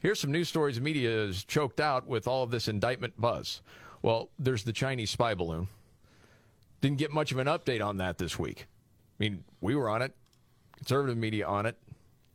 here's 0.00 0.20
some 0.20 0.30
news 0.32 0.48
stories 0.48 0.74
the 0.74 0.82
media 0.82 1.10
is 1.10 1.44
choked 1.44 1.80
out 1.80 2.06
with 2.06 2.28
all 2.28 2.42
of 2.42 2.50
this 2.50 2.68
indictment 2.68 3.18
buzz. 3.18 3.62
Well, 4.02 4.28
there's 4.38 4.64
the 4.64 4.72
Chinese 4.72 5.10
spy 5.10 5.32
balloon. 5.34 5.68
Didn't 6.80 6.98
get 6.98 7.10
much 7.12 7.32
of 7.32 7.38
an 7.38 7.46
update 7.46 7.84
on 7.84 7.96
that 7.98 8.18
this 8.18 8.38
week. 8.38 8.66
I 8.68 9.24
mean, 9.24 9.44
we 9.60 9.74
were 9.74 9.88
on 9.88 10.02
it, 10.02 10.14
conservative 10.76 11.16
media 11.16 11.46
on 11.46 11.66
it, 11.66 11.76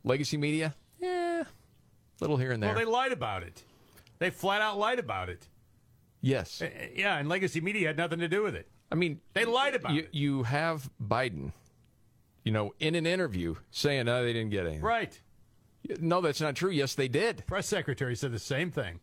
legacy 0.04 0.36
media, 0.36 0.74
yeah, 1.00 1.44
little 2.20 2.36
here 2.36 2.52
and 2.52 2.62
there. 2.62 2.70
Well, 2.74 2.78
they 2.78 2.84
lied 2.90 3.12
about 3.12 3.42
it. 3.42 3.62
They 4.18 4.30
flat 4.30 4.60
out 4.60 4.78
lied 4.78 4.98
about 4.98 5.28
it. 5.30 5.48
yes. 6.20 6.60
Uh, 6.62 6.68
Yeah, 6.94 7.16
and 7.18 7.28
legacy 7.28 7.60
media 7.60 7.88
had 7.88 7.96
nothing 7.96 8.18
to 8.20 8.28
do 8.28 8.42
with 8.42 8.54
it. 8.54 8.68
I 8.92 8.96
mean, 8.96 9.20
They 9.32 9.44
lied 9.46 9.74
about 9.74 9.92
you, 9.94 10.00
it. 10.02 10.10
you 10.12 10.42
have 10.44 10.88
Biden, 11.02 11.52
you 12.44 12.52
know, 12.52 12.74
in 12.78 12.94
an 12.94 13.06
interview 13.06 13.56
saying, 13.70 14.04
no, 14.06 14.22
they 14.24 14.32
didn't 14.34 14.50
get 14.50 14.66
anything. 14.66 14.82
Right. 14.82 15.18
No, 16.00 16.20
that's 16.20 16.40
not 16.40 16.54
true. 16.54 16.70
Yes, 16.70 16.94
they 16.94 17.08
did. 17.08 17.44
Press 17.46 17.66
secretary 17.66 18.14
said 18.14 18.30
the 18.32 18.38
same 18.38 18.70
thing. 18.70 19.00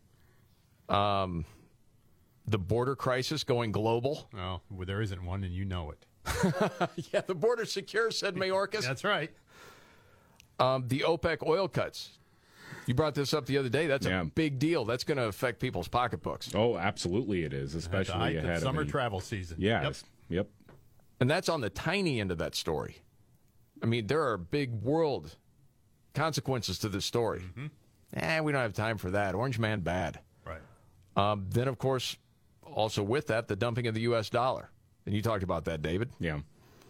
Um, 0.88 1.46
the 2.48 2.58
border 2.58 2.96
crisis 2.96 3.44
going 3.44 3.72
global. 3.72 4.30
Oh, 4.38 4.62
well, 4.70 4.86
there 4.86 5.02
isn't 5.02 5.24
one, 5.24 5.44
and 5.44 5.54
you 5.54 5.66
know 5.66 5.92
it. 5.92 6.06
yeah, 7.14 7.22
the 7.22 7.36
border 7.36 7.66
secure, 7.66 8.12
said 8.12 8.36
Mayorkas. 8.36 8.82
That's 8.84 9.04
right. 9.04 9.32
Um, 10.60 10.88
the 10.88 11.00
OPEC 11.00 11.46
oil 11.48 11.68
cuts. 11.68 12.18
You 12.86 12.94
brought 12.94 13.16
this 13.16 13.34
up 13.34 13.46
the 13.46 13.58
other 13.58 13.70
day. 13.70 13.88
That's 13.88 14.06
Yeah. 14.08 14.22
a 14.22 14.26
big 14.26 14.60
deal. 14.60 14.86
That's 14.86 15.04
going 15.04 15.18
to 15.18 15.26
affect 15.26 15.60
people's 15.60 15.88
pocketbooks. 15.88 16.52
Oh, 16.56 16.78
absolutely, 16.78 17.44
it 17.44 17.54
is, 17.54 17.76
especially 17.76 18.14
height 18.20 18.36
of 18.38 18.44
ahead 18.44 18.58
of 18.58 18.64
summer 18.64 18.84
the- 18.84 18.92
travel 18.92 19.20
season. 19.20 19.58
Yes. 19.60 20.04
Yep. 20.30 20.48
And 21.20 21.30
that's 21.30 21.50
on 21.50 21.62
the 21.62 21.70
tiny 21.70 22.20
end 22.20 22.32
of 22.32 22.38
that 22.40 22.56
story. 22.56 22.98
I 23.84 23.86
mean, 23.86 24.08
there 24.08 24.24
are 24.28 24.38
big 24.38 24.72
world 24.82 25.36
consequences 26.14 26.80
to 26.80 26.90
this 26.90 27.06
story. 27.06 27.44
Eh, 28.16 28.40
we 28.42 28.52
don't 28.52 28.62
have 28.62 28.74
time 28.74 28.98
for 28.98 29.12
that. 29.12 29.36
Orange 29.36 29.60
Man 29.60 29.82
bad. 29.82 30.20
Right. 30.46 30.62
Um, 31.16 31.46
then, 31.50 31.68
of 31.68 31.78
course, 31.78 32.18
also 32.74 33.04
with 33.04 33.28
that, 33.28 33.48
the 33.48 33.56
dumping 33.56 33.88
of 33.88 33.94
the 33.94 34.02
U.S. 34.02 34.30
dollar. 34.30 34.70
And 35.06 35.16
you 35.16 35.22
talked 35.22 35.44
about 35.44 35.66
that, 35.66 35.82
David. 35.82 36.10
Yeah. 36.20 36.40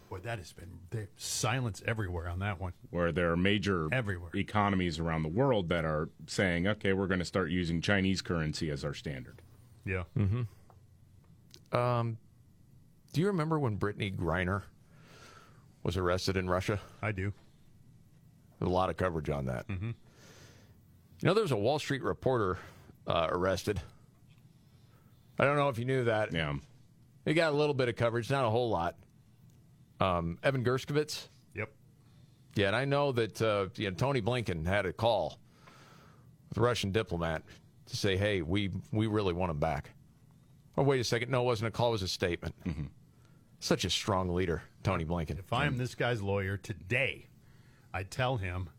Boy, 0.10 0.20
that 0.20 0.40
has 0.40 0.52
been 0.52 0.70
there's 0.90 1.08
silence 1.16 1.82
everywhere 1.88 2.28
on 2.28 2.40
that 2.40 2.60
one. 2.60 2.74
Where 2.90 3.14
there 3.14 3.32
are 3.32 3.38
major 3.38 3.88
Everywhere. 3.94 4.30
economies 4.36 5.00
around 5.00 5.24
the 5.24 5.30
world 5.30 5.70
that 5.70 5.86
are 5.86 6.10
saying, 6.28 6.68
okay, 6.68 6.92
we're 6.92 7.08
going 7.08 7.20
to 7.20 7.26
start 7.26 7.50
using 7.50 7.80
Chinese 7.82 8.22
currency 8.22 8.70
as 8.70 8.84
our 8.84 8.94
standard. 8.94 9.42
Yeah. 9.86 10.04
Mm-hmm. 10.18 11.78
Um, 11.78 12.18
do 13.14 13.22
you 13.22 13.28
remember 13.28 13.58
when 13.58 13.78
Brittney 13.78 14.14
Griner 14.14 14.64
was 15.84 15.96
arrested 15.96 16.36
in 16.36 16.50
Russia? 16.50 16.80
I 17.02 17.14
do. 17.14 17.32
There's 18.60 18.70
a 18.70 18.74
lot 18.74 18.90
of 18.90 18.98
coverage 18.98 19.30
on 19.30 19.46
that. 19.46 19.68
Mm-hmm. 19.70 19.88
You 19.88 19.94
know, 21.24 21.34
there 21.34 21.44
was 21.44 21.52
a 21.52 21.58
Wall 21.58 21.80
Street 21.80 22.04
reporter 22.04 22.58
uh, 23.08 23.28
arrested. 23.30 23.80
I 25.40 25.46
don't 25.46 25.56
know 25.56 25.70
if 25.70 25.80
you 25.80 25.86
knew 25.86 26.04
that. 26.06 26.34
Yeah. 26.34 26.54
He 27.26 27.34
got 27.34 27.54
a 27.54 27.56
little 27.56 27.74
bit 27.74 27.90
of 27.90 27.96
coverage, 27.96 28.30
not 28.30 28.46
a 28.46 28.50
whole 28.50 28.70
lot. 28.70 28.96
Um, 30.00 30.38
Evan 30.44 30.64
Gershkovich. 30.64 31.28
Yep. 31.56 31.72
Yeah, 32.56 32.68
and 32.68 32.76
I 32.76 32.86
know 32.86 33.12
that 33.12 33.42
uh, 33.42 33.68
you 33.76 33.90
know, 33.90 33.96
Tony 33.96 34.22
Blinken 34.22 34.66
had 34.66 34.86
a 34.86 34.94
call 34.94 35.38
with 36.50 36.58
a 36.58 36.62
Russian 36.62 36.92
diplomat 36.92 37.44
to 37.88 37.98
say, 37.98 38.18
"Hey, 38.18 38.42
we 38.42 38.72
we 38.92 39.08
really 39.08 39.34
want 39.34 39.52
him 39.52 39.60
back." 39.60 39.92
Oh, 40.78 40.84
wait 40.84 41.00
a 41.00 41.04
second. 41.04 41.30
No, 41.30 41.42
it 41.42 41.46
wasn't 41.46 41.68
a 41.68 41.72
call. 41.72 41.90
It 41.90 41.92
was 41.94 42.02
a 42.02 42.08
statement. 42.08 42.56
Such 43.60 43.86
a 43.86 43.90
strong 43.90 44.30
leader, 44.34 44.64
Tony 44.84 45.06
Blinken. 45.06 45.38
If 45.38 45.54
I 45.54 45.66
am 45.66 45.78
this 45.78 45.94
guy's 45.94 46.22
lawyer 46.22 46.58
today, 46.58 47.28
I'd 47.94 48.10
tell 48.10 48.38
him 48.38 48.70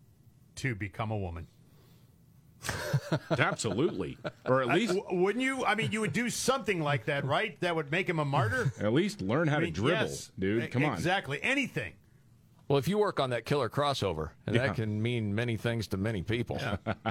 to 0.57 0.75
become 0.75 1.13
a 1.13 1.17
woman. 1.17 1.47
Absolutely. 3.31 4.19
Or 4.47 4.63
at 4.63 4.69
uh, 4.71 4.75
least 4.75 4.95
w- 4.95 5.23
wouldn't 5.23 5.45
you? 5.45 5.65
I 5.65 5.75
mean, 5.75 5.93
you 5.93 6.01
would 6.01 6.13
do 6.13 6.31
something 6.31 6.81
like 6.81 7.07
that, 7.07 7.25
right? 7.25 7.61
That 7.61 7.75
would 7.75 7.91
make 7.91 8.09
him 8.09 8.19
a 8.19 8.25
martyr. 8.25 8.73
at 8.81 8.93
least 8.93 9.21
learn 9.21 9.49
how 9.49 9.59
I 9.59 9.61
to 9.61 9.71
dribble, 9.71 9.91
yes. 10.09 10.33
dude. 10.39 10.71
Come 10.71 10.85
on. 10.85 10.95
Exactly. 10.95 11.41
Anything. 11.43 11.93
Well, 12.69 12.79
if 12.79 12.89
you 12.89 12.99
work 12.99 13.21
on 13.21 13.31
that 13.31 13.45
killer 13.45 13.69
crossover, 13.69 14.31
and 14.47 14.57
Yeah. 14.57 14.69
that 14.69 14.77
can 14.77 15.03
mean 15.03 15.35
many 15.35 15.57
things 15.57 15.89
to 15.89 15.97
many 15.97 16.23
people, 16.23 16.59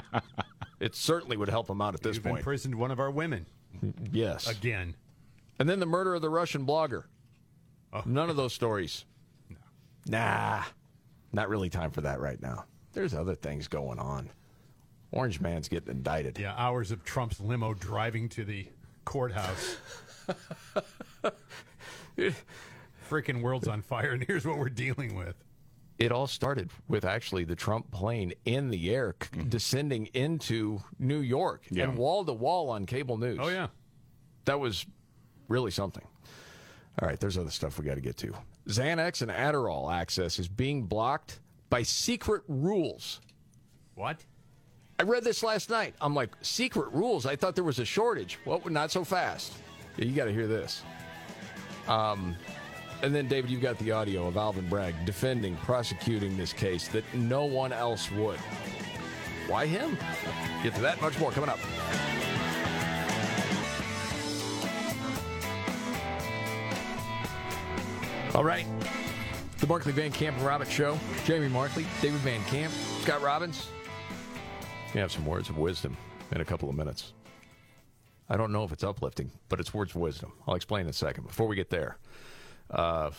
it 0.79 0.95
certainly 0.95 1.37
would 1.37 1.49
help 1.49 1.69
him 1.69 1.81
out 1.81 1.93
at 1.93 2.01
this 2.01 2.15
You've 2.15 2.23
point. 2.23 2.37
imprisoned 2.37 2.75
one 2.75 2.89
of 2.89 2.99
our 2.99 3.11
women 3.11 3.45
yes. 4.11 4.47
again. 4.47 4.95
And 5.59 5.69
then 5.69 5.79
the 5.79 5.85
murder 5.85 6.15
of 6.15 6.21
the 6.21 6.29
Russian 6.29 6.65
blogger. 6.65 7.03
Oh. 7.93 8.01
None 8.05 8.29
of 8.29 8.37
those 8.37 8.53
stories. 8.53 9.05
Nah, 10.07 10.63
not 11.31 11.49
really 11.49 11.69
time 11.69 11.91
for 11.91 12.01
that 12.01 12.19
right 12.19 12.41
now. 12.41 12.65
There's 12.93 13.13
other 13.13 13.35
things 13.35 13.67
going 13.67 13.99
on. 13.99 14.29
Orange 15.11 15.41
Man's 15.41 15.67
getting 15.67 15.89
indicted. 15.89 16.39
Yeah, 16.39 16.53
hours 16.55 16.91
of 16.91 17.03
Trump's 17.03 17.39
limo 17.39 17.73
driving 17.73 18.29
to 18.29 18.45
the 18.45 18.67
courthouse. 19.05 19.77
Freaking 23.09 23.41
world's 23.41 23.67
on 23.67 23.81
fire, 23.81 24.11
and 24.11 24.23
here's 24.23 24.45
what 24.45 24.57
we're 24.57 24.69
dealing 24.69 25.15
with. 25.15 25.35
It 25.99 26.11
all 26.11 26.27
started 26.27 26.71
with 26.87 27.05
actually 27.05 27.43
the 27.43 27.55
Trump 27.55 27.91
plane 27.91 28.33
in 28.45 28.69
the 28.69 28.93
air 28.95 29.15
c- 29.21 29.39
mm. 29.41 29.49
descending 29.49 30.07
into 30.13 30.81
New 30.97 31.19
York 31.19 31.65
Yeah. 31.69 31.83
and 31.83 31.97
wall 31.97 32.23
to 32.25 32.33
wall 32.33 32.69
on 32.69 32.85
cable 32.85 33.17
news. 33.17 33.37
Oh 33.39 33.49
yeah, 33.49 33.67
That 34.45 34.59
was 34.59 34.85
really 35.47 35.69
something. 35.71 36.03
All 37.01 37.07
right, 37.07 37.19
there's 37.19 37.37
other 37.37 37.51
stuff 37.51 37.77
we 37.77 37.85
got 37.85 37.95
to 37.95 38.01
get 38.01 38.17
to. 38.17 38.33
Xanax 38.67 39.21
and 39.21 39.29
Adderall 39.31 39.93
access 39.93 40.39
is 40.39 40.47
being 40.47 40.83
blocked 40.83 41.39
by 41.69 41.83
secret 41.83 42.43
rules. 42.47 43.21
what? 43.95 44.23
I 44.99 45.03
read 45.03 45.23
this 45.23 45.41
last 45.43 45.69
night. 45.69 45.95
I'm 45.99 46.13
like, 46.13 46.29
secret 46.41 46.91
rules? 46.91 47.25
I 47.25 47.35
thought 47.35 47.55
there 47.55 47.63
was 47.63 47.79
a 47.79 47.85
shortage. 47.85 48.39
Well, 48.45 48.61
not 48.69 48.91
so 48.91 49.03
fast. 49.03 49.53
Yeah, 49.97 50.05
you 50.05 50.15
got 50.15 50.25
to 50.25 50.33
hear 50.33 50.47
this. 50.47 50.83
Um, 51.87 52.35
and 53.01 53.13
then, 53.15 53.27
David, 53.27 53.49
you've 53.49 53.61
got 53.61 53.79
the 53.79 53.91
audio 53.91 54.27
of 54.27 54.37
Alvin 54.37 54.69
Bragg 54.69 54.93
defending, 55.05 55.55
prosecuting 55.57 56.37
this 56.37 56.53
case 56.53 56.87
that 56.89 57.03
no 57.15 57.45
one 57.45 57.73
else 57.73 58.11
would. 58.11 58.37
Why 59.47 59.65
him? 59.65 59.97
Get 60.61 60.75
to 60.75 60.81
that 60.81 61.01
much 61.01 61.19
more 61.19 61.31
coming 61.31 61.49
up. 61.49 61.59
All 68.35 68.43
right. 68.43 68.65
The 69.57 69.67
Markley 69.67 69.91
Van 69.91 70.11
Camp 70.11 70.37
and 70.37 70.45
Robbins 70.45 70.71
Show. 70.71 70.97
Jamie 71.25 71.49
Markley, 71.49 71.85
David 72.01 72.19
Van 72.21 72.43
Camp, 72.45 72.71
Scott 73.01 73.21
Robbins. 73.21 73.67
We 74.93 74.99
have 74.99 75.11
some 75.11 75.25
words 75.25 75.49
of 75.49 75.57
wisdom 75.57 75.95
in 76.31 76.41
a 76.41 76.45
couple 76.45 76.69
of 76.69 76.75
minutes. 76.75 77.13
I 78.29 78.35
don't 78.35 78.51
know 78.51 78.63
if 78.63 78.73
it's 78.73 78.83
uplifting, 78.83 79.31
but 79.47 79.59
it's 79.59 79.73
words 79.73 79.91
of 79.91 80.01
wisdom. 80.01 80.33
I'll 80.47 80.55
explain 80.55 80.83
in 80.83 80.89
a 80.89 80.93
second. 80.93 81.27
Before 81.27 81.47
we 81.47 81.55
get 81.55 81.69
there, 81.69 81.97
uh, 82.69 83.11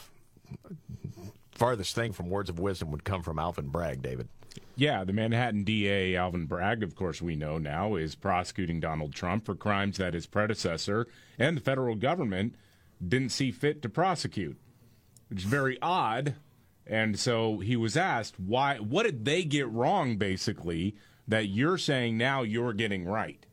farthest 1.53 1.95
thing 1.95 2.13
from 2.13 2.29
words 2.29 2.51
of 2.51 2.59
wisdom 2.59 2.91
would 2.91 3.05
come 3.05 3.23
from 3.23 3.39
Alvin 3.39 3.69
Bragg, 3.69 4.03
David. 4.03 4.29
Yeah, 4.77 5.05
the 5.05 5.15
Manhattan 5.15 5.65
DA, 5.65 6.15
Alvin 6.15 6.45
Bragg, 6.45 6.83
of 6.83 6.95
course, 6.95 7.23
we 7.23 7.37
know 7.37 7.57
now, 7.57 7.95
is 7.95 8.15
prosecuting 8.15 8.81
Donald 8.81 9.15
Trump 9.15 9.47
for 9.47 9.55
crimes 9.55 9.97
that 9.97 10.15
his 10.15 10.27
predecessor 10.27 11.07
and 11.39 11.57
the 11.57 11.63
federal 11.63 11.95
government 11.95 12.55
didn't 13.07 13.31
see 13.33 13.51
fit 13.51 13.81
to 13.83 13.89
prosecute, 13.89 14.59
which 15.29 15.41
is 15.41 15.45
very 15.45 15.79
odd. 15.81 16.35
And 16.87 17.19
so 17.19 17.59
he 17.59 17.77
was 17.77 17.97
asked, 17.97 18.39
why? 18.39 18.77
What 18.77 19.05
did 19.05 19.25
they 19.25 19.45
get 19.45 19.69
wrong, 19.71 20.17
basically, 20.17 20.97
that 21.29 21.49
you're 21.49 21.79
saying 21.79 22.19
now 22.19 22.43
you're 22.43 22.73
getting 22.73 23.05
right? 23.05 23.45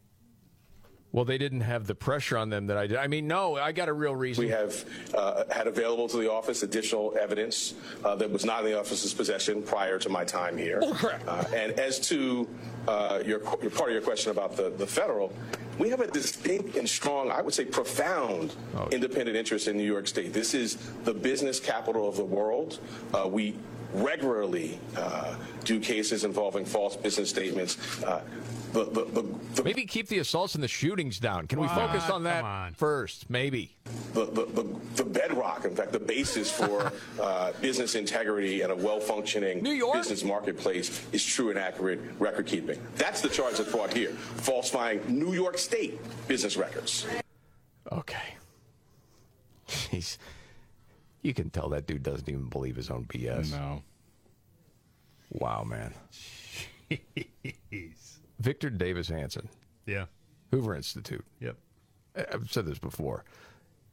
Well, 1.11 1.25
they 1.25 1.39
didn't 1.39 1.61
have 1.61 1.87
the 1.87 1.95
pressure 1.95 2.37
on 2.37 2.51
them 2.51 2.67
that 2.67 2.77
I 2.77 2.85
did. 2.85 2.97
I 2.97 3.07
mean, 3.07 3.27
no, 3.27 3.55
I 3.55 3.71
got 3.71 3.89
a 3.89 3.93
real 3.93 4.15
reason. 4.15 4.43
We 4.43 4.51
have 4.51 4.85
uh, 5.15 5.43
had 5.49 5.65
available 5.65 6.07
to 6.07 6.17
the 6.17 6.31
office 6.31 6.61
additional 6.61 7.17
evidence 7.19 7.73
uh, 8.05 8.15
that 8.17 8.29
was 8.29 8.45
not 8.45 8.63
in 8.63 8.71
the 8.71 8.79
office's 8.79 9.11
possession 9.11 9.63
prior 9.63 9.97
to 9.97 10.09
my 10.09 10.23
time 10.23 10.55
here. 10.55 10.79
Oh, 10.83 10.93
crap. 10.93 11.23
Uh, 11.27 11.43
and 11.55 11.71
as 11.79 11.99
to 12.09 12.47
uh, 12.87 13.23
your, 13.25 13.41
your 13.59 13.71
part 13.71 13.89
of 13.89 13.93
your 13.93 14.03
question 14.03 14.29
about 14.29 14.55
the, 14.55 14.69
the 14.69 14.85
federal, 14.85 15.33
we 15.79 15.89
have 15.89 16.01
a 16.01 16.07
distinct 16.07 16.75
and 16.75 16.87
strong, 16.87 17.31
I 17.31 17.41
would 17.41 17.55
say 17.55 17.65
profound, 17.65 18.55
independent 18.91 19.35
interest 19.35 19.67
in 19.67 19.77
New 19.77 19.83
York 19.83 20.05
State. 20.05 20.31
This 20.31 20.53
is 20.53 20.75
the 21.05 21.13
business 21.13 21.59
capital 21.59 22.07
of 22.07 22.17
the 22.17 22.25
world. 22.25 22.79
Uh, 23.13 23.27
we 23.27 23.55
regularly 23.93 24.79
uh, 24.97 25.35
do 25.63 25.79
cases 25.79 26.23
involving 26.23 26.65
false 26.65 26.95
business 26.95 27.29
statements. 27.29 28.03
Uh, 28.03 28.21
the, 28.73 28.85
the, 28.85 29.05
the, 29.05 29.21
the 29.55 29.63
Maybe 29.63 29.85
keep 29.85 30.07
the 30.07 30.19
assaults 30.19 30.53
and 30.53 30.63
the 30.63 30.67
shootings 30.67 31.19
down. 31.19 31.47
Can 31.47 31.59
we 31.59 31.67
focus 31.69 32.09
on 32.09 32.23
that 32.23 32.43
on. 32.43 32.73
first? 32.73 33.29
Maybe. 33.29 33.75
the, 34.13 34.25
the, 34.25 34.45
the, 34.45 34.63
the 34.95 35.03
bedrock, 35.03 35.65
in 35.65 35.75
fact, 35.75 35.91
the 35.91 35.99
basis 35.99 36.51
for 36.51 36.91
uh, 37.21 37.51
business 37.61 37.95
integrity 37.95 38.61
and 38.61 38.71
a 38.71 38.75
well 38.75 38.99
functioning 38.99 39.63
business 39.63 40.23
marketplace 40.23 41.05
is 41.11 41.25
true 41.25 41.49
and 41.49 41.57
accurate 41.57 41.99
record 42.19 42.45
keeping. 42.45 42.79
That's 42.95 43.21
the 43.21 43.29
charge 43.29 43.57
that's 43.57 43.71
brought 43.71 43.93
here 43.93 44.11
falsifying 44.11 45.01
New 45.07 45.33
York 45.33 45.57
State 45.57 45.99
business 46.27 46.55
records. 46.57 47.07
Okay. 47.91 48.35
Jeez. 49.67 50.17
You 51.21 51.33
can 51.33 51.49
tell 51.49 51.69
that 51.69 51.85
dude 51.87 52.03
doesn't 52.03 52.29
even 52.29 52.47
believe 52.49 52.75
his 52.75 52.89
own 52.89 53.05
BS. 53.05 53.51
No. 53.51 53.81
Wow, 55.31 55.63
man. 55.63 55.93
Jeez. 56.89 58.17
Victor 58.39 58.69
Davis 58.69 59.09
Hanson, 59.09 59.49
Yeah. 59.85 60.05
Hoover 60.51 60.75
Institute. 60.75 61.23
Yep. 61.41 61.57
I've 62.33 62.51
said 62.51 62.65
this 62.65 62.79
before. 62.79 63.23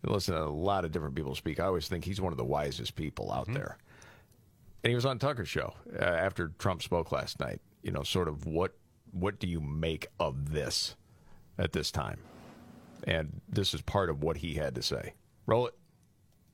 I 0.06 0.10
listen 0.12 0.34
to 0.34 0.42
a 0.42 0.48
lot 0.48 0.84
of 0.84 0.92
different 0.92 1.14
people 1.14 1.34
speak. 1.34 1.58
I 1.60 1.64
always 1.64 1.88
think 1.88 2.04
he's 2.04 2.20
one 2.20 2.32
of 2.32 2.38
the 2.38 2.44
wisest 2.44 2.94
people 2.96 3.32
out 3.32 3.52
there. 3.52 3.76
And 4.84 4.90
he 4.90 4.94
was 4.94 5.04
on 5.04 5.18
Tucker's 5.18 5.48
show 5.48 5.74
uh, 5.98 6.02
after 6.04 6.52
Trump 6.58 6.82
spoke 6.82 7.10
last 7.12 7.40
night. 7.40 7.60
You 7.82 7.90
know, 7.92 8.02
sort 8.02 8.28
of 8.28 8.46
what 8.46 8.72
what 9.12 9.38
do 9.38 9.46
you 9.48 9.60
make 9.60 10.06
of 10.20 10.52
this 10.52 10.94
at 11.58 11.72
this 11.72 11.90
time? 11.90 12.18
And 13.04 13.40
this 13.48 13.74
is 13.74 13.82
part 13.82 14.10
of 14.10 14.22
what 14.22 14.36
he 14.38 14.54
had 14.54 14.74
to 14.76 14.82
say. 14.82 15.14
Roll 15.46 15.66
it. 15.68 15.74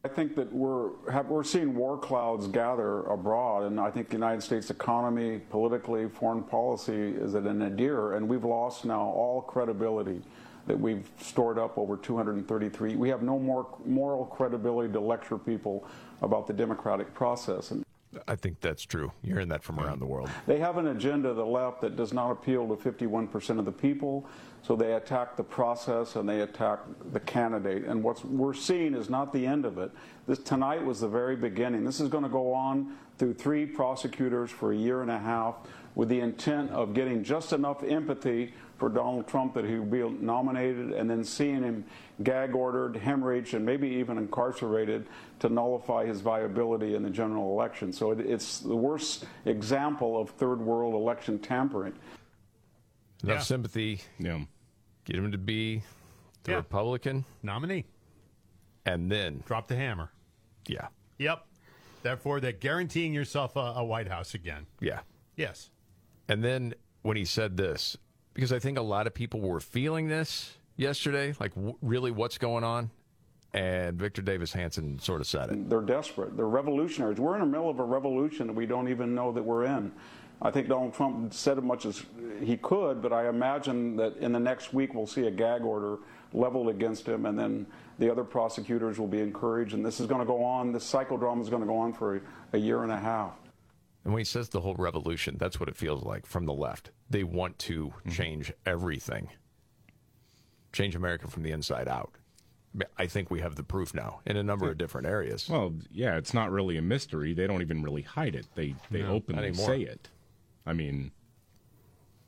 I 0.05 0.09
think 0.09 0.35
that 0.35 0.53
we're 0.53 0.91
have, 1.13 1.29
we're 1.29 1.45
seeing 1.45 1.77
war 1.77 1.97
clouds 1.97 2.49
gather 2.49 3.03
abroad, 3.05 3.63
and 3.63 3.79
I 3.79 3.89
think 3.89 4.09
the 4.09 4.15
United 4.15 4.43
States 4.43 4.69
economy, 4.69 5.41
politically, 5.49 6.09
foreign 6.09 6.43
policy 6.43 6.93
is 6.93 7.37
at 7.37 7.45
an 7.45 7.61
nadir, 7.61 8.15
and 8.15 8.29
we've 8.29 8.43
lost 8.43 8.85
now 8.85 9.01
all 9.01 9.43
credibility 9.43 10.21
that 10.67 10.79
we've 10.79 11.09
stored 11.21 11.57
up 11.57 11.79
over 11.79 11.97
233. 11.97 12.97
We 12.97 13.09
have 13.11 13.23
no 13.23 13.39
more 13.39 13.69
moral 13.85 14.25
credibility 14.27 14.93
to 14.93 14.99
lecture 14.99 15.39
people 15.39 15.87
about 16.21 16.49
the 16.49 16.53
democratic 16.53 17.15
process. 17.15 17.71
And 17.71 17.85
I 18.29 18.37
think 18.37 18.61
that's 18.61 18.83
true. 18.83 19.13
You're 19.23 19.37
hearing 19.37 19.49
that 19.49 19.63
from 19.63 19.79
around 19.81 20.01
the 20.01 20.07
world. 20.07 20.31
they 20.47 20.59
have 20.59 20.77
an 20.77 20.89
agenda, 20.89 21.33
the 21.33 21.45
left, 21.45 21.81
that 21.81 21.97
does 21.97 22.13
not 22.13 22.31
appeal 22.31 22.69
to 22.69 22.77
51% 22.77 23.59
of 23.59 23.65
the 23.65 23.73
people. 23.73 24.27
So 24.63 24.77
they 24.77 24.95
attack 24.95 25.37
the 25.37 25.43
process 25.43 26.17
and 26.17 26.29
they 26.29 26.43
attack 26.43 26.81
the 27.13 27.21
candidate. 27.21 27.85
And 27.85 28.03
what 28.03 28.25
we're 28.25 28.55
seeing 28.55 28.95
is 28.95 29.11
not 29.11 29.33
the 29.33 29.47
end 29.47 29.65
of 29.65 29.79
it. 29.79 29.91
This 30.27 30.39
tonight 30.39 30.85
was 30.85 31.01
the 31.01 31.09
very 31.09 31.37
beginning. 31.37 31.85
This 31.85 32.01
is 32.01 32.09
going 32.09 32.23
to 32.23 32.31
go 32.31 32.53
on 32.53 32.97
through 33.19 33.35
three 33.35 33.67
prosecutors 33.67 34.51
for 34.51 34.73
a 34.73 34.77
year 34.77 35.03
and 35.03 35.11
a 35.11 35.19
half 35.19 35.57
with 35.95 36.09
the 36.09 36.21
intent 36.21 36.71
of 36.71 36.95
getting 36.95 37.25
just 37.25 37.53
enough 37.53 37.83
empathy 37.83 38.55
for 38.83 38.89
Donald 38.89 39.29
Trump 39.29 39.55
that 39.55 39.65
he 39.65 39.77
would 39.79 39.93
be 39.93 40.03
nominated 40.25 40.91
and 40.91 41.09
then 41.09 41.23
seeing 41.23 41.63
him 41.63 41.85
gag 42.25 42.53
ordered, 42.53 42.95
hemorrhaged, 42.95 43.55
and 43.55 43.65
maybe 43.65 43.87
even 43.87 44.19
incarcerated 44.19 45.07
to 45.39 45.49
nullify 45.49 46.05
his 46.05 46.21
viability 46.21 46.97
in 46.97 47.05
the 47.05 47.09
general 47.09 47.53
election. 47.53 47.93
So 47.93 48.11
it, 48.11 48.19
it's 48.19 48.59
the 48.59 48.75
worst 48.75 49.25
example 49.45 50.21
of 50.21 50.31
third 50.31 50.61
world 50.61 50.95
election 50.95 51.39
tampering. 51.39 51.93
Enough 53.23 53.37
Yeah. 53.37 53.39
sympathy. 53.43 54.01
Yeah. 54.19 54.41
Get 55.05 55.15
him 55.15 55.31
to 55.31 55.39
be 55.39 55.85
the 56.43 56.51
Yeah. 56.51 56.57
Republican 56.57 57.25
Nominee. 57.45 57.85
and 58.85 59.09
then 59.13 59.45
Drop 59.47 59.69
the 59.69 59.77
hammer. 59.77 60.11
Yeah. 60.67 60.89
Yep. 61.19 61.47
Therefore, 62.03 62.41
they're 62.41 62.51
guaranteeing 62.51 63.15
yourself 63.15 63.55
a, 63.55 63.75
a 63.77 63.85
White 63.85 64.09
House 64.09 64.35
again. 64.35 64.67
Yeah. 64.81 65.03
Yes. 65.37 65.71
And 66.29 66.43
then 66.43 66.75
when 67.03 67.17
he 67.17 67.25
said 67.25 67.57
this, 67.57 67.97
because 68.35 68.53
I 68.53 68.59
think 68.59 68.79
a 68.79 68.83
lot 68.83 69.07
of 69.07 69.15
people 69.15 69.41
were 69.41 69.61
feeling 69.61 70.09
this 70.09 70.57
yesterday, 70.77 71.35
like 71.39 71.55
w- 71.55 71.77
really 71.83 72.11
what's 72.11 72.39
going 72.39 72.65
on, 72.65 72.91
and 73.53 73.99
Victor 73.99 74.23
Davis 74.23 74.53
Hanson 74.53 74.99
sort 74.99 75.21
of 75.21 75.27
said 75.27 75.51
it. 75.51 75.69
They're 75.69 75.81
desperate. 75.81 76.37
They're 76.37 76.47
revolutionaries. 76.47 77.19
We're 77.19 77.35
in 77.35 77.41
the 77.41 77.47
middle 77.47 77.69
of 77.69 77.79
a 77.79 77.85
revolution 77.85 78.47
that 78.47 78.55
we 78.55 78.67
don't 78.67 78.89
even 78.89 79.15
know 79.15 79.33
that 79.33 79.43
we're 79.43 79.65
in. 79.65 79.93
I 80.41 80.51
think 80.51 80.69
Donald 80.69 80.95
Trump 80.95 81.33
said 81.33 81.59
as 81.59 81.65
much 81.65 81.87
as 81.87 82.03
he 82.43 82.57
could, 82.57 83.01
but 83.01 83.13
I 83.13 83.29
imagine 83.29 83.97
that 83.97 84.17
in 84.17 84.33
the 84.33 84.41
next 84.41 84.75
week 84.75 84.93
we'll 84.95 85.07
see 85.07 85.27
a 85.27 85.31
gag 85.31 85.63
order 85.63 85.99
leveled 86.33 86.69
against 86.69 87.07
him, 87.07 87.27
and 87.27 87.39
then 87.39 87.67
the 87.99 88.11
other 88.11 88.25
prosecutors 88.25 88.99
will 88.99 89.07
be 89.07 89.21
encouraged. 89.21 89.75
And 89.75 89.85
this 89.85 90.01
is 90.01 90.07
going 90.07 90.21
to 90.21 90.27
go 90.27 90.43
on. 90.43 90.73
This 90.73 90.91
psychodrama 90.91 91.43
is 91.43 91.49
going 91.49 91.63
to 91.63 91.69
go 91.69 91.77
on 91.77 91.93
for 91.93 92.17
a, 92.17 92.21
a 92.55 92.59
year 92.59 92.83
and 92.83 92.91
a 92.91 92.99
half. 92.99 93.35
And 94.05 94.13
when 94.13 94.21
he 94.21 94.25
says 94.25 94.49
the 94.49 94.61
whole 94.61 94.75
revolution, 94.75 95.37
that's 95.39 95.61
what 95.61 95.69
it 95.69 95.77
feels 95.77 96.03
like 96.03 96.27
from 96.27 96.47
the 96.47 96.53
left. 96.53 96.91
They 97.09 97.23
want 97.25 97.59
to 97.61 97.89
mm-hmm. 97.89 98.11
change 98.11 98.53
everything, 98.67 99.29
change 100.73 100.97
America 100.97 101.29
from 101.29 101.43
the 101.43 101.53
inside 101.53 101.89
out. 101.89 102.13
I 102.97 103.07
think 103.07 103.31
we 103.31 103.41
have 103.41 103.57
the 103.57 103.63
proof 103.63 103.93
now 103.93 104.21
in 104.25 104.37
a 104.37 104.43
number 104.43 104.71
of 104.71 104.79
different 104.79 105.07
areas. 105.07 105.47
Well, 105.49 105.75
yeah, 105.91 106.17
it's 106.17 106.33
not 106.33 106.51
really 106.51 106.79
a 106.79 106.83
mystery. 106.83 107.35
They 107.35 107.47
don't 107.47 107.61
even 107.61 107.83
really 107.83 108.03
hide 108.03 108.35
it. 108.35 108.47
They 108.55 108.75
they 108.91 109.03
No, 109.03 109.13
openly 109.13 109.53
say 109.53 109.83
it. 109.83 110.09
I 110.65 110.73
mean, 110.73 111.11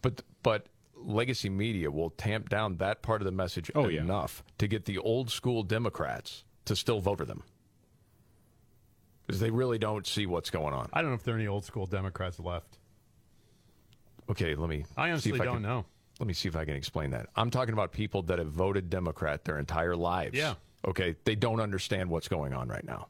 But 0.02 0.22
but 0.42 0.66
legacy 0.96 1.48
media 1.48 1.90
will 1.90 2.10
tamp 2.10 2.50
down 2.50 2.76
that 2.76 3.02
part 3.02 3.20
of 3.22 3.24
the 3.24 3.32
message 3.32 3.70
Oh, 3.74 3.88
yeah. 3.88 4.00
enough 4.00 4.44
to 4.58 4.66
get 4.68 4.84
the 4.84 4.98
old 4.98 5.30
school 5.30 5.62
Democrats 5.62 6.44
to 6.66 6.76
still 6.76 7.00
vote 7.00 7.18
for 7.18 7.24
them. 7.24 7.42
Because 9.26 9.40
they 9.40 9.50
really 9.50 9.78
don't 9.78 10.06
see 10.06 10.26
what's 10.26 10.50
going 10.50 10.74
on. 10.74 10.88
I 10.92 11.00
don't 11.00 11.10
know 11.10 11.14
if 11.16 11.22
there 11.22 11.34
are 11.34 11.38
any 11.38 11.46
old 11.46 11.64
school 11.64 11.86
Democrats 11.86 12.38
left. 12.38 12.78
Okay, 14.30 14.54
let 14.54 14.68
me. 14.68 14.84
I 14.96 15.10
honestly 15.10 15.32
see 15.32 15.34
if 15.36 15.40
I 15.40 15.44
don't 15.44 15.54
can- 15.56 15.62
know. 15.62 15.84
Let 16.20 16.28
me 16.28 16.34
see 16.34 16.48
if 16.48 16.54
I 16.56 16.64
can 16.64 16.76
explain 16.76 17.10
that. 17.10 17.26
I'm 17.34 17.50
talking 17.50 17.72
about 17.72 17.90
people 17.90 18.22
that 18.22 18.38
have 18.38 18.48
voted 18.48 18.88
Democrat 18.88 19.44
their 19.44 19.58
entire 19.58 19.96
lives. 19.96 20.36
Yeah. 20.38 20.54
Okay, 20.86 21.16
they 21.24 21.34
don't 21.34 21.60
understand 21.60 22.08
what's 22.08 22.28
going 22.28 22.52
on 22.52 22.68
right 22.68 22.84
now. 22.84 23.08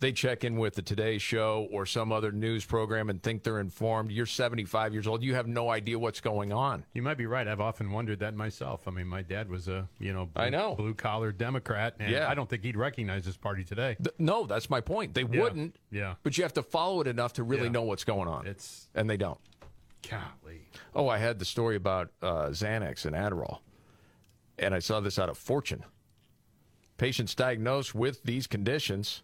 They 0.00 0.12
check 0.12 0.44
in 0.44 0.56
with 0.58 0.76
the 0.76 0.82
Today 0.82 1.18
Show 1.18 1.66
or 1.72 1.84
some 1.84 2.12
other 2.12 2.30
news 2.30 2.64
program 2.64 3.10
and 3.10 3.20
think 3.20 3.42
they're 3.42 3.58
informed. 3.58 4.12
You're 4.12 4.26
75 4.26 4.92
years 4.92 5.08
old. 5.08 5.24
You 5.24 5.34
have 5.34 5.48
no 5.48 5.70
idea 5.70 5.98
what's 5.98 6.20
going 6.20 6.52
on. 6.52 6.84
You 6.94 7.02
might 7.02 7.16
be 7.16 7.26
right. 7.26 7.48
I've 7.48 7.60
often 7.60 7.90
wondered 7.90 8.20
that 8.20 8.34
myself. 8.36 8.86
I 8.86 8.92
mean, 8.92 9.08
my 9.08 9.22
dad 9.22 9.50
was 9.50 9.66
a 9.66 9.88
you 9.98 10.12
know 10.12 10.26
blue, 10.26 10.42
I 10.44 10.50
know. 10.50 10.76
blue 10.76 10.94
collar 10.94 11.32
Democrat, 11.32 11.96
and 11.98 12.12
Yeah. 12.12 12.28
I 12.28 12.34
don't 12.36 12.48
think 12.48 12.62
he'd 12.62 12.76
recognize 12.76 13.24
this 13.24 13.36
party 13.36 13.64
today. 13.64 13.96
Th- 13.96 14.14
no, 14.18 14.46
that's 14.46 14.70
my 14.70 14.80
point. 14.80 15.14
They 15.14 15.22
Yeah. 15.22 15.40
wouldn't. 15.42 15.74
Yeah. 15.90 16.14
But 16.22 16.38
you 16.38 16.44
have 16.44 16.52
to 16.54 16.62
follow 16.62 17.00
it 17.00 17.08
enough 17.08 17.32
to 17.32 17.42
really 17.42 17.64
Yeah. 17.64 17.70
know 17.70 17.82
what's 17.82 18.04
going 18.04 18.28
on. 18.28 18.46
It's 18.46 18.88
and 18.94 19.10
they 19.10 19.16
don't. 19.16 19.40
golly. 20.08 20.68
Oh, 20.94 21.08
I 21.08 21.18
had 21.18 21.40
the 21.40 21.44
story 21.44 21.74
about 21.74 22.12
uh, 22.22 22.50
Xanax 22.50 23.04
and 23.04 23.16
Adderall, 23.16 23.58
and 24.58 24.72
I 24.76 24.78
saw 24.78 25.00
this 25.00 25.18
out 25.18 25.28
of 25.28 25.36
Fortune. 25.36 25.84
Patients 26.98 27.34
diagnosed 27.34 27.96
with 27.96 28.22
these 28.22 28.46
conditions 28.46 29.22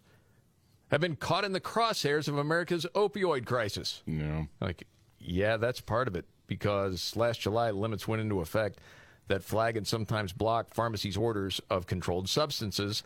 have 0.95 1.01
been 1.01 1.17
caught 1.17 1.43
in 1.43 1.51
the 1.51 1.59
crosshairs 1.59 2.29
of 2.29 2.37
America's 2.37 2.85
opioid 2.95 3.45
crisis. 3.45 4.01
No. 4.05 4.47
Like, 4.61 4.87
yeah, 5.19 5.57
that's 5.57 5.81
part 5.81 6.07
of 6.07 6.15
it 6.15 6.23
because 6.47 7.17
last 7.17 7.41
July 7.41 7.71
limits 7.71 8.07
went 8.07 8.21
into 8.21 8.39
effect 8.39 8.79
that 9.27 9.43
flag 9.43 9.75
and 9.75 9.85
sometimes 9.85 10.31
block 10.31 10.73
pharmacies' 10.73 11.17
orders 11.17 11.59
of 11.69 11.85
controlled 11.85 12.29
substances 12.29 13.03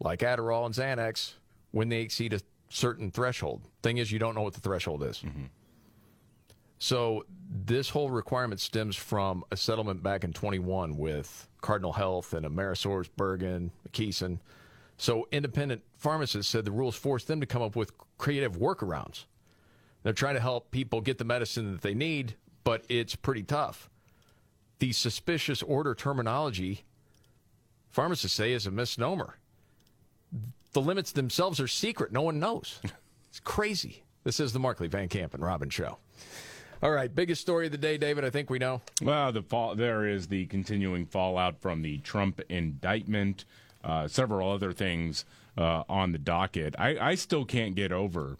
like 0.00 0.18
Adderall 0.18 0.66
and 0.66 0.74
Xanax 0.74 1.34
when 1.70 1.90
they 1.90 2.00
exceed 2.00 2.32
a 2.32 2.40
certain 2.70 3.12
threshold. 3.12 3.62
Thing 3.84 3.98
is, 3.98 4.10
you 4.10 4.18
don't 4.18 4.34
know 4.34 4.42
what 4.42 4.54
the 4.54 4.60
threshold 4.60 5.04
is. 5.04 5.18
Mm-hmm. 5.18 5.44
So 6.80 7.24
this 7.48 7.88
whole 7.88 8.10
requirement 8.10 8.60
stems 8.60 8.96
from 8.96 9.44
a 9.52 9.56
settlement 9.56 10.02
back 10.02 10.24
in 10.24 10.32
21 10.32 10.96
with 10.96 11.46
Cardinal 11.60 11.92
Health 11.92 12.34
and 12.34 12.44
AmerisourceBergen, 12.44 13.70
McKesson. 13.88 14.40
So 15.02 15.26
independent 15.32 15.82
pharmacists 15.96 16.52
said 16.52 16.64
the 16.64 16.70
rules 16.70 16.94
forced 16.94 17.26
them 17.26 17.40
to 17.40 17.46
come 17.46 17.60
up 17.60 17.74
with 17.74 17.90
creative 18.18 18.56
workarounds. 18.56 19.24
They're 20.04 20.12
trying 20.12 20.36
to 20.36 20.40
help 20.40 20.70
people 20.70 21.00
get 21.00 21.18
the 21.18 21.24
medicine 21.24 21.72
that 21.72 21.82
they 21.82 21.92
need, 21.92 22.36
but 22.62 22.84
it's 22.88 23.16
pretty 23.16 23.42
tough. 23.42 23.90
The 24.78 24.92
suspicious 24.92 25.60
order 25.60 25.96
terminology, 25.96 26.84
pharmacists 27.90 28.36
say, 28.36 28.52
is 28.52 28.64
a 28.64 28.70
misnomer. 28.70 29.38
The 30.72 30.80
limits 30.80 31.10
themselves 31.10 31.58
are 31.58 31.66
secret. 31.66 32.12
No 32.12 32.22
one 32.22 32.38
knows. 32.38 32.78
It's 33.28 33.40
crazy. 33.40 34.04
This 34.24 34.38
is 34.38 34.52
the 34.52 34.58
Markley 34.58 34.88
Van 34.88 35.08
Camp 35.08 35.32
and 35.32 35.42
Robbins 35.42 35.72
Show. 35.72 35.96
All 36.82 36.90
right, 36.90 37.12
biggest 37.12 37.40
story 37.40 37.64
of 37.64 37.72
the 37.72 37.78
day, 37.78 37.96
David. 37.96 38.26
I 38.26 38.30
think 38.30 38.50
we 38.50 38.58
know. 38.58 38.82
Well, 39.00 39.32
the 39.32 39.40
fall, 39.40 39.74
there 39.74 40.06
is 40.06 40.28
the 40.28 40.44
continuing 40.46 41.06
fallout 41.06 41.58
from 41.58 41.80
the 41.80 41.96
Trump 42.00 42.42
indictment, 42.50 43.46
uh, 43.84 44.08
several 44.08 44.50
other 44.50 44.72
things 44.72 45.24
uh, 45.56 45.84
on 45.88 46.12
the 46.12 46.18
docket. 46.18 46.74
I, 46.78 46.96
I 46.98 47.14
still 47.14 47.44
can't 47.44 47.74
get 47.74 47.92
over 47.92 48.38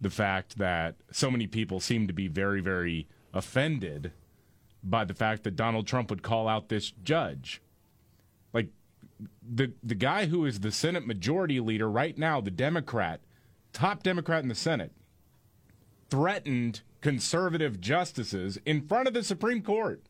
the 0.00 0.10
fact 0.10 0.58
that 0.58 0.96
so 1.10 1.30
many 1.30 1.46
people 1.46 1.80
seem 1.80 2.06
to 2.06 2.12
be 2.12 2.28
very, 2.28 2.60
very 2.60 3.06
offended 3.32 4.12
by 4.82 5.04
the 5.04 5.14
fact 5.14 5.44
that 5.44 5.56
Donald 5.56 5.86
Trump 5.86 6.10
would 6.10 6.22
call 6.22 6.48
out 6.48 6.68
this 6.68 6.90
judge. 6.90 7.60
Like 8.52 8.68
the 9.46 9.72
the 9.82 9.94
guy 9.94 10.26
who 10.26 10.46
is 10.46 10.60
the 10.60 10.72
Senate 10.72 11.06
Majority 11.06 11.60
Leader 11.60 11.90
right 11.90 12.16
now, 12.16 12.40
the 12.40 12.50
Democrat, 12.50 13.20
top 13.72 14.02
Democrat 14.02 14.42
in 14.42 14.48
the 14.48 14.54
Senate, 14.54 14.92
threatened 16.08 16.80
conservative 17.00 17.80
justices 17.80 18.58
in 18.64 18.86
front 18.86 19.08
of 19.08 19.14
the 19.14 19.22
Supreme 19.22 19.62
Court. 19.62 20.02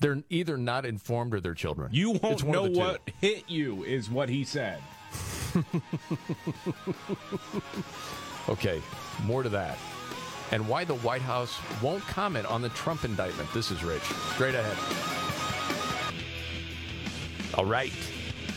They're 0.00 0.22
either 0.30 0.56
not 0.56 0.86
informed 0.86 1.34
or 1.34 1.40
they're 1.40 1.54
children. 1.54 1.90
You 1.92 2.12
won't 2.12 2.44
know 2.44 2.64
of 2.64 2.70
the 2.72 2.74
two. 2.74 2.80
what 2.80 3.10
hit 3.20 3.44
you, 3.48 3.84
is 3.84 4.10
what 4.10 4.28
he 4.28 4.44
said. 4.44 4.80
Okay, 8.48 8.82
more 9.24 9.42
to 9.42 9.48
that. 9.50 9.78
And 10.50 10.68
why 10.68 10.84
the 10.84 10.96
White 10.96 11.22
House 11.22 11.56
won't 11.80 12.02
comment 12.04 12.46
on 12.46 12.62
the 12.62 12.70
Trump 12.70 13.04
indictment. 13.04 13.48
This 13.54 13.70
is 13.70 13.84
Rich. 13.84 14.02
Straight 14.34 14.56
ahead. 14.56 14.76
All 17.54 17.64
right. 17.64 17.92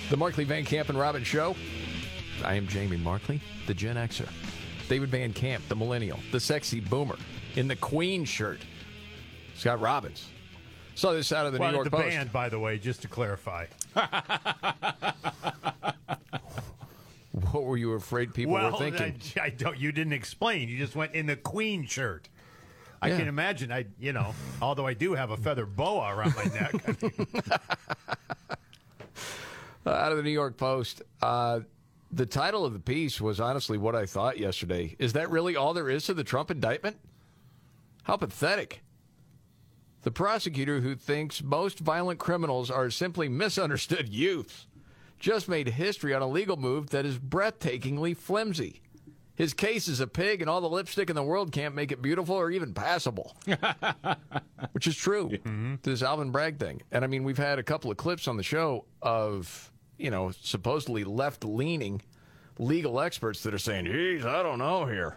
The 0.10 0.18
Markley 0.18 0.46
Van 0.46 0.66
Camp 0.66 0.90
and 0.90 0.98
Robbins 0.98 1.28
Show. 1.28 1.56
I 2.44 2.56
am 2.56 2.68
Jamie 2.68 2.98
Markley, 2.98 3.40
the 3.68 3.74
Gen 3.74 3.96
Xer. 3.96 4.28
David 4.90 5.10
Van 5.10 5.32
Camp, 5.32 5.64
the 5.70 5.76
millennial, 5.76 6.20
the 6.32 6.40
sexy 6.40 6.80
boomer, 6.80 7.18
in 7.56 7.68
the 7.68 7.76
Queen 7.76 8.26
shirt. 8.26 8.60
Scott 9.56 9.80
Robbins. 9.80 10.28
Saw 10.96 11.14
this 11.14 11.32
out 11.32 11.46
of 11.46 11.54
the 11.54 11.60
well, 11.60 11.70
New 11.72 11.76
York 11.78 11.86
the 11.86 11.92
Post. 11.92 12.10
band, 12.10 12.32
by 12.32 12.50
the 12.50 12.60
way, 12.60 12.78
just 12.78 13.02
to 13.02 13.08
clarify. 13.08 13.66
What 17.52 17.64
were 17.64 17.78
you 17.78 17.94
afraid 17.94 18.34
people 18.34 18.54
well, 18.54 18.72
were 18.72 18.78
thinking? 18.78 19.20
I, 19.38 19.44
I 19.46 19.50
don't. 19.50 19.78
You 19.78 19.92
didn't 19.92 20.14
explain. 20.14 20.70
You 20.70 20.78
just 20.78 20.96
went 20.96 21.14
in 21.14 21.26
the 21.26 21.36
Queen 21.36 21.86
shirt. 21.86 22.30
I 23.02 23.10
Yeah. 23.10 23.18
can 23.18 23.28
imagine. 23.28 23.72
I, 23.72 23.86
you 24.00 24.14
know, 24.14 24.34
although 24.62 24.86
I 24.88 24.94
do 24.94 25.14
have 25.14 25.32
a 25.32 25.38
feather 25.38 25.66
boa 25.66 26.16
around 26.16 26.36
my 26.36 26.44
neck. 26.46 26.76
I 26.88 26.96
mean, 27.02 27.28
Uh, 29.86 29.90
out 29.90 30.12
of 30.12 30.18
the 30.18 30.24
New 30.24 30.30
York 30.32 30.56
Post. 30.56 31.02
Uh, 31.22 31.60
the 32.12 32.26
title 32.26 32.64
of 32.66 32.72
the 32.72 32.80
piece 32.80 33.20
was 33.20 33.42
honestly 33.42 33.78
what 33.78 33.96
I 33.98 34.06
thought 34.06 34.38
yesterday. 34.40 34.96
Is 34.98 35.12
that 35.14 35.30
really 35.30 35.58
all 35.58 35.74
there 35.74 35.90
is 35.90 36.06
to 36.06 36.14
the 36.14 36.24
Trump 36.24 36.50
indictment? 36.50 36.96
How 38.04 38.16
pathetic. 38.16 38.83
The 40.04 40.12
prosecutor 40.12 40.82
who 40.82 40.96
thinks 40.96 41.42
most 41.42 41.80
violent 41.80 42.20
criminals 42.20 42.70
are 42.70 42.90
simply 42.90 43.30
misunderstood 43.30 44.10
youths 44.10 44.68
just 45.18 45.48
made 45.48 45.70
history 45.70 46.14
on 46.14 46.22
a 46.22 46.28
legal 46.28 46.58
move 46.58 46.90
that 46.90 47.06
is 47.06 47.18
breathtakingly 47.18 48.16
flimsy. 48.16 48.82
His 49.36 49.54
case 49.54 49.88
is 49.88 50.02
a 50.02 50.06
pig, 50.06 50.42
and 50.42 50.50
all 50.50 50.60
the 50.60 50.70
lipstick 50.70 51.10
in 51.10 51.16
the 51.16 51.24
world 51.24 51.54
can't 51.54 51.74
make 51.74 51.92
it 51.92 52.02
beautiful 52.02 52.36
or 52.36 52.52
even 52.52 52.74
passable. 52.74 53.36
Which 54.74 54.86
is 54.86 54.96
true. 54.96 55.32
This 55.82 56.04
Alvin 56.04 56.32
Bragg 56.32 56.60
thing. 56.60 56.82
And 56.92 57.04
I 57.04 57.08
mean, 57.08 57.24
we've 57.24 57.38
had 57.38 57.58
a 57.58 57.64
couple 57.64 57.90
of 57.90 57.98
clips 57.98 58.28
on 58.28 58.36
the 58.38 58.44
show 58.44 58.86
of, 59.02 59.72
you 59.98 60.12
know, 60.12 60.32
supposedly 60.42 61.04
left 61.06 61.46
leaning 61.46 62.02
legal 62.60 63.00
experts 63.00 63.42
that 63.44 63.54
are 63.54 63.60
saying, 63.60 63.86
geez, 63.86 64.26
I 64.26 64.44
don't 64.44 64.60
know 64.60 64.86
here. 64.86 65.16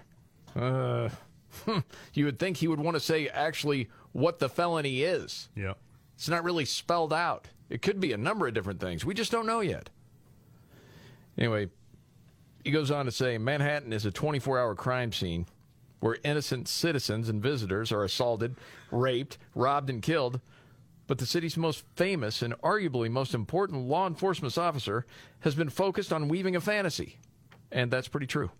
Uh, 0.54 1.10
you 2.14 2.24
would 2.24 2.38
think 2.38 2.56
he 2.56 2.68
would 2.68 2.80
want 2.80 2.94
to 2.94 3.00
say 3.00 3.28
actually 3.28 3.88
what 4.16 4.38
the 4.38 4.48
felony 4.48 5.02
is. 5.02 5.50
Yeah. 5.54 5.74
It's 6.14 6.28
not 6.28 6.42
really 6.42 6.64
spelled 6.64 7.12
out. 7.12 7.48
It 7.68 7.82
could 7.82 8.00
be 8.00 8.12
a 8.12 8.16
number 8.16 8.46
of 8.48 8.54
different 8.54 8.80
things. 8.80 9.04
We 9.04 9.12
just 9.12 9.30
don't 9.30 9.46
know 9.46 9.60
yet. 9.60 9.90
Anyway, 11.36 11.68
he 12.64 12.70
goes 12.70 12.90
on 12.90 13.04
to 13.04 13.12
say 13.12 13.36
Manhattan 13.36 13.92
is 13.92 14.06
a 14.06 14.10
24 14.10 14.58
hour 14.58 14.74
crime 14.74 15.12
scene 15.12 15.44
where 16.00 16.16
innocent 16.24 16.66
citizens 16.66 17.28
and 17.28 17.42
visitors 17.42 17.92
are 17.92 18.04
assaulted, 18.04 18.56
raped, 18.90 19.36
robbed, 19.54 19.90
and 19.90 20.00
killed. 20.00 20.40
But 21.06 21.18
the 21.18 21.26
city's 21.26 21.58
most 21.58 21.84
famous 21.94 22.40
and 22.40 22.58
arguably 22.60 23.10
most 23.10 23.34
important 23.34 23.82
law 23.86 24.06
enforcement 24.06 24.56
officer 24.56 25.04
has 25.40 25.54
been 25.54 25.68
focused 25.68 26.12
on 26.12 26.28
weaving 26.28 26.56
a 26.56 26.60
fantasy. 26.60 27.18
And 27.70 27.90
that's 27.90 28.08
pretty 28.08 28.26
true. 28.26 28.50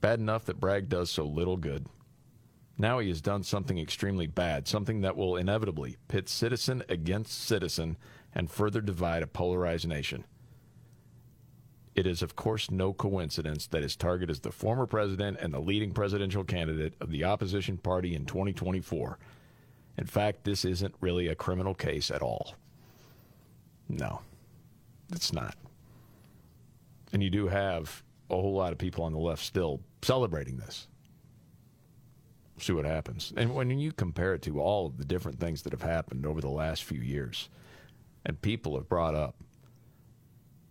Bad 0.00 0.18
enough 0.18 0.44
that 0.46 0.60
Bragg 0.60 0.88
does 0.88 1.10
so 1.10 1.24
little 1.24 1.56
good. 1.56 1.86
Now 2.76 2.98
he 2.98 3.08
has 3.08 3.20
done 3.20 3.44
something 3.44 3.78
extremely 3.78 4.26
bad, 4.26 4.66
something 4.66 5.00
that 5.02 5.16
will 5.16 5.36
inevitably 5.36 5.96
pit 6.08 6.28
citizen 6.28 6.82
against 6.88 7.32
citizen 7.32 7.96
and 8.34 8.50
further 8.50 8.80
divide 8.80 9.22
a 9.22 9.28
polarized 9.28 9.86
nation. 9.86 10.24
It 11.94 12.06
is, 12.08 12.22
of 12.22 12.34
course, 12.34 12.72
no 12.72 12.92
coincidence 12.92 13.68
that 13.68 13.84
his 13.84 13.94
target 13.94 14.28
is 14.28 14.40
the 14.40 14.50
former 14.50 14.86
president 14.86 15.38
and 15.40 15.54
the 15.54 15.60
leading 15.60 15.92
presidential 15.92 16.42
candidate 16.42 16.94
of 17.00 17.10
the 17.10 17.22
opposition 17.22 17.78
party 17.78 18.16
in 18.16 18.26
2024. 18.26 19.18
In 19.96 20.06
fact, 20.06 20.42
this 20.42 20.64
isn't 20.64 20.96
really 21.00 21.28
a 21.28 21.36
criminal 21.36 21.74
case 21.74 22.10
at 22.10 22.22
all. 22.22 22.56
No, 23.88 24.22
it's 25.12 25.32
not. 25.32 25.56
And 27.12 27.22
you 27.22 27.30
do 27.30 27.46
have 27.46 28.02
a 28.28 28.34
whole 28.34 28.54
lot 28.54 28.72
of 28.72 28.78
people 28.78 29.04
on 29.04 29.12
the 29.12 29.18
left 29.20 29.44
still 29.44 29.80
celebrating 30.02 30.56
this. 30.56 30.88
See 32.58 32.72
what 32.72 32.84
happens. 32.84 33.32
And 33.36 33.54
when 33.54 33.70
you 33.78 33.92
compare 33.92 34.34
it 34.34 34.42
to 34.42 34.60
all 34.60 34.86
of 34.86 34.96
the 34.96 35.04
different 35.04 35.40
things 35.40 35.62
that 35.62 35.72
have 35.72 35.82
happened 35.82 36.24
over 36.24 36.40
the 36.40 36.48
last 36.48 36.84
few 36.84 37.00
years, 37.00 37.48
and 38.24 38.40
people 38.40 38.76
have 38.76 38.88
brought 38.88 39.14
up 39.14 39.34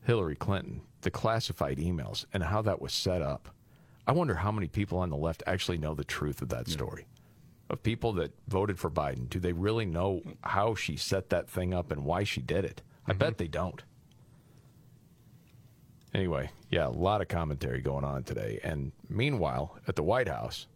Hillary 0.05 0.35
Clinton, 0.35 0.81
the 1.01 1.11
classified 1.11 1.77
emails, 1.77 2.25
and 2.33 2.43
how 2.43 2.61
that 2.61 2.81
was 2.81 2.93
set 2.93 3.21
up. 3.21 3.49
I 4.07 4.11
wonder 4.11 4.35
how 4.35 4.51
many 4.51 4.67
people 4.67 4.97
on 4.97 5.09
the 5.09 5.17
left 5.17 5.43
actually 5.45 5.77
know 5.77 5.93
the 5.93 6.03
truth 6.03 6.41
of 6.41 6.49
that 6.49 6.67
story. 6.67 7.05
Of 7.69 7.83
people 7.83 8.13
that 8.13 8.31
voted 8.47 8.77
for 8.77 8.89
Biden, 8.89 9.29
do 9.29 9.39
they 9.39 9.53
really 9.53 9.85
know 9.85 10.21
how 10.43 10.75
she 10.75 10.97
set 10.97 11.29
that 11.29 11.49
thing 11.49 11.73
up 11.73 11.91
and 11.91 12.03
why 12.03 12.23
she 12.23 12.41
did 12.41 12.65
it? 12.65 12.81
I 13.07 13.11
mm-hmm. 13.11 13.19
bet 13.19 13.37
they 13.37 13.47
don't. 13.47 13.81
Anyway, 16.13 16.49
yeah, 16.69 16.87
a 16.87 16.89
lot 16.89 17.21
of 17.21 17.27
commentary 17.27 17.81
going 17.81 18.03
on 18.03 18.23
today. 18.23 18.59
And 18.63 18.91
meanwhile, 19.09 19.77
at 19.87 19.95
the 19.95 20.03
White 20.03 20.27
House, 20.27 20.67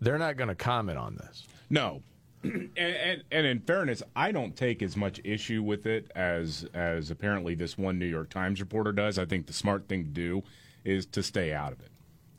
they're 0.00 0.18
not 0.18 0.36
going 0.36 0.48
to 0.48 0.54
comment 0.54 0.98
on 0.98 1.16
this. 1.16 1.46
No. 1.70 2.02
and, 2.42 2.70
and, 2.76 3.24
and 3.32 3.46
in 3.46 3.60
fairness, 3.60 4.02
I 4.14 4.30
don't 4.32 4.54
take 4.56 4.82
as 4.82 4.96
much 4.96 5.20
issue 5.24 5.62
with 5.62 5.86
it 5.86 6.10
as 6.14 6.66
as 6.72 7.10
apparently 7.10 7.54
this 7.56 7.76
one 7.76 7.98
New 7.98 8.06
York 8.06 8.30
Times 8.30 8.60
reporter 8.60 8.92
does. 8.92 9.18
I 9.18 9.24
think 9.24 9.46
the 9.46 9.52
smart 9.52 9.88
thing 9.88 10.04
to 10.04 10.10
do 10.10 10.42
is 10.84 11.04
to 11.06 11.22
stay 11.22 11.52
out 11.52 11.72
of 11.72 11.80
it 11.80 11.90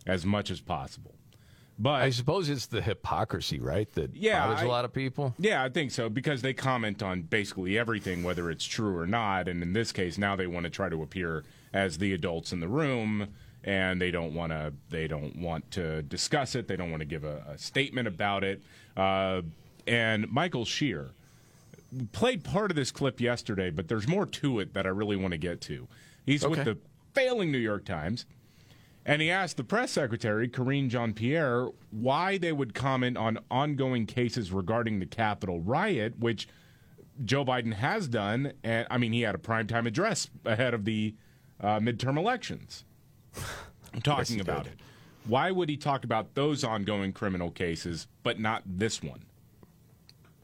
as 0.08 0.26
much 0.26 0.50
as 0.52 0.62
possible. 0.62 1.16
But 1.82 2.02
I 2.02 2.10
suppose 2.10 2.50
it's 2.50 2.66
the 2.66 2.82
hypocrisy, 2.82 3.60
right? 3.60 3.90
That 3.94 4.14
Yeah, 4.16 4.46
bothers 4.48 4.62
a 4.64 4.66
I- 4.66 4.68
lot 4.68 4.86
of 4.86 4.94
people. 4.94 5.34
Yeah, 5.38 5.64
I 5.64 5.70
think 5.70 5.92
so 5.92 6.10
because 6.10 6.42
they 6.42 6.54
comment 6.54 7.02
on 7.04 7.22
basically 7.24 7.78
everything, 7.78 8.24
whether 8.24 8.50
it's 8.50 8.66
true 8.66 8.98
or 8.98 9.06
not. 9.08 9.48
And 9.48 9.62
in 9.64 9.74
this 9.74 9.92
case, 9.92 10.18
now 10.18 10.36
they 10.36 10.48
want 10.48 10.66
to 10.66 10.70
try 10.70 10.90
to 10.90 11.02
appear 11.04 11.44
as 11.74 11.98
the 11.98 12.14
adults 12.14 12.52
in 12.52 12.60
the 12.62 12.68
room, 12.68 13.28
and 13.64 14.02
they 14.02 14.12
don't 14.12 14.34
want 14.34 14.52
to. 14.52 14.74
They 14.90 15.08
don't 15.08 15.36
want 15.38 15.70
to 15.72 16.02
discuss 16.04 16.56
it. 16.56 16.68
They 16.68 16.76
don't 16.76 16.92
want 16.92 17.02
to 17.02 17.06
give 17.06 17.24
a, 17.24 17.44
a 17.48 17.58
statement 17.58 18.08
about 18.08 18.44
it. 18.44 18.62
Uh, 18.96 19.42
and 19.88 20.30
Michael 20.32 20.66
Shear 20.66 21.12
played 22.12 22.44
part 22.44 22.72
of 22.72 22.76
this 22.76 22.92
clip 22.92 23.20
yesterday, 23.20 23.70
but 23.70 23.88
there's 23.88 24.08
more 24.08 24.26
to 24.26 24.60
it 24.60 24.74
that 24.74 24.86
I 24.86 24.90
really 24.90 25.16
want 25.16 25.32
to 25.32 25.38
get 25.38 25.62
to. 25.62 25.88
He's 26.26 26.48
with 26.48 26.64
the 26.64 26.78
failing 27.14 27.52
New 27.52 27.58
York 27.58 27.86
Times. 27.86 28.26
And 29.06 29.22
he 29.22 29.32
asked 29.32 29.58
the 29.58 29.64
press 29.64 29.92
secretary, 29.92 30.48
Karine 30.48 30.90
Jean 30.90 31.14
Pierre, 31.14 31.70
why 31.90 32.38
they 32.38 32.52
would 32.52 32.76
comment 32.76 33.18
on 33.18 33.40
ongoing 33.50 34.06
cases 34.06 34.52
regarding 34.52 35.00
the 35.00 35.06
Capitol 35.06 35.62
riot, 35.62 36.20
which 36.20 36.48
Joe 37.26 37.44
Biden 37.44 37.74
has 37.74 38.08
done. 38.08 38.54
And 38.64 38.86
I 38.92 39.00
mean, 39.00 39.14
he 39.14 39.22
had 39.22 39.34
a 39.34 39.40
primetime 39.40 39.88
address 39.88 40.30
ahead 40.46 40.76
of 40.76 40.86
the 40.86 41.16
uh, 41.60 41.80
midterm 41.80 42.18
elections 42.18 42.84
talking 44.04 44.36
he 44.36 44.42
about 44.42 44.64
did. 44.66 44.74
it. 44.74 44.80
Why 45.26 45.52
would 45.52 45.70
he 45.70 45.78
talk 45.78 46.04
about 46.04 46.34
those 46.36 46.64
ongoing 46.64 47.14
criminal 47.14 47.52
cases, 47.52 48.08
but 48.24 48.40
not 48.40 48.64
this 48.66 49.04
one? 49.04 49.26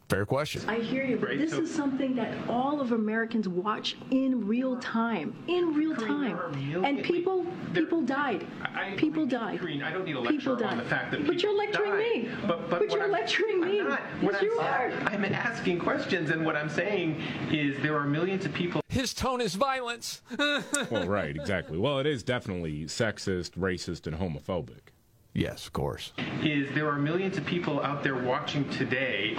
Fair 0.07 0.23
question. 0.25 0.61
I 0.69 0.75
hear 0.79 1.03
you, 1.03 1.17
but 1.17 1.29
this 1.29 1.51
is 1.53 1.73
something 1.73 2.15
that 2.15 2.31
all 2.47 2.79
of 2.79 2.91
Americans 2.91 3.47
watch 3.49 3.97
in 4.11 4.45
real 4.47 4.77
time. 4.77 5.35
In 5.47 5.73
real 5.73 5.95
time. 5.95 6.21
there 6.35 6.43
are 6.43 6.49
million- 6.49 6.85
and 6.85 7.03
people 7.03 7.43
people 7.73 8.01
died. 8.03 8.45
I- 8.61 8.91
I- 8.91 8.95
people 8.97 9.25
died. 9.25 9.59
Karine, 9.59 9.81
I 9.83 9.91
don't 9.91 10.05
need 10.05 10.15
a 10.15 10.21
people 10.21 10.53
lecture 10.53 10.63
died. 10.63 10.73
on 10.73 10.77
the 10.77 10.83
fact 10.85 11.11
that 11.11 11.25
But 11.25 11.41
you're 11.41 11.57
lecturing 11.57 11.91
died. 11.91 11.99
me. 12.23 12.29
But, 12.45 12.69
but, 12.69 12.79
But 12.81 12.91
you're 12.91 13.01
I'm- 13.01 13.11
lecturing 13.11 13.61
me. 13.61 13.79
I'm 13.81 13.89
not. 13.89 13.99
What 14.21 14.33
Yes, 14.33 14.41
I'm, 14.41 14.47
you 14.47 14.59
are. 14.59 14.91
I'm 15.07 15.25
asking 15.25 15.79
questions, 15.79 16.29
and 16.29 16.45
what 16.45 16.55
I'm 16.55 16.69
saying 16.69 17.19
is 17.51 17.81
there 17.81 17.97
are 17.97 18.05
millions 18.05 18.45
of 18.45 18.53
people. 18.53 18.81
His 18.89 19.13
tone 19.13 19.41
is 19.41 19.55
violence. 19.55 20.21
well, 20.37 21.07
right, 21.07 21.35
exactly. 21.35 21.77
Well, 21.79 21.97
it 21.99 22.05
is 22.05 22.21
definitely 22.23 22.85
sexist, 22.85 23.51
racist, 23.57 24.05
and 24.07 24.15
homophobic. 24.17 24.93
Yes, 25.35 25.67
of 25.67 25.73
course. 25.73 26.13
is 26.43 26.73
there 26.73 26.87
are 26.87 26.97
millions 26.97 27.37
of 27.37 27.45
people 27.45 27.81
out 27.81 28.03
there 28.03 28.15
watching 28.15 28.67
today. 28.69 29.37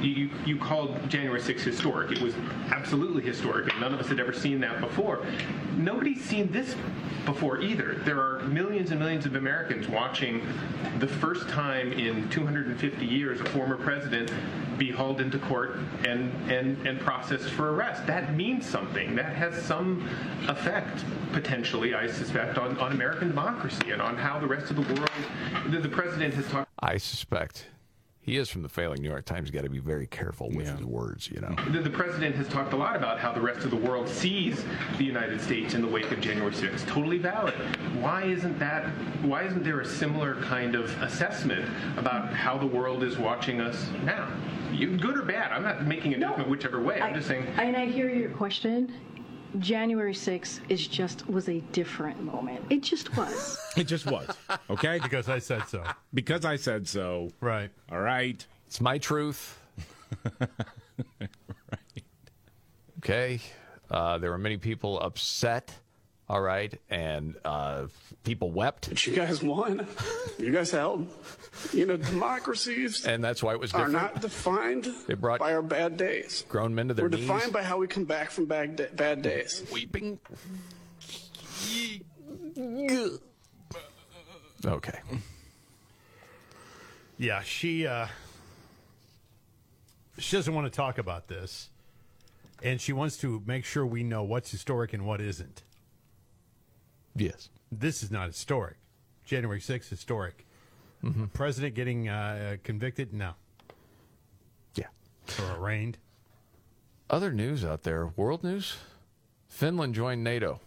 You, 0.00 0.30
you, 0.46 0.56
called 0.58 0.96
January 1.10 1.42
6th 1.42 1.60
historic. 1.60 2.10
It 2.10 2.22
was 2.22 2.34
absolutely 2.70 3.22
historic, 3.22 3.70
and 3.70 3.78
none 3.82 3.92
of 3.92 4.00
us 4.00 4.08
had 4.08 4.18
ever 4.18 4.32
seen 4.32 4.58
that 4.60 4.80
before. 4.80 5.22
Nobody's 5.76 6.24
seen 6.24 6.50
this 6.50 6.74
before 7.26 7.60
either. 7.60 7.96
There 8.06 8.18
are 8.18 8.40
millions 8.44 8.92
and 8.92 8.98
millions 8.98 9.26
of 9.26 9.34
Americans 9.34 9.88
watching 9.88 10.42
the 11.00 11.06
first 11.06 11.50
time 11.50 11.92
in 11.92 12.26
250 12.30 13.04
years 13.04 13.42
a 13.42 13.44
former 13.50 13.76
president 13.76 14.32
be 14.80 14.90
hauled 14.90 15.20
into 15.20 15.38
court 15.38 15.76
and, 16.04 16.32
and, 16.50 16.84
and 16.86 16.98
processed 16.98 17.50
for 17.50 17.74
arrest. 17.74 18.06
That 18.06 18.34
means 18.34 18.66
something. 18.66 19.14
That 19.14 19.36
has 19.36 19.62
some 19.62 20.08
effect, 20.48 21.04
potentially, 21.32 21.94
I 21.94 22.08
suspect, 22.08 22.56
on, 22.56 22.78
on 22.78 22.92
American 22.92 23.28
democracy 23.28 23.90
and 23.90 24.00
on 24.00 24.16
how 24.16 24.40
the 24.40 24.46
rest 24.46 24.70
of 24.70 24.76
the 24.76 24.94
world. 24.94 25.10
The, 25.68 25.78
the 25.80 25.88
president 25.88 26.32
has 26.34 26.48
talked. 26.48 26.70
I 26.80 26.96
suspect 26.96 27.66
he 28.22 28.36
is 28.36 28.50
from 28.50 28.62
the 28.62 28.68
failing 28.68 29.00
New 29.00 29.08
York 29.08 29.24
Times. 29.24 29.50
Got 29.50 29.64
to 29.64 29.70
be 29.70 29.78
very 29.78 30.06
careful 30.06 30.50
with 30.50 30.68
his 30.68 30.84
words, 30.84 31.30
you 31.30 31.40
know. 31.40 31.54
The, 31.70 31.80
the 31.80 31.90
president 31.90 32.36
has 32.36 32.48
talked 32.48 32.74
a 32.74 32.76
lot 32.76 32.94
about 32.94 33.18
how 33.18 33.32
the 33.32 33.40
rest 33.40 33.64
of 33.64 33.70
the 33.70 33.76
world 33.76 34.08
sees 34.08 34.62
the 34.98 35.04
United 35.04 35.40
States 35.40 35.74
in 35.74 35.80
the 35.80 35.88
wake 35.88 36.10
of 36.12 36.20
January 36.20 36.52
6th. 36.52 36.86
Totally 36.86 37.16
valid. 37.16 37.54
Why 38.00 38.24
isn't 38.24 38.58
that? 38.58 38.86
Why 39.22 39.44
isn't 39.44 39.64
there 39.64 39.80
a 39.80 39.86
similar 39.86 40.34
kind 40.42 40.74
of 40.74 40.90
assessment 41.02 41.66
about 41.96 42.32
how 42.34 42.58
the 42.58 42.66
world 42.66 43.02
is 43.02 43.18
watching 43.18 43.60
us 43.60 43.88
now? 44.04 44.30
You, 44.70 44.96
good 44.98 45.16
or 45.16 45.22
bad? 45.22 45.50
I'm 45.50 45.62
not 45.62 45.86
making 45.86 46.14
a 46.14 46.18
judgment 46.18 46.48
whichever 46.48 46.80
way. 46.80 47.00
I'm 47.00 47.14
just 47.14 47.26
saying. 47.26 47.46
And 47.56 47.76
I 47.76 47.86
hear 47.86 48.08
your 48.10 48.30
question. 48.30 48.92
January 49.58 50.14
6th 50.14 50.60
is 50.68 50.86
just 50.86 51.28
was 51.28 51.48
a 51.48 51.60
different 51.72 52.22
moment. 52.22 52.64
It 52.70 52.82
just 52.82 53.16
was. 53.16 53.58
It 53.76 53.84
just 53.84 54.06
was. 54.06 54.28
Okay? 54.68 54.98
because 55.02 55.28
I 55.28 55.38
said 55.38 55.68
so. 55.68 55.84
Because 56.12 56.44
I 56.44 56.56
said 56.56 56.88
so. 56.88 57.30
Right. 57.40 57.70
All 57.90 58.00
right. 58.00 58.44
It's 58.66 58.80
my 58.80 58.98
truth. 58.98 59.58
Right. 61.72 62.04
Okay. 62.98 63.40
Uh, 63.90 64.18
there 64.18 64.30
were 64.30 64.38
many 64.38 64.56
people 64.58 65.00
upset. 65.00 65.72
All 66.28 66.40
right. 66.40 66.78
And 66.90 67.36
uh, 67.44 67.86
people 68.24 68.50
wept. 68.50 68.88
But 68.90 69.06
you 69.06 69.14
guys 69.14 69.42
won. 69.42 69.86
You 70.38 70.52
guys 70.52 70.70
held. 70.70 71.08
You 71.72 71.84
know, 71.86 71.96
democracies 71.96 73.04
And 73.06 73.22
that's 73.24 73.42
why 73.42 73.52
it 73.52 73.60
was 73.60 73.72
different. 73.72 73.94
are 73.94 73.98
not 74.00 74.20
defined 74.20 74.88
They 75.06 75.14
brought 75.14 75.40
by 75.40 75.52
our 75.52 75.62
bad 75.62 75.96
days. 75.96 76.44
grown 76.48 76.74
men 76.74 76.88
to 76.88 76.94
their 76.94 77.08
knees. 77.08 77.12
We're 77.12 77.18
knees. 77.18 77.28
defined 77.28 77.52
by 77.52 77.62
how 77.62 77.76
we 77.78 77.86
come 77.88 78.04
back 78.04 78.30
from 78.30 78.46
bad, 78.46 78.76
da- 78.76 78.88
bad 78.94 79.22
days. 79.22 79.64
Weeping. 79.72 80.18
Okay. 84.64 84.98
Yeah, 87.18 87.42
she 87.42 87.86
uh, 87.86 88.06
she 90.18 90.36
doesn't 90.36 90.54
want 90.54 90.66
to 90.70 90.74
talk 90.76 90.98
about 90.98 91.28
this, 91.28 91.70
and 92.62 92.80
she 92.80 92.92
wants 92.92 93.16
to 93.18 93.42
make 93.46 93.64
sure 93.64 93.84
we 93.84 94.02
know 94.02 94.22
what's 94.22 94.50
historic 94.50 94.92
and 94.92 95.04
what 95.06 95.20
isn't. 95.20 95.62
Yes, 97.16 97.48
this 97.70 98.02
is 98.02 98.10
not 98.10 98.28
historic. 98.28 98.76
January 99.24 99.60
6th, 99.60 99.88
historic. 99.90 100.46
Mm-hmm. 101.04 101.26
President 101.26 101.74
getting 101.74 102.08
uh, 102.08 102.56
convicted? 102.62 103.12
No. 103.12 103.32
Yeah. 104.74 104.86
Or 105.38 105.56
arraigned? 105.56 105.98
Other 107.08 107.32
news 107.32 107.64
out 107.64 107.82
there, 107.82 108.06
world 108.16 108.44
news. 108.44 108.76
Finland 109.48 109.94
joined 109.94 110.22
NATO. 110.22 110.60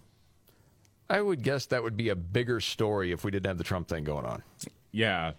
I 1.10 1.22
would 1.22 1.44
guess 1.44 1.68
that 1.68 1.84
would 1.84 1.96
be 1.96 2.10
a 2.10 2.16
bigger 2.16 2.60
story 2.60 3.12
if 3.12 3.24
we 3.24 3.32
didn't 3.32 3.46
have 3.46 3.58
the 3.58 3.64
Trump 3.64 3.88
thing 3.88 4.04
going 4.04 4.26
on. 4.26 4.44
Yeah. 4.92 5.34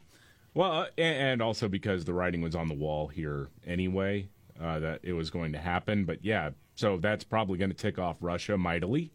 Well, 0.55 0.73
uh, 0.73 0.87
and 0.97 1.43
also 1.43 1.69
because 1.69 2.05
the 2.05 2.15
writing 2.15 2.41
was 2.41 2.55
on 2.55 2.69
the 2.69 2.75
wall 2.75 3.09
here 3.09 3.49
anyway, 3.67 4.29
uh, 4.61 4.79
that 4.79 5.01
it 5.03 5.13
was 5.13 5.31
going 5.31 5.53
to 5.53 5.59
happen. 5.59 6.05
But 6.05 6.25
yeah, 6.25 6.51
so 6.77 6.97
that's 6.97 7.25
probably 7.25 7.59
going 7.59 7.71
to 7.71 7.77
tick 7.77 7.99
off 7.99 8.17
Russia 8.21 8.57
mightily. 8.57 9.11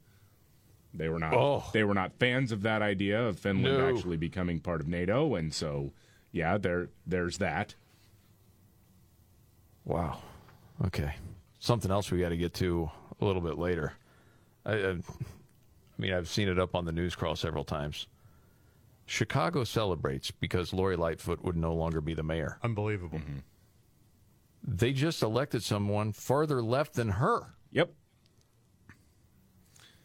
They 0.94 1.10
were 1.10 1.20
not. 1.20 1.34
Oh. 1.34 1.64
They 1.72 1.84
were 1.84 1.94
not 1.94 2.14
fans 2.20 2.52
of 2.52 2.64
that 2.64 2.82
idea 2.82 3.22
of 3.22 3.38
Finland 3.40 3.78
No. 3.78 3.90
actually 3.96 4.18
becoming 4.18 4.60
part 4.60 4.82
of 4.82 4.88
NATO, 4.88 5.36
and 5.36 5.54
so 5.54 5.92
yeah, 6.32 6.58
there 6.58 6.90
there's 7.06 7.38
that. 7.38 7.76
Wow. 9.86 10.20
Okay. 10.86 11.14
Something 11.60 11.92
else 11.92 12.12
we 12.12 12.20
got 12.20 12.30
to 12.30 12.38
get 12.38 12.54
to 12.56 12.90
a 13.20 13.26
little 13.26 13.42
bit 13.42 13.58
later. 13.58 13.94
I, 14.66 14.74
I, 14.74 14.90
I 14.92 14.98
mean, 15.98 16.14
I've 16.14 16.30
seen 16.30 16.48
it 16.48 16.60
up 16.60 16.76
on 16.76 16.86
the 16.86 16.92
news 16.92 17.16
crawl 17.16 17.36
several 17.36 17.64
times. 17.66 18.08
Chicago 19.06 19.64
celebrates 19.64 20.32
because 20.32 20.72
Lori 20.72 20.96
Lightfoot 20.96 21.44
would 21.44 21.58
no 21.58 21.74
longer 21.74 22.00
be 22.00 22.14
the 22.14 22.24
mayor. 22.24 22.60
Unbelievable. 22.64 23.18
Mm-hmm. 23.18 23.40
They 24.64 24.94
just 24.94 25.24
elected 25.24 25.64
someone 25.64 26.12
farther 26.14 26.62
left 26.62 26.94
than 26.94 27.10
her. 27.10 27.56
Yep. 27.72 27.92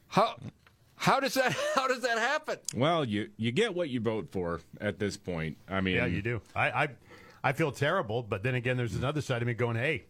How 0.09 0.37
how 1.05 1.20
does 1.20 1.34
that 1.34 1.52
how 1.74 1.86
does 1.86 2.00
that 2.00 2.18
happen? 2.18 2.59
Well, 2.74 3.05
you 3.05 3.30
you 3.36 3.52
get 3.52 3.74
what 3.74 3.90
you 3.90 4.00
vote 4.00 4.28
for 4.30 4.61
at 4.80 4.98
this 4.98 5.16
point. 5.16 5.59
I 5.68 5.80
mean, 5.80 5.96
Yeah, 5.96 6.07
you 6.07 6.22
do. 6.22 6.40
I, 6.55 6.70
I, 6.70 6.88
I 7.42 7.52
feel 7.52 7.72
terrible, 7.72 8.22
but 8.22 8.42
then 8.42 8.55
again, 8.55 8.76
there's 8.76 8.94
another 8.94 9.20
side 9.20 9.42
of 9.42 9.46
me 9.46 9.55
going, 9.55 9.76
hey, 9.76 10.05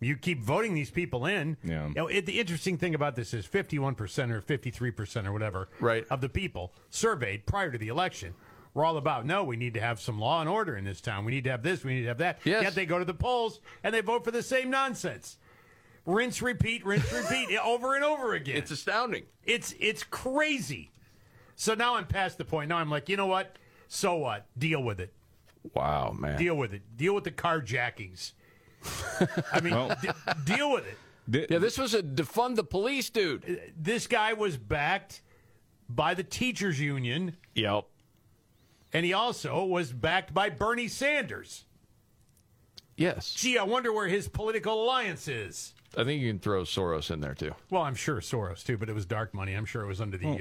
you 0.00 0.16
keep 0.16 0.40
voting 0.40 0.74
these 0.74 0.90
people 0.90 1.26
in. 1.26 1.56
Yeah. 1.64 1.88
You 1.88 1.94
know, 1.94 2.06
it, 2.06 2.26
the 2.26 2.38
interesting 2.38 2.78
thing 2.78 2.94
about 2.94 3.16
this 3.16 3.34
is 3.34 3.46
51% 3.46 4.30
or 4.30 4.40
53% 4.40 5.26
or 5.26 5.32
whatever 5.32 5.68
right. 5.80 6.06
of 6.10 6.20
the 6.20 6.28
people 6.28 6.72
surveyed 6.90 7.46
prior 7.46 7.72
to 7.72 7.78
the 7.78 7.88
election 7.88 8.34
were 8.74 8.84
all 8.84 8.96
about, 8.96 9.26
no, 9.26 9.42
we 9.42 9.56
need 9.56 9.74
to 9.74 9.80
have 9.80 10.00
some 10.00 10.20
law 10.20 10.40
and 10.40 10.48
order 10.48 10.76
in 10.76 10.84
this 10.84 11.00
town. 11.00 11.24
We 11.24 11.32
need 11.32 11.44
to 11.44 11.50
have 11.50 11.64
this. 11.64 11.82
We 11.82 11.94
need 11.94 12.02
to 12.02 12.08
have 12.08 12.18
that. 12.18 12.38
Yes. 12.44 12.62
Yet 12.62 12.74
they 12.76 12.86
go 12.86 13.00
to 13.00 13.04
the 13.04 13.14
polls 13.14 13.58
and 13.82 13.92
they 13.92 14.00
vote 14.00 14.24
for 14.24 14.30
the 14.30 14.42
same 14.42 14.70
nonsense. 14.70 15.38
Rinse, 16.08 16.40
repeat, 16.40 16.86
rinse, 16.86 17.12
repeat, 17.12 17.54
over 17.58 17.94
and 17.94 18.02
over 18.02 18.32
again. 18.32 18.56
It's 18.56 18.70
astounding. 18.70 19.24
It's 19.44 19.74
it's 19.78 20.02
crazy. 20.02 20.90
So 21.54 21.74
now 21.74 21.96
I'm 21.96 22.06
past 22.06 22.38
the 22.38 22.46
point. 22.46 22.70
Now 22.70 22.78
I'm 22.78 22.88
like, 22.88 23.10
you 23.10 23.16
know 23.18 23.26
what? 23.26 23.56
So 23.88 24.16
what? 24.16 24.46
Deal 24.58 24.82
with 24.82 25.00
it. 25.00 25.12
Wow, 25.74 26.16
man. 26.18 26.38
Deal 26.38 26.54
with 26.54 26.72
it. 26.72 26.80
Deal 26.96 27.14
with 27.14 27.24
the 27.24 27.30
carjackings. 27.30 28.32
I 29.52 29.60
mean, 29.60 29.74
Well- 29.74 29.94
d- 30.00 30.08
deal 30.44 30.72
with 30.72 30.86
it. 30.86 30.96
Yeah, 31.50 31.58
this 31.58 31.76
was 31.76 31.92
a 31.92 32.02
defund 32.02 32.56
the 32.56 32.64
police 32.64 33.10
dude. 33.10 33.44
Uh, 33.44 33.54
this 33.78 34.06
guy 34.06 34.32
was 34.32 34.56
backed 34.56 35.20
by 35.90 36.14
the 36.14 36.22
teachers 36.22 36.80
union, 36.80 37.36
Yep. 37.54 37.84
and 38.94 39.04
he 39.04 39.12
also 39.12 39.62
was 39.66 39.92
backed 39.92 40.32
by 40.32 40.48
Bernie 40.48 40.88
Sanders. 40.88 41.66
Yes. 42.96 43.34
Gee, 43.34 43.58
I 43.58 43.64
wonder 43.64 43.92
where 43.92 44.08
his 44.08 44.26
political 44.26 44.82
alliance 44.84 45.28
is. 45.28 45.74
I 45.96 46.04
think 46.04 46.22
you 46.22 46.30
can 46.30 46.38
throw 46.38 46.62
Soros 46.62 47.10
in 47.10 47.20
there 47.20 47.34
too. 47.34 47.54
Well, 47.70 47.82
I'm 47.82 47.94
sure 47.94 48.20
Soros 48.20 48.64
too, 48.64 48.76
but 48.76 48.88
it 48.88 48.94
was 48.94 49.06
dark 49.06 49.34
money. 49.34 49.54
I'm 49.54 49.64
sure 49.64 49.82
it 49.82 49.86
was 49.86 50.00
under 50.00 50.16
the. 50.16 50.26
Well, 50.26 50.38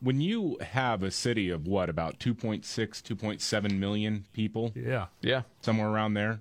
when 0.00 0.20
you 0.20 0.58
have 0.60 1.02
a 1.02 1.10
city 1.10 1.48
of 1.48 1.66
what 1.66 1.88
about 1.88 2.18
2.6 2.18 2.62
2.7 2.64 3.78
million 3.78 4.26
people? 4.32 4.72
Yeah. 4.74 5.06
Yeah. 5.20 5.42
Somewhere 5.60 5.88
around 5.88 6.14
there. 6.14 6.40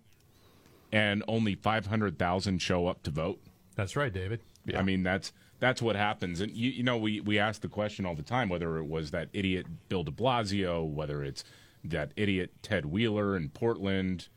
And 0.91 1.23
only 1.27 1.55
500,000 1.55 2.59
show 2.59 2.87
up 2.87 3.03
to 3.03 3.11
vote. 3.11 3.39
That's 3.75 3.95
right 3.95 4.11
david. 4.11 4.41
I 4.75 4.81
mean 4.81 5.03
that's 5.03 5.31
that's 5.59 5.81
what 5.81 5.95
happens. 5.95 6.41
And 6.41 6.51
you, 6.51 6.69
you 6.71 6.83
know 6.83 6.97
we 6.97 7.21
we 7.21 7.39
ask 7.39 7.61
the 7.61 7.67
question 7.67 8.05
all 8.05 8.15
the 8.15 8.23
time 8.23 8.49
whether 8.49 8.77
it 8.77 8.85
was 8.85 9.11
that 9.11 9.29
idiot 9.31 9.67
bill 9.89 10.03
de 10.03 10.11
blasio 10.11 10.85
whether 10.85 11.23
it's 11.23 11.43
that 11.83 12.11
idiot 12.15 12.51
ted 12.61 12.85
wheeler 12.85 13.35
in 13.35 13.49
portland 13.49 14.27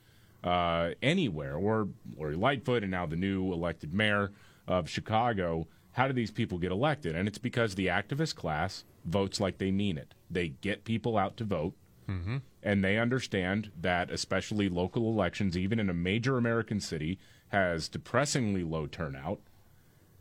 uh, 0.45 0.90
anywhere. 1.03 1.57
Or 1.57 1.88
Lori 2.16 2.36
Lightfoot 2.36 2.82
and 2.82 2.92
now 2.92 3.07
the 3.07 3.16
new 3.16 3.53
elected 3.53 3.92
mayor 3.92 4.30
of 4.68 4.88
Chicago. 4.88 5.66
How 5.92 6.07
do 6.07 6.12
these 6.12 6.30
people 6.30 6.59
get 6.59 6.70
elected? 6.70 7.16
And 7.16 7.26
it's 7.26 7.38
because 7.38 7.74
the 7.74 7.88
activist 7.88 8.36
class 8.36 8.84
votes 9.05 9.40
like 9.40 9.59
they 9.59 9.70
mean 9.72 9.99
it. 9.99 10.14
They 10.30 10.49
get 10.61 10.84
people 10.84 11.18
out 11.18 11.36
to 11.38 11.45
vote. 11.45 11.74
Mm-hmm. 12.07 12.36
and 12.62 12.84
they 12.84 12.99
understand 12.99 13.70
that 13.80 14.11
especially 14.11 14.68
local 14.68 15.09
elections 15.11 15.57
even 15.57 15.80
in 15.80 15.88
a 15.88 15.95
major 15.95 16.36
american 16.36 16.78
city 16.78 17.18
has 17.49 17.88
depressingly 17.88 18.62
low 18.62 18.86
turnout. 18.86 19.40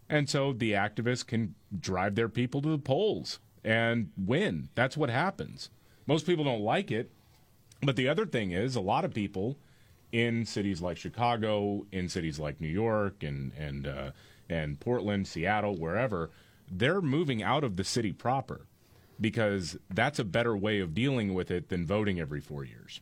And 0.07 0.29
so 0.29 0.53
the 0.53 0.71
activists 0.71 1.25
can 1.25 1.55
drive 1.77 2.15
their 2.15 2.29
people 2.29 2.61
to 2.61 2.69
the 2.69 2.77
polls 2.77 3.39
and 3.63 4.11
win. 4.15 4.69
That's 4.75 4.95
what 4.95 5.09
happens. 5.09 5.69
Most 6.05 6.25
people 6.25 6.45
don't 6.45 6.61
like 6.61 6.91
it. 6.91 7.11
But 7.81 7.95
the 7.95 8.07
other 8.07 8.25
thing 8.25 8.51
is 8.51 8.75
a 8.75 8.81
lot 8.81 9.03
of 9.03 9.13
people 9.13 9.57
in 10.13 10.45
cities 10.45 10.81
like 10.81 10.95
chicago 10.95 11.85
in 11.91 12.07
cities 12.07 12.39
like 12.39 12.61
new 12.61 12.67
york 12.67 13.23
and 13.23 13.51
and 13.57 13.85
uh, 13.85 14.11
and 14.49 14.79
portland 14.79 15.27
seattle 15.27 15.75
wherever 15.75 16.29
they're 16.71 17.01
moving 17.01 17.43
out 17.43 17.63
of 17.63 17.75
the 17.75 17.83
city 17.83 18.11
proper 18.13 18.67
because 19.19 19.77
that's 19.89 20.19
a 20.19 20.23
better 20.23 20.55
way 20.55 20.79
of 20.79 20.93
dealing 20.93 21.33
with 21.33 21.51
it 21.51 21.69
than 21.69 21.85
voting 21.85 22.19
every 22.19 22.41
four 22.41 22.63
years. 22.63 23.01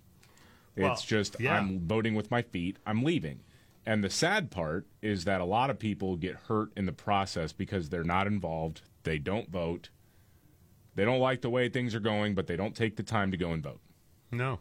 Well, 0.77 0.93
it's 0.93 1.03
just 1.03 1.39
yeah. 1.39 1.57
I'm 1.57 1.79
voting 1.87 2.15
with 2.15 2.31
my 2.31 2.41
feet, 2.41 2.77
I'm 2.85 3.03
leaving. 3.03 3.41
And 3.85 4.03
the 4.03 4.09
sad 4.09 4.51
part 4.51 4.85
is 5.01 5.25
that 5.25 5.41
a 5.41 5.45
lot 5.45 5.69
of 5.69 5.79
people 5.79 6.15
get 6.15 6.35
hurt 6.47 6.71
in 6.77 6.85
the 6.85 6.91
process 6.91 7.51
because 7.51 7.89
they're 7.89 8.03
not 8.03 8.27
involved, 8.27 8.81
they 9.03 9.17
don't 9.17 9.49
vote, 9.49 9.89
they 10.95 11.03
don't 11.03 11.19
like 11.19 11.41
the 11.41 11.49
way 11.49 11.67
things 11.67 11.95
are 11.95 11.99
going, 11.99 12.35
but 12.35 12.47
they 12.47 12.55
don't 12.55 12.75
take 12.75 12.95
the 12.95 13.03
time 13.03 13.31
to 13.31 13.37
go 13.37 13.51
and 13.51 13.63
vote. 13.63 13.81
No. 14.31 14.59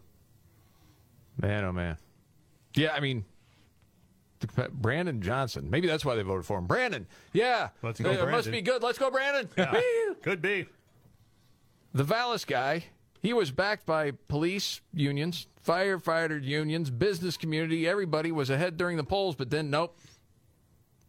Man, 1.41 1.65
oh 1.65 1.73
man. 1.73 1.97
Yeah, 2.75 2.93
I 2.95 3.01
mean, 3.01 3.25
Brandon 4.73 5.21
Johnson. 5.21 5.69
Maybe 5.71 5.87
that's 5.87 6.05
why 6.05 6.15
they 6.15 6.23
voted 6.23 6.47
for 6.47 6.59
him. 6.59 6.67
Brandon. 6.67 7.07
Yeah. 7.33 7.69
Let's 7.83 8.01
go, 8.01 8.11
Uh, 8.11 8.15
It 8.27 8.31
must 8.31 8.51
be 8.51 8.63
good. 8.63 8.83
Let's 8.83 8.99
go, 8.99 9.11
Brandon. 9.11 9.49
Woo! 9.57 10.15
Could 10.23 10.41
be. 10.41 10.67
The 11.93 12.05
Vallas 12.05 12.45
guy, 12.45 12.85
he 13.21 13.33
was 13.33 13.51
backed 13.51 13.85
by 13.85 14.13
police 14.29 14.81
unions, 14.95 15.47
firefighter 15.67 16.43
unions, 16.43 16.89
business 16.91 17.37
community. 17.37 17.89
Everybody 17.89 18.31
was 18.33 18.49
ahead 18.49 18.77
during 18.77 18.97
the 18.97 19.05
polls, 19.05 19.35
but 19.35 19.51
then 19.51 19.71
nope. 19.71 19.97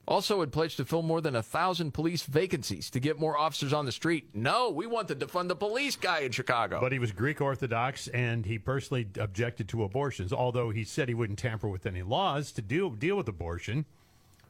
Also 0.08 0.40
had 0.40 0.52
pledged 0.52 0.78
to 0.78 0.86
fill 0.86 1.04
more 1.04 1.22
than 1.22 1.36
a 1.36 1.44
thousand 1.44 1.94
police 1.94 2.24
vacancies 2.24 2.90
to 2.90 3.00
get 3.00 3.20
more 3.20 3.38
officers 3.38 3.72
on 3.72 3.86
the 3.86 3.92
street. 3.92 4.30
No, 4.34 4.70
we 4.70 4.88
want 4.88 5.08
to 5.10 5.16
defund 5.16 5.48
the 5.48 5.56
police 5.56 5.96
guy 5.96 6.20
in 6.20 6.32
Chicago. 6.32 6.80
But 6.82 6.92
he 6.92 7.00
was 7.00 7.12
Greek 7.12 7.40
Orthodox, 7.40 8.08
and 8.10 8.46
he 8.46 8.58
personally 8.58 9.08
objected 9.20 9.70
to 9.70 9.84
abortions. 9.84 10.34
Although 10.34 10.72
he 10.72 10.84
said 10.84 11.08
he 11.08 11.14
wouldn't 11.14 11.40
tamper 11.40 11.70
with 11.70 11.86
any 11.86 12.02
laws 12.02 12.52
to 12.54 12.62
deal 12.62 12.90
deal 12.90 13.16
with 13.16 13.28
abortion, 13.28 13.86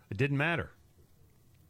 it 0.09 0.17
didn't 0.17 0.37
matter. 0.37 0.71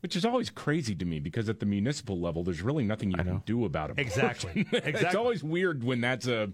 Which 0.02 0.16
is 0.16 0.26
always 0.26 0.50
crazy 0.50 0.96
to 0.96 1.06
me 1.06 1.20
because 1.20 1.50
at 1.50 1.60
the 1.60 1.66
municipal 1.66 2.20
level, 2.20 2.44
there's 2.44 2.62
really 2.62 2.84
nothing 2.84 3.12
you 3.12 3.18
can 3.18 3.42
do 3.46 3.66
about 3.66 3.90
it. 3.92 4.00
Exactly. 4.00 4.62
exactly. 4.72 4.94
it's 5.08 5.16
always 5.16 5.44
weird 5.44 5.84
when 5.84 6.02
that's 6.02 6.28
a 6.28 6.46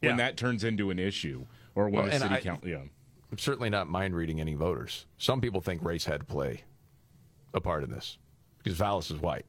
when 0.00 0.10
Yeah. 0.12 0.16
that 0.16 0.36
turns 0.36 0.64
into 0.64 0.90
an 0.90 0.98
issue 0.98 1.46
or 1.74 1.84
when 1.88 2.04
Well, 2.04 2.06
a 2.14 2.18
city 2.18 2.34
I- 2.34 2.40
council. 2.40 2.68
Yeah. 2.68 2.82
I'm 3.30 3.38
certainly 3.38 3.70
not 3.70 3.88
mind 3.88 4.14
reading 4.14 4.40
any 4.40 4.54
voters. 4.54 5.04
Some 5.18 5.40
people 5.40 5.60
think 5.60 5.82
race 5.84 6.04
had 6.04 6.20
to 6.20 6.26
play 6.26 6.62
a 7.56 7.60
part 7.60 7.82
in 7.84 7.90
this. 7.90 8.18
because 8.58 8.76
Vallas 8.78 9.10
is 9.10 9.20
white. 9.20 9.46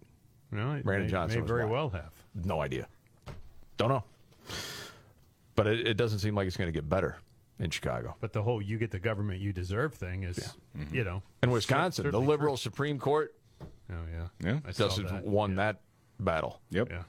Well, 0.51 0.79
Brandon 0.83 1.07
may- 1.07 1.11
Johnson 1.11 1.37
may 1.39 1.41
was 1.41 1.47
very 1.49 1.65
white. 1.65 1.71
well 1.71 1.89
have. 1.89 2.11
No 2.45 2.61
idea. 2.61 2.87
Don't 3.77 3.89
know. 3.89 4.03
But 5.55 5.67
it, 5.67 5.87
it 5.87 5.97
doesn't 5.97 6.19
seem 6.19 6.35
like 6.35 6.47
it's 6.47 6.57
going 6.57 6.67
to 6.67 6.71
get 6.71 6.87
better 6.87 7.17
in 7.59 7.69
Chicago. 7.71 8.15
But 8.21 8.31
the 8.33 8.43
whole 8.43 8.61
"you 8.61 8.77
get 8.77 8.91
the 8.91 8.99
government 8.99 9.39
you 9.41 9.51
deserve" 9.51 9.93
thing 9.95 10.23
is, 10.23 10.53
you 10.91 11.03
know, 11.03 11.23
In 11.43 11.49
Wisconsin, 11.51 12.03
the 12.03 12.09
certainly 12.11 12.27
liberal 12.27 12.57
Supreme 12.57 12.99
Court 12.99 13.33
Oh 13.89 13.95
yeah, 14.11 14.27
Yeah. 14.51 14.59
I 14.65 14.71
saw 14.71 14.87
just 14.89 15.03
that. 15.03 15.23
won 15.25 15.55
that 15.55 15.81
battle. 16.19 16.61
Yep. 16.69 16.89
Yeah. 16.91 17.03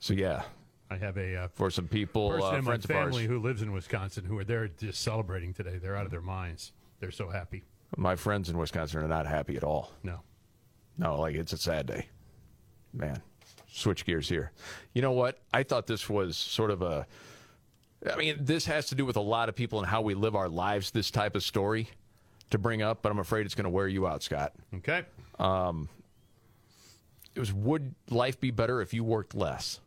So 0.00 0.14
yeah, 0.14 0.42
I 0.90 0.96
have 0.96 1.16
a 1.16 1.36
uh, 1.44 1.48
for 1.54 1.70
some 1.70 1.86
people, 1.88 2.30
person 2.30 2.44
uh, 2.54 2.58
in 2.58 2.64
my 2.64 2.70
friends 2.72 2.84
of 2.86 2.90
ours, 2.90 3.04
family 3.14 3.26
who 3.26 3.38
lives 3.38 3.62
in 3.62 3.70
Wisconsin 3.72 4.24
who 4.24 4.36
are 4.38 4.44
there 4.44 4.66
just 4.68 5.00
celebrating 5.02 5.54
today. 5.54 5.78
They're 5.78 5.96
out 5.96 6.04
of 6.06 6.10
their 6.10 6.20
minds. 6.20 6.72
They're 7.00 7.10
so 7.12 7.28
happy. 7.28 7.62
My 7.96 8.16
friends 8.16 8.48
in 8.48 8.58
Wisconsin 8.58 9.00
are 9.00 9.08
not 9.08 9.26
happy 9.26 9.56
at 9.56 9.64
all. 9.64 9.92
No. 10.02 10.20
No, 10.98 11.20
like 11.20 11.34
it's 11.34 11.52
a 11.52 11.58
sad 11.58 11.86
day. 11.86 12.06
Man, 12.92 13.20
switch 13.68 14.04
gears 14.04 14.28
here. 14.28 14.52
You 14.92 15.02
know 15.02 15.12
what? 15.12 15.38
I 15.52 15.62
thought 15.64 15.86
this 15.86 16.08
was 16.08 16.36
sort 16.36 16.70
of 16.70 16.82
a. 16.82 17.06
I 18.10 18.16
mean, 18.16 18.36
this 18.40 18.66
has 18.66 18.86
to 18.86 18.94
do 18.94 19.04
with 19.04 19.16
a 19.16 19.20
lot 19.20 19.48
of 19.48 19.56
people 19.56 19.78
and 19.78 19.88
how 19.88 20.02
we 20.02 20.14
live 20.14 20.36
our 20.36 20.48
lives. 20.48 20.90
This 20.90 21.10
type 21.10 21.34
of 21.34 21.42
story 21.42 21.88
to 22.50 22.58
bring 22.58 22.82
up, 22.82 23.02
but 23.02 23.10
I'm 23.10 23.18
afraid 23.18 23.46
it's 23.46 23.54
going 23.54 23.64
to 23.64 23.70
wear 23.70 23.88
you 23.88 24.06
out, 24.06 24.22
Scott. 24.22 24.52
Okay. 24.74 25.02
Um, 25.38 25.88
it 27.34 27.40
was 27.40 27.52
Would 27.52 27.94
life 28.10 28.38
be 28.38 28.50
better 28.50 28.80
if 28.80 28.94
you 28.94 29.02
worked 29.02 29.34
less? 29.34 29.80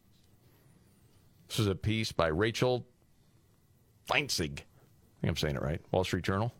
This 1.47 1.59
is 1.59 1.67
a 1.67 1.75
piece 1.75 2.11
by 2.11 2.27
Rachel 2.27 2.85
Feintzeig. 4.09 4.59
I 4.59 5.21
think 5.21 5.29
I'm 5.29 5.37
saying 5.37 5.55
it 5.55 5.61
right. 5.61 5.81
Wall 5.91 6.03
Street 6.03 6.25
Journal. 6.25 6.53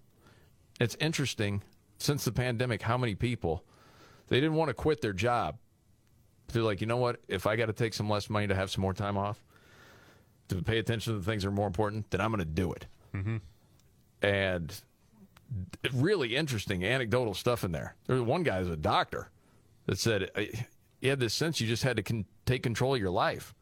It's 0.79 0.95
interesting 0.99 1.63
since 1.97 2.25
the 2.25 2.31
pandemic 2.31 2.83
how 2.83 2.97
many 2.97 3.15
people 3.15 3.63
they 4.27 4.39
didn't 4.39 4.55
want 4.55 4.69
to 4.69 4.73
quit 4.73 5.01
their 5.01 5.13
job. 5.13 5.57
They're 6.51 6.63
like, 6.63 6.81
you 6.81 6.87
know 6.87 6.97
what? 6.97 7.19
If 7.27 7.47
I 7.47 7.55
got 7.55 7.67
to 7.67 7.73
take 7.73 7.93
some 7.93 8.09
less 8.09 8.29
money 8.29 8.47
to 8.47 8.55
have 8.55 8.69
some 8.71 8.81
more 8.81 8.93
time 8.93 9.17
off, 9.17 9.43
to 10.49 10.61
pay 10.61 10.77
attention 10.77 11.13
to 11.13 11.19
the 11.19 11.25
things 11.25 11.43
that 11.43 11.49
are 11.49 11.53
more 11.53 11.67
important, 11.67 12.09
then 12.11 12.21
I'm 12.21 12.31
going 12.31 12.39
to 12.39 12.45
do 12.45 12.71
it. 12.71 12.85
Mm-hmm. 13.13 13.37
And 14.21 14.81
really 15.93 16.35
interesting 16.35 16.83
anecdotal 16.83 17.33
stuff 17.33 17.63
in 17.63 17.71
there. 17.71 17.95
There's 18.05 18.21
one 18.21 18.43
guy 18.43 18.59
who's 18.59 18.69
a 18.69 18.77
doctor 18.77 19.29
that 19.85 19.97
said 19.97 20.29
he 21.01 21.07
had 21.07 21.19
this 21.19 21.33
sense 21.33 21.61
you 21.61 21.67
just 21.67 21.83
had 21.83 21.97
to 21.97 22.03
con- 22.03 22.25
take 22.45 22.63
control 22.63 22.95
of 22.95 23.01
your 23.01 23.11
life. 23.11 23.53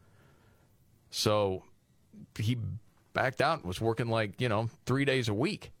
So 1.10 1.62
he 2.38 2.56
backed 3.12 3.40
out 3.40 3.58
and 3.58 3.66
was 3.66 3.80
working 3.80 4.08
like, 4.08 4.40
you 4.40 4.48
know, 4.48 4.68
three 4.84 5.04
days 5.04 5.28
a 5.28 5.34
week 5.34 5.72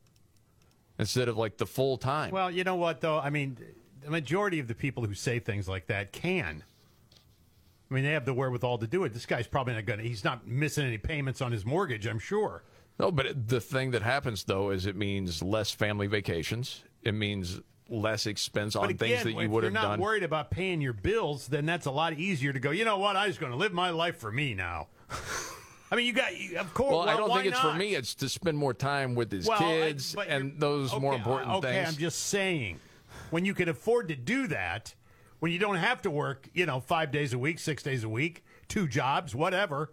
instead 0.98 1.28
of 1.28 1.36
like 1.36 1.56
the 1.58 1.66
full 1.66 1.96
time. 1.96 2.30
Well, 2.30 2.50
you 2.50 2.64
know 2.64 2.76
what 2.76 3.00
though? 3.00 3.18
I 3.18 3.30
mean, 3.30 3.56
the 4.02 4.10
majority 4.10 4.58
of 4.58 4.68
the 4.68 4.74
people 4.74 5.04
who 5.04 5.14
say 5.14 5.38
things 5.38 5.68
like 5.68 5.86
that 5.86 6.12
can. 6.12 6.64
I 7.90 7.94
mean, 7.94 8.04
they 8.04 8.12
have 8.12 8.24
the 8.24 8.34
wherewithal 8.34 8.78
to 8.78 8.86
do 8.86 9.04
it. 9.04 9.12
This 9.12 9.26
guy's 9.26 9.46
probably 9.46 9.74
not 9.74 9.86
going 9.86 10.00
to. 10.00 10.04
He's 10.04 10.24
not 10.24 10.46
missing 10.46 10.84
any 10.84 10.98
payments 10.98 11.40
on 11.40 11.52
his 11.52 11.64
mortgage. 11.64 12.06
I'm 12.06 12.18
sure. 12.18 12.64
No, 12.98 13.12
but 13.12 13.26
it, 13.26 13.48
the 13.48 13.60
thing 13.60 13.92
that 13.92 14.02
happens 14.02 14.44
though 14.44 14.70
is 14.70 14.86
it 14.86 14.96
means 14.96 15.42
less 15.42 15.70
family 15.70 16.06
vacations. 16.06 16.82
It 17.02 17.12
means 17.12 17.60
less 17.88 18.26
expense 18.26 18.74
on 18.74 18.90
again, 18.90 18.96
things 18.96 19.22
that 19.22 19.40
you 19.40 19.48
would 19.48 19.64
have 19.64 19.72
done. 19.72 19.82
if 19.82 19.88
you're 19.88 19.96
not 19.96 19.98
worried 20.00 20.22
about 20.24 20.50
paying 20.50 20.80
your 20.80 20.92
bills, 20.92 21.46
then 21.46 21.66
that's 21.66 21.86
a 21.86 21.90
lot 21.90 22.14
easier 22.14 22.52
to 22.52 22.58
go. 22.58 22.70
You 22.70 22.84
know 22.84 22.98
what? 22.98 23.16
I'm 23.16 23.28
just 23.28 23.38
going 23.38 23.52
to 23.52 23.58
live 23.58 23.72
my 23.72 23.90
life 23.90 24.16
for 24.16 24.32
me 24.32 24.54
now. 24.54 24.88
I 25.90 25.96
mean, 25.96 26.06
you 26.06 26.12
got, 26.12 26.36
you, 26.36 26.58
of 26.58 26.74
course. 26.74 26.90
well, 26.90 27.08
I 27.08 27.16
don't 27.16 27.32
think 27.32 27.46
it's 27.46 27.60
for 27.60 27.74
me. 27.74 27.94
It's 27.94 28.14
to 28.16 28.28
spend 28.28 28.58
more 28.58 28.74
time 28.74 29.14
with 29.14 29.30
his 29.30 29.46
Well, 29.46 29.58
kids 29.58 30.14
but 30.14 30.28
and 30.28 30.58
those 30.58 30.92
more 30.98 31.12
Okay, 31.12 31.18
important 31.18 31.50
okay, 31.52 31.72
things. 31.72 31.88
I'm 31.90 31.94
just 31.96 32.22
saying, 32.26 32.80
when 33.30 33.44
you 33.44 33.54
can 33.54 33.68
afford 33.68 34.08
to 34.08 34.16
do 34.16 34.48
that, 34.48 34.94
when 35.38 35.52
you 35.52 35.58
don't 35.58 35.76
have 35.76 36.02
to 36.02 36.10
work, 36.10 36.48
you 36.54 36.66
know, 36.66 36.80
five 36.80 37.12
days 37.12 37.32
a 37.32 37.38
week, 37.38 37.58
six 37.60 37.82
days 37.82 38.02
a 38.02 38.08
week, 38.08 38.44
two 38.68 38.88
jobs, 38.88 39.34
whatever. 39.34 39.92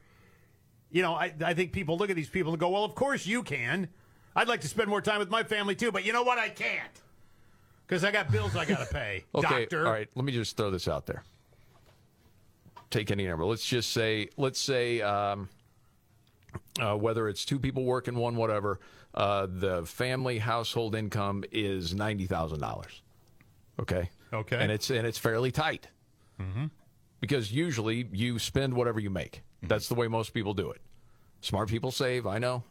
You 0.90 1.02
know, 1.02 1.14
I, 1.14 1.34
I 1.44 1.54
think 1.54 1.74
people 1.74 1.98
look 1.98 2.10
at 2.10 2.16
these 2.16 2.30
people 2.30 2.54
and 2.54 2.60
go, 2.60 2.70
well, 2.70 2.84
of 2.86 2.96
course 2.96 3.26
you 3.28 3.44
can. 3.44 3.88
I'd 4.36 4.48
like 4.48 4.62
to 4.62 4.68
spend 4.68 4.90
more 4.90 5.02
time 5.02 5.20
with 5.20 5.30
my 5.30 5.44
family 5.44 5.76
too, 5.76 5.92
but 5.92 6.06
you 6.06 6.14
know 6.14 6.24
what? 6.24 6.40
I 6.40 6.50
can't 6.50 6.90
because 7.86 8.04
I 8.04 8.12
got 8.12 8.32
bills 8.32 8.56
I 8.56 8.66
got 8.66 8.88
to 8.88 8.92
pay. 8.94 9.26
Okay, 9.36 9.62
Doctor. 9.62 9.86
all 9.86 9.92
right. 9.94 10.08
Let 10.16 10.26
me 10.26 10.32
just 10.32 10.58
throw 10.58 10.72
this 10.72 10.88
out 10.88 11.06
there. 11.06 11.24
Take 12.90 13.12
any 13.12 13.28
number. 13.28 13.46
Let's 13.46 13.66
just 13.66 13.92
say, 13.92 14.30
let's 14.38 14.60
say, 14.60 15.02
um, 15.02 15.50
uh, 16.82 16.96
whether 16.96 17.28
it's 17.28 17.46
two 17.46 17.60
people 17.60 17.84
working, 17.84 18.16
one 18.16 18.36
whatever, 18.36 18.80
uh, 19.14 19.48
the 19.50 19.86
family 19.86 20.40
household 20.40 20.96
income 20.96 21.44
is 21.52 21.94
ninety 21.94 22.26
thousand 22.26 22.60
dollars. 22.60 23.02
Okay. 23.80 24.10
Okay. 24.32 24.58
And 24.58 24.72
it's 24.72 24.90
and 24.90 25.06
it's 25.08 25.18
fairly 25.18 25.52
tight 25.52 25.88
Mm-hmm. 26.42 26.66
because 27.22 27.52
usually 27.52 28.10
you 28.12 28.40
spend 28.40 28.74
whatever 28.74 29.00
you 29.00 29.12
make. 29.12 29.44
That's 29.62 29.88
the 29.88 29.94
way 29.96 30.08
most 30.08 30.34
people 30.34 30.54
do 30.56 30.72
it. 30.72 30.82
Smart 31.42 31.70
people 31.70 31.92
save, 31.92 32.26
I 32.26 32.40
know, 32.40 32.64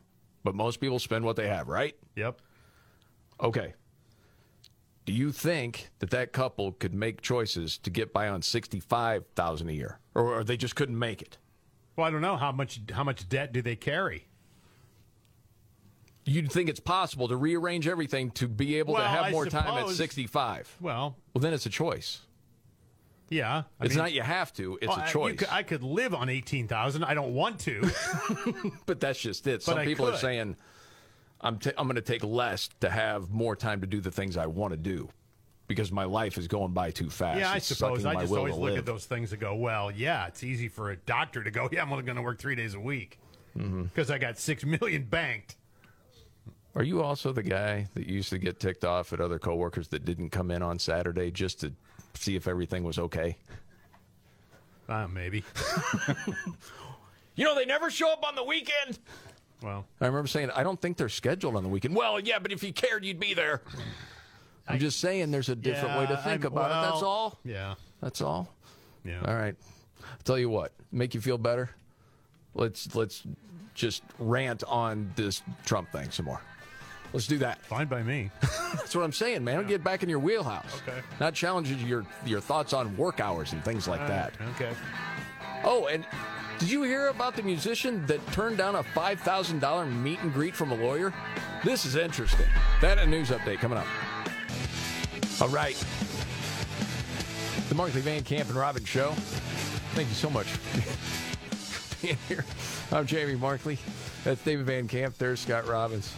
but 0.44 0.54
most 0.54 0.78
people 0.80 0.98
spend 0.98 1.24
what 1.24 1.36
they 1.36 1.46
have, 1.48 1.68
right? 1.68 1.94
Yep. 2.16 2.40
Okay. 3.40 3.74
Do 5.04 5.12
you 5.12 5.32
think 5.32 5.90
that 6.00 6.10
that 6.10 6.32
couple 6.32 6.72
could 6.72 6.92
make 6.94 7.22
choices 7.22 7.78
to 7.78 7.90
get 7.90 8.12
by 8.12 8.28
on 8.28 8.42
sixty-five 8.42 9.24
thousand 9.36 9.68
a 9.68 9.72
year, 9.72 9.98
or, 10.14 10.38
or 10.38 10.44
they 10.44 10.56
just 10.56 10.74
couldn't 10.76 10.98
make 10.98 11.22
it? 11.22 11.38
Well, 11.96 12.06
I 12.06 12.10
don't 12.10 12.22
know 12.22 12.36
how 12.36 12.52
much 12.52 12.80
how 12.92 13.04
much 13.04 13.28
debt 13.28 13.52
do 13.52 13.62
they 13.62 13.76
carry. 13.76 14.26
You'd 16.24 16.52
think 16.52 16.68
it's 16.68 16.80
possible 16.80 17.28
to 17.28 17.36
rearrange 17.36 17.88
everything 17.88 18.30
to 18.32 18.46
be 18.46 18.76
able 18.78 18.94
to 18.94 19.02
have 19.02 19.24
I 19.26 19.30
more 19.30 19.46
time 19.46 19.76
at 19.76 19.88
sixty-five. 19.90 20.76
Well, 20.80 21.16
well, 21.34 21.40
then 21.42 21.52
it's 21.52 21.66
a 21.66 21.70
choice. 21.70 22.20
Yeah, 23.28 23.62
I 23.80 23.84
it's 23.84 23.94
mean- 23.94 24.04
not 24.04 24.12
you 24.12 24.22
have 24.22 24.52
to; 24.54 24.78
it's 24.80 24.88
Well, 24.88 25.04
a 25.04 25.08
choice. 25.08 25.38
could- 25.38 25.48
I 25.50 25.62
could 25.62 25.82
live 25.82 26.14
on 26.14 26.28
eighteen 26.28 26.68
thousand. 26.68 27.04
I 27.04 27.14
don't 27.14 27.34
want 27.34 27.60
to. 27.60 27.90
but 28.86 29.00
that's 29.00 29.20
just 29.20 29.46
it. 29.46 29.62
Some 29.62 29.80
people 29.80 30.08
are 30.08 30.16
saying, 30.16 30.56
"I'm 31.40 31.58
i 31.66 31.72
I'm 31.76 31.86
going 31.86 31.96
to 31.96 32.02
take 32.02 32.22
less 32.22 32.68
to 32.80 32.88
have 32.90 33.30
more 33.30 33.56
time 33.56 33.80
to 33.80 33.86
do 33.86 34.00
the 34.00 34.10
things 34.10 34.36
I 34.36 34.46
want 34.46 34.72
to 34.72 34.76
do." 34.76 35.08
Because 35.68 35.90
my 35.92 36.04
life 36.04 36.36
is 36.38 36.48
going 36.48 36.72
by 36.72 36.90
too 36.90 37.08
fast. 37.08 37.38
Yeah, 37.38 37.50
I 37.52 37.56
It's 37.56 37.66
suppose. 37.66 38.04
I 38.04 38.14
just 38.20 38.32
always 38.32 38.54
look 38.56 38.70
live. 38.70 38.78
at 38.78 38.86
those 38.86 39.06
things 39.06 39.32
and 39.32 39.40
go, 39.40 39.54
well, 39.54 39.90
yeah, 39.90 40.26
it's 40.26 40.42
easy 40.42 40.68
for 40.68 40.90
a 40.90 40.96
doctor 40.96 41.42
to 41.42 41.50
go, 41.50 41.68
yeah, 41.72 41.82
I'm 41.82 41.90
only 41.92 42.04
going 42.04 42.16
to 42.16 42.22
work 42.22 42.38
three 42.38 42.54
days 42.56 42.74
a 42.74 42.80
week 42.80 43.18
because 43.54 44.10
I 44.10 44.18
got 44.18 44.38
six 44.38 44.64
million 44.64 45.04
banked. 45.04 45.56
Are 46.74 46.82
you 46.82 47.02
also 47.02 47.32
the 47.32 47.42
guy 47.42 47.86
that 47.94 48.06
used 48.06 48.30
to 48.30 48.38
get 48.38 48.58
ticked 48.58 48.84
off 48.84 49.12
at 49.12 49.20
other 49.20 49.38
coworkers 49.38 49.88
that 49.88 50.04
didn't 50.06 50.30
come 50.30 50.50
in 50.50 50.62
on 50.62 50.78
Saturday 50.78 51.30
just 51.30 51.60
to 51.60 51.72
see 52.14 52.34
if 52.34 52.48
everything 52.48 52.82
was 52.82 52.98
okay? 52.98 53.36
Uh, 54.88 55.06
maybe. 55.08 55.44
You 57.34 57.46
know, 57.46 57.54
they 57.54 57.64
never 57.64 57.90
show 57.90 58.12
up 58.12 58.26
on 58.28 58.34
the 58.34 58.44
weekend. 58.44 58.98
Well, 59.62 59.86
I 60.02 60.06
remember 60.06 60.26
saying, 60.28 60.50
I 60.50 60.62
don't 60.62 60.78
think 60.78 60.98
they're 60.98 61.08
scheduled 61.08 61.56
on 61.56 61.62
the 61.62 61.68
weekend. 61.70 61.96
Well, 61.96 62.20
yeah, 62.20 62.38
but 62.38 62.52
if 62.52 62.62
you 62.62 62.74
cared, 62.74 63.06
you'd 63.06 63.18
be 63.18 63.32
there. 63.32 63.62
I'm 64.68 64.78
just 64.78 65.00
saying 65.00 65.30
there's 65.30 65.48
a 65.48 65.56
different 65.56 65.98
way 65.98 66.06
to 66.06 66.16
think 66.18 66.44
I'm- 66.44 66.52
about 66.52 66.70
it. 66.70 66.90
That's 66.90 67.02
all. 67.02 67.38
Yeah. 67.44 67.74
That's 68.00 68.20
all. 68.20 68.48
Yeah. 69.04 69.20
All 69.26 69.34
right. 69.34 69.54
I'll 70.02 70.16
tell 70.24 70.38
you 70.38 70.48
what, 70.48 70.72
make 70.90 71.14
you 71.14 71.20
feel 71.20 71.38
better. 71.38 71.70
Let's 72.54 72.94
let's 72.94 73.22
just 73.74 74.02
rant 74.18 74.62
on 74.64 75.10
this 75.16 75.42
Trump 75.64 75.90
thing 75.92 76.10
some 76.10 76.26
more. 76.26 76.40
Let's 77.12 77.26
do 77.26 77.38
that. 77.38 77.62
Fine 77.66 77.86
by 77.88 78.02
me. 78.02 78.30
That's 78.40 78.94
what 78.94 79.02
I'm 79.04 79.12
saying, 79.12 79.44
man. 79.44 79.66
Get 79.66 79.84
back 79.84 80.02
in 80.02 80.08
your 80.08 80.18
wheelhouse. 80.18 80.80
Okay. 80.86 80.98
Not 81.20 81.34
challenging 81.34 81.78
your 81.86 82.04
your 82.24 82.40
thoughts 82.40 82.72
on 82.72 82.96
work 82.96 83.20
hours 83.20 83.52
and 83.52 83.64
things 83.64 83.86
like 83.88 84.00
All 84.02 84.08
that. 84.08 84.34
Okay. 84.54 84.72
Oh, 85.64 85.86
and 85.86 86.04
did 86.58 86.70
you 86.70 86.82
hear 86.82 87.08
about 87.08 87.34
the 87.36 87.42
musician 87.42 88.04
that 88.06 88.24
turned 88.32 88.58
down 88.58 88.76
a 88.76 88.82
five 88.82 89.20
thousand 89.20 89.60
dollar 89.60 89.86
meet 89.86 90.20
and 90.20 90.32
greet 90.32 90.54
from 90.54 90.72
a 90.72 90.74
lawyer? 90.74 91.12
This 91.64 91.84
is 91.84 91.96
interesting. 91.96 92.46
That 92.80 92.98
a 92.98 93.06
news 93.06 93.30
update 93.30 93.58
coming 93.58 93.78
up. 93.78 93.86
All 95.42 95.48
right. 95.48 95.74
The 97.68 97.74
Markley 97.74 98.00
Van 98.00 98.22
Camp 98.22 98.48
and 98.48 98.56
Robbins 98.56 98.86
Show. 98.88 99.10
Thank 99.94 100.08
you 100.08 100.14
so 100.14 100.30
much 100.30 100.46
for 100.46 102.06
being 102.06 102.16
here. 102.28 102.44
I'm 102.92 103.06
Jamie 103.06 103.34
Markley. 103.34 103.78
That's 104.22 104.40
David 104.44 104.66
Van 104.66 104.86
Camp. 104.86 105.18
There's 105.18 105.40
Scott 105.40 105.66
Robbins. 105.66 106.14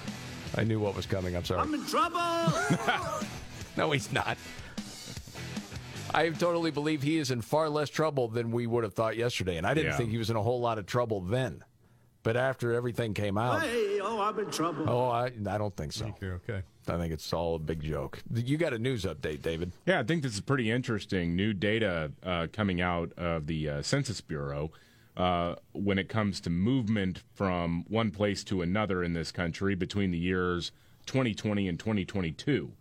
I 0.57 0.65
knew 0.65 0.79
what 0.79 0.95
was 0.95 1.07
coming. 1.07 1.35
I'm 1.37 1.45
sorry. 1.45 1.61
I'm 1.63 1.73
in 1.75 1.87
trouble. 1.87 2.19
No, 3.77 3.91
he's 3.91 4.13
not. 4.13 4.37
I 6.15 6.29
totally 6.29 6.71
believe 6.71 7.03
he 7.03 7.19
is 7.19 7.33
in 7.33 7.41
far 7.41 7.69
less 7.69 7.91
trouble 7.91 8.29
than 8.29 8.53
we 8.53 8.69
would 8.69 8.85
have 8.85 8.95
thought 8.95 9.17
yesterday. 9.17 9.57
And 9.57 9.67
I 9.67 9.75
didn't 9.75 9.93
Yeah. 9.93 9.97
think 9.97 10.11
he 10.11 10.19
was 10.19 10.31
in 10.31 10.37
a 10.37 10.43
whole 10.43 10.61
lot 10.61 10.79
of 10.79 10.87
trouble 10.87 11.23
then. 11.23 11.65
But 12.23 12.37
after 12.37 12.73
everything 12.73 13.15
came 13.15 13.37
out, 13.37 13.63
hey, 13.63 13.99
oh, 14.01 14.21
I'm 14.21 14.39
in 14.39 14.49
trouble. 14.53 14.89
oh, 14.89 15.09
I, 15.09 15.33
I 15.49 15.59
don't 15.59 15.75
think 15.77 15.93
so. 15.93 16.15
You're 16.21 16.35
okay. 16.35 16.63
I 16.89 16.99
think 16.99 17.13
it's 17.13 17.33
all 17.33 17.57
a 17.57 17.59
big 17.59 17.83
joke. 17.83 18.23
You 18.33 18.57
got 18.57 18.73
a 18.73 18.79
news 18.79 19.05
update, 19.05 19.43
David. 19.43 19.73
Yeah, 19.87 20.01
I 20.01 20.03
think 20.03 20.23
this 20.23 20.35
is 20.35 20.41
pretty 20.41 20.71
interesting. 20.71 21.35
New 21.35 21.53
data 21.53 22.13
uh, 22.23 22.47
coming 22.53 22.81
out 22.81 23.13
of 23.17 23.47
the 23.47 23.69
uh, 23.69 23.83
Census 23.83 24.21
Bureau 24.21 24.71
uh, 25.17 25.55
when 25.73 25.99
it 25.99 26.09
comes 26.09 26.41
to 26.41 26.51
movement 26.51 27.23
from 27.35 27.85
one 27.89 28.11
place 28.11 28.45
to 28.45 28.63
another 28.63 29.03
in 29.03 29.13
this 29.13 29.31
country 29.33 29.75
between 29.75 30.11
the 30.11 30.19
years 30.19 30.73
2020 31.07 31.69
and 31.69 31.79
2022. 31.79 32.73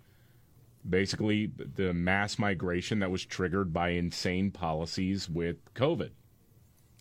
Basically, 0.87 1.47
the 1.47 1.93
mass 1.93 2.37
migration 2.37 2.99
that 2.99 3.11
was 3.11 3.25
triggered 3.25 3.71
by 3.71 3.89
insane 3.89 4.51
policies 4.51 5.29
with 5.29 5.73
COVID 5.75 6.11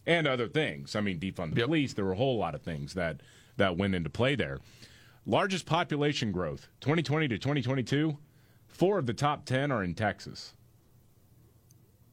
and 0.06 0.26
other 0.26 0.48
things. 0.48 0.94
I 0.94 1.00
mean, 1.00 1.18
defund 1.18 1.54
the 1.54 1.62
police. 1.62 1.94
There 1.94 2.04
were 2.04 2.12
a 2.12 2.16
whole 2.16 2.38
lot 2.38 2.54
of 2.54 2.62
things 2.62 2.94
that 2.94 3.20
that 3.56 3.76
went 3.76 3.94
into 3.94 4.10
play 4.10 4.34
there. 4.34 4.60
Largest 5.24 5.66
population 5.66 6.32
growth, 6.32 6.68
2020 6.80 7.28
to 7.28 7.38
2022. 7.38 8.16
Four 8.66 8.98
of 8.98 9.06
the 9.06 9.14
top 9.14 9.44
ten 9.44 9.70
are 9.70 9.84
in 9.84 9.94
Texas. 9.94 10.54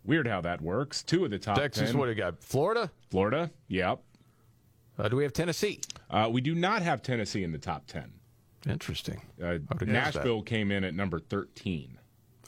Weird 0.03 0.27
how 0.27 0.41
that 0.41 0.61
works. 0.61 1.03
Two 1.03 1.25
of 1.25 1.31
the 1.31 1.39
top 1.39 1.57
Texas, 1.57 1.91
10. 1.91 1.97
what 1.97 2.05
do 2.05 2.11
you 2.11 2.17
got? 2.17 2.41
Florida? 2.43 2.91
Florida, 3.09 3.51
yep. 3.67 3.99
Uh, 4.97 5.07
do 5.07 5.15
we 5.15 5.23
have 5.23 5.33
Tennessee? 5.33 5.79
Uh, 6.09 6.29
we 6.31 6.41
do 6.41 6.53
not 6.53 6.81
have 6.81 7.01
Tennessee 7.01 7.43
in 7.43 7.51
the 7.51 7.57
top 7.57 7.87
10. 7.87 8.11
Interesting. 8.67 9.21
Uh, 9.41 9.45
would 9.45 9.51
have 9.51 9.67
guessed 9.69 9.79
that. 9.79 9.91
Nashville 10.19 10.41
came 10.41 10.71
in 10.71 10.83
at 10.83 10.93
number 10.93 11.19
13. 11.19 11.97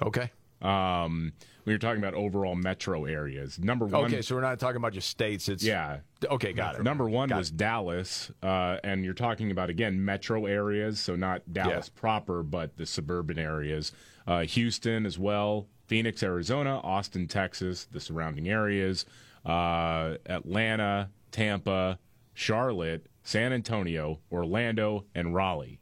Okay. 0.02 0.30
Um, 0.62 1.34
when 1.64 1.74
you're 1.74 1.80
talking 1.80 2.02
about 2.02 2.16
overall 2.16 2.56
metro 2.56 3.06
areas, 3.06 3.60
number 3.60 3.86
one. 3.86 4.06
Okay, 4.06 4.22
so 4.22 4.36
we're 4.36 4.42
not 4.42 4.60
talking 4.60 4.78
about 4.78 4.94
just 4.94 5.10
states. 5.10 5.48
It's 5.48 5.64
yeah. 5.64 6.00
Okay, 6.24 6.54
got 6.54 6.76
it. 6.76 6.84
Number 6.84 7.08
one 7.08 7.30
Got 7.30 7.38
was 7.38 7.52
Dallas, 7.52 8.32
uh, 8.42 8.78
and 8.84 9.06
you're 9.06 9.14
talking 9.14 9.52
about 9.52 9.70
again 9.70 10.04
metro 10.04 10.46
areas, 10.46 11.00
so 11.00 11.16
not 11.16 11.42
Dallas 11.52 11.90
proper, 11.90 12.42
but 12.44 12.78
the 12.78 12.86
suburban 12.86 13.38
areas. 13.38 13.92
Uh, 14.26 14.42
Houston 14.42 15.06
as 15.06 15.20
well, 15.20 15.68
Phoenix, 15.88 16.24
Arizona, 16.24 16.80
Austin, 16.80 17.28
Texas, 17.28 17.86
the 17.86 18.00
surrounding 18.00 18.50
areas, 18.50 19.06
uh, 19.46 20.16
Atlanta, 20.26 21.10
Tampa, 21.32 22.00
Charlotte, 22.34 23.06
San 23.24 23.54
Antonio, 23.54 24.20
Orlando, 24.32 25.06
and 25.14 25.36
Raleigh. 25.36 25.80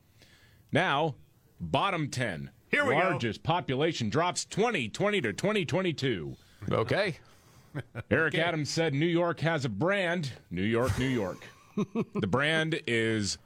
Now, 0.72 1.15
bottom 1.60 2.10
ten. 2.10 2.51
Here 2.69 2.85
we 2.85 2.93
go. 2.93 2.99
Largest 2.99 3.43
population 3.43 4.09
drops 4.09 4.45
2020 4.45 5.21
to 5.21 5.33
2022. 5.33 6.35
Okay. 6.71 7.17
Eric 8.11 8.35
Adams 8.35 8.69
said 8.69 8.93
New 8.93 9.05
York 9.05 9.39
has 9.39 9.65
a 9.65 9.69
brand. 9.69 10.31
New 10.51 10.63
York, 10.63 10.97
New 10.99 11.07
York. 11.07 11.47
the 12.15 12.27
brand 12.27 12.79
is, 12.85 13.37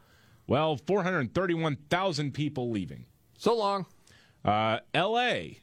well, 0.48 0.78
431,000 0.78 2.34
people 2.34 2.70
leaving. 2.70 3.06
So 3.38 3.56
long. 3.56 3.86
Uh, 4.44 4.80
L.A., 4.94 5.60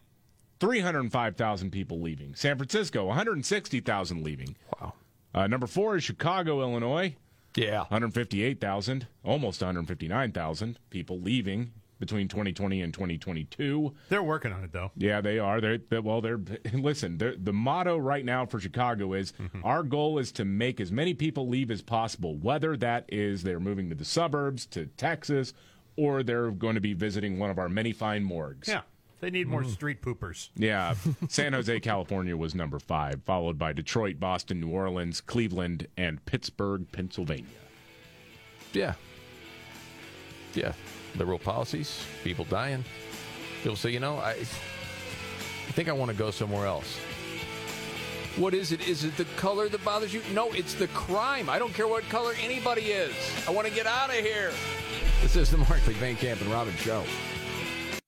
305,000 0.58 1.70
people 1.70 2.00
leaving. 2.00 2.34
San 2.34 2.56
Francisco, 2.56 3.06
160,000 3.06 4.22
leaving. 4.22 4.56
Wow. 4.80 4.94
Uh, 5.34 5.46
number 5.46 5.66
four 5.66 5.96
is 5.96 6.04
Chicago, 6.04 6.60
Illinois. 6.60 7.14
Yeah. 7.56 7.80
158,000, 7.80 9.06
almost 9.22 9.60
159,000 9.60 10.78
people 10.88 11.20
leaving 11.20 11.72
between 12.00 12.26
2020 12.26 12.80
and 12.80 12.92
2022. 12.92 13.94
They're 14.08 14.22
working 14.22 14.52
on 14.52 14.64
it, 14.64 14.72
though. 14.72 14.90
Yeah, 14.96 15.20
they 15.20 15.38
are. 15.38 15.60
They're, 15.60 15.78
they 15.78 16.00
well. 16.00 16.20
They're 16.20 16.40
listen. 16.72 17.18
They're, 17.18 17.36
the 17.36 17.52
motto 17.52 17.96
right 17.96 18.24
now 18.24 18.46
for 18.46 18.58
Chicago 18.58 19.12
is 19.12 19.32
mm-hmm. 19.32 19.64
our 19.64 19.84
goal 19.84 20.18
is 20.18 20.32
to 20.32 20.44
make 20.44 20.80
as 20.80 20.90
many 20.90 21.14
people 21.14 21.46
leave 21.46 21.70
as 21.70 21.82
possible. 21.82 22.36
Whether 22.36 22.76
that 22.78 23.04
is 23.08 23.42
they're 23.42 23.60
moving 23.60 23.88
to 23.90 23.94
the 23.94 24.04
suburbs, 24.04 24.66
to 24.66 24.86
Texas, 24.86 25.52
or 25.96 26.22
they're 26.22 26.50
going 26.50 26.74
to 26.74 26.80
be 26.80 26.94
visiting 26.94 27.38
one 27.38 27.50
of 27.50 27.58
our 27.58 27.68
many 27.68 27.92
fine 27.92 28.24
morgues. 28.24 28.68
Yeah. 28.68 28.80
They 29.20 29.28
need 29.28 29.48
more 29.48 29.60
mm-hmm. 29.60 29.70
street 29.72 30.00
poopers. 30.00 30.48
Yeah, 30.56 30.94
San 31.28 31.52
Jose, 31.52 31.78
California 31.80 32.34
was 32.34 32.54
number 32.54 32.78
five, 32.78 33.20
followed 33.26 33.58
by 33.58 33.74
Detroit, 33.74 34.18
Boston, 34.18 34.60
New 34.60 34.70
Orleans, 34.70 35.20
Cleveland, 35.20 35.88
and 35.98 36.24
Pittsburgh, 36.24 36.86
Pennsylvania. 36.90 37.44
Yeah. 38.72 38.94
Yeah. 40.54 40.72
Liberal 41.16 41.38
policies, 41.38 42.04
people 42.24 42.44
dying. 42.46 42.84
People 43.62 43.76
say, 43.76 43.90
you 43.90 44.00
know, 44.00 44.16
I, 44.16 44.30
I 44.30 45.72
think 45.72 45.88
I 45.88 45.92
want 45.92 46.10
to 46.10 46.16
go 46.16 46.30
somewhere 46.30 46.66
else. 46.66 46.98
What 48.36 48.54
is 48.54 48.72
it? 48.72 48.86
Is 48.88 49.04
it 49.04 49.16
the 49.16 49.24
color 49.36 49.68
that 49.68 49.84
bothers 49.84 50.14
you? 50.14 50.22
No, 50.32 50.52
it's 50.52 50.74
the 50.74 50.86
crime. 50.88 51.50
I 51.50 51.58
don't 51.58 51.74
care 51.74 51.88
what 51.88 52.04
color 52.08 52.32
anybody 52.40 52.82
is. 52.82 53.14
I 53.46 53.50
want 53.50 53.66
to 53.66 53.74
get 53.74 53.86
out 53.86 54.10
of 54.10 54.16
here. 54.16 54.52
This 55.20 55.36
is 55.36 55.50
the 55.50 55.58
Markley 55.58 55.94
Van 55.94 56.16
Camp 56.16 56.40
and 56.40 56.50
Robbins 56.50 56.78
Show. 56.78 57.04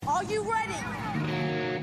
Are 0.07 0.25
you 0.25 0.43
ready? 0.51 1.32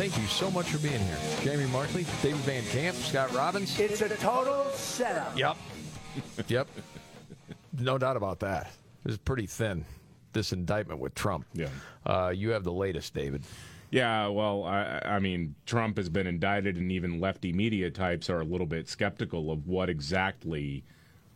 Thank 0.00 0.16
you 0.16 0.26
so 0.28 0.50
much 0.50 0.70
for 0.70 0.78
being 0.78 0.98
here. 0.98 1.18
Jamie 1.42 1.70
Markley, 1.70 2.06
David 2.22 2.40
Van 2.40 2.64
Camp, 2.64 2.96
Scott 2.96 3.34
Robbins. 3.34 3.78
It's 3.78 4.00
a 4.00 4.08
total 4.08 4.64
setup. 4.72 5.38
Yep. 5.38 5.58
yep. 6.48 6.68
No 7.78 7.98
doubt 7.98 8.16
about 8.16 8.40
that. 8.40 8.72
This 9.04 9.12
is 9.12 9.18
pretty 9.18 9.44
thin, 9.44 9.84
this 10.32 10.54
indictment 10.54 11.00
with 11.00 11.14
Trump. 11.14 11.44
Yeah. 11.52 11.68
Uh, 12.06 12.32
you 12.34 12.48
have 12.48 12.64
the 12.64 12.72
latest, 12.72 13.12
David. 13.12 13.42
Yeah, 13.90 14.28
well, 14.28 14.64
I, 14.64 15.02
I 15.04 15.18
mean, 15.18 15.54
Trump 15.66 15.98
has 15.98 16.08
been 16.08 16.26
indicted, 16.26 16.78
and 16.78 16.90
even 16.90 17.20
lefty 17.20 17.52
media 17.52 17.90
types 17.90 18.30
are 18.30 18.40
a 18.40 18.44
little 18.44 18.66
bit 18.66 18.88
skeptical 18.88 19.50
of 19.50 19.68
what 19.68 19.90
exactly 19.90 20.82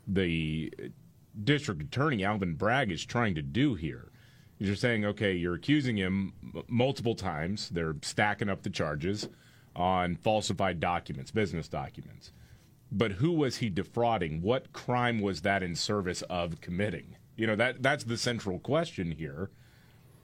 the 0.09 0.73
district 1.45 1.83
attorney, 1.83 2.25
Alvin 2.25 2.55
Bragg, 2.55 2.91
is 2.91 3.05
trying 3.05 3.35
to 3.35 3.43
do 3.43 3.75
here. 3.75 4.11
You're 4.59 4.77
saying, 4.77 5.05
okay, 5.05 5.33
you're 5.33 5.55
accusing 5.55 5.97
him 5.97 6.33
multiple 6.69 7.15
times. 7.15 7.69
They're 7.71 7.97
stacking 8.03 8.49
up 8.49 8.63
the 8.63 8.71
charges 8.71 9.29
on 9.75 10.17
falsified 10.17 10.81
documents, 10.81 11.31
business 11.31 11.69
documents. 11.69 12.33
But 12.93 13.13
who 13.13 13.33
was 13.33 13.57
he 13.57 13.69
defrauding? 13.69 14.41
What 14.41 14.73
crime 14.73 15.21
was 15.21 15.43
that 15.43 15.63
in 15.63 15.75
service 15.75 16.23
of 16.23 16.61
committing? 16.61 17.17
You 17.37 17.49
know, 17.49 17.57
that 17.57 17.83
that's 17.83 18.05
the 18.05 18.17
central 18.17 18.61
question 18.61 19.11
here. 19.11 19.51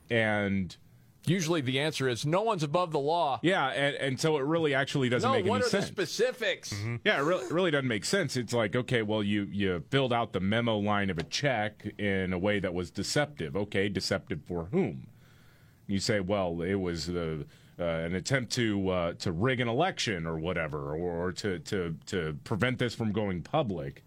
And 0.09 0.77
usually 1.27 1.61
the 1.61 1.81
answer 1.81 2.09
is 2.09 2.25
no 2.25 2.43
one's 2.43 2.63
above 2.63 2.93
the 2.93 2.99
law. 2.99 3.41
Yeah, 3.43 3.69
and, 3.69 3.97
and 3.97 4.21
so 4.21 4.39
it 4.39 4.45
really 4.45 4.75
actually 4.75 5.09
doesn't 5.09 5.29
no, 5.29 5.37
make 5.37 5.47
what 5.47 5.63
any 5.63 5.67
are 5.67 5.81
the 5.81 5.83
specifics? 5.83 6.75
Yeah, 7.05 7.19
it 7.19 7.23
really, 7.23 7.47
really 7.53 7.71
doesn't 7.71 7.89
make 7.89 8.05
sense. 8.05 8.37
It's 8.37 8.53
like, 8.53 8.75
okay, 8.75 9.03
well, 9.03 9.23
you, 9.23 9.49
you 9.51 9.85
filled 9.91 10.13
out 10.13 10.33
the 10.33 10.41
memo 10.41 10.79
line 10.79 11.11
of 11.11 11.19
a 11.19 11.23
check 11.23 11.87
in 11.99 12.33
a 12.33 12.39
way 12.39 12.59
that 12.61 12.75
was 12.75 12.91
deceptive. 12.91 13.57
Okay, 13.57 13.89
deceptive 13.89 14.41
for 14.47 14.69
whom? 14.73 15.07
You 15.87 15.99
say, 15.99 16.21
well, 16.21 16.63
it 16.63 16.77
was 16.77 17.09
uh, 17.09 17.43
uh, 17.79 17.83
an 17.83 18.15
attempt 18.15 18.53
to 18.53 18.89
uh, 18.91 19.13
to 19.15 19.33
rig 19.33 19.61
an 19.61 19.69
election 19.69 20.27
or 20.27 20.39
whatever, 20.39 20.95
or, 20.95 21.27
or 21.27 21.33
to, 21.33 21.59
to 21.59 21.97
to 22.07 22.39
prevent 22.45 22.79
this 22.79 22.95
from 22.95 23.11
going 23.13 23.43
public. 23.43 24.05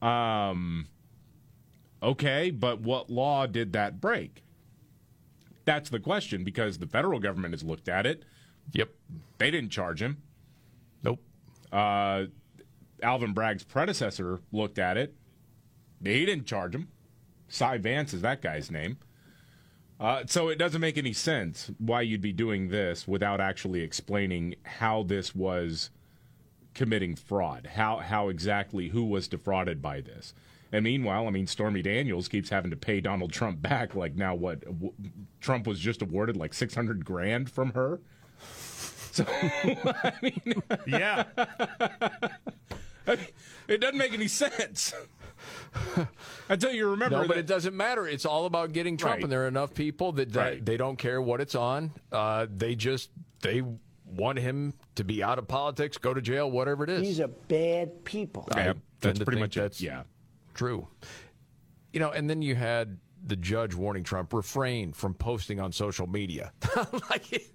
Um, 0.00 0.86
okay, 2.02 2.50
but 2.50 2.80
what 2.80 3.10
law 3.10 3.46
did 3.46 3.72
that 3.72 4.00
break? 4.00 4.44
That's 5.64 5.90
the 5.90 6.00
question 6.00 6.44
because 6.44 6.78
the 6.78 6.86
federal 6.86 7.20
government 7.20 7.54
has 7.54 7.62
looked 7.62 7.88
at 7.88 8.06
it. 8.06 8.24
Yep. 8.72 8.90
They 9.38 9.50
didn't 9.50 9.70
charge 9.70 10.02
him. 10.02 10.22
Nope. 11.02 11.20
Uh, 11.72 12.24
Alvin 13.02 13.32
Bragg's 13.32 13.64
predecessor 13.64 14.40
looked 14.52 14.78
at 14.78 14.96
it. 14.96 15.14
He 16.02 16.24
didn't 16.24 16.46
charge 16.46 16.74
him. 16.74 16.88
Cy 17.48 17.78
Vance 17.78 18.14
is 18.14 18.22
that 18.22 18.42
guy's 18.42 18.70
name. 18.70 18.98
Uh, 20.00 20.24
so 20.26 20.48
it 20.48 20.58
doesn't 20.58 20.80
make 20.80 20.98
any 20.98 21.12
sense 21.12 21.70
why 21.78 22.00
you'd 22.00 22.20
be 22.20 22.32
doing 22.32 22.68
this 22.68 23.06
without 23.06 23.40
actually 23.40 23.82
explaining 23.82 24.54
how 24.64 25.04
this 25.04 25.34
was 25.34 25.90
committing 26.74 27.14
fraud. 27.14 27.68
How 27.74 27.98
how 27.98 28.28
exactly 28.28 28.88
who 28.88 29.04
was 29.04 29.28
defrauded 29.28 29.80
by 29.80 30.00
this. 30.00 30.34
And 30.72 30.84
meanwhile, 30.84 31.26
I 31.26 31.30
mean, 31.30 31.46
Stormy 31.46 31.82
Daniels 31.82 32.28
keeps 32.28 32.48
having 32.48 32.70
to 32.70 32.76
pay 32.76 33.00
Donald 33.00 33.30
Trump 33.32 33.60
back. 33.60 33.94
Like 33.94 34.14
now, 34.14 34.34
what 34.34 34.60
w- 34.64 34.92
Trump 35.40 35.66
was 35.66 35.78
just 35.78 36.00
awarded 36.02 36.36
like 36.36 36.54
six 36.54 36.74
hundred 36.74 37.04
grand 37.04 37.50
from 37.50 37.72
her. 37.72 38.00
So 39.12 39.24
I 39.28 40.12
mean, 40.22 40.62
yeah, 40.86 41.24
I 41.36 43.16
mean, 43.16 43.18
it 43.68 43.80
doesn't 43.80 43.98
make 43.98 44.14
any 44.14 44.28
sense. 44.28 44.94
Until 46.48 46.72
you 46.72 46.88
remember 46.90 47.16
No, 47.16 47.22
but 47.22 47.34
that- 47.34 47.38
it 47.40 47.46
doesn't 47.46 47.76
matter. 47.76 48.06
It's 48.06 48.24
all 48.24 48.46
about 48.46 48.72
getting 48.72 48.96
Trump, 48.96 49.16
Right. 49.16 49.22
and 49.24 49.32
there 49.32 49.44
are 49.44 49.48
enough 49.48 49.74
people 49.74 50.12
that, 50.12 50.32
that 50.32 50.40
Right. 50.40 50.64
they 50.64 50.76
don't 50.76 50.96
care 50.96 51.20
what 51.20 51.40
it's 51.40 51.54
on. 51.54 51.90
Uh, 52.10 52.46
they 52.54 52.74
just 52.74 53.10
they 53.42 53.62
want 54.06 54.38
him 54.38 54.72
to 54.94 55.04
be 55.04 55.22
out 55.22 55.38
of 55.38 55.48
politics, 55.48 55.98
go 55.98 56.14
to 56.14 56.20
jail, 56.20 56.50
whatever 56.50 56.84
it 56.84 56.90
is. 56.90 57.02
These 57.02 57.20
are 57.20 57.28
bad 57.28 58.04
people. 58.04 58.46
I 58.52 58.60
Yeah, 58.66 58.72
that's 59.00 59.18
pretty 59.18 59.40
think 59.40 59.40
much 59.40 59.56
it. 59.56 59.80
Yeah. 59.80 60.02
True. 60.54 60.88
You 61.92 62.00
know, 62.00 62.10
and 62.10 62.28
then 62.28 62.42
you 62.42 62.54
had 62.54 62.98
the 63.24 63.36
judge 63.36 63.74
warning 63.74 64.02
Trump 64.02 64.32
refrain 64.32 64.92
from 64.92 65.14
posting 65.14 65.60
on 65.60 65.72
social 65.72 66.06
media. 66.06 66.52
like, 67.10 67.52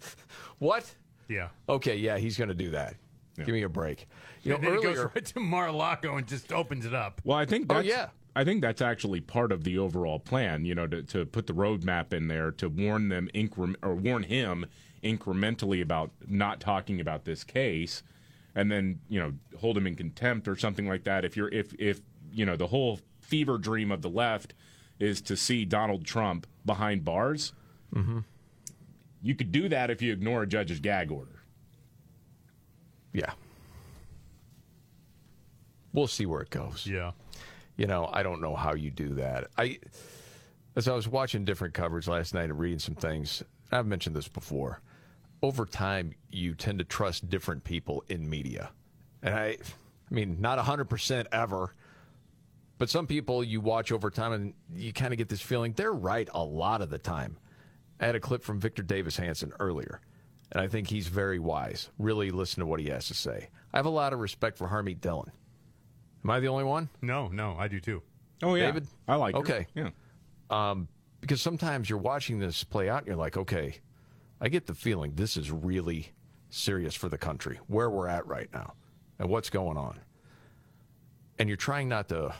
what? 0.59 0.93
Yeah. 1.27 1.49
Okay, 1.67 1.97
yeah, 1.97 2.17
he's 2.17 2.37
going 2.37 2.49
to 2.49 2.55
do 2.55 2.71
that. 2.71 2.95
Give 3.37 3.49
me 3.49 3.63
a 3.63 3.69
break. 3.69 4.07
You 4.41 4.53
know, 4.53 4.57
then 4.57 4.73
it 4.73 4.75
earlier. 4.77 4.93
goes 4.95 5.11
right 5.15 5.25
to 5.25 5.39
Mar-a-Lago 5.39 6.17
and 6.17 6.25
just 6.27 6.51
opens 6.51 6.85
it 6.85 6.93
up. 6.95 7.21
Well, 7.23 7.37
I 7.37 7.45
think 7.45 7.71
Oh, 7.71 7.79
yeah. 7.79 8.09
I 8.35 8.43
think 8.43 8.61
that's 8.61 8.81
actually 8.81 9.21
part 9.21 9.51
of 9.51 9.63
the 9.63 9.77
overall 9.77 10.19
plan. 10.19 10.65
You 10.65 10.75
know, 10.75 10.87
to, 10.87 11.03
to 11.03 11.25
put 11.25 11.47
the 11.47 11.53
roadmap 11.53 12.13
in 12.13 12.27
there 12.27 12.51
to 12.51 12.69
warn 12.69 13.09
them 13.09 13.29
increment 13.33 13.77
or 13.83 13.95
warn 13.95 14.23
him 14.23 14.65
incrementally 15.03 15.81
about 15.81 16.11
not 16.27 16.59
talking 16.59 16.99
about 16.99 17.25
this 17.25 17.43
case, 17.43 18.03
and 18.55 18.71
then 18.71 18.99
you 19.09 19.19
know 19.19 19.33
hold 19.59 19.77
him 19.77 19.87
in 19.87 19.95
contempt 19.95 20.47
or 20.47 20.55
something 20.55 20.87
like 20.87 21.03
that. 21.03 21.25
If 21.25 21.35
you're 21.35 21.49
if 21.49 21.73
if 21.79 22.01
you 22.37 22.45
know 22.45 22.55
the 22.55 22.67
whole 22.67 22.99
fever 23.19 23.57
dream 23.57 23.91
of 23.91 24.01
the 24.01 24.09
left 24.09 24.53
is 24.99 25.21
to 25.21 25.35
see 25.35 25.65
Donald 25.65 26.05
Trump 26.05 26.45
behind 26.65 27.03
bars, 27.03 27.51
Mhm. 27.93 28.23
you 29.21 29.35
could 29.35 29.51
do 29.51 29.67
that 29.69 29.89
if 29.89 30.01
you 30.01 30.13
ignore 30.13 30.43
a 30.43 30.47
judge's 30.47 30.79
gag 30.79 31.11
order. 31.11 31.41
Yeah. 33.13 33.33
We'll 35.93 36.07
see 36.07 36.25
where 36.25 36.41
it 36.41 36.49
goes. 36.49 36.85
Yeah. 36.85 37.11
You 37.75 37.87
know, 37.87 38.09
I 38.11 38.23
don't 38.23 38.41
know 38.41 38.55
how 38.55 38.73
you 38.75 38.91
do 38.91 39.15
that. 39.15 39.47
I 39.57 39.79
as 40.75 40.87
I 40.87 40.93
was 40.93 41.07
watching 41.07 41.43
different 41.43 41.73
coverage 41.73 42.07
last 42.07 42.33
night 42.35 42.49
and 42.51 42.59
reading 42.59 42.79
some 42.79 42.95
things, 42.95 43.41
I've 43.71 43.87
mentioned 43.87 44.15
this 44.15 44.27
before. 44.27 44.81
Over 45.41 45.65
time, 45.65 46.13
you 46.29 46.53
tend 46.55 46.79
to 46.79 46.85
trust 46.85 47.29
different 47.29 47.63
people 47.63 48.03
in 48.09 48.29
media. 48.29 48.71
And 49.23 49.33
I 49.33 49.57
I 50.09 50.13
mean, 50.13 50.39
not 50.39 50.57
100% 50.57 51.27
ever, 51.31 51.73
but 52.77 52.89
some 52.89 53.07
people 53.07 53.43
you 53.43 53.61
watch 53.61 53.91
over 53.91 54.09
time 54.09 54.33
and 54.33 54.53
you 54.75 54.93
kind 54.93 55.13
of 55.13 55.17
get 55.17 55.29
this 55.29 55.41
feeling 55.41 55.73
they're 55.73 55.93
right 55.93 56.29
a 56.33 56.43
lot 56.43 56.81
of 56.81 56.89
the 56.89 56.99
time. 56.99 57.37
I 57.99 58.05
had 58.05 58.15
a 58.15 58.19
clip 58.19 58.43
from 58.43 58.59
Victor 58.59 58.83
Davis 58.83 59.17
Hanson 59.17 59.51
earlier, 59.59 60.01
and 60.51 60.61
I 60.61 60.67
think 60.67 60.87
he's 60.87 61.07
very 61.07 61.39
wise. 61.39 61.89
Really 61.97 62.29
listen 62.31 62.59
to 62.59 62.65
what 62.67 62.79
he 62.79 62.89
has 62.89 63.07
to 63.07 63.13
say. 63.13 63.49
I 63.73 63.77
have 63.77 63.85
a 63.87 63.89
lot 63.89 64.13
of 64.13 64.19
respect 64.19 64.57
for 64.57 64.67
Harmeet 64.67 65.01
Dillon. 65.01 65.31
Am 66.23 66.29
I 66.29 66.39
the 66.39 66.47
only 66.47 66.63
one? 66.63 66.89
No, 67.01 67.27
no, 67.29 67.55
I 67.57 67.67
do 67.67 67.79
too. 67.79 68.01
Oh 68.43 68.55
yeah, 68.55 68.67
David? 68.67 68.87
I 69.07 69.15
like. 69.15 69.33
her. 69.35 69.41
Okay. 69.41 69.67
Yeah. 69.73 69.89
Um, 70.49 70.87
because 71.21 71.41
sometimes 71.41 71.89
you're 71.89 71.99
watching 71.99 72.39
this 72.39 72.63
play 72.63 72.89
out 72.89 72.99
and 72.99 73.07
you're 73.07 73.15
like, 73.15 73.37
okay, 73.37 73.79
I 74.39 74.49
get 74.49 74.67
the 74.67 74.75
feeling 74.75 75.13
this 75.15 75.35
is 75.35 75.51
really 75.51 76.09
serious 76.49 76.93
for 76.93 77.09
the 77.09 77.17
country, 77.17 77.59
where 77.67 77.89
we're 77.89 78.07
at 78.07 78.27
right 78.27 78.49
now, 78.53 78.73
and 79.19 79.29
what's 79.29 79.49
going 79.49 79.77
on. 79.77 79.99
And 81.39 81.49
you're 81.49 81.57
trying 81.57 81.89
not 81.89 82.09
to 82.09 82.33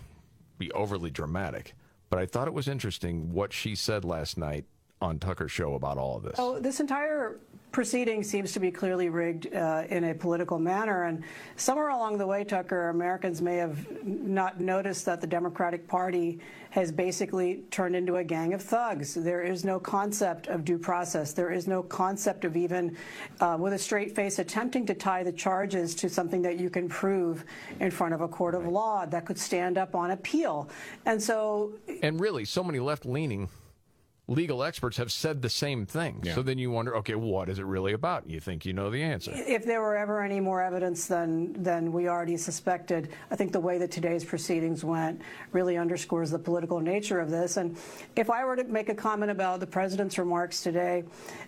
be 0.57 0.71
overly 0.71 1.09
dramatic, 1.09 1.75
but 2.09 2.19
I 2.19 2.25
thought 2.25 2.47
it 2.47 2.53
was 2.53 2.67
interesting 2.67 3.34
what 3.34 3.53
she 3.53 3.75
said 3.75 4.05
last 4.05 4.38
night 4.38 4.65
on 5.01 5.19
Tucker's 5.19 5.51
show 5.51 5.75
about 5.75 5.97
all 5.97 6.17
of 6.17 6.23
this. 6.23 6.35
Oh, 6.38 6.59
this 6.59 6.79
entire 6.79 7.39
proceeding 7.72 8.23
seems 8.23 8.52
to 8.53 8.60
be 8.60 8.72
clearly 8.72 9.10
rigged 9.10 9.53
uh, 9.53 9.84
in 9.89 10.06
a 10.06 10.14
political 10.14 10.57
manner. 10.57 11.03
And 11.03 11.23
somewhere 11.57 11.89
along 11.89 12.18
the 12.18 12.26
way, 12.26 12.44
Tucker, 12.44 12.89
Americans 12.89 13.41
may 13.41 13.57
have 13.57 13.85
not 14.03 14.60
noticed 14.60 15.06
that 15.06 15.22
the 15.22 15.27
Democratic 15.27 15.88
Party 15.88 16.39
has 16.72 16.91
basically 16.91 17.64
turned 17.72 17.95
into 17.95 18.18
a 18.18 18.23
gang 18.23 18.53
of 18.53 18.61
thugs. 18.61 19.14
There 19.14 19.41
is 19.41 19.64
no 19.64 19.80
concept 19.80 20.48
of 20.48 20.65
due 20.65 20.77
process. 20.77 21.34
There 21.34 21.52
is 21.52 21.68
no 21.68 21.84
concept 21.84 22.45
of 22.45 22.56
even, 22.56 22.98
uh, 23.39 23.57
with 23.60 23.73
a 23.73 23.80
straight 23.80 24.15
face, 24.15 24.39
attempting 24.39 24.85
to 24.88 24.94
tie 24.94 25.23
the 25.23 25.31
charges 25.31 25.95
to 25.95 26.10
something 26.10 26.41
that 26.41 26.60
you 26.60 26.69
can 26.69 26.89
prove 26.89 27.45
in 27.80 27.91
front 27.91 28.14
of 28.14 28.22
a 28.22 28.27
court 28.27 28.56
of 28.56 28.68
law 28.68 29.06
that 29.06 29.26
could 29.26 29.39
stand 29.39 29.77
up 29.77 29.95
on 29.95 30.11
appeal. 30.11 30.69
And 31.06 31.22
so 31.22 31.73
And 32.02 32.19
really, 32.19 32.45
so 32.45 32.64
many 32.64 32.80
left 32.80 33.06
leaning 33.06 33.49
legal 34.27 34.61
experts 34.61 34.97
have 34.97 35.11
said 35.11 35.41
the 35.41 35.49
same 35.49 35.85
thing. 35.85 36.21
So 36.35 36.41
then 36.41 36.57
you 36.57 36.69
wonder, 36.69 36.97
okay, 36.97 37.15
what 37.15 37.47
is 37.47 37.59
it 37.59 37.65
really 37.65 37.93
about? 37.93 38.29
You 38.29 38.41
think 38.41 38.65
you 38.65 38.73
know 38.73 38.89
the 38.89 39.01
answer. 39.01 39.31
If 39.33 39.65
there 39.65 39.79
were 39.79 39.95
ever 39.95 40.21
any 40.21 40.41
more 40.41 40.61
evidence 40.61 41.07
than, 41.07 41.53
than 41.63 41.93
we 41.93 42.09
already 42.09 42.35
suspected, 42.35 43.09
I 43.31 43.37
think 43.37 43.53
the 43.53 43.59
way 43.59 43.77
that 43.77 43.89
today's 43.89 44.25
proceedings 44.25 44.83
went 44.83 45.21
really 45.53 45.77
underscores 45.77 46.29
the 46.29 46.39
political 46.39 46.81
nature 46.81 47.21
of 47.21 47.29
this. 47.29 47.55
And 47.55 47.77
if 48.17 48.29
I 48.29 48.43
were 48.43 48.57
to 48.57 48.65
make 48.65 48.89
a 48.89 48.95
comment 48.95 49.31
about 49.31 49.61
the 49.61 49.67
president's 49.67 50.17
remarks 50.17 50.61
today, 50.61 51.05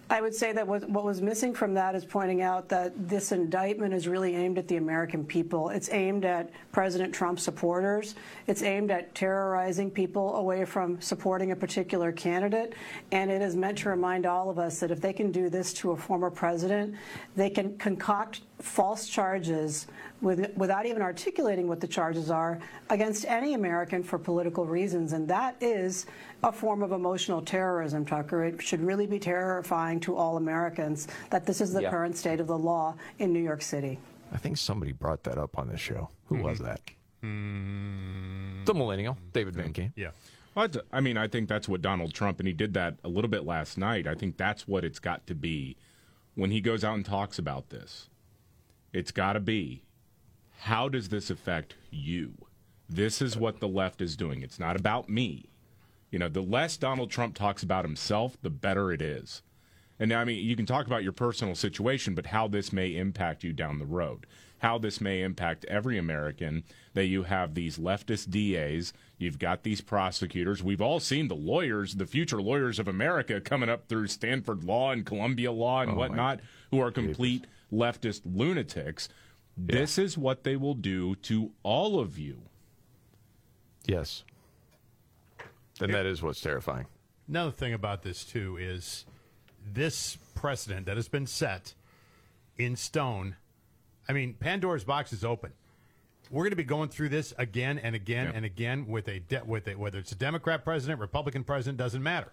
I 0.09 0.21
would 0.21 0.33
say 0.33 0.53
that 0.53 0.65
what, 0.65 0.89
what 0.89 1.03
was 1.03 1.21
missing 1.21 1.53
from 1.53 1.73
that 1.73 1.95
is 1.95 2.05
pointing 2.05 2.41
out 2.41 2.69
that 2.69 3.09
this 3.09 3.33
indictment 3.33 3.93
is 3.93 4.07
really 4.07 4.35
aimed 4.35 4.57
at 4.57 4.69
the 4.69 4.77
American 4.77 5.25
people. 5.25 5.69
It's 5.69 5.89
aimed 5.91 6.23
at 6.23 6.49
President 6.71 7.13
Trump 7.13 7.39
supporters. 7.39 8.15
It's 8.47 8.63
aimed 8.63 8.89
at 8.89 9.13
terrorizing 9.13 9.91
people 9.91 10.35
away 10.35 10.63
from 10.63 11.01
supporting 11.01 11.51
a 11.51 11.55
particular 11.55 12.11
candidate. 12.11 12.68
And 13.11 13.31
it 13.31 13.41
is 13.41 13.55
meant 13.55 13.77
to 13.79 13.89
remind 13.89 14.25
all 14.25 14.49
of 14.49 14.59
us 14.59 14.79
that 14.79 14.91
if 14.91 15.01
they 15.01 15.13
can 15.13 15.31
do 15.31 15.49
this 15.49 15.73
to 15.75 15.91
a 15.91 15.97
former 15.97 16.29
president, 16.29 16.95
they 17.35 17.49
can 17.49 17.77
concoct 17.77 18.41
false 18.59 19.07
charges 19.07 19.87
with, 20.21 20.55
without 20.57 20.85
even 20.85 21.01
articulating 21.01 21.67
what 21.67 21.79
the 21.79 21.87
charges 21.87 22.29
are 22.29 22.59
against 22.89 23.25
any 23.25 23.53
American 23.53 24.03
for 24.03 24.19
political 24.19 24.65
reasons. 24.65 25.13
And 25.13 25.27
that 25.29 25.55
is 25.61 26.05
a 26.43 26.51
form 26.51 26.83
of 26.83 26.91
emotional 26.91 27.41
terrorism, 27.41 28.05
Tucker. 28.05 28.43
It 28.43 28.61
should 28.61 28.81
really 28.81 29.07
be 29.07 29.19
terrifying 29.19 29.99
to 30.01 30.15
all 30.15 30.37
Americans 30.37 31.07
that 31.29 31.45
this 31.45 31.61
is 31.61 31.73
the 31.73 31.83
Yeah. 31.83 31.89
current 31.89 32.17
state 32.17 32.39
of 32.39 32.47
the 32.47 32.57
law 32.57 32.95
in 33.19 33.31
New 33.31 33.39
York 33.41 33.61
City. 33.61 33.99
I 34.31 34.37
think 34.37 34.57
somebody 34.57 34.91
brought 34.91 35.23
that 35.23 35.37
up 35.37 35.57
on 35.57 35.67
the 35.67 35.77
show. 35.77 36.09
Who 36.27 36.35
was 36.35 36.59
mm-hmm. 36.59 36.67
that? 36.67 36.81
Mm-hmm. 37.23 38.65
The 38.65 38.73
millennial, 38.73 39.17
David 39.33 39.55
Van 39.55 39.73
Camp. 39.73 39.93
Yeah. 39.95 40.11
I 40.91 40.99
mean, 41.01 41.17
I 41.17 41.27
think 41.27 41.47
that's 41.47 41.69
what 41.69 41.81
Donald 41.81 42.13
Trump, 42.13 42.39
and 42.39 42.47
he 42.47 42.53
did 42.53 42.73
that 42.73 42.95
a 43.03 43.09
little 43.09 43.29
bit 43.29 43.45
last 43.45 43.77
night. 43.77 44.07
I 44.07 44.15
think 44.15 44.37
that's 44.37 44.67
what 44.67 44.83
it's 44.83 44.99
got 44.99 45.25
to 45.27 45.35
be 45.35 45.77
when 46.35 46.51
he 46.51 46.61
goes 46.61 46.83
out 46.83 46.95
and 46.95 47.05
talks 47.05 47.39
about 47.39 47.69
this. 47.69 48.09
It's 48.91 49.11
got 49.11 49.33
to 49.33 49.39
be 49.39 49.83
how 50.59 50.89
does 50.89 51.07
this 51.07 51.29
affect 51.29 51.75
you? 51.89 52.33
This 52.89 53.21
is 53.21 53.37
what 53.37 53.59
the 53.59 53.67
left 53.67 54.01
is 54.01 54.17
doing. 54.17 54.41
It's 54.41 54.59
not 54.59 54.75
about 54.75 55.07
me. 55.07 55.45
You 56.11 56.19
know, 56.19 56.27
the 56.27 56.41
less 56.41 56.75
Donald 56.75 57.09
Trump 57.09 57.35
talks 57.35 57.63
about 57.63 57.85
himself, 57.85 58.37
the 58.41 58.49
better 58.49 58.91
it 58.91 59.01
is. 59.01 59.41
And 59.99 60.09
now, 60.09 60.19
I 60.19 60.25
mean, 60.25 60.43
you 60.43 60.55
can 60.55 60.65
talk 60.65 60.85
about 60.85 61.03
your 61.03 61.11
personal 61.13 61.55
situation, 61.55 62.13
but 62.13 62.27
how 62.27 62.47
this 62.47 62.73
may 62.73 62.95
impact 62.95 63.43
you 63.43 63.53
down 63.53 63.79
the 63.79 63.85
road, 63.85 64.25
how 64.59 64.77
this 64.77 65.01
may 65.01 65.21
impact 65.21 65.65
every 65.65 65.97
American 65.97 66.63
that 66.93 67.05
you 67.05 67.23
have 67.23 67.53
these 67.53 67.77
leftist 67.77 68.29
DAs, 68.29 68.93
you've 69.17 69.39
got 69.39 69.63
these 69.63 69.81
prosecutors. 69.81 70.63
We've 70.63 70.81
all 70.81 70.99
seen 70.99 71.27
the 71.27 71.35
lawyers, 71.35 71.95
the 71.95 72.05
future 72.05 72.41
lawyers 72.41 72.79
of 72.79 72.87
America 72.87 73.41
coming 73.41 73.69
up 73.69 73.87
through 73.87 74.07
Stanford 74.07 74.63
Law 74.63 74.91
and 74.91 75.05
Columbia 75.05 75.51
Law 75.51 75.81
and 75.81 75.91
Oh, 75.91 75.95
whatnot, 75.95 76.39
who 76.71 76.79
are 76.79 76.91
complete 76.91 77.45
leftist 77.71 78.21
lunatics. 78.25 79.09
This 79.57 79.97
is 79.97 80.17
what 80.17 80.43
they 80.43 80.55
will 80.55 80.73
do 80.73 81.15
to 81.15 81.51
all 81.63 81.99
of 81.99 82.17
you. 82.17 82.43
Yes. 83.85 84.23
And 85.81 85.93
that 85.93 86.05
is 86.05 86.21
what's 86.21 86.41
terrifying. 86.41 86.85
Another 87.27 87.51
thing 87.51 87.73
about 87.73 88.03
this 88.03 88.23
too 88.23 88.57
is 88.57 89.05
this 89.65 90.17
precedent 90.35 90.85
that 90.85 90.97
has 90.97 91.07
been 91.07 91.27
set 91.27 91.73
in 92.57 92.75
stone. 92.75 93.35
I 94.09 94.13
mean, 94.13 94.33
Pandora's 94.33 94.83
box 94.83 95.13
is 95.13 95.23
open. 95.23 95.53
We're 96.31 96.43
going 96.43 96.51
to 96.51 96.57
be 96.57 96.63
going 96.63 96.89
through 96.89 97.09
this 97.09 97.33
again 97.37 97.79
and 97.79 97.95
again 97.95 98.31
and 98.33 98.43
again 98.45 98.87
with 98.87 99.07
a 99.07 99.19
de- 99.19 99.43
with 99.45 99.67
a, 99.67 99.75
whether 99.75 99.99
it's 99.99 100.11
a 100.11 100.15
Democrat 100.15 100.63
president, 100.63 100.99
Republican 100.99 101.43
president, 101.43 101.77
doesn't 101.77 102.03
matter. 102.03 102.31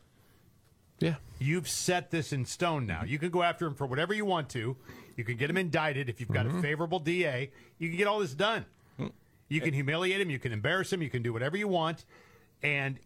Yeah. 0.98 1.16
You've 1.38 1.68
set 1.68 2.10
this 2.10 2.32
in 2.32 2.46
stone 2.46 2.86
now. 2.86 3.04
You 3.04 3.18
can 3.18 3.30
go 3.30 3.42
after 3.42 3.66
him 3.66 3.74
for 3.74 3.86
whatever 3.86 4.14
you 4.14 4.24
want 4.24 4.48
to. 4.50 4.76
You 5.16 5.24
can 5.24 5.36
get 5.36 5.48
him 5.48 5.56
indicted 5.56 6.08
if 6.08 6.20
you've 6.20 6.30
got 6.30 6.46
a 6.46 6.48
mm-hmm. 6.48 6.62
favorable 6.62 6.98
DA. 6.98 7.50
You 7.78 7.88
can 7.88 7.98
get 7.98 8.06
all 8.06 8.18
this 8.18 8.34
done. 8.34 8.64
You 9.48 9.60
can 9.60 9.74
humiliate 9.74 10.20
him. 10.20 10.30
You 10.30 10.38
can 10.38 10.52
embarrass 10.52 10.92
him. 10.92 11.02
You 11.02 11.10
can 11.10 11.22
do 11.22 11.32
whatever 11.32 11.56
you 11.56 11.68
want. 11.68 12.04
And 12.62 12.98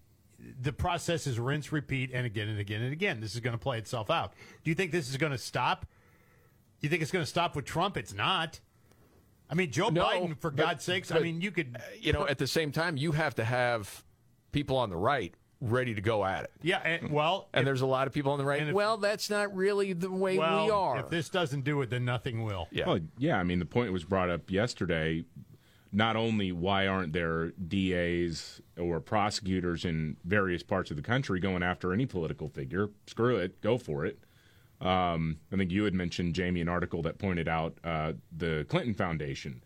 the 0.63 0.73
process 0.73 1.27
is 1.27 1.39
rinse, 1.39 1.71
repeat, 1.71 2.11
and 2.15 2.25
again 2.25 2.49
and 2.49 2.59
again 2.59 2.83
and 2.83 2.93
again. 2.93 3.21
This 3.21 3.35
is 3.35 3.41
going 3.41 3.53
to 3.53 3.59
play 3.59 3.79
itself 3.79 4.11
out. 4.11 4.33
Do 4.65 4.71
you 4.71 4.75
think 4.75 4.91
this 4.91 5.11
is 5.11 5.17
going 5.17 5.33
to 5.33 5.39
stop? 5.39 5.87
You 6.81 6.89
think 6.89 7.03
it's 7.03 7.11
going 7.11 7.25
to 7.25 7.29
stop 7.31 7.55
with 7.57 7.65
Trump? 7.65 7.97
It's 7.97 8.15
not. 8.15 8.61
I 9.49 9.55
mean, 9.55 9.71
Joe 9.71 9.89
No, 9.89 10.05
Biden, 10.05 10.39
for 10.41 10.51
but- 10.51 10.65
God's 10.65 10.85
sakes. 10.85 11.11
I 11.11 11.19
mean, 11.19 11.41
you 11.41 11.51
could. 11.51 11.77
Uh, 11.79 11.83
you 11.99 12.13
know, 12.13 12.27
at 12.27 12.39
the 12.39 12.47
same 12.47 12.73
time, 12.73 12.97
you 12.97 13.13
have 13.13 13.35
to 13.37 13.45
have 13.45 14.05
people 14.53 14.77
on 14.77 14.91
the 14.91 14.97
right 14.97 15.35
ready 15.61 15.95
to 15.95 16.01
go 16.01 16.25
at 16.25 16.45
it. 16.45 16.51
Yeah, 16.63 16.79
and, 16.79 17.11
well, 17.11 17.49
And 17.53 17.67
there's 17.67 17.83
a 17.83 17.87
lot 17.87 18.07
of 18.07 18.15
people 18.15 18.33
on 18.33 18.39
the 18.39 18.45
right. 18.47 18.73
well, 18.73 18.97
that's 18.97 19.29
not 19.29 19.55
really 19.55 19.93
the 19.93 20.11
way 20.11 20.39
well, 20.39 20.65
we 20.65 20.71
are. 20.71 21.01
If 21.01 21.11
this 21.11 21.29
doesn't 21.29 21.65
do 21.65 21.83
it, 21.83 21.91
then 21.91 22.05
nothing 22.05 22.45
will. 22.45 22.69
Yeah. 22.71 22.87
Well, 22.87 23.01
yeah. 23.19 23.39
I 23.39 23.43
mean, 23.43 23.59
the 23.59 23.67
point 23.67 23.93
was 23.93 24.05
brought 24.05 24.31
up 24.31 24.51
yesterday. 24.51 25.25
Not 25.93 26.17
only 26.17 26.53
why 26.53 26.87
aren't 26.87 27.13
there 27.13 27.51
DAs 27.51 28.63
or 28.79 29.01
prosecutors 29.01 29.85
in 29.85 30.17
various 30.25 30.63
parts 30.63 30.91
of 30.91 30.97
the 30.97 31.03
country 31.03 31.41
going 31.41 31.63
after 31.63 31.93
any 31.93 32.07
political 32.07 32.49
figure? 32.49 32.89
Screw 33.07 33.37
it, 33.37 33.61
go 33.61 33.77
for 33.77 34.07
it. 34.07 34.19
Um, 34.81 35.37
I 35.53 35.57
think 35.57 35.71
you 35.71 35.85
had 35.85 35.95
mentioned 35.95 36.35
Jamie 36.35 36.61
an 36.63 36.69
article 36.69 37.03
that 37.03 37.19
pointed 37.19 37.49
out 37.49 37.77
uh, 37.85 38.13
the 38.37 38.65
Clinton 38.69 38.95
Foundation 38.95 39.63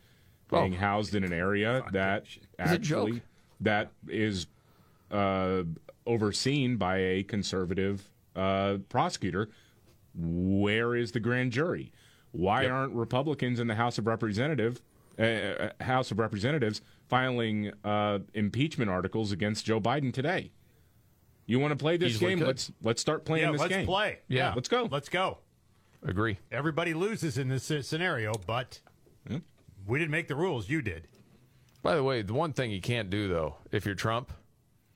being 0.51 0.75
Oh. 0.75 0.79
housed 0.79 1.15
in 1.15 1.25
an 1.25 1.33
area 1.33 1.85
that 1.93 2.25
It's 2.27 2.37
a 2.73 2.79
joke. 2.79 3.09
actually 3.09 3.23
that 3.61 3.91
is 4.09 4.47
uh, 5.11 5.63
overseen 6.07 6.77
by 6.77 6.97
a 6.99 7.23
conservative 7.23 8.09
uh, 8.35 8.79
prosecutor. 8.89 9.49
Where 10.17 10.95
is 10.97 11.13
the 11.13 11.21
grand 11.21 11.53
jury? 11.53 11.93
Why 12.33 12.67
aren't 12.67 12.93
Republicans 12.95 13.61
in 13.61 13.69
the 13.69 13.75
House 13.77 13.99
of 13.99 14.07
Representative 14.07 14.83
uh, 15.19 15.23
uh, 15.23 15.71
House 15.81 16.11
of 16.11 16.19
Representatives 16.19 16.81
filing 17.09 17.71
uh, 17.85 18.19
impeachment 18.35 18.91
articles 18.91 19.31
against 19.31 19.65
Joe 19.65 19.81
Biden 19.81 20.13
today? 20.13 20.51
You 21.47 21.59
want 21.59 21.73
to 21.73 21.77
play 21.77 21.97
this 21.97 22.15
Easily 22.15 22.33
game? 22.33 22.39
could. 22.39 22.47
Let's 22.49 22.73
let's 22.83 23.01
start 23.01 23.25
playing 23.25 23.47
yeah, 23.47 23.53
this 23.53 23.61
let's 23.61 23.75
game. 23.75 23.87
play. 23.87 24.19
Yeah, 24.29 24.53
let's 24.55 24.69
go. 24.69 24.89
Let's 24.91 25.09
go. 25.09 25.39
Agree. 26.07 26.39
Everybody 26.53 26.95
loses 26.95 27.39
in 27.39 27.49
this 27.49 27.71
scenario, 27.87 28.33
but 28.47 28.81
hmm? 29.27 29.39
we 29.87 29.99
didn't 29.99 30.11
make 30.11 30.29
the 30.29 30.37
rules. 30.37 30.69
You 30.69 30.83
did. 30.83 31.09
By 31.83 31.97
the 31.97 32.03
way, 32.03 32.23
the 32.23 32.35
one 32.35 32.53
thing 32.53 32.71
you 32.71 32.81
can't 32.81 33.11
do, 33.11 33.29
though, 33.29 33.57
if 33.71 33.85
you're 33.85 33.95
Trump, 33.95 34.33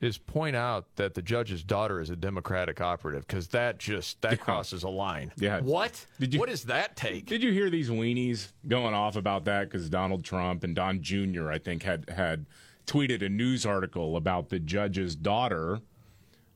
is 0.01 0.17
point 0.17 0.55
out 0.55 0.95
that 0.95 1.13
the 1.13 1.21
judge's 1.21 1.63
daughter 1.63 1.99
is 1.99 2.09
a 2.09 2.15
Democratic 2.15 2.79
operative 2.79 3.27
because 3.27 3.49
that 3.49 3.77
just 3.79 4.21
that 4.21 4.39
crosses 4.39 4.83
a 4.83 4.89
line. 4.89 5.31
Yeah. 5.37 5.59
What? 5.59 6.05
Did 6.19 6.33
you, 6.33 6.39
what 6.39 6.49
does 6.49 6.63
that 6.63 6.95
take? 6.95 7.25
Did 7.25 7.43
you 7.43 7.51
hear 7.51 7.69
these 7.69 7.89
weenies 7.89 8.51
going 8.67 8.93
off 8.93 9.15
about 9.15 9.45
that? 9.45 9.69
Because 9.69 9.89
Donald 9.89 10.23
Trump 10.23 10.63
and 10.63 10.75
Don 10.75 11.01
Jr. 11.01 11.51
I 11.51 11.57
think 11.57 11.83
had 11.83 12.09
had 12.09 12.45
tweeted 12.87 13.23
a 13.23 13.29
news 13.29 13.65
article 13.65 14.15
about 14.15 14.49
the 14.49 14.59
judge's 14.59 15.15
daughter, 15.15 15.79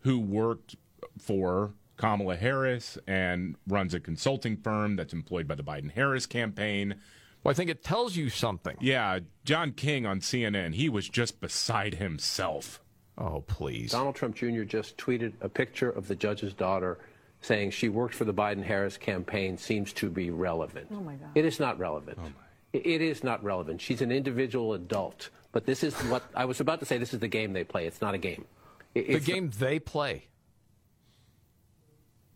who 0.03 0.19
worked 0.19 0.75
for 1.19 1.73
Kamala 1.97 2.35
Harris 2.35 2.97
and 3.07 3.55
runs 3.67 3.93
a 3.93 3.99
consulting 3.99 4.57
firm 4.57 4.95
that's 4.95 5.13
employed 5.13 5.47
by 5.47 5.55
the 5.55 5.63
Biden 5.63 5.91
Harris 5.91 6.25
campaign. 6.25 6.95
Well, 7.43 7.51
I 7.51 7.53
think 7.53 7.69
it 7.69 7.83
tells 7.83 8.15
you 8.15 8.29
something. 8.29 8.77
Yeah, 8.79 9.19
John 9.43 9.71
King 9.73 10.05
on 10.05 10.19
CNN, 10.21 10.75
he 10.75 10.87
was 10.89 11.09
just 11.09 11.41
beside 11.41 11.95
himself. 11.95 12.79
Oh, 13.17 13.41
please. 13.45 13.91
Donald 13.91 14.15
Trump 14.15 14.35
Jr. 14.35 14.63
just 14.63 14.97
tweeted 14.97 15.33
a 15.41 15.49
picture 15.49 15.89
of 15.89 16.07
the 16.07 16.15
judge's 16.15 16.53
daughter 16.53 16.97
saying 17.41 17.71
she 17.71 17.89
worked 17.89 18.15
for 18.15 18.23
the 18.25 18.33
Biden 18.33 18.63
Harris 18.63 18.97
campaign 18.97 19.57
seems 19.57 19.91
to 19.93 20.09
be 20.09 20.31
relevant. 20.31 20.87
Oh, 20.91 20.95
my 21.01 21.15
God. 21.15 21.29
It 21.35 21.43
is 21.45 21.59
not 21.59 21.77
relevant. 21.77 22.17
Oh, 22.21 22.27
it- 22.71 22.85
it 22.85 23.01
is 23.01 23.23
not 23.23 23.43
relevant. 23.43 23.81
She's 23.81 24.01
an 24.01 24.11
individual 24.11 24.73
adult. 24.73 25.29
But 25.51 25.65
this 25.67 25.83
is 25.83 25.93
what 26.05 26.23
I 26.33 26.45
was 26.45 26.59
about 26.59 26.79
to 26.79 26.85
say. 26.87 26.97
This 26.97 27.13
is 27.13 27.19
the 27.19 27.27
game 27.27 27.53
they 27.53 27.63
play. 27.63 27.85
It's 27.85 28.01
not 28.01 28.15
a 28.15 28.17
game. 28.17 28.45
The 28.93 29.19
game 29.19 29.49
they 29.57 29.79
play. 29.79 30.27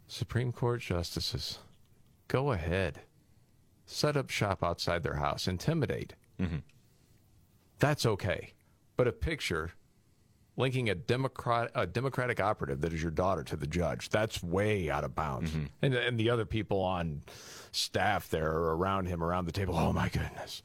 Supreme 0.07 0.51
Court 0.51 0.81
justices, 0.81 1.59
go 2.27 2.51
ahead. 2.51 3.01
Set 3.85 4.17
up 4.17 4.29
shop 4.29 4.63
outside 4.63 5.03
their 5.03 5.15
house, 5.15 5.47
intimidate. 5.47 6.13
Mm-hmm. 6.39 6.57
That's 7.79 8.05
okay. 8.05 8.53
But 8.95 9.07
a 9.07 9.11
picture 9.11 9.71
linking 10.55 10.89
a 10.89 10.95
Democrat 10.95 11.69
a 11.75 11.85
Democratic 11.85 12.39
operative 12.39 12.81
that 12.81 12.91
is 12.93 13.01
your 13.01 13.11
daughter 13.11 13.43
to 13.43 13.55
the 13.55 13.67
judge, 13.67 14.09
that's 14.09 14.41
way 14.41 14.89
out 14.89 15.03
of 15.03 15.13
bounds. 15.13 15.51
Mm-hmm. 15.51 15.65
And 15.81 15.93
and 15.93 16.17
the 16.19 16.29
other 16.29 16.45
people 16.45 16.79
on 16.81 17.21
staff 17.71 18.29
there 18.29 18.51
or 18.51 18.75
around 18.75 19.05
him 19.07 19.21
around 19.23 19.45
the 19.45 19.51
table, 19.51 19.75
oh 19.77 19.93
my 19.93 20.09
goodness. 20.09 20.63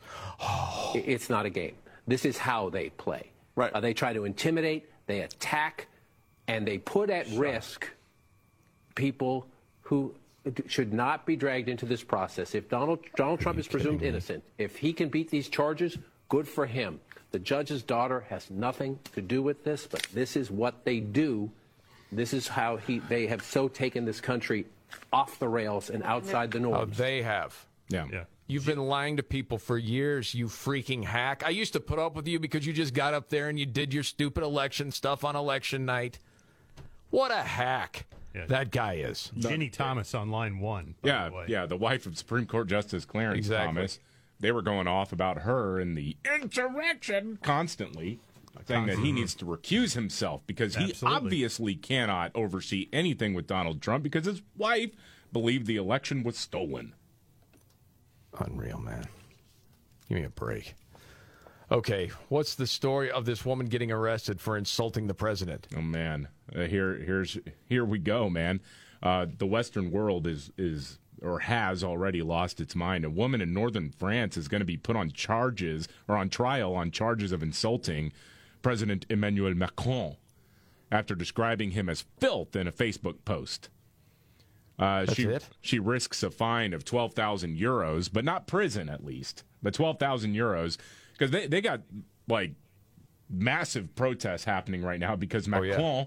It- 0.95 1.09
It's 1.09 1.29
not 1.29 1.47
a 1.47 1.51
game. 1.51 1.75
This 2.07 2.25
is 2.25 2.39
how 2.39 2.71
they 2.71 2.91
play. 2.91 3.31
Right. 3.55 3.73
Uh, 3.73 3.81
they 3.81 3.93
try 3.93 4.13
to 4.15 4.25
intimidate, 4.25 4.89
they 5.07 5.21
attack, 5.21 5.89
and 6.49 6.67
they 6.67 6.79
put 6.79 7.11
at 7.11 7.29
risk 7.31 7.89
people 8.95 9.47
who 9.83 10.15
should 10.67 10.93
not 10.93 11.25
be 11.25 11.37
dragged 11.37 11.69
into 11.69 11.87
this 11.87 12.03
process. 12.03 12.55
If 12.55 12.69
Donald 12.69 13.01
Donald 13.17 13.41
Trump 13.41 13.59
is 13.59 13.69
presumed 13.69 14.03
innocent, 14.03 14.43
if 14.59 14.77
he 14.77 14.93
can 14.93 15.09
beat 15.09 15.31
these 15.31 15.49
charges, 15.49 15.97
good 16.29 16.49
for 16.49 16.67
him. 16.67 17.01
The 17.31 17.39
judge's 17.39 17.83
daughter 17.83 18.25
has 18.29 18.51
nothing 18.51 18.99
to 19.15 19.23
do 19.23 19.43
with 19.43 19.65
this, 19.65 19.87
but 19.87 20.03
this 20.13 20.37
is 20.37 20.51
what 20.51 20.85
they 20.85 21.01
do. 21.01 21.51
This 22.11 22.35
is 22.35 22.49
how 22.49 22.77
he 22.77 22.99
they 22.99 23.27
have 23.29 23.43
so 23.43 23.69
taken 23.69 24.05
this 24.05 24.21
country 24.21 24.67
off 25.13 25.39
the 25.39 25.49
rails 25.49 25.89
and 25.89 26.03
outside 26.03 26.51
the 26.51 26.61
norms. 26.61 26.99
they 26.99 27.23
have. 27.23 27.67
Yeah. 27.89 28.07
Yeah. 28.13 28.25
You've 28.53 28.67
been 28.67 28.87
lying 28.87 29.17
to 29.17 29.23
people 29.23 29.57
for 29.57 29.79
years, 29.79 30.35
you 30.35 30.47
freaking 30.47 31.05
hack. 31.05 31.43
I 31.45 31.49
used 31.49 31.73
to 31.73 31.81
put 31.81 31.99
up 31.99 32.15
with 32.15 32.29
you 32.29 32.39
because 32.39 32.67
you 32.67 32.75
just 32.75 32.93
got 32.93 33.15
up 33.15 33.31
there 33.31 33.49
and 33.49 33.59
you 33.59 33.65
did 33.65 33.95
your 33.95 34.03
stupid 34.03 34.43
election 34.45 34.91
stuff 34.91 35.25
on 35.25 35.35
election 35.37 35.87
night. 35.87 36.19
What 37.09 37.31
a 37.31 37.37
hack 37.43 38.05
Yeah. 38.35 38.45
that 38.47 38.71
guy 38.71 38.97
is. 38.97 39.33
Ginni 39.39 39.73
Thomas 39.73 40.15
on 40.15 40.31
line 40.31 40.59
one. 40.59 40.97
by 41.01 41.09
Yeah, 41.09 41.29
the 41.31 41.35
way. 41.35 41.45
yeah, 41.49 41.65
the 41.65 41.79
wife 41.79 42.05
of 42.05 42.19
Supreme 42.19 42.45
Court 42.45 42.69
Justice 42.69 43.07
Clarence 43.07 43.39
Exactly. 43.39 43.67
Thomas. 43.75 43.99
They 44.39 44.53
were 44.53 44.61
going 44.63 44.87
off 44.87 45.13
about 45.13 45.39
her 45.39 45.81
and 45.81 45.97
the 45.97 46.17
insurrection 46.35 47.39
constantly, 47.43 48.19
saying 48.67 48.85
that 48.87 48.99
he 48.99 49.13
needs 49.13 49.35
to 49.37 49.47
recuse 49.47 49.95
himself 49.95 50.43
because 50.47 50.77
he 50.77 50.91
Absolutely. 50.91 51.17
obviously 51.17 51.75
cannot 51.75 52.33
oversee 52.35 52.89
anything 52.93 53.33
with 53.33 53.47
Donald 53.47 53.81
Trump 53.81 54.03
because 54.05 54.27
his 54.27 54.43
wife 54.59 54.91
believed 55.33 55.65
the 55.67 55.77
election 55.77 56.23
was 56.23 56.37
stolen. 56.37 56.93
Unreal, 58.39 58.79
man. 58.79 59.07
Give 60.09 60.19
me 60.19 60.25
a 60.25 60.31
break. 60.31 60.75
Okay, 61.71 62.11
what's 62.29 62.55
the 62.55 62.67
story 62.67 63.11
of 63.11 63.25
this 63.25 63.47
woman 63.47 63.67
getting 63.67 63.91
arrested 63.91 64.41
for 64.41 64.59
insulting 64.59 65.07
the 65.07 65.15
president? 65.15 65.67
Oh 65.77 65.81
man, 65.81 66.29
uh, 66.55 66.63
here 66.63 66.97
here's 66.97 67.39
here 67.67 67.85
we 67.85 67.99
go, 67.99 68.29
man. 68.29 68.61
Uh, 69.03 69.27
the 69.39 69.47
Western 69.47 69.91
world 69.91 70.27
is 70.27 70.51
is 70.59 70.99
or 71.23 71.39
has 71.39 71.83
already 71.83 72.21
lost 72.21 72.61
its 72.61 72.75
mind. 72.75 73.05
A 73.05 73.11
woman 73.11 73.41
in 73.41 73.55
northern 73.55 73.91
France 73.91 74.37
is 74.37 74.49
going 74.49 74.61
to 74.61 74.67
be 74.67 74.77
put 74.77 74.97
on 74.97 75.11
charges 75.13 75.89
or 76.09 76.17
on 76.17 76.29
trial 76.29 76.75
on 76.75 76.91
charges 76.91 77.33
of 77.33 77.43
insulting 77.43 78.13
President 78.61 79.07
Emmanuel 79.09 79.55
Macron 79.55 80.17
after 80.91 81.15
describing 81.15 81.71
him 81.71 81.89
as 81.89 82.05
filth 82.19 82.55
in 82.55 82.69
a 82.69 82.73
Facebook 82.73 83.25
post. 83.25 83.71
Uh, 84.79 85.07
she 85.07 85.25
it? 85.25 85.49
she 85.61 85.79
risks 85.79 86.23
a 86.23 86.31
fine 86.31 86.73
of 86.73 86.85
twelve 86.85 87.15
thousand 87.15 87.57
euros, 87.59 88.11
but 88.13 88.25
not 88.25 88.47
prison 88.47 88.89
at 88.89 89.05
least, 89.05 89.45
but 89.63 89.75
twelve 89.75 89.99
thousand 89.99 90.35
euros 90.35 90.79
because 91.13 91.31
they 91.31 91.47
they 91.47 91.61
got 91.61 91.83
like 92.29 92.53
massive 93.29 93.95
protests 93.95 94.45
happening 94.45 94.83
right 94.83 95.01
now 95.01 95.17
because 95.17 95.49
Oh, 95.53 95.63
yeah. 95.63 95.71
Macron 95.73 96.07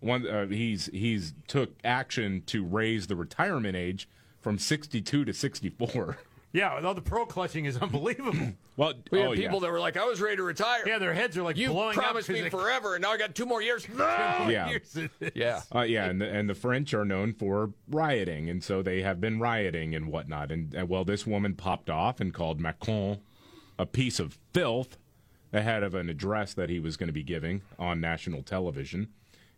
one 0.00 0.26
uh, 0.26 0.46
he's 0.46 0.86
he's 0.86 1.34
took 1.48 1.74
action 1.84 2.42
to 2.46 2.64
raise 2.64 3.06
the 3.06 3.16
retirement 3.16 3.76
age 3.76 4.08
from 4.40 4.58
62 4.58 5.24
to 5.24 5.32
64. 5.32 6.18
Yeah, 6.56 6.80
though 6.80 6.94
the 6.94 7.02
pro 7.02 7.26
clutching 7.26 7.66
is 7.66 7.76
unbelievable. 7.82 8.54
well, 8.78 8.94
We 9.12 9.18
had 9.18 9.28
oh, 9.28 9.32
people 9.34 9.54
yeah. 9.56 9.60
that 9.60 9.70
were 9.72 9.78
like, 9.78 9.98
I 9.98 10.04
was 10.06 10.22
ready 10.22 10.36
to 10.36 10.42
retire. 10.42 10.84
yeah, 10.86 10.98
their 10.98 11.12
heads 11.12 11.36
are 11.36 11.42
like 11.42 11.58
you 11.58 11.68
blowing 11.68 11.94
promised 11.94 12.30
up. 12.30 12.34
'cause 12.34 12.42
me 12.42 12.48
they- 12.48 12.48
forever, 12.62 12.94
and 12.94 13.02
now 13.02 13.10
I 13.12 13.18
got 13.18 13.34
two 13.34 13.44
more 13.44 13.60
years. 13.60 13.86
No! 13.90 14.04
Yeah. 14.48 14.68
Years. 14.70 14.98
Yeah. 15.34 15.60
Uh, 15.74 15.82
yeah, 15.82 16.06
and 16.06 16.18
the, 16.20 16.26
and 16.26 16.48
the 16.48 16.54
French 16.54 16.94
are 16.94 17.04
known 17.04 17.34
for 17.34 17.72
rioting, 17.90 18.48
and 18.48 18.64
so 18.64 18.80
they 18.82 19.02
have 19.02 19.20
been 19.20 19.38
rioting 19.38 19.94
and 19.94 20.06
whatnot. 20.10 20.50
And, 20.50 20.72
and 20.72 20.88
well, 20.88 21.04
this 21.04 21.26
woman 21.26 21.54
popped 21.54 21.90
off 21.90 22.20
and 22.20 22.32
called 22.32 22.58
Macron 22.58 23.18
a 23.78 23.84
piece 23.84 24.18
of 24.18 24.38
filth 24.54 24.96
ahead 25.52 25.82
of 25.82 25.94
an 25.94 26.08
address 26.08 26.54
that 26.54 26.70
he 26.70 26.80
was 26.80 26.96
going 26.96 27.08
to 27.08 27.12
be 27.12 27.22
giving 27.22 27.60
on 27.78 28.00
national 28.00 28.42
television. 28.42 29.08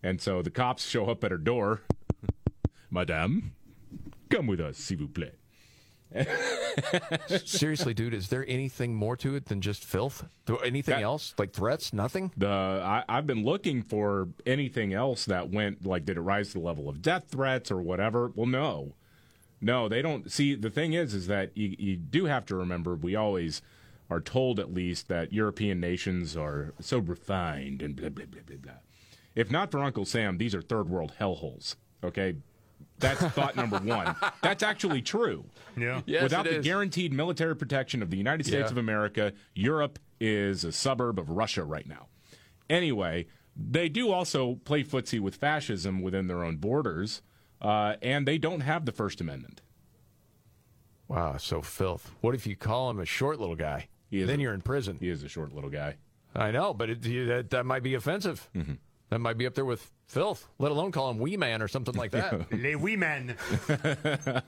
And 0.02 0.20
so 0.20 0.42
the 0.42 0.50
cops 0.50 0.84
show 0.84 1.06
up 1.08 1.22
at 1.22 1.30
her 1.30 1.38
door. 1.38 1.82
Madame, 2.90 3.52
come 4.30 4.48
with 4.48 4.60
us, 4.60 4.76
s'il 4.78 4.98
vous 4.98 5.08
plaît. 5.08 5.37
Seriously, 7.44 7.94
dude, 7.94 8.14
is 8.14 8.28
there 8.28 8.44
anything 8.48 8.94
more 8.94 9.16
to 9.18 9.34
it 9.34 9.46
than 9.46 9.60
just 9.60 9.84
filth? 9.84 10.24
Anything 10.64 10.96
That- 10.96 11.02
else? 11.02 11.34
Like 11.38 11.52
threats? 11.52 11.92
Nothing? 11.92 12.32
The 12.36 12.48
I, 12.48 13.04
I've 13.08 13.26
been 13.26 13.44
looking 13.44 13.82
for 13.82 14.28
anything 14.46 14.92
else 14.92 15.24
that 15.26 15.50
went 15.50 15.86
like 15.86 16.04
did 16.04 16.16
it 16.16 16.20
rise 16.22 16.48
to 16.48 16.54
the 16.54 16.64
level 16.64 16.88
of 16.88 17.02
death 17.02 17.24
threats 17.28 17.70
or 17.70 17.80
whatever? 17.80 18.32
Well, 18.34 18.46
no, 18.46 18.94
no, 19.60 19.88
they 19.88 20.02
don't. 20.02 20.30
See, 20.30 20.54
the 20.54 20.70
thing 20.70 20.92
is, 20.92 21.14
is 21.14 21.26
that 21.26 21.56
you, 21.56 21.74
you 21.78 21.96
do 21.96 22.26
have 22.26 22.46
to 22.46 22.56
remember 22.56 22.94
we 22.94 23.14
always 23.16 23.60
are 24.10 24.20
told 24.20 24.58
at 24.58 24.72
least 24.72 25.08
that 25.08 25.32
European 25.32 25.80
nations 25.80 26.36
are 26.36 26.72
so 26.80 26.98
refined 26.98 27.82
and 27.82 27.94
blah 27.96 28.08
blah 28.08 28.24
blah 28.26 28.42
blah 28.46 28.56
blah. 28.56 28.72
If 29.34 29.50
not 29.50 29.70
for 29.70 29.80
Uncle 29.80 30.04
Sam, 30.04 30.38
these 30.38 30.54
are 30.54 30.62
third 30.62 30.88
world 30.88 31.12
hellholes. 31.20 31.76
Okay. 32.02 32.36
That's 32.98 33.20
thought 33.34 33.54
number 33.56 33.78
one. 33.78 34.14
That's 34.42 34.62
actually 34.62 35.02
true. 35.02 35.44
Yeah. 35.76 36.02
Yes, 36.06 36.22
Without 36.24 36.46
it 36.46 36.50
the 36.50 36.58
is. 36.58 36.64
guaranteed 36.64 37.12
military 37.12 37.54
protection 37.56 38.02
of 38.02 38.10
the 38.10 38.16
United 38.16 38.44
States 38.46 38.66
Yeah. 38.66 38.70
of 38.72 38.78
America, 38.78 39.32
Europe 39.54 39.98
is 40.20 40.64
a 40.64 40.72
suburb 40.72 41.18
of 41.18 41.30
Russia 41.30 41.62
right 41.64 41.86
now. 41.86 42.08
Anyway, 42.68 43.26
they 43.56 43.88
do 43.88 44.10
also 44.12 44.56
play 44.64 44.82
footsie 44.84 45.20
with 45.20 45.36
fascism 45.36 46.02
within 46.02 46.26
their 46.26 46.42
own 46.44 46.56
borders, 46.56 47.22
uh, 47.62 47.94
and 48.02 48.26
they 48.26 48.38
don't 48.38 48.60
have 48.60 48.84
the 48.84 48.92
First 48.92 49.20
Amendment. 49.20 49.62
Wow, 51.06 51.36
so 51.38 51.62
filth. 51.62 52.12
What 52.20 52.34
if 52.34 52.46
you 52.46 52.56
call 52.56 52.90
him 52.90 53.00
a 53.00 53.06
short 53.06 53.40
little 53.40 53.56
guy? 53.56 53.88
He 54.10 54.22
then 54.24 54.40
a- 54.40 54.42
you're 54.42 54.54
in 54.54 54.60
prison. 54.62 54.98
He 55.00 55.08
is 55.08 55.22
a 55.22 55.28
short 55.28 55.54
little 55.54 55.70
guy. 55.70 55.96
I 56.34 56.50
know, 56.50 56.74
but 56.74 56.90
it, 56.90 57.02
that, 57.28 57.50
that 57.50 57.64
might 57.66 57.82
be 57.82 57.94
offensive. 57.94 58.48
Mm-hmm. 58.54 58.74
That 59.10 59.18
might 59.20 59.38
be 59.38 59.46
up 59.46 59.54
there 59.54 59.64
with 59.64 59.90
filth, 60.08 60.48
let 60.58 60.72
alone 60.72 60.90
call 60.90 61.10
him 61.10 61.18
wee 61.18 61.36
man 61.36 61.62
or 61.62 61.68
something 61.68 61.94
like 61.94 62.10
that. 62.10 62.52
Les 62.62 62.74
women. 62.74 63.36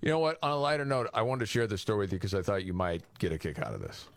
you 0.00 0.08
know 0.08 0.18
what? 0.18 0.38
On 0.42 0.50
a 0.50 0.56
lighter 0.56 0.84
note, 0.84 1.08
I 1.14 1.22
wanted 1.22 1.40
to 1.40 1.46
share 1.46 1.66
this 1.66 1.82
story 1.82 2.00
with 2.00 2.12
you 2.12 2.18
because 2.18 2.34
I 2.34 2.42
thought 2.42 2.64
you 2.64 2.72
might 2.72 3.02
get 3.18 3.32
a 3.32 3.38
kick 3.38 3.58
out 3.60 3.74
of 3.74 3.80
this. 3.80 4.08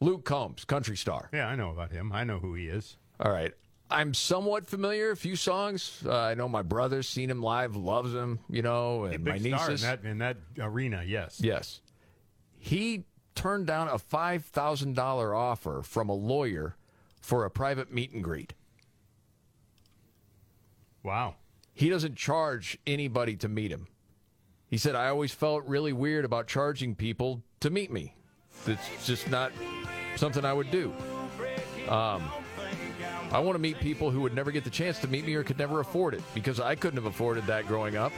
Luke 0.00 0.24
Combs, 0.24 0.64
country 0.64 0.96
star. 0.96 1.28
Yeah, 1.32 1.46
I 1.46 1.54
know 1.54 1.70
about 1.70 1.92
him. 1.92 2.10
I 2.12 2.24
know 2.24 2.38
who 2.38 2.54
he 2.54 2.66
is. 2.66 2.96
All 3.20 3.30
right. 3.30 3.52
I'm 3.90 4.12
somewhat 4.14 4.66
familiar. 4.66 5.10
A 5.10 5.16
few 5.16 5.36
songs. 5.36 6.02
Uh, 6.04 6.18
I 6.18 6.34
know 6.34 6.48
my 6.48 6.62
brother's 6.62 7.08
seen 7.08 7.30
him 7.30 7.42
live, 7.42 7.76
loves 7.76 8.12
him. 8.12 8.40
You 8.50 8.62
know, 8.62 9.04
and 9.04 9.24
my 9.24 9.38
star 9.38 9.46
in 9.46 9.52
nieces. 9.52 9.82
that 9.82 10.04
in 10.04 10.18
that 10.18 10.38
arena. 10.58 11.04
Yes. 11.06 11.40
Yes. 11.40 11.80
He 12.58 13.04
turned 13.34 13.66
down 13.66 13.88
a 13.88 13.98
$5,000 13.98 15.36
offer 15.36 15.82
from 15.82 16.08
a 16.08 16.14
lawyer 16.14 16.76
for 17.20 17.44
a 17.44 17.50
private 17.50 17.92
meet 17.92 18.12
and 18.12 18.24
greet. 18.24 18.54
Wow. 21.04 21.36
He 21.74 21.90
doesn't 21.90 22.16
charge 22.16 22.78
anybody 22.86 23.36
to 23.36 23.48
meet 23.48 23.70
him. 23.70 23.86
He 24.66 24.78
said, 24.78 24.96
I 24.96 25.08
always 25.08 25.32
felt 25.32 25.64
really 25.66 25.92
weird 25.92 26.24
about 26.24 26.48
charging 26.48 26.96
people 26.96 27.42
to 27.60 27.70
meet 27.70 27.92
me. 27.92 28.16
It's 28.66 29.06
just 29.06 29.30
not 29.30 29.52
something 30.16 30.44
I 30.44 30.52
would 30.52 30.70
do. 30.70 30.92
Um, 31.88 32.24
I 33.30 33.40
want 33.40 33.56
to 33.56 33.60
meet 33.60 33.78
people 33.80 34.10
who 34.10 34.20
would 34.22 34.34
never 34.34 34.50
get 34.50 34.64
the 34.64 34.70
chance 34.70 34.98
to 35.00 35.08
meet 35.08 35.26
me 35.26 35.34
or 35.34 35.44
could 35.44 35.58
never 35.58 35.80
afford 35.80 36.14
it 36.14 36.22
because 36.34 36.60
I 36.60 36.74
couldn't 36.74 36.96
have 36.96 37.06
afforded 37.06 37.46
that 37.46 37.66
growing 37.66 37.96
up. 37.96 38.12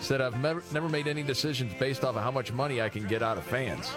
Said 0.00 0.20
I've 0.20 0.40
never, 0.40 0.62
never 0.72 0.88
made 0.88 1.08
any 1.08 1.22
decisions 1.22 1.72
based 1.78 2.04
off 2.04 2.16
of 2.16 2.22
how 2.22 2.30
much 2.30 2.52
money 2.52 2.82
I 2.82 2.88
can 2.88 3.06
get 3.06 3.22
out 3.22 3.38
of 3.38 3.44
fans. 3.44 3.90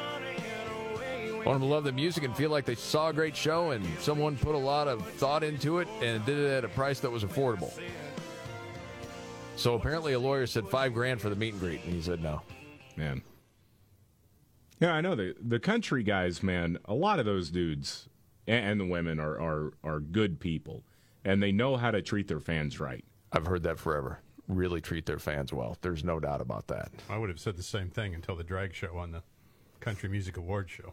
I 1.42 1.44
want 1.44 1.60
them 1.60 1.62
to 1.62 1.74
love 1.74 1.84
the 1.84 1.92
music 1.92 2.24
and 2.24 2.36
feel 2.36 2.52
like 2.52 2.66
they 2.66 2.76
saw 2.76 3.10
a 3.10 3.14
great 3.14 3.36
show 3.36 3.72
and 3.72 3.86
someone 4.00 4.38
put 4.38 4.54
a 4.54 4.60
lot 4.60 4.88
of 4.88 5.06
thought 5.14 5.44
into 5.44 5.80
it 5.80 5.88
and 6.02 6.24
did 6.24 6.38
it 6.38 6.52
at 6.52 6.64
a 6.64 6.70
price 6.70 7.00
that 7.00 7.10
was 7.10 7.24
affordable. 7.24 7.74
So 9.62 9.76
apparently 9.76 10.14
a 10.14 10.20
lawyer 10.20 10.48
said 10.48 10.68
five 10.68 10.92
grand 10.96 11.22
for 11.22 11.30
the 11.30 11.36
meet 11.36 11.54
and 11.54 11.60
greet, 11.60 11.84
and 11.84 11.94
he 11.94 12.02
said 12.02 12.24
no. 12.24 12.42
Man. 12.98 13.22
Yeah, 14.80 14.92
I 14.92 15.02
know 15.02 15.14
the 15.14 15.36
the 15.40 15.60
country 15.60 16.02
guys, 16.02 16.42
man. 16.42 16.80
A 16.86 16.96
lot 16.96 17.20
of 17.20 17.26
those 17.28 17.52
dudes 17.52 18.10
and, 18.48 18.66
and 18.66 18.80
the 18.80 18.88
women 18.88 19.20
are, 19.20 19.40
are 19.40 19.74
are 19.84 20.00
good 20.00 20.40
people, 20.40 20.84
and 21.24 21.44
they 21.44 21.52
know 21.52 21.78
how 21.78 21.92
to 21.92 22.02
treat 22.02 22.28
their 22.28 22.40
fans 22.40 22.80
right. 22.80 23.06
I've 23.32 23.46
heard 23.46 23.62
that 23.62 23.78
forever. 23.78 24.22
Really 24.48 24.82
treat 24.82 25.06
their 25.06 25.20
fans 25.20 25.54
well. 25.54 25.78
There's 25.82 26.04
no 26.04 26.20
doubt 26.20 26.42
about 26.42 26.66
that. 26.70 26.90
I 27.08 27.20
would 27.20 27.30
have 27.30 27.40
said 27.40 27.56
the 27.56 27.62
same 27.62 27.92
thing 27.92 28.16
until 28.16 28.36
the 28.36 28.44
drag 28.44 28.74
show 28.74 28.98
on 28.98 29.12
the 29.12 29.22
Country 29.80 30.10
Music 30.10 30.38
Awards 30.38 30.72
show. 30.72 30.92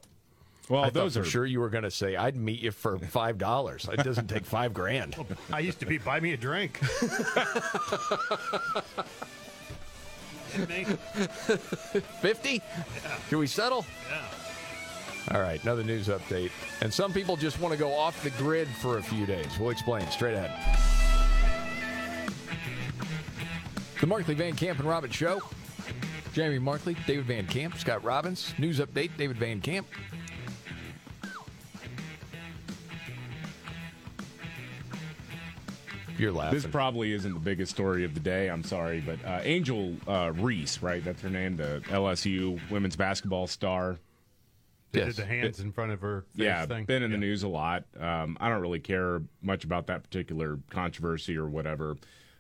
Well, 0.69 0.85
I 0.85 0.91
those 0.91 1.15
thought 1.15 1.21
are 1.21 1.25
sure 1.25 1.47
you 1.47 1.61
were 1.61 1.71
going 1.71 1.85
to 1.85 1.91
say 1.91 2.17
I'd 2.17 2.37
meet 2.37 2.61
you 2.61 2.71
for 2.71 2.99
five 2.99 3.39
dollars. 3.39 3.89
It 3.91 4.05
doesn't 4.05 4.29
take 4.29 4.45
five 4.45 4.75
grand. 4.75 5.17
I 5.53 5.61
used 5.61 5.81
to 5.81 5.87
be 5.87 5.99
buy 5.99 6.21
me 6.21 6.33
a 6.33 6.37
drink. 6.37 6.79
Fifty? 12.21 12.63
Can 13.29 13.39
we 13.39 13.47
settle? 13.47 13.85
Yeah. 14.11 14.23
All 15.35 15.43
right, 15.43 15.63
another 15.63 15.85
news 15.85 16.09
update. 16.09 16.51
And 16.81 16.93
some 16.93 17.13
people 17.13 17.37
just 17.37 17.61
want 17.61 17.73
to 17.73 17.79
go 17.79 17.93
off 17.93 18.23
the 18.23 18.31
grid 18.31 18.67
for 18.81 18.97
a 18.97 19.03
few 19.03 19.27
days. 19.27 19.59
We'll 19.61 19.71
explain 19.71 20.07
straight 20.11 20.35
ahead. 20.35 20.53
The 24.01 24.07
Markley 24.07 24.35
Van 24.35 24.55
Camp 24.55 24.79
and 24.79 24.89
Robbins 24.89 25.15
Show. 25.15 25.43
Jamie 26.33 26.59
Markley, 26.59 26.97
David 27.07 27.27
Van 27.27 27.47
Camp, 27.47 27.77
Scott 27.77 28.03
Robbins. 28.05 28.55
News 28.59 28.79
update, 28.79 29.11
David 29.19 29.37
Van 29.37 29.61
Camp. 29.61 29.87
You're 36.19 36.33
laughing. 36.33 36.59
This 36.59 36.67
probably 36.67 37.13
isn't 37.13 37.33
the 37.33 37.41
biggest 37.41 37.73
story 37.73 38.05
of 38.05 38.15
the 38.15 38.21
day. 38.21 38.49
I'm 38.49 38.65
sorry, 38.65 39.01
but 39.01 39.25
uh, 39.25 39.41
Angel 39.43 39.95
uh, 40.07 40.33
Reese, 40.35 40.83
right? 40.83 41.05
That's 41.05 41.23
her 41.23 41.31
name, 41.31 41.57
the 41.57 41.83
LSU 41.87 42.61
women's 42.71 42.97
basketball 42.97 43.47
star. 43.47 43.99
They 44.91 45.05
did 45.05 45.17
the 45.17 45.27
hands 45.27 45.61
in 45.61 45.71
front 45.71 45.93
of 45.93 46.01
her 46.01 46.23
face 46.35 46.45
yeah, 46.47 46.65
thing. 46.67 46.87
been 46.87 47.03
in 47.03 47.13
the 47.13 47.19
news 47.19 47.43
a 47.43 47.49
lot. 47.49 47.85
Um, 48.01 48.39
I 48.41 48.49
don't 48.49 48.63
really 48.63 48.81
care 48.81 49.23
much 49.43 49.65
about 49.65 49.87
that 49.89 50.03
particular 50.03 50.59
controversy 50.71 51.37
or 51.37 51.47
whatever, 51.47 51.97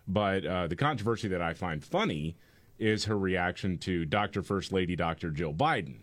but 0.07 0.47
uh, 0.47 0.67
the 0.67 0.77
controversy 0.77 1.29
that 1.29 1.43
I 1.43 1.53
find 1.53 1.85
funny 1.85 2.37
is 2.79 3.05
her 3.05 3.19
reaction 3.19 3.77
to 3.79 4.07
Dr. 4.07 4.43
First 4.43 4.73
Lady 4.73 4.97
Dr. 4.97 5.31
Jill 5.31 5.53
Biden, 5.53 5.97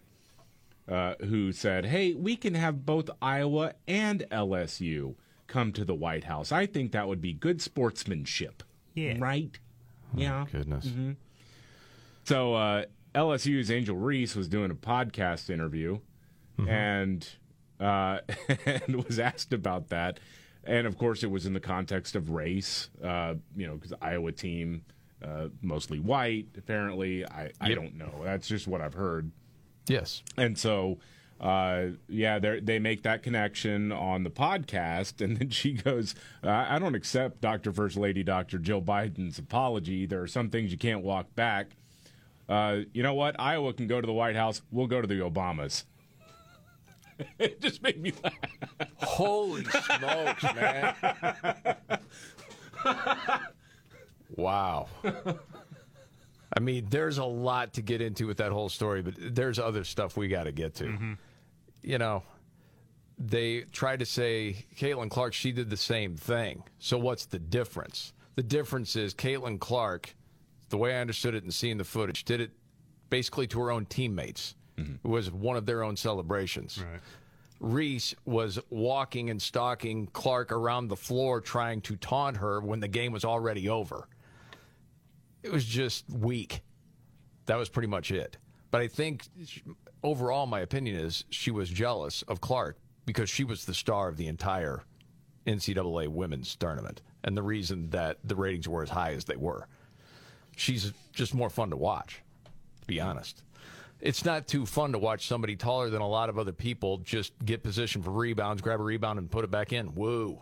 uh, 0.88 1.16
who 1.22 1.52
said, 1.52 1.86
"Hey, 1.86 2.14
we 2.14 2.36
can 2.36 2.54
have 2.54 2.86
both 2.86 3.10
Iowa 3.22 3.74
and 3.88 4.26
LSU 4.32 5.16
come 5.48 5.72
to 5.74 5.86
the 5.86 5.96
White 5.96 6.24
House. 6.26 6.52
I 6.52 6.66
think 6.66 6.92
that 6.92 7.08
would 7.08 7.22
be 7.22 7.34
good 7.34 7.62
sportsmanship." 7.62 8.64
Yeah. 8.94 9.16
Right. 9.20 9.58
yeah. 10.16 10.46
Goodness. 10.52 10.88
hmm 10.90 11.12
So 12.24 12.56
uh, 12.56 12.86
LSU's 13.14 13.70
Angel 13.72 13.96
Reese 13.96 14.36
was 14.36 14.48
doing 14.48 14.72
a 14.72 14.76
podcast 14.76 15.50
interview, 15.50 16.00
and 16.68 17.28
uh, 17.80 18.20
and 18.66 19.04
was 19.08 19.20
asked 19.20 19.54
about 19.54 19.90
that, 19.90 20.20
and 20.64 20.88
of 20.88 20.98
course 20.98 21.24
it 21.24 21.30
was 21.32 21.46
in 21.46 21.54
the 21.54 21.60
context 21.60 22.16
of 22.16 22.30
race. 22.30 22.90
Uh, 23.04 23.36
you 23.56 23.68
know, 23.68 23.76
because 23.76 23.92
the 23.92 24.04
Iowa 24.04 24.32
team 24.32 24.84
uh, 25.24 25.48
mostly 25.62 26.00
white. 26.00 26.48
Apparently, 26.58 27.26
I 27.26 27.52
I 27.60 27.70
Yep. 27.70 27.78
don't 27.78 27.96
know. 27.98 28.22
That's 28.24 28.48
just 28.48 28.68
what 28.68 28.82
I've 28.82 28.94
heard. 28.94 29.32
Yes. 29.88 30.24
And 30.38 30.58
so, 30.58 30.98
uh, 31.40 31.88
yeah, 32.08 32.40
they 32.40 32.60
they 32.60 32.80
make 32.80 33.04
that 33.04 33.22
connection 33.24 33.92
on 33.92 34.24
the 34.24 34.30
podcast, 34.30 35.22
and 35.24 35.38
then 35.38 35.50
she 35.50 35.74
goes, 35.74 36.16
"I 36.44 36.76
I 36.76 36.80
don't 36.80 36.96
accept 36.96 37.42
Dr. 37.42 37.72
First 37.72 37.98
Lady 37.98 38.24
Dr. 38.24 38.58
Jill 38.58 38.82
Biden's 38.82 39.38
apology. 39.38 40.06
There 40.06 40.22
are 40.22 40.28
some 40.28 40.50
things 40.50 40.72
you 40.72 40.78
can't 40.78 41.04
walk 41.04 41.36
back. 41.36 41.72
Uh, 42.48 42.80
you 42.94 43.04
know 43.04 43.14
what? 43.14 43.36
Iowa 43.40 43.74
can 43.74 43.88
go 43.88 44.00
to 44.00 44.08
the 44.08 44.14
White 44.14 44.36
House. 44.36 44.62
We'll 44.72 44.88
go 44.88 45.02
to 45.02 45.08
the 45.08 45.16
Obamas." 45.16 45.84
it 47.40 47.62
just 47.62 47.82
made 47.82 48.02
me 48.02 48.14
laugh. 48.24 48.34
Holy 48.98 49.64
smokes, 49.64 50.44
man! 50.44 50.96
wow. 54.36 54.88
I 56.56 56.60
mean, 56.62 56.88
there's 56.90 57.18
a 57.18 57.26
lot 57.26 57.74
to 57.74 57.82
get 57.82 58.02
into 58.02 58.28
with 58.28 58.38
that 58.38 58.52
whole 58.52 58.70
story, 58.70 59.02
but 59.02 59.16
there's 59.18 59.60
other 59.60 59.84
stuff 59.84 60.16
we 60.16 60.28
got 60.28 60.46
to 60.46 60.52
get 60.52 60.76
to. 60.76 60.86
Mm-hmm. 60.86 61.14
You 61.84 61.98
know, 61.98 62.24
they 63.18 63.62
tried 63.72 64.00
to 64.00 64.06
say 64.06 64.66
Caitlin 64.76 65.10
Clark, 65.10 65.34
she 65.34 65.52
did 65.52 65.70
the 65.70 65.78
same 65.78 66.16
thing. 66.16 66.64
So 66.80 66.98
what's 66.98 67.26
the 67.26 67.40
difference? 67.40 68.14
The 68.36 68.44
difference 68.44 68.96
is 68.96 69.14
Caitlin 69.14 69.60
Clark, 69.60 70.16
the 70.70 70.78
way 70.78 70.96
I 70.96 71.02
understood 71.02 71.36
it 71.36 71.44
and 71.44 71.54
seeing 71.54 71.78
the 71.78 71.84
footage, 71.84 72.24
did 72.26 72.42
it 72.42 72.52
basically 73.10 73.48
to 73.48 73.60
her 73.60 73.72
own 73.72 73.86
teammates. 73.86 74.56
Mm-hmm. 74.78 75.08
It 75.08 75.10
was 75.10 75.32
one 75.32 75.58
of 75.58 75.66
their 75.66 75.84
own 75.84 75.96
celebrations. 75.96 76.84
Reese 77.62 78.14
was 78.26 78.60
walking 78.70 79.30
and 79.30 79.42
stalking 79.42 80.08
Clark 80.08 80.52
around 80.52 80.90
the 80.90 80.96
floor 80.96 81.40
trying 81.40 81.82
to 81.82 81.96
taunt 81.96 82.38
her 82.38 82.60
when 82.60 82.80
the 82.80 82.88
game 82.88 83.12
was 83.12 83.24
already 83.24 83.70
over. 83.70 84.08
It 85.46 85.52
was 85.52 85.64
just 85.64 86.10
weak. 86.10 86.62
That 87.46 87.58
was 87.58 87.70
pretty 87.70 87.88
much 87.88 88.10
it. 88.10 88.38
But 88.72 88.82
I 88.82 88.88
think 88.88 89.26
overall, 90.04 90.48
my 90.48 90.62
opinion 90.62 90.96
is 90.96 91.24
she 91.30 91.52
was 91.52 91.70
jealous 91.70 92.24
of 92.24 92.42
Clark 92.42 92.78
because 93.06 93.30
she 93.30 93.44
was 93.44 93.66
the 93.66 93.74
star 93.76 94.08
of 94.08 94.18
the 94.18 94.28
entire 94.28 94.82
NCAA 95.46 96.08
women's 96.08 96.56
tournament 96.56 97.04
and 97.24 97.38
the 97.38 97.44
reason 97.44 97.92
that 97.92 98.18
the 98.24 98.36
ratings 98.36 98.68
were 98.68 98.82
as 98.82 98.90
high 98.90 99.12
as 99.12 99.26
they 99.26 99.36
were. 99.36 99.68
She's 100.56 100.92
just 101.14 101.36
more 101.36 101.52
fun 101.52 101.70
to 101.70 101.78
watch, 101.78 102.24
to 102.82 102.88
be 102.88 103.00
honest. 103.00 103.44
It's 104.02 104.26
not 104.26 104.48
too 104.48 104.66
fun 104.66 104.94
to 104.94 104.98
watch 104.98 105.28
somebody 105.28 105.56
taller 105.56 105.92
than 105.92 106.02
a 106.02 106.08
lot 106.08 106.30
of 106.30 106.40
other 106.40 106.54
people 106.54 106.98
just 107.00 107.34
get 107.46 107.62
position 107.62 108.02
for 108.02 108.10
rebounds, 108.10 108.64
grab 108.64 108.80
a 108.80 108.84
rebound, 108.84 109.20
and 109.20 109.30
put 109.30 109.44
it 109.44 109.52
back 109.52 109.74
in. 109.74 109.94
Woo. 109.94 110.42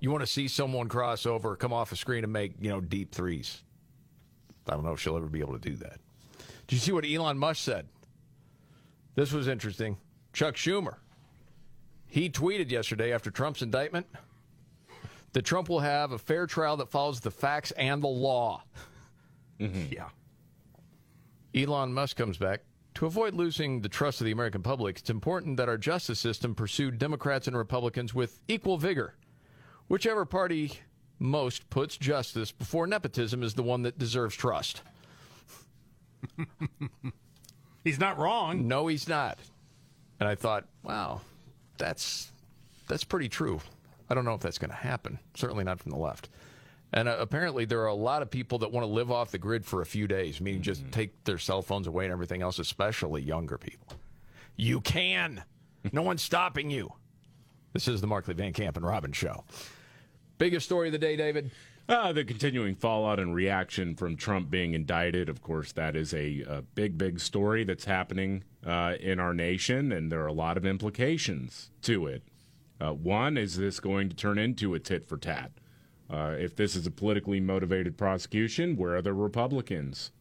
You 0.00 0.10
want 0.10 0.22
to 0.22 0.26
see 0.26 0.48
someone 0.48 0.88
cross 0.88 1.26
over, 1.26 1.54
come 1.54 1.74
off 1.74 1.92
a 1.92 1.96
screen, 1.96 2.24
and 2.24 2.32
make, 2.32 2.54
you 2.60 2.70
know, 2.70 2.80
deep 2.80 3.14
threes. 3.14 3.62
I 4.68 4.72
don't 4.72 4.84
know 4.84 4.92
if 4.92 5.00
she'll 5.00 5.16
ever 5.16 5.26
be 5.26 5.40
able 5.40 5.58
to 5.58 5.70
do 5.70 5.76
that. 5.76 5.98
Did 6.66 6.76
you 6.76 6.78
see 6.78 6.92
what 6.92 7.04
Elon 7.04 7.38
Musk 7.38 7.62
said? 7.62 7.86
This 9.14 9.32
was 9.32 9.48
interesting. 9.48 9.98
Chuck 10.32 10.54
Schumer. 10.54 10.96
He 12.06 12.30
tweeted 12.30 12.70
yesterday 12.70 13.12
after 13.12 13.30
Trump's 13.30 13.62
indictment 13.62 14.06
that 15.32 15.42
Trump 15.42 15.68
will 15.68 15.80
have 15.80 16.12
a 16.12 16.18
fair 16.18 16.46
trial 16.46 16.76
that 16.76 16.90
follows 16.90 17.20
the 17.20 17.30
facts 17.30 17.70
and 17.72 18.02
the 18.02 18.08
law. 18.08 18.62
Mm-hmm. 19.58 19.92
Yeah. 19.92 20.08
Elon 21.54 21.92
Musk 21.92 22.16
comes 22.16 22.38
back. 22.38 22.62
To 22.94 23.06
avoid 23.06 23.32
losing 23.34 23.80
the 23.80 23.88
trust 23.88 24.20
of 24.20 24.26
the 24.26 24.32
American 24.32 24.62
public, 24.62 24.98
it's 24.98 25.08
important 25.10 25.56
that 25.56 25.68
our 25.68 25.78
justice 25.78 26.20
system 26.20 26.54
pursue 26.54 26.90
Democrats 26.90 27.46
and 27.46 27.56
Republicans 27.56 28.14
with 28.14 28.40
equal 28.48 28.76
vigor. 28.76 29.14
Whichever 29.88 30.26
party 30.26 30.80
most 31.22 31.70
puts 31.70 31.96
justice 31.96 32.50
before 32.50 32.86
nepotism 32.86 33.42
is 33.42 33.54
the 33.54 33.62
one 33.62 33.82
that 33.82 33.98
deserves 33.98 34.34
trust. 34.34 34.82
he's 37.84 37.98
not 37.98 38.18
wrong. 38.18 38.66
No, 38.66 38.88
he's 38.88 39.08
not. 39.08 39.38
And 40.20 40.28
I 40.28 40.34
thought, 40.34 40.66
wow, 40.82 41.20
that's 41.78 42.32
that's 42.88 43.04
pretty 43.04 43.28
true. 43.28 43.60
I 44.10 44.14
don't 44.14 44.24
know 44.24 44.34
if 44.34 44.40
that's 44.40 44.58
going 44.58 44.70
to 44.70 44.76
happen. 44.76 45.18
Certainly 45.34 45.64
not 45.64 45.80
from 45.80 45.92
the 45.92 45.98
left. 45.98 46.28
And 46.92 47.08
uh, 47.08 47.16
apparently, 47.18 47.64
there 47.64 47.80
are 47.80 47.86
a 47.86 47.94
lot 47.94 48.20
of 48.20 48.30
people 48.30 48.58
that 48.58 48.70
want 48.70 48.86
to 48.86 48.92
live 48.92 49.10
off 49.10 49.30
the 49.30 49.38
grid 49.38 49.64
for 49.64 49.80
a 49.80 49.86
few 49.86 50.06
days, 50.06 50.40
meaning 50.40 50.60
just 50.60 50.90
take 50.92 51.24
their 51.24 51.38
cell 51.38 51.62
phones 51.62 51.86
away 51.86 52.04
and 52.04 52.12
everything 52.12 52.42
else, 52.42 52.58
especially 52.58 53.22
younger 53.22 53.56
people. 53.56 53.96
You 54.56 54.80
can. 54.80 55.42
No 55.92 56.02
one's 56.02 56.22
stopping 56.22 56.70
you. 56.70 56.92
This 57.72 57.88
is 57.88 58.02
the 58.02 58.06
Markley 58.06 58.34
Van 58.34 58.52
Camp 58.52 58.76
and 58.76 58.84
Robbins 58.84 59.16
show. 59.16 59.44
Biggest 60.38 60.66
story 60.66 60.88
of 60.88 60.92
the 60.92 60.98
day, 60.98 61.16
David. 61.16 61.50
Uh, 61.88 62.12
the 62.12 62.24
continuing 62.24 62.74
fallout 62.74 63.18
and 63.18 63.34
reaction 63.34 63.94
from 63.94 64.16
Trump 64.16 64.50
being 64.50 64.72
indicted. 64.72 65.28
Of 65.28 65.42
course, 65.42 65.72
that 65.72 65.96
is 65.96 66.14
a, 66.14 66.42
a 66.48 66.62
big, 66.62 66.96
big 66.96 67.18
story 67.18 67.64
that's 67.64 67.84
happening 67.84 68.44
uh, 68.64 68.94
in 69.00 69.18
our 69.18 69.34
nation, 69.34 69.90
and 69.92 70.10
there 70.10 70.22
are 70.22 70.28
a 70.28 70.32
lot 70.32 70.56
of 70.56 70.64
implications 70.64 71.70
to 71.82 72.06
it. 72.06 72.22
Uh, 72.80 72.92
one, 72.92 73.36
is 73.36 73.56
this 73.56 73.80
going 73.80 74.08
to 74.08 74.16
turn 74.16 74.38
into 74.38 74.74
a 74.74 74.78
tit 74.78 75.08
for 75.08 75.16
tat? 75.16 75.52
Uh, 76.08 76.34
if 76.38 76.54
this 76.54 76.76
is 76.76 76.86
a 76.86 76.90
politically 76.90 77.40
motivated 77.40 77.96
prosecution, 77.96 78.76
where 78.76 78.96
are 78.96 79.02
the 79.02 79.12
Republicans 79.12 80.12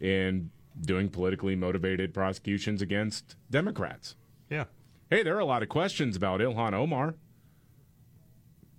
in 0.00 0.50
doing 0.80 1.08
politically 1.08 1.56
motivated 1.56 2.12
prosecutions 2.12 2.82
against 2.82 3.36
Democrats? 3.50 4.16
Yeah. 4.50 4.64
Hey, 5.10 5.22
there 5.22 5.36
are 5.36 5.40
a 5.40 5.44
lot 5.44 5.62
of 5.62 5.68
questions 5.68 6.16
about 6.16 6.40
Ilhan 6.40 6.72
Omar. 6.72 7.14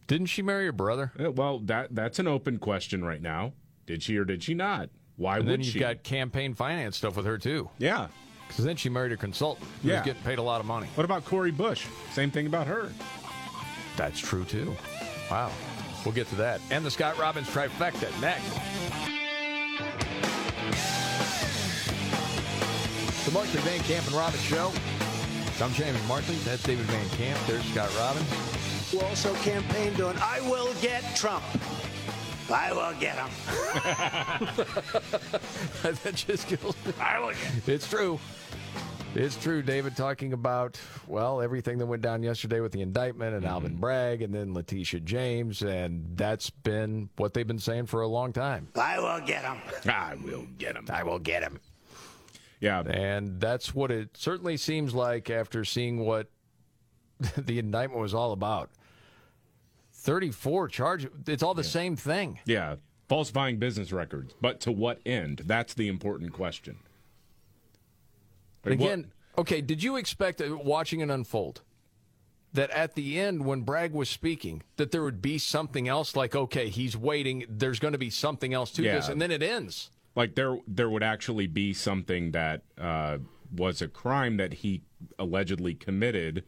Didn't 0.07 0.27
she 0.27 0.41
marry 0.41 0.65
her 0.65 0.71
brother? 0.71 1.11
Uh, 1.19 1.31
well, 1.31 1.59
that 1.59 1.93
that's 1.95 2.19
an 2.19 2.27
open 2.27 2.57
question 2.59 3.03
right 3.03 3.21
now. 3.21 3.53
Did 3.87 4.03
she 4.03 4.17
or 4.17 4.25
did 4.25 4.43
she 4.43 4.53
not? 4.53 4.89
Why 5.17 5.37
and 5.37 5.45
would 5.45 5.51
then 5.53 5.59
you've 5.61 5.73
she? 5.73 5.79
got 5.79 6.03
campaign 6.03 6.53
finance 6.53 6.97
stuff 6.97 7.15
with 7.17 7.25
her 7.25 7.37
too. 7.37 7.69
Yeah. 7.77 8.07
Because 8.47 8.65
then 8.65 8.75
she 8.75 8.89
married 8.89 9.11
a 9.11 9.17
consultant 9.17 9.67
who 9.81 9.89
Yeah. 9.89 9.95
was 9.99 10.05
getting 10.05 10.21
paid 10.23 10.37
a 10.37 10.41
lot 10.43 10.59
of 10.61 10.67
money. 10.67 10.87
What 10.95 11.05
about 11.05 11.25
Cori 11.25 11.51
Bush? 11.51 11.85
Same 12.13 12.29
thing 12.29 12.45
about 12.47 12.67
her. 12.67 12.91
That's 13.97 14.19
true 14.19 14.43
too. 14.43 14.75
Wow. 15.31 15.51
We'll 16.03 16.13
get 16.13 16.27
to 16.29 16.35
that. 16.35 16.61
And 16.69 16.85
the 16.85 16.91
Scott 16.91 17.17
Robbins 17.17 17.47
trifecta 17.47 18.09
next. 18.21 18.45
The 23.25 23.31
Markley 23.31 23.59
Van 23.61 23.79
Camp 23.79 24.05
and 24.05 24.15
Robbins 24.15 24.43
Show. 24.43 24.71
I'm 25.61 25.71
Jamie 25.73 25.97
Markley. 26.07 26.35
That's 26.43 26.61
David 26.61 26.85
Van 26.85 27.09
Camp. 27.17 27.39
There's 27.47 27.63
Scott 27.71 27.89
Robbins. 27.97 28.29
Who 28.95 29.01
also 29.01 29.33
campaigned 29.35 29.99
on 29.99 30.15
I 30.21 30.39
will 30.49 30.73
get 30.75 31.03
Trump. 31.17 31.43
I 32.49 32.71
will 32.71 32.97
get 32.97 33.17
him. 33.17 33.29
that 35.83 36.13
just 36.15 36.47
kills 36.47 36.77
me. 36.85 36.93
I 37.01 37.19
will 37.19 37.31
get 37.31 37.67
It's 37.67 37.89
true. 37.89 38.21
It's 39.13 39.35
true, 39.35 39.61
David, 39.61 39.97
talking 39.97 40.31
about, 40.31 40.79
well, 41.07 41.41
everything 41.41 41.77
that 41.79 41.87
went 41.87 42.03
down 42.03 42.23
yesterday 42.23 42.61
with 42.61 42.71
the 42.71 42.81
indictment 42.81 43.35
and 43.35 43.45
Alvin 43.45 43.71
mm-hmm. 43.71 43.81
Bragg 43.81 44.21
and 44.21 44.33
then 44.33 44.53
Letitia 44.53 45.01
James. 45.01 45.61
And 45.61 46.15
that's 46.15 46.49
been 46.49 47.09
what 47.17 47.33
they've 47.33 47.45
been 47.45 47.59
saying 47.59 47.87
for 47.87 47.99
a 47.99 48.07
long 48.07 48.31
time. 48.31 48.69
I 48.75 48.97
will 48.97 49.25
get 49.25 49.43
him. 49.43 49.57
I 49.91 50.15
will 50.23 50.47
get 50.57 50.77
him. 50.77 50.87
I 50.89 51.03
will 51.03 51.19
get 51.19 51.43
him. 51.43 51.59
Yeah. 52.61 52.79
And 52.79 53.41
that's 53.41 53.75
what 53.75 53.91
it 53.91 54.15
certainly 54.15 54.55
seems 54.55 54.93
like 54.93 55.29
after 55.29 55.65
seeing 55.65 56.05
what 56.05 56.29
the 57.37 57.59
indictment 57.59 58.01
was 58.01 58.13
all 58.13 58.31
about. 58.31 58.69
34 60.05 60.67
charges. 60.69 61.09
It's 61.27 61.41
all 61.43 61.55
the 61.55 61.63
same 61.63 61.95
thing. 61.95 62.39
Yeah. 62.45 62.75
Falsifying 63.09 63.57
business 63.57 63.91
records. 63.91 64.33
But 64.39 64.59
to 64.61 64.71
what 64.71 64.99
end? 65.05 65.41
That's 65.45 65.73
the 65.73 65.87
important 65.87 66.31
question. 66.31 66.77
Like, 68.63 68.79
what- 68.79 68.85
Again, 68.85 69.11
okay, 69.37 69.61
did 69.61 69.81
you 69.83 69.95
expect, 69.95 70.41
uh, 70.41 70.57
watching 70.63 70.99
it 71.01 71.09
unfold, 71.09 71.61
that 72.53 72.69
at 72.71 72.95
the 72.95 73.19
end, 73.19 73.45
when 73.45 73.61
Bragg 73.63 73.93
was 73.93 74.07
speaking, 74.09 74.61
that 74.77 74.91
there 74.91 75.03
would 75.03 75.21
be 75.21 75.37
something 75.37 75.87
else 75.87 76.15
like, 76.15 76.35
okay, 76.35 76.69
he's 76.69 76.95
waiting, 76.95 77.43
there's 77.49 77.79
going 77.79 77.91
to 77.91 77.97
be 77.97 78.09
something 78.09 78.53
else 78.53 78.71
to 78.73 78.83
Yeah. 78.83 78.95
this, 78.95 79.09
and 79.09 79.21
then 79.21 79.31
it 79.31 79.41
ends? 79.43 79.89
like 80.17 80.35
there 80.35 80.57
there 80.65 80.89
would 80.89 81.03
actually 81.03 81.45
be 81.45 81.73
something 81.73 82.31
that 82.31 82.61
uh, 82.77 83.17
was 83.53 83.81
a 83.81 83.87
crime 83.89 84.37
that 84.37 84.53
he 84.53 84.81
allegedly 85.19 85.73
committed 85.75 86.45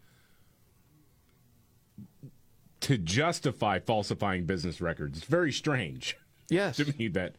to 2.82 2.98
justify 2.98 3.80
falsifying 3.80 4.46
business 4.46 4.82
records. 4.82 5.18
It's 5.20 5.28
very 5.28 5.52
strange. 5.52 6.18
Yes. 6.50 6.78
to 6.78 6.86
me 6.98 7.10
that 7.10 7.36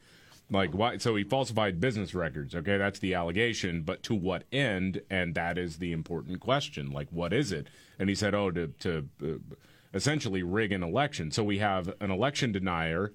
like 0.50 0.74
why 0.74 0.98
so 0.98 1.16
he 1.16 1.24
falsified 1.24 1.80
business 1.80 2.14
records. 2.14 2.54
Okay, 2.54 2.76
that's 2.76 2.98
the 2.98 3.14
allegation, 3.14 3.80
but 3.80 4.02
to 4.02 4.14
what 4.14 4.44
end? 4.52 5.00
And 5.08 5.34
that 5.34 5.56
is 5.56 5.78
the 5.78 5.92
important 5.92 6.40
question. 6.40 6.90
Like 6.90 7.08
what 7.10 7.32
is 7.32 7.50
it? 7.50 7.68
And 7.98 8.10
he 8.10 8.14
said, 8.14 8.34
"Oh, 8.34 8.50
to 8.50 8.66
to 8.80 9.08
uh, 9.24 9.56
essentially 9.94 10.42
rig 10.42 10.72
an 10.72 10.82
election." 10.82 11.30
So 11.30 11.42
we 11.42 11.56
have 11.56 11.94
an 12.02 12.10
election 12.10 12.52
denier 12.52 13.14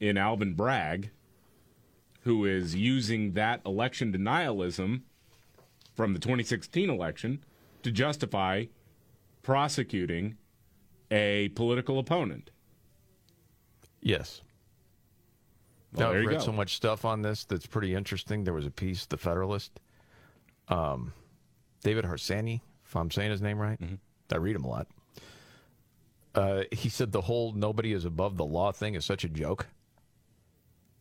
in 0.00 0.16
Alvin 0.18 0.54
Bragg 0.54 1.10
who 2.22 2.44
is 2.44 2.74
using 2.74 3.32
that 3.32 3.60
election 3.66 4.12
denialism 4.12 5.02
from 5.94 6.14
the 6.14 6.18
2016 6.18 6.88
election 6.88 7.44
to 7.82 7.90
justify 7.90 8.64
prosecuting 9.42 10.36
a 11.12 11.50
political 11.50 11.98
opponent. 11.98 12.50
Yes. 14.00 14.40
Well, 15.92 16.06
now, 16.06 16.10
there 16.10 16.18
I've 16.18 16.22
you 16.24 16.28
read 16.30 16.38
go. 16.38 16.44
so 16.46 16.52
much 16.52 16.74
stuff 16.74 17.04
on 17.04 17.22
this 17.22 17.44
that's 17.44 17.66
pretty 17.66 17.94
interesting. 17.94 18.44
There 18.44 18.54
was 18.54 18.66
a 18.66 18.70
piece, 18.70 19.06
The 19.06 19.18
Federalist. 19.18 19.78
Um, 20.68 21.12
David 21.84 22.06
Harsanyi, 22.06 22.62
if 22.86 22.96
I'm 22.96 23.10
saying 23.10 23.30
his 23.30 23.42
name 23.42 23.58
right. 23.58 23.80
Mm-hmm. 23.80 23.94
I 24.32 24.36
read 24.36 24.56
him 24.56 24.64
a 24.64 24.68
lot. 24.68 24.86
Uh, 26.34 26.62
he 26.72 26.88
said 26.88 27.12
the 27.12 27.20
whole 27.20 27.52
nobody 27.52 27.92
is 27.92 28.06
above 28.06 28.38
the 28.38 28.44
law 28.44 28.72
thing 28.72 28.94
is 28.94 29.04
such 29.04 29.24
a 29.24 29.28
joke. 29.28 29.66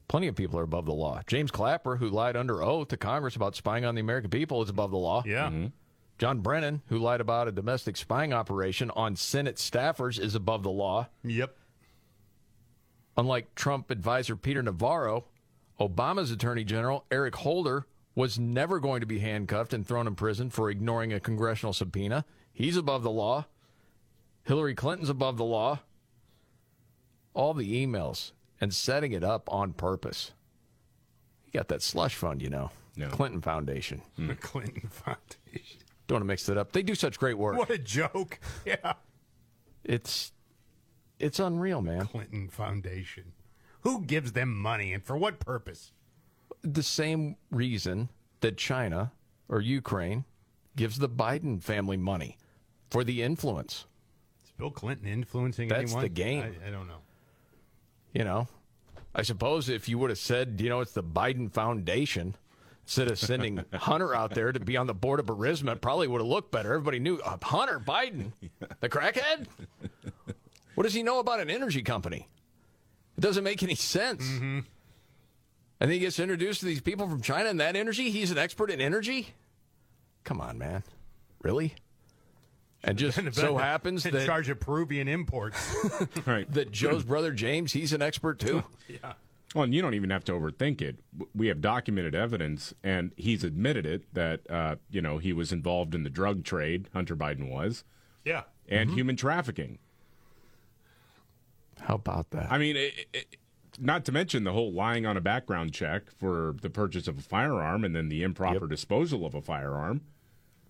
Plenty 0.10 0.28
of 0.28 0.36
people 0.36 0.60
are 0.60 0.64
above 0.64 0.86
the 0.86 0.94
law. 0.94 1.22
James 1.26 1.52
Clapper, 1.52 1.96
who 1.96 2.10
lied 2.10 2.36
under 2.36 2.62
oath 2.62 2.90
to 2.90 2.98
Congress 2.98 3.38
about 3.38 3.56
spying 3.56 3.86
on 3.86 3.96
the 3.96 4.02
American 4.02 4.30
people, 4.30 4.62
is 4.62 4.70
above 4.70 4.92
the 4.92 4.98
law. 4.98 5.24
Yeah. 5.26 5.50
John 6.22 6.41
Brennan, 6.41 6.84
who 6.85 6.99
lied 6.99 7.19
about 7.19 7.48
a 7.48 7.52
domestic 7.52 7.98
spying 7.98 8.31
operation 8.31 8.91
on 8.91 9.15
Senate 9.15 9.56
staffers, 9.56 10.19
is 10.19 10.35
above 10.35 10.61
the 10.61 10.69
law. 10.69 11.07
Yep. 11.23 11.57
Unlike 13.18 13.56
Trump 13.56 13.89
advisor 13.89 14.35
Peter 14.35 14.61
Navarro, 14.61 15.26
Obama's 15.80 16.30
Attorney 16.30 16.64
General 16.64 17.06
Eric 17.10 17.38
Holder 17.38 17.88
was 18.14 18.38
never 18.38 18.80
going 18.80 18.99
to 18.99 19.07
be 19.07 19.18
handcuffed 19.18 19.73
and 19.73 19.84
thrown 19.84 20.06
in 20.06 20.14
prison 20.14 20.52
for 20.52 20.69
ignoring 20.69 21.11
a 21.11 21.19
congressional 21.19 21.73
subpoena. 21.73 22.23
He's 22.53 22.77
above 22.77 23.02
the 23.02 23.10
law. 23.10 23.48
Hillary 24.43 24.76
Clinton's 24.76 25.10
above 25.10 25.38
the 25.38 25.43
law. 25.43 25.80
All 27.34 27.56
the 27.56 27.84
emails 27.84 28.34
and 28.61 28.72
setting 28.72 29.11
it 29.11 29.23
up 29.23 29.52
on 29.52 29.73
purpose. 29.73 30.34
You 31.48 31.53
got 31.53 31.69
that 31.69 31.81
slush 31.81 32.14
fund, 32.14 32.43
you 32.43 32.52
know. 32.52 32.69
Clinton 33.10 33.41
Foundation. 33.41 34.03
The 34.19 34.35
Clinton 34.35 34.88
Foundation. 34.88 35.81
Don't 36.12 36.18
want 36.18 36.24
to 36.24 36.28
mix 36.28 36.50
it 36.50 36.58
up. 36.58 36.74
They 36.74 36.84
do 36.84 36.94
such 36.94 37.18
great 37.18 37.38
work. 37.38 37.56
What 37.56 37.70
a 37.70 37.78
joke. 37.78 38.38
Yeah. 38.66 38.94
It's 39.86 40.34
it's 41.20 41.40
unreal, 41.40 41.82
man. 41.82 42.06
Clinton 42.08 42.50
Foundation. 42.50 43.32
Who 43.82 44.02
gives 44.02 44.34
them 44.34 44.54
money 44.54 44.92
and 44.92 45.02
for 45.02 45.16
what 45.16 45.40
purpose? 45.40 45.94
the 46.64 46.84
same 46.84 47.38
reason 47.50 48.10
that 48.42 48.58
China 48.58 49.14
or 49.48 49.62
Ukraine 49.62 50.26
gives 50.76 51.00
the 51.00 51.08
Biden 51.08 51.64
family 51.64 51.98
money 51.98 52.38
for 52.90 53.06
the 53.06 53.24
influence. 53.24 53.86
Is 54.44 54.52
Bill 54.52 54.70
Clinton 54.70 55.08
influencing 55.08 55.70
That's 55.70 55.94
anyone? 55.94 56.04
the 56.04 56.10
game. 56.10 56.56
I, 56.64 56.68
I 56.68 56.72
don't 56.72 56.88
know. 56.90 57.00
You 58.14 58.26
know, 58.26 58.48
I 59.16 59.22
suppose 59.22 59.70
if 59.70 59.88
you 59.88 59.98
would 59.98 60.10
have 60.10 60.20
said, 60.20 60.60
you 60.60 60.68
know, 60.68 60.82
it's 60.82 60.92
the 60.92 61.04
Biden 61.04 61.50
Foundation 61.50 62.36
instead 62.91 63.09
of 63.09 63.18
sending 63.18 63.63
Hunter 63.73 64.13
out 64.13 64.34
there 64.34 64.51
to 64.51 64.59
be 64.59 64.76
on 64.76 64.85
the 64.85 64.93
board 64.93 65.22
of 65.22 65.27
Burisma, 65.27 65.72
it 65.72 65.81
probably 65.81 66.09
would 66.09 66.19
have 66.19 66.27
looked 66.27 66.51
better. 66.51 66.73
Everybody 66.73 66.99
knew 66.99 67.19
uh, 67.19 67.38
Hunter 67.41 67.80
Biden, 67.80 68.34
the 68.81 68.89
crackhead. 68.89 69.47
What 70.76 70.84
does 70.84 70.93
he 70.93 71.01
know 71.01 71.19
about 71.19 71.39
an 71.39 71.49
energy 71.49 71.84
company? 71.84 72.27
It 73.18 73.22
doesn't 73.22 73.45
make 73.45 73.63
any 73.63 73.76
sense. 73.76 74.26
Mm-hmm. 74.26 74.59
And 75.80 75.89
then 75.89 75.91
he 75.91 75.99
gets 75.99 76.19
introduced 76.19 76.59
to 76.59 76.65
these 76.65 76.81
people 76.81 77.07
from 77.07 77.22
China 77.22 77.49
and 77.49 77.61
that 77.61 77.77
energy. 77.77 78.11
He's 78.11 78.30
an 78.30 78.38
expert 78.38 78.69
in 78.69 78.81
energy. 78.81 79.30
Come 80.26 80.41
on, 80.41 80.57
man. 80.57 80.84
Really? 81.41 81.76
And 82.84 82.97
just 82.97 83.19
so 83.35 83.57
happens 83.57 84.05
in 84.05 84.13
that 84.13 84.26
charge 84.26 84.49
of 84.49 84.59
Peruvian 84.59 85.07
imports. 85.07 85.57
right. 86.26 86.51
that 86.51 86.72
Joe's 86.72 87.03
brother 87.03 87.31
James, 87.31 87.72
he's 87.72 87.93
an 87.93 88.01
expert 88.01 88.39
too. 88.39 88.65
yeah. 88.89 89.13
Well, 89.53 89.65
and 89.65 89.73
you 89.76 89.82
don't 89.82 89.94
even 89.95 90.10
have 90.11 90.23
to 90.26 90.32
overthink 90.32 90.82
it. 90.82 90.99
We 91.36 91.48
have 91.48 91.60
documented 91.60 92.15
evidence, 92.15 92.73
and 92.84 93.11
he's 93.18 93.44
admitted 93.44 93.86
it 93.86 94.14
that 94.14 94.49
uh, 94.49 94.76
you 94.90 95.02
know 95.02 95.18
he 95.18 95.34
was 95.34 95.52
involved 95.52 95.94
in 95.94 96.03
the 96.03 96.10
drug 96.10 96.44
trade. 96.44 96.88
Hunter 96.94 97.15
Biden 97.15 97.49
was, 97.49 97.84
Yeah. 98.23 98.44
and 98.69 98.91
human 98.91 99.15
trafficking. 99.18 99.78
How 101.82 101.95
about 101.95 102.30
that? 102.32 102.52
I 102.52 102.57
mean, 102.57 102.76
it, 102.78 102.94
it, 103.14 103.38
not 103.80 104.06
to 104.06 104.11
mention 104.11 104.44
the 104.44 104.52
whole 104.53 104.72
lying 104.72 105.06
on 105.06 105.18
a 105.18 105.22
background 105.22 105.73
check 105.73 106.11
for 106.11 106.56
the 106.61 106.69
purchase 106.69 107.07
of 107.07 107.18
a 107.18 107.22
firearm 107.22 107.84
and 107.84 107.95
then 107.95 108.10
the 108.10 108.23
improper 108.23 108.68
disposal 108.68 109.26
of 109.26 109.34
a 109.34 109.41
firearm. 109.41 110.02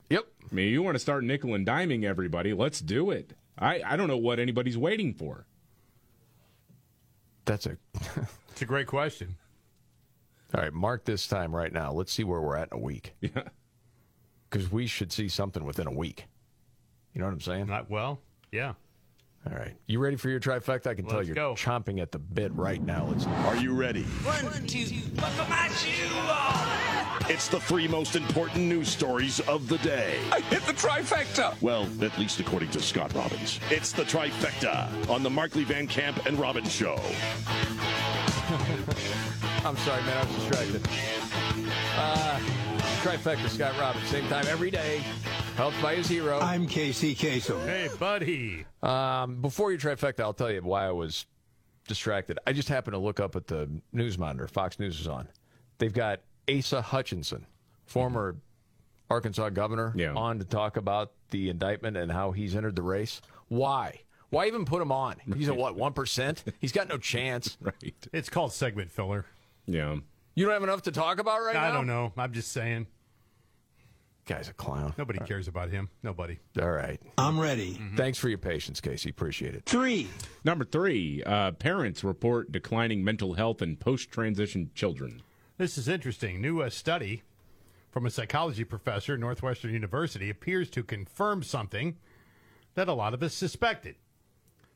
Yep. 0.10 0.26
I 0.52 0.54
mean, 0.56 0.70
you 0.72 0.82
want 0.82 0.96
to 0.96 1.00
start 1.00 1.24
nickel 1.24 1.54
and 1.54 1.66
diming 1.68 2.04
everybody? 2.04 2.54
Let's 2.54 2.80
do 2.80 3.12
it. 3.12 3.34
I, 3.60 3.82
I 3.86 3.96
don't 3.96 4.08
know 4.08 4.18
what 4.18 4.40
anybody's 4.40 4.78
waiting 4.78 5.14
for. 5.14 5.46
That's 7.52 7.66
a 7.66 7.76
It's 8.52 8.62
a 8.62 8.66
great 8.66 8.88
question. 8.88 9.36
all 10.56 10.62
right. 10.62 10.72
Mark 10.72 11.04
this 11.04 11.28
time 11.28 11.54
right 11.54 11.74
now. 11.74 11.92
Let's 11.92 12.14
see 12.14 12.24
where 12.24 12.40
we're 12.40 12.56
at 12.56 12.70
in 12.72 12.78
a 12.78 12.82
week. 12.82 13.14
Yeah. 13.22 13.44
Because 14.50 14.72
we 14.72 14.86
should 14.88 15.12
see 15.14 15.28
something 15.30 15.64
within 15.66 15.88
a 15.88 15.92
week. 15.92 16.26
You 17.14 17.20
know 17.20 17.28
what 17.28 17.34
I'm 17.34 17.42
saying? 17.42 17.68
Not 17.68 17.90
well. 17.90 18.20
Yeah. 18.54 18.74
All 19.50 19.58
right. 19.58 19.74
You 19.88 20.00
ready 20.00 20.16
for 20.18 20.30
your 20.30 20.40
trifecta? 20.42 20.88
I 20.88 20.94
can 20.94 21.06
tell 21.06 21.18
Let's 21.18 21.28
you're 21.28 21.36
go. 21.36 21.56
chomping 21.56 22.02
at 22.02 22.12
the 22.12 22.20
bit 22.20 22.54
right 22.54 22.82
now. 22.82 23.06
Let's 23.10 23.26
Are 23.26 23.56
you 23.58 23.74
ready? 23.74 24.04
One, 24.04 24.66
two, 24.68 24.86
buckle 25.16 25.46
my 25.50 25.68
shoe 25.70 26.16
on. 26.18 26.71
It's 27.32 27.48
the 27.48 27.62
three 27.62 27.88
most 27.88 28.18
important 28.18 28.66
news 28.66 28.90
stories 28.90 29.40
of 29.48 29.70
the 29.70 29.78
day. 29.78 30.20
I 30.34 30.42
hit 30.42 30.64
the 30.64 30.74
trifecta. 30.74 31.56
Well, 31.62 31.88
at 32.02 32.20
least 32.20 32.42
according 32.42 32.72
to 32.72 32.82
Scott 32.82 33.14
Robbins. 33.14 33.58
It's 33.70 33.94
the 33.94 34.04
trifecta 34.04 35.10
on 35.10 35.24
the 35.24 35.30
Markley 35.30 35.64
Van 35.64 35.88
Camp 35.88 36.26
and 36.26 36.38
Robbins 36.38 36.70
Show. 36.70 36.96
I'm 39.64 39.78
sorry, 39.78 40.04
man. 40.04 40.18
I 40.18 40.26
was 40.26 40.36
distracted. 40.36 40.86
Uh, 41.96 42.38
trifecta, 43.02 43.48
Scott 43.48 43.80
Robbins, 43.80 44.10
same 44.10 44.28
time 44.28 44.48
every 44.48 44.70
day. 44.70 45.02
Helped 45.56 45.82
by 45.82 45.96
his 45.96 46.10
hero. 46.10 46.38
I'm 46.38 46.68
Casey 46.68 47.16
Kasem. 47.16 47.66
Hey, 47.66 47.88
buddy. 47.98 48.66
Um, 48.84 49.40
before 49.40 49.72
your 49.72 49.80
trifecta, 49.80 50.20
I'll 50.20 50.34
tell 50.34 50.52
you 50.52 50.60
why 50.64 50.86
I 50.86 50.92
was 50.92 51.26
distracted. 51.88 52.40
I 52.46 52.52
just 52.52 52.68
happened 52.68 52.96
to 52.96 53.00
look 53.00 53.22
up 53.22 53.38
at 53.38 53.48
the 53.48 53.70
news 53.94 54.18
monitor. 54.18 54.50
Fox 54.50 54.80
News 54.80 55.00
is 55.00 55.08
on. 55.08 55.30
They've 55.78 55.94
got 55.94 56.20
Asa 56.50 56.82
Hutchinson, 56.82 57.46
former 57.86 58.38
Arkansas 59.10 59.50
governor, 59.50 59.94
on 60.16 60.40
to 60.40 60.46
talk 60.46 60.78
about 60.78 61.12
the 61.32 61.50
indictment 61.50 61.98
and 61.98 62.12
how 62.12 62.32
he's 62.32 62.56
entered 62.56 62.76
the 62.76 62.82
race. 62.82 63.22
Why? 63.48 64.02
Why 64.30 64.48
even 64.48 64.64
put 64.64 64.82
him 64.82 64.92
on? 64.92 65.18
He's 65.36 65.50
at 65.50 65.58
what 65.58 65.76
one 65.76 65.94
percent? 65.94 66.44
He's 66.60 66.72
got 66.72 66.88
no 66.88 66.98
chance. 66.98 67.58
right. 67.62 68.08
It's 68.14 68.30
called 68.30 68.54
segment 68.54 68.90
filler. 68.92 69.26
Yeah. 69.66 69.98
You 70.36 70.46
don't 70.46 70.54
have 70.54 70.64
enough 70.64 70.84
to 70.84 70.92
talk 70.92 71.20
about 71.20 71.42
right 71.42 71.54
now. 71.54 71.68
I 71.68 71.72
don't 71.72 71.88
know. 71.88 72.14
I'm 72.18 72.32
just 72.32 72.52
saying. 72.52 72.88
Guy's 74.26 74.48
a 74.48 74.54
clown. 74.54 74.94
Nobody 74.98 75.20
cares 75.20 75.48
about 75.48 75.72
him. 75.72 75.90
Nobody. 76.04 76.38
All 76.62 76.72
right. 76.72 77.02
I'm 77.18 77.40
ready. 77.40 77.82
Thanks 77.98 78.18
for 78.18 78.30
your 78.30 78.38
patience, 78.38 78.80
Casey. 78.80 79.10
Appreciate 79.10 79.56
it. 79.56 79.66
Three. 79.66 80.08
Number 80.46 80.64
three, 80.64 81.24
uh, 81.24 81.52
parents 81.52 82.04
report 82.04 82.52
declining 82.52 83.04
mental 83.04 83.34
health 83.34 83.62
in 83.62 83.76
post 83.76 84.12
transition 84.12 84.70
children. 84.76 85.22
This 85.62 85.78
is 85.78 85.88
interesting. 85.88 86.42
New 86.42 86.64
uh, 86.64 86.72
study 86.72 87.22
from 87.92 88.08
a 88.08 88.10
psychology 88.10 88.64
professor 88.64 89.14
at 89.14 89.20
Northwestern 89.20 89.72
University 89.72 90.28
appears 90.28 90.72
to 90.72 90.82
confirm 90.82 91.44
something 91.44 91.98
that 92.74 92.88
a 92.88 92.94
lot 92.94 93.14
of 93.14 93.22
us 93.22 93.36
suspected. 93.36 93.94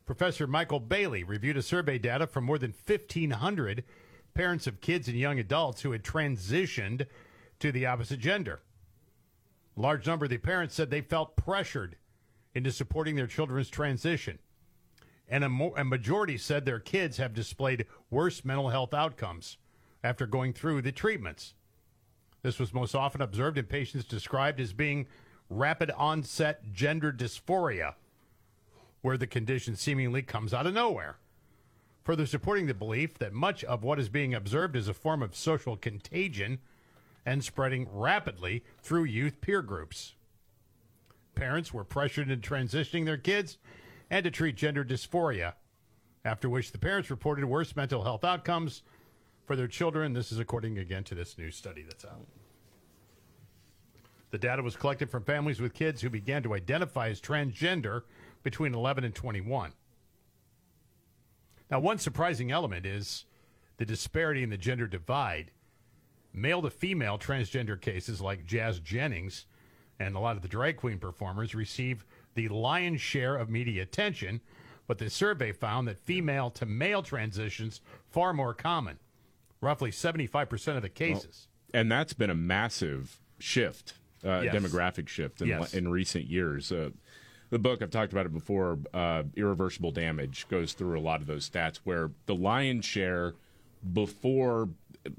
Professor 0.06 0.46
Michael 0.46 0.80
Bailey 0.80 1.24
reviewed 1.24 1.58
a 1.58 1.64
survey 1.64 1.98
data 1.98 2.28
from 2.28 2.44
more 2.44 2.60
than 2.60 2.72
1,500 2.86 3.84
parents 4.36 4.68
of 4.68 4.80
kids 4.80 5.08
and 5.08 5.18
young 5.18 5.40
adults 5.40 5.82
who 5.82 5.92
had 5.92 6.04
transitioned 6.04 7.08
to 7.58 7.72
the 7.72 7.88
opposite 7.88 8.20
gender. 8.20 8.62
A 9.76 9.82
large 9.82 10.06
number 10.06 10.26
of 10.26 10.30
the 10.30 10.38
parents 10.38 10.76
said 10.76 10.92
they 10.92 11.02
felt 11.02 11.36
pressured 11.36 11.96
into 12.54 12.72
supporting 12.72 13.16
their 13.16 13.26
children's 13.26 13.72
transition. 13.72 14.38
And 15.28 15.44
a, 15.44 15.50
mo- 15.50 15.74
a 15.76 15.84
majority 15.84 16.38
said 16.38 16.64
their 16.64 16.80
kids 16.80 17.18
have 17.18 17.34
displayed 17.34 17.88
worse 18.12 18.46
mental 18.46 18.70
health 18.70 18.94
outcomes 18.94 19.58
after 20.06 20.28
going 20.28 20.54
through 20.54 20.84
the 20.84 20.92
treatments. 20.92 21.56
This 22.44 22.60
was 22.60 22.76
most 22.76 22.94
often 22.94 23.24
observed 23.24 23.58
in 23.58 23.66
patients 23.66 24.06
described 24.06 24.60
as 24.60 24.72
being 24.72 25.08
rapid 25.50 25.90
onset 25.90 26.72
gender 26.72 27.12
dysphoria, 27.12 27.96
where 29.02 29.18
the 29.18 29.26
condition 29.26 29.76
seemingly 29.76 30.22
comes 30.22 30.54
out 30.54 30.68
of 30.68 30.76
nowhere. 30.76 31.18
Further 32.04 32.28
supporting 32.28 32.68
the 32.68 32.76
belief 32.76 33.18
that 33.18 33.34
much 33.34 33.64
of 33.64 33.82
what 33.82 34.00
is 34.00 34.10
being 34.10 34.36
observed 34.36 34.76
is 34.76 34.88
a 34.88 34.94
form 34.94 35.24
of 35.24 35.36
social 35.36 35.76
contagion 35.76 36.60
and 37.26 37.44
spreading 37.44 37.88
rapidly 37.92 38.64
through 38.84 39.06
youth 39.06 39.42
peer 39.42 39.64
groups. 39.64 40.14
Parents 41.34 41.74
were 41.74 41.84
pressured 41.84 42.30
into 42.30 42.48
transitioning 42.48 43.06
their 43.06 43.18
kids 43.18 43.58
and 44.12 44.24
to 44.24 44.30
treat 44.30 44.56
gender 44.56 44.86
dysphoria, 44.86 45.54
after 46.24 46.48
which 46.48 46.72
the 46.72 46.78
parents 46.78 47.10
reported 47.10 47.46
worse 47.46 47.76
mental 47.76 48.04
health 48.04 48.24
outcomes 48.24 48.84
for 49.46 49.56
their 49.56 49.68
children. 49.68 50.14
This 50.14 50.32
is 50.32 50.40
according 50.40 50.78
again 50.78 51.04
to 51.06 51.16
this 51.16 51.38
new 51.38 51.52
study 51.52 51.84
that's 51.84 52.06
out. 52.06 52.26
The 54.32 54.38
data 54.38 54.62
was 54.62 54.76
collected 54.76 55.10
from 55.10 55.24
families 55.24 55.62
with 55.62 55.74
kids 55.74 56.02
who 56.02 56.10
began 56.10 56.44
to 56.44 56.56
identify 56.56 57.10
as 57.10 57.22
transgender 57.22 58.02
between 58.44 58.74
11 58.74 59.04
and 59.04 59.16
21. 59.16 59.72
Now, 61.72 61.80
one 61.80 61.98
surprising 61.98 62.52
element 62.52 62.86
is 62.86 63.26
the 63.78 63.86
disparity 63.86 64.44
in 64.44 64.50
the 64.50 64.58
gender 64.58 64.88
divide. 64.88 65.52
Male 66.34 66.62
to 66.64 66.70
female 66.70 67.18
transgender 67.18 67.80
cases 67.80 68.20
like 68.20 68.46
Jazz 68.46 68.80
Jennings 68.80 69.46
and 70.00 70.16
a 70.16 70.20
lot 70.20 70.36
of 70.36 70.42
the 70.42 70.48
drag 70.48 70.78
queen 70.78 71.00
performers 71.00 71.56
receive 71.56 72.06
the 72.34 72.50
lion's 72.50 73.00
share 73.00 73.38
of 73.38 73.50
media 73.50 73.84
attention, 73.84 74.42
but 74.88 74.98
the 74.98 75.10
survey 75.10 75.52
found 75.52 75.88
that 75.88 75.98
female 75.98 76.50
to 76.52 76.66
male 76.66 77.02
transitions 77.02 77.82
far 78.10 78.34
more 78.34 78.54
common, 78.54 79.00
roughly 79.66 79.92
75% 79.92 80.76
of 80.78 80.82
the 80.84 80.90
cases. 80.90 81.48
And 81.74 81.92
that's 81.92 82.14
been 82.14 82.30
a 82.30 82.36
massive 82.36 83.20
shift, 83.40 83.96
uh, 84.24 84.42
Yes. 84.46 84.56
demographic 84.56 85.08
shift 85.10 85.42
in, 85.42 85.48
Yes. 85.50 85.74
in 85.74 85.88
recent 85.90 86.26
years. 86.26 86.72
Uh, 86.72 86.92
the 87.50 87.60
book, 87.60 87.82
I've 87.82 87.90
talked 87.90 88.14
about 88.14 88.26
it 88.26 88.34
before, 88.34 88.80
uh, 88.94 89.24
Irreversible 89.36 89.92
Damage, 89.92 90.48
goes 90.48 90.74
through 90.74 90.98
a 90.98 91.02
lot 91.02 91.20
of 91.22 91.28
those 91.28 91.50
stats 91.50 91.78
where 91.84 92.12
the 92.28 92.36
lion's 92.36 92.86
share 92.86 93.34
before, 93.94 94.70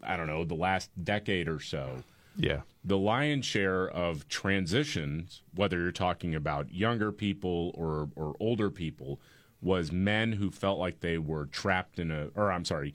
I 0.03 0.17
don't 0.17 0.27
know, 0.27 0.45
the 0.45 0.55
last 0.55 0.91
decade 1.03 1.49
or 1.49 1.61
so, 1.61 2.03
Yeah. 2.37 2.63
the 2.85 2.99
lion's 2.99 3.45
share 3.47 3.89
of 3.89 4.29
transitions, 4.29 5.43
whether 5.55 5.79
you're 5.79 5.93
talking 5.93 6.35
about 6.35 6.73
younger 6.73 7.13
people 7.13 7.73
or, 7.75 8.11
or 8.17 8.35
older 8.41 8.71
people, 8.71 9.21
was 9.61 9.91
men 9.91 10.33
who 10.33 10.51
felt 10.51 10.79
like 10.79 11.01
they 11.01 11.19
were 11.19 11.47
trapped 11.47 11.99
in 11.99 12.11
a, 12.11 12.27
or 12.35 12.53
I'm 12.53 12.65
sorry, 12.65 12.95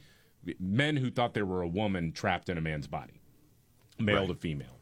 men 0.60 0.98
who 0.98 1.12
thought 1.12 1.34
they 1.34 1.42
were 1.44 1.62
a 1.62 1.68
woman 1.68 2.12
trapped 2.12 2.50
in 2.50 2.58
a 2.58 2.62
man's 2.62 2.88
body, 2.88 3.22
male 4.00 4.20
Right. 4.22 4.28
to 4.30 4.36
female. 4.36 4.80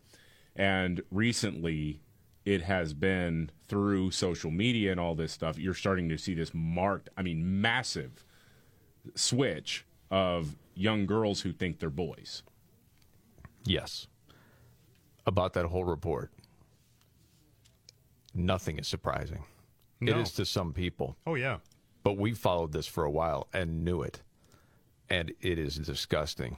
And 0.55 1.01
recently, 1.11 2.01
it 2.45 2.61
has 2.63 2.93
been 2.93 3.51
through 3.67 4.11
social 4.11 4.49
media 4.51 4.91
and 4.91 4.99
all 4.99 5.15
this 5.15 5.31
stuff, 5.31 5.57
you're 5.57 5.73
starting 5.73 6.09
to 6.09 6.17
see 6.17 6.33
this 6.33 6.53
marked, 6.53 7.09
I 7.17 7.21
mean, 7.21 7.61
massive 7.61 8.25
switch 9.15 9.85
of 10.09 10.55
young 10.73 11.05
girls 11.05 11.41
who 11.41 11.51
think 11.53 11.79
they're 11.79 11.89
boys. 11.89 12.41
Yes. 13.65 14.07
About 15.27 15.53
that 15.53 15.65
whole 15.65 15.83
report, 15.85 16.31
nothing 18.33 18.79
is 18.79 18.87
surprising. 18.87 19.43
It 20.01 20.05
No. 20.15 20.19
is 20.21 20.31
to 20.33 20.45
some 20.45 20.73
people. 20.73 21.17
Oh, 21.27 21.35
yeah. 21.35 21.59
But 22.03 22.13
we 22.17 22.33
followed 22.33 22.71
this 22.71 22.87
for 22.87 23.03
a 23.03 23.11
while 23.11 23.47
and 23.53 23.83
knew 23.83 24.01
it. 24.01 24.21
And 25.09 25.31
it 25.41 25.57
is 25.57 25.75
disgusting 25.75 26.57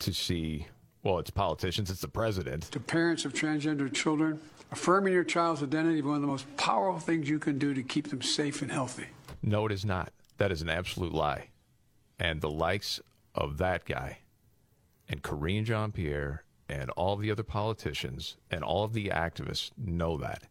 to 0.00 0.12
see, 0.12 0.66
well, 1.02 1.18
it's 1.18 1.30
politicians, 1.30 1.90
it's 1.90 2.00
the 2.00 2.08
president. 2.08 2.64
To 2.70 2.80
parents 2.80 3.24
of 3.24 3.32
transgender 3.32 3.92
children, 3.92 4.40
affirming 4.70 5.12
your 5.12 5.24
child's 5.24 5.62
identity 5.62 5.98
is 5.98 6.04
one 6.04 6.16
of 6.16 6.20
the 6.20 6.28
most 6.28 6.46
powerful 6.56 7.00
things 7.00 7.28
you 7.28 7.38
can 7.38 7.58
do 7.58 7.74
to 7.74 7.82
keep 7.82 8.08
them 8.10 8.22
safe 8.22 8.62
and 8.62 8.70
healthy. 8.70 9.06
No, 9.42 9.66
it 9.66 9.72
is 9.72 9.84
not. 9.84 10.12
That 10.36 10.52
is 10.52 10.62
an 10.62 10.68
absolute 10.68 11.12
lie. 11.12 11.48
And 12.20 12.40
the 12.40 12.50
likes 12.50 13.00
of 13.34 13.58
that 13.58 13.84
guy 13.84 14.18
and 15.08 15.22
Karine 15.22 15.64
Jean 15.64 15.90
Pierre 15.90 16.44
and 16.68 16.90
all 16.90 17.16
the 17.16 17.30
other 17.30 17.42
politicians 17.42 18.36
and 18.50 18.62
all 18.62 18.84
of 18.84 18.92
the 18.92 19.08
activists 19.08 19.70
know 19.76 20.16
that. 20.18 20.44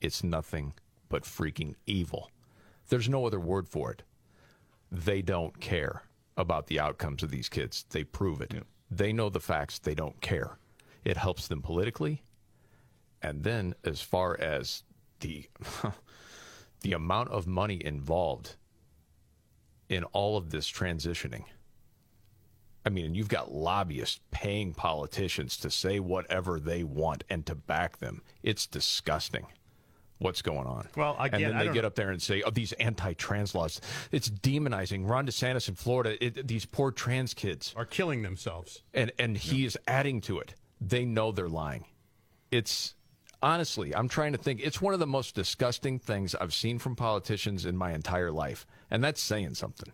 It's 0.00 0.22
nothing 0.22 0.74
but 1.08 1.24
freaking 1.24 1.74
evil. 1.86 2.30
There's 2.88 3.08
no 3.08 3.26
other 3.26 3.40
word 3.40 3.68
for 3.68 3.90
it. 3.90 4.02
They 4.90 5.20
don't 5.20 5.60
care 5.60 6.02
about 6.36 6.66
the 6.66 6.80
outcomes 6.80 7.22
of 7.22 7.30
these 7.30 7.48
kids. 7.48 7.84
They 7.90 8.04
prove 8.04 8.40
it. 8.40 8.52
They 8.90 9.12
know 9.12 9.30
the 9.30 9.40
facts. 9.40 9.78
They 9.78 9.94
don't 9.94 10.20
care. 10.20 10.58
It 11.04 11.16
helps 11.16 11.48
them 11.48 11.62
politically. 11.62 12.22
And 13.22 13.42
then, 13.42 13.74
as 13.84 14.00
far 14.02 14.38
as 14.40 14.82
the 15.20 15.48
the 16.82 16.92
amount 16.92 17.30
of 17.30 17.46
money 17.46 17.82
involved 17.84 18.56
in 19.88 20.04
all 20.04 20.36
of 20.36 20.50
this 20.50 20.70
transitioning. 20.70 21.44
I 22.86 22.90
mean, 22.90 23.06
and 23.06 23.16
you've 23.16 23.28
got 23.28 23.52
lobbyists 23.52 24.20
paying 24.30 24.74
politicians 24.74 25.56
to 25.58 25.70
say 25.70 26.00
whatever 26.00 26.60
they 26.60 26.84
want 26.84 27.24
and 27.30 27.46
to 27.46 27.54
back 27.54 27.98
them. 27.98 28.22
It's 28.42 28.66
disgusting 28.66 29.46
what's 30.24 30.40
going 30.42 30.66
on. 30.66 30.88
Well, 30.96 31.16
again, 31.20 31.44
and 31.44 31.52
then 31.52 31.66
they 31.66 31.72
get 31.72 31.82
know- 31.82 31.88
up 31.88 31.94
there 31.94 32.10
and 32.10 32.20
say, 32.20 32.42
"Oh, 32.42 32.50
these 32.50 32.72
anti-trans 32.72 33.54
laws." 33.54 33.80
It's 34.10 34.30
demonizing 34.30 35.08
Ron 35.08 35.26
DeSantis 35.26 35.68
in 35.68 35.74
Florida. 35.74 36.22
It, 36.24 36.48
these 36.48 36.64
poor 36.64 36.90
trans 36.90 37.34
kids 37.34 37.74
are 37.76 37.84
killing 37.84 38.22
themselves, 38.22 38.82
and 38.94 39.12
and 39.18 39.36
he 39.36 39.64
is 39.66 39.78
adding 39.86 40.20
to 40.22 40.38
it. 40.40 40.54
They 40.80 41.04
know 41.04 41.30
they're 41.30 41.48
lying. 41.48 41.84
It's 42.50 42.94
honestly, 43.42 43.94
I'm 43.94 44.08
trying 44.08 44.32
to 44.32 44.38
think. 44.38 44.60
It's 44.62 44.80
one 44.80 44.94
of 44.94 45.00
the 45.00 45.06
most 45.06 45.34
disgusting 45.34 45.98
things 45.98 46.34
I've 46.34 46.54
seen 46.54 46.78
from 46.78 46.96
politicians 46.96 47.66
in 47.66 47.76
my 47.76 47.92
entire 47.92 48.32
life, 48.32 48.66
and 48.90 49.04
that's 49.04 49.20
saying 49.20 49.54
something. 49.54 49.92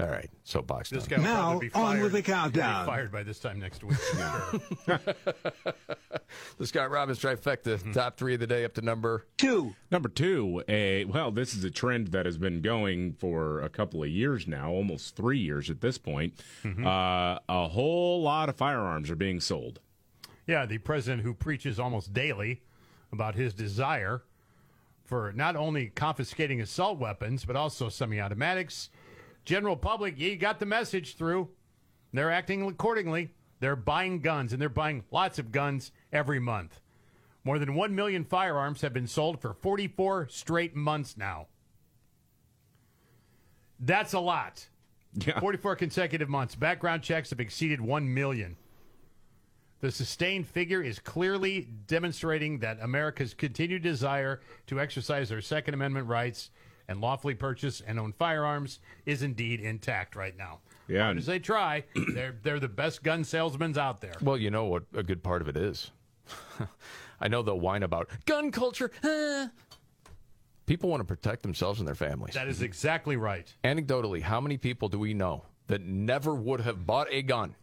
All 0.00 0.08
right, 0.08 0.28
soapbox. 0.42 0.90
This 0.90 1.06
done. 1.06 1.22
guy 1.22 1.52
will 1.52 1.60
be 1.60 1.68
fired. 1.68 1.98
on 1.98 2.02
with 2.02 2.10
the 2.12 2.18
He'll 2.18 2.24
be 2.24 2.32
countdown. 2.32 2.84
Fired 2.84 3.12
by 3.12 3.22
this 3.22 3.38
time 3.38 3.60
next 3.60 3.84
week. 3.84 3.96
Sure. 3.96 4.60
the 6.58 6.66
Scott 6.66 6.90
Robbins 6.90 7.20
trifecta, 7.20 7.92
top 7.92 8.16
three 8.16 8.34
of 8.34 8.40
the 8.40 8.46
day 8.46 8.64
up 8.64 8.74
to 8.74 8.82
number 8.82 9.26
two. 9.36 9.74
Number 9.92 10.08
two, 10.08 10.64
a 10.68 11.04
well, 11.04 11.30
this 11.30 11.54
is 11.54 11.62
a 11.62 11.70
trend 11.70 12.08
that 12.08 12.26
has 12.26 12.38
been 12.38 12.60
going 12.60 13.12
for 13.12 13.60
a 13.60 13.68
couple 13.68 14.02
of 14.02 14.08
years 14.08 14.48
now, 14.48 14.70
almost 14.70 15.14
three 15.14 15.38
years 15.38 15.70
at 15.70 15.80
this 15.80 15.96
point. 15.96 16.42
Mhm. 16.64 16.84
Uh, 16.84 17.38
a 17.48 17.68
whole 17.68 18.20
lot 18.20 18.48
of 18.48 18.56
firearms 18.56 19.10
are 19.10 19.16
being 19.16 19.38
sold. 19.38 19.78
Yeah, 20.46 20.66
the 20.66 20.78
president 20.78 21.22
who 21.22 21.34
preaches 21.34 21.78
almost 21.78 22.12
daily 22.12 22.62
about 23.12 23.36
his 23.36 23.54
desire 23.54 24.24
for 25.04 25.32
not 25.32 25.54
only 25.54 25.86
confiscating 25.88 26.60
assault 26.60 26.98
weapons, 26.98 27.44
but 27.44 27.54
also 27.54 27.88
semi 27.88 28.20
automatics. 28.20 28.90
General 29.44 29.76
public, 29.76 30.18
you 30.18 30.36
got 30.36 30.58
the 30.58 30.66
message 30.66 31.16
through. 31.16 31.50
They're 32.12 32.30
acting 32.30 32.66
accordingly. 32.66 33.30
They're 33.60 33.76
buying 33.76 34.20
guns, 34.20 34.52
and 34.52 34.60
they're 34.60 34.68
buying 34.68 35.04
lots 35.10 35.38
of 35.38 35.52
guns 35.52 35.92
every 36.12 36.38
month. 36.38 36.80
More 37.44 37.58
than 37.58 37.74
1 37.74 37.94
million 37.94 38.24
firearms 38.24 38.80
have 38.80 38.92
been 38.92 39.06
sold 39.06 39.40
for 39.40 39.52
44 39.52 40.28
straight 40.30 40.74
months 40.74 41.16
now. 41.16 41.48
That's 43.78 44.14
a 44.14 44.20
lot. 44.20 44.66
Yeah. 45.14 45.38
44 45.40 45.76
consecutive 45.76 46.28
months. 46.28 46.54
Background 46.54 47.02
checks 47.02 47.30
have 47.30 47.40
exceeded 47.40 47.80
1 47.80 48.12
million. 48.12 48.56
The 49.80 49.92
sustained 49.92 50.46
figure 50.46 50.82
is 50.82 50.98
clearly 50.98 51.68
demonstrating 51.86 52.60
that 52.60 52.78
America's 52.80 53.34
continued 53.34 53.82
desire 53.82 54.40
to 54.66 54.80
exercise 54.80 55.28
their 55.28 55.42
Second 55.42 55.74
Amendment 55.74 56.08
rights 56.08 56.50
and 56.88 57.00
lawfully 57.00 57.34
purchase 57.34 57.80
and 57.80 57.98
own 57.98 58.12
firearms 58.12 58.80
is 59.06 59.22
indeed 59.22 59.60
intact 59.60 60.16
right 60.16 60.36
now. 60.36 60.60
Yeah, 60.88 61.10
As 61.10 61.26
they 61.26 61.38
try, 61.38 61.84
they're 62.14 62.36
they're 62.42 62.60
the 62.60 62.68
best 62.68 63.02
gun 63.02 63.24
salesmen 63.24 63.76
out 63.78 64.00
there. 64.00 64.14
Well, 64.20 64.36
you 64.36 64.50
know 64.50 64.66
what 64.66 64.84
a 64.94 65.02
good 65.02 65.22
part 65.22 65.42
of 65.42 65.48
it 65.48 65.56
is. 65.56 65.90
I 67.20 67.28
know 67.28 67.42
they'll 67.42 67.60
whine 67.60 67.82
about 67.82 68.08
gun 68.26 68.50
culture. 68.50 68.90
People 70.66 70.88
want 70.88 71.00
to 71.00 71.04
protect 71.04 71.42
themselves 71.42 71.78
and 71.78 71.86
their 71.86 71.94
families. 71.94 72.34
That 72.34 72.48
is 72.48 72.62
exactly 72.62 73.16
right. 73.16 73.52
Anecdotally, 73.64 74.22
how 74.22 74.40
many 74.40 74.56
people 74.56 74.88
do 74.88 74.98
we 74.98 75.12
know 75.12 75.44
that 75.66 75.82
never 75.82 76.34
would 76.34 76.60
have 76.62 76.86
bought 76.86 77.06
a 77.10 77.20
gun 77.20 77.54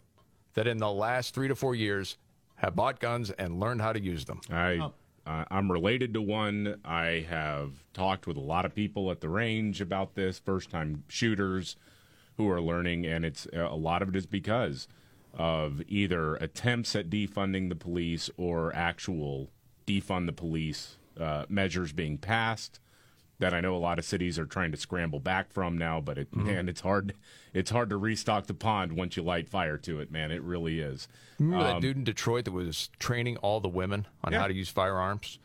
that 0.53 0.67
in 0.67 0.77
the 0.77 0.91
last 0.91 1.33
three 1.33 1.47
to 1.47 1.55
four 1.55 1.73
years 1.73 2.17
have 2.57 2.75
bought 2.75 2.99
guns 2.99 3.31
and 3.31 3.59
learned 3.59 3.81
how 3.81 3.91
to 3.91 3.99
use 3.99 4.25
them? 4.25 4.39
I 4.51 4.73
oh, 4.73 4.93
uh, 5.25 5.45
I'm 5.51 5.71
related 5.71 6.13
to 6.13 6.21
one. 6.21 6.79
I 6.83 7.25
have 7.29 7.83
talked 7.93 8.27
with 8.27 8.37
a 8.37 8.41
lot 8.41 8.65
of 8.65 8.73
people 8.73 9.11
at 9.11 9.21
the 9.21 9.29
range 9.29 9.81
about 9.81 10.15
this, 10.15 10.39
first 10.39 10.69
time 10.69 11.03
shooters 11.07 11.75
who 12.37 12.49
are 12.49 12.61
learning, 12.61 13.05
and 13.05 13.23
it's 13.23 13.47
a 13.53 13.75
lot 13.75 14.01
of 14.01 14.09
it 14.09 14.15
is 14.15 14.25
because 14.25 14.87
of 15.33 15.81
either 15.87 16.35
attempts 16.35 16.95
at 16.95 17.09
defunding 17.09 17.69
the 17.69 17.75
police 17.75 18.29
or 18.37 18.75
actual 18.75 19.49
defund 19.85 20.25
the 20.25 20.33
police 20.33 20.97
uh, 21.19 21.45
measures 21.47 21.93
being 21.93 22.17
passed 22.17 22.79
that 23.41 23.53
I 23.53 23.59
know 23.59 23.75
a 23.75 23.77
lot 23.77 23.99
of 23.99 24.05
cities 24.05 24.39
are 24.39 24.45
trying 24.45 24.71
to 24.71 24.77
scramble 24.77 25.19
back 25.19 25.51
from 25.51 25.77
now, 25.77 25.99
but 25.99 26.17
it 26.17 26.31
Mhm. 26.31 26.45
man, 26.45 26.69
it's 26.69 26.81
hard 26.81 27.13
it's 27.53 27.69
hard 27.71 27.89
to 27.89 27.97
restock 27.97 28.47
the 28.47 28.53
pond 28.53 28.93
once 28.93 29.17
you 29.17 29.23
light 29.23 29.49
fire 29.49 29.77
to 29.79 29.99
it, 29.99 30.09
man. 30.09 30.31
It 30.31 30.41
really 30.41 30.79
is. 30.79 31.09
Remember 31.37 31.65
that 31.65 31.75
Um, 31.75 31.81
dude 31.81 31.97
in 31.97 32.03
Detroit 32.05 32.45
that 32.45 32.51
was 32.51 32.87
training 32.97 33.35
all 33.37 33.59
the 33.59 33.67
women 33.67 34.07
on 34.23 34.31
Yeah. 34.31 34.39
how 34.39 34.47
to 34.47 34.53
use 34.53 34.69
firearms? 34.69 35.37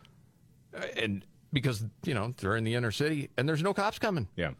Uh, 0.73 0.87
And 0.97 1.25
because, 1.53 1.85
you 2.05 2.15
know, 2.15 2.33
they're 2.37 2.55
in 2.57 2.63
the 2.65 2.75
inner 2.75 2.93
city 2.93 3.31
and 3.37 3.49
there's 3.49 3.63
no 3.63 3.75
cops 3.75 3.99
coming. 3.99 4.29
Yeah. 4.37 4.53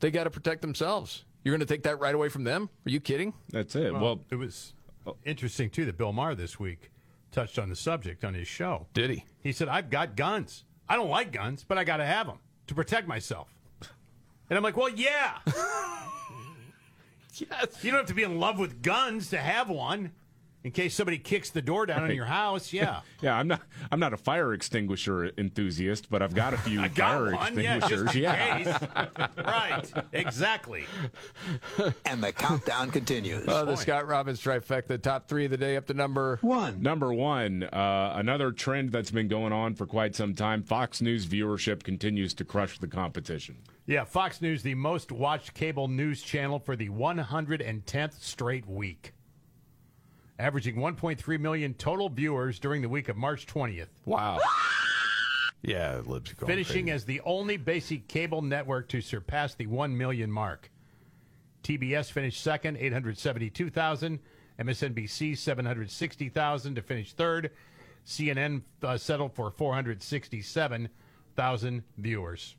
They 0.00 0.10
got 0.12 0.24
to 0.24 0.30
protect 0.30 0.60
themselves. 0.62 1.24
You're 1.42 1.52
going 1.52 1.66
to 1.66 1.74
take 1.74 1.82
that 1.84 1.98
right 1.98 2.14
away 2.14 2.28
from 2.28 2.44
them? 2.44 2.68
Are 2.86 2.90
you 2.90 3.00
kidding? 3.00 3.32
That's 3.48 3.74
it. 3.74 3.92
Well, 3.92 4.24
it 4.30 4.36
was 4.36 4.74
interesting 5.24 5.68
too 5.70 5.84
that 5.86 5.96
Bill 5.96 6.12
Maher 6.12 6.34
this 6.36 6.60
week 6.60 6.90
touched 7.32 7.58
on 7.58 7.70
the 7.70 7.76
subject 7.76 8.24
on 8.24 8.34
his 8.34 8.46
show. 8.46 8.86
Did 8.94 9.10
he? 9.10 9.24
He 9.42 9.50
said, 9.52 9.66
"I've 9.68 9.90
got 9.90 10.14
guns. 10.16 10.64
I 10.88 10.96
don't 10.96 11.10
like 11.10 11.32
guns, 11.32 11.64
but 11.66 11.78
I 11.78 11.84
got 11.84 11.98
to 11.98 12.04
have 12.04 12.26
them 12.26 12.38
to 12.66 12.74
protect 12.74 13.06
myself." 13.08 13.48
And 14.48 14.56
I'm 14.56 14.62
like, 14.62 14.76
"Well, 14.76 14.88
yeah." 14.88 15.38
yes. 17.34 17.82
You 17.82 17.90
don't 17.90 18.00
have 18.00 18.06
to 18.06 18.14
be 18.14 18.22
in 18.22 18.38
love 18.38 18.58
with 18.58 18.82
guns 18.82 19.30
to 19.30 19.38
have 19.38 19.68
one. 19.68 20.12
In 20.64 20.70
case 20.70 20.94
somebody 20.94 21.18
kicks 21.18 21.50
the 21.50 21.62
door 21.62 21.86
down 21.86 22.08
in 22.08 22.14
your 22.14 22.26
house, 22.26 22.72
yeah. 22.72 23.00
yeah, 23.20 23.36
I'm 23.36 23.48
not 23.48 23.62
I'm 23.90 23.98
not 23.98 24.12
a 24.12 24.16
fire 24.16 24.52
extinguisher 24.52 25.32
enthusiast, 25.36 26.08
but 26.08 26.22
I've 26.22 26.34
got 26.34 26.54
a 26.54 26.58
few 26.58 26.88
got 26.94 26.94
fire 26.94 27.34
one, 27.34 27.58
yeah, 27.58 27.78
just 27.80 27.92
extinguishers. 27.92 28.16
in 28.16 28.22
yeah. 28.22 28.58
case. 28.58 29.28
right, 29.44 29.92
exactly. 30.12 30.84
And 32.06 32.22
the 32.22 32.32
countdown 32.32 32.90
continues. 32.90 33.46
Uh, 33.48 33.64
the 33.64 33.76
Scott 33.76 34.06
Robbins 34.06 34.40
trifecta, 34.40 35.02
top 35.02 35.26
three 35.28 35.46
of 35.46 35.50
the 35.50 35.56
day 35.56 35.76
up 35.76 35.86
to 35.86 35.94
number 35.94 36.38
one. 36.42 36.80
Number 36.80 37.12
one, 37.12 37.64
uh, 37.64 38.12
another 38.16 38.52
trend 38.52 38.92
that's 38.92 39.10
been 39.10 39.28
going 39.28 39.52
on 39.52 39.74
for 39.74 39.86
quite 39.86 40.14
some 40.14 40.34
time. 40.34 40.62
Fox 40.62 41.02
News 41.02 41.26
viewership 41.26 41.82
continues 41.82 42.34
to 42.34 42.44
crush 42.44 42.78
the 42.78 42.86
competition. 42.86 43.56
Yeah, 43.86 44.04
Fox 44.04 44.40
News, 44.40 44.62
the 44.62 44.76
most 44.76 45.10
watched 45.10 45.54
cable 45.54 45.88
news 45.88 46.22
channel 46.22 46.60
for 46.60 46.76
the 46.76 46.88
110th 46.88 48.22
straight 48.22 48.66
week. 48.66 49.12
Averaging 50.42 50.74
1.3 50.74 51.38
million 51.38 51.72
total 51.74 52.08
viewers 52.08 52.58
during 52.58 52.82
the 52.82 52.88
week 52.88 53.08
of 53.08 53.16
March 53.16 53.46
20th. 53.46 53.86
Wow. 54.04 54.40
Yeah, 55.64 56.00
libs 56.04 56.32
going 56.32 56.50
finishing 56.50 56.86
crazy. 56.86 56.90
as 56.90 57.04
the 57.04 57.20
only 57.20 57.56
basic 57.56 58.08
cable 58.08 58.42
network 58.42 58.88
to 58.88 59.00
surpass 59.00 59.54
the 59.54 59.66
1 59.66 59.96
million 59.96 60.28
mark. 60.28 60.72
TBS 61.62 62.10
finished 62.10 62.42
second, 62.42 62.78
872,000. 62.78 64.18
MSNBC, 64.58 65.38
760,000 65.38 66.74
to 66.74 66.82
finish 66.82 67.12
third. 67.12 67.52
CNN 68.04 68.62
uh, 68.82 68.96
settled 68.96 69.36
for 69.36 69.52
467,000 69.52 71.82
viewers. 71.96 72.56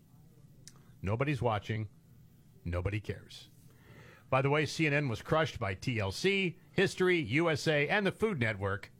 Nobody's 1.01 1.41
watching. 1.41 1.89
Nobody 2.63 3.01
cares. 3.01 3.49
By 4.33 4.41
the 4.41 4.49
way, 4.49 4.63
CNN 4.63 5.11
was 5.11 5.21
crushed 5.21 5.59
by 5.59 5.75
TLC, 5.75 6.55
History, 6.71 7.19
USA, 7.19 7.87
and 7.87 8.03
the 8.03 8.11
Food 8.11 8.39
Network 8.39 8.91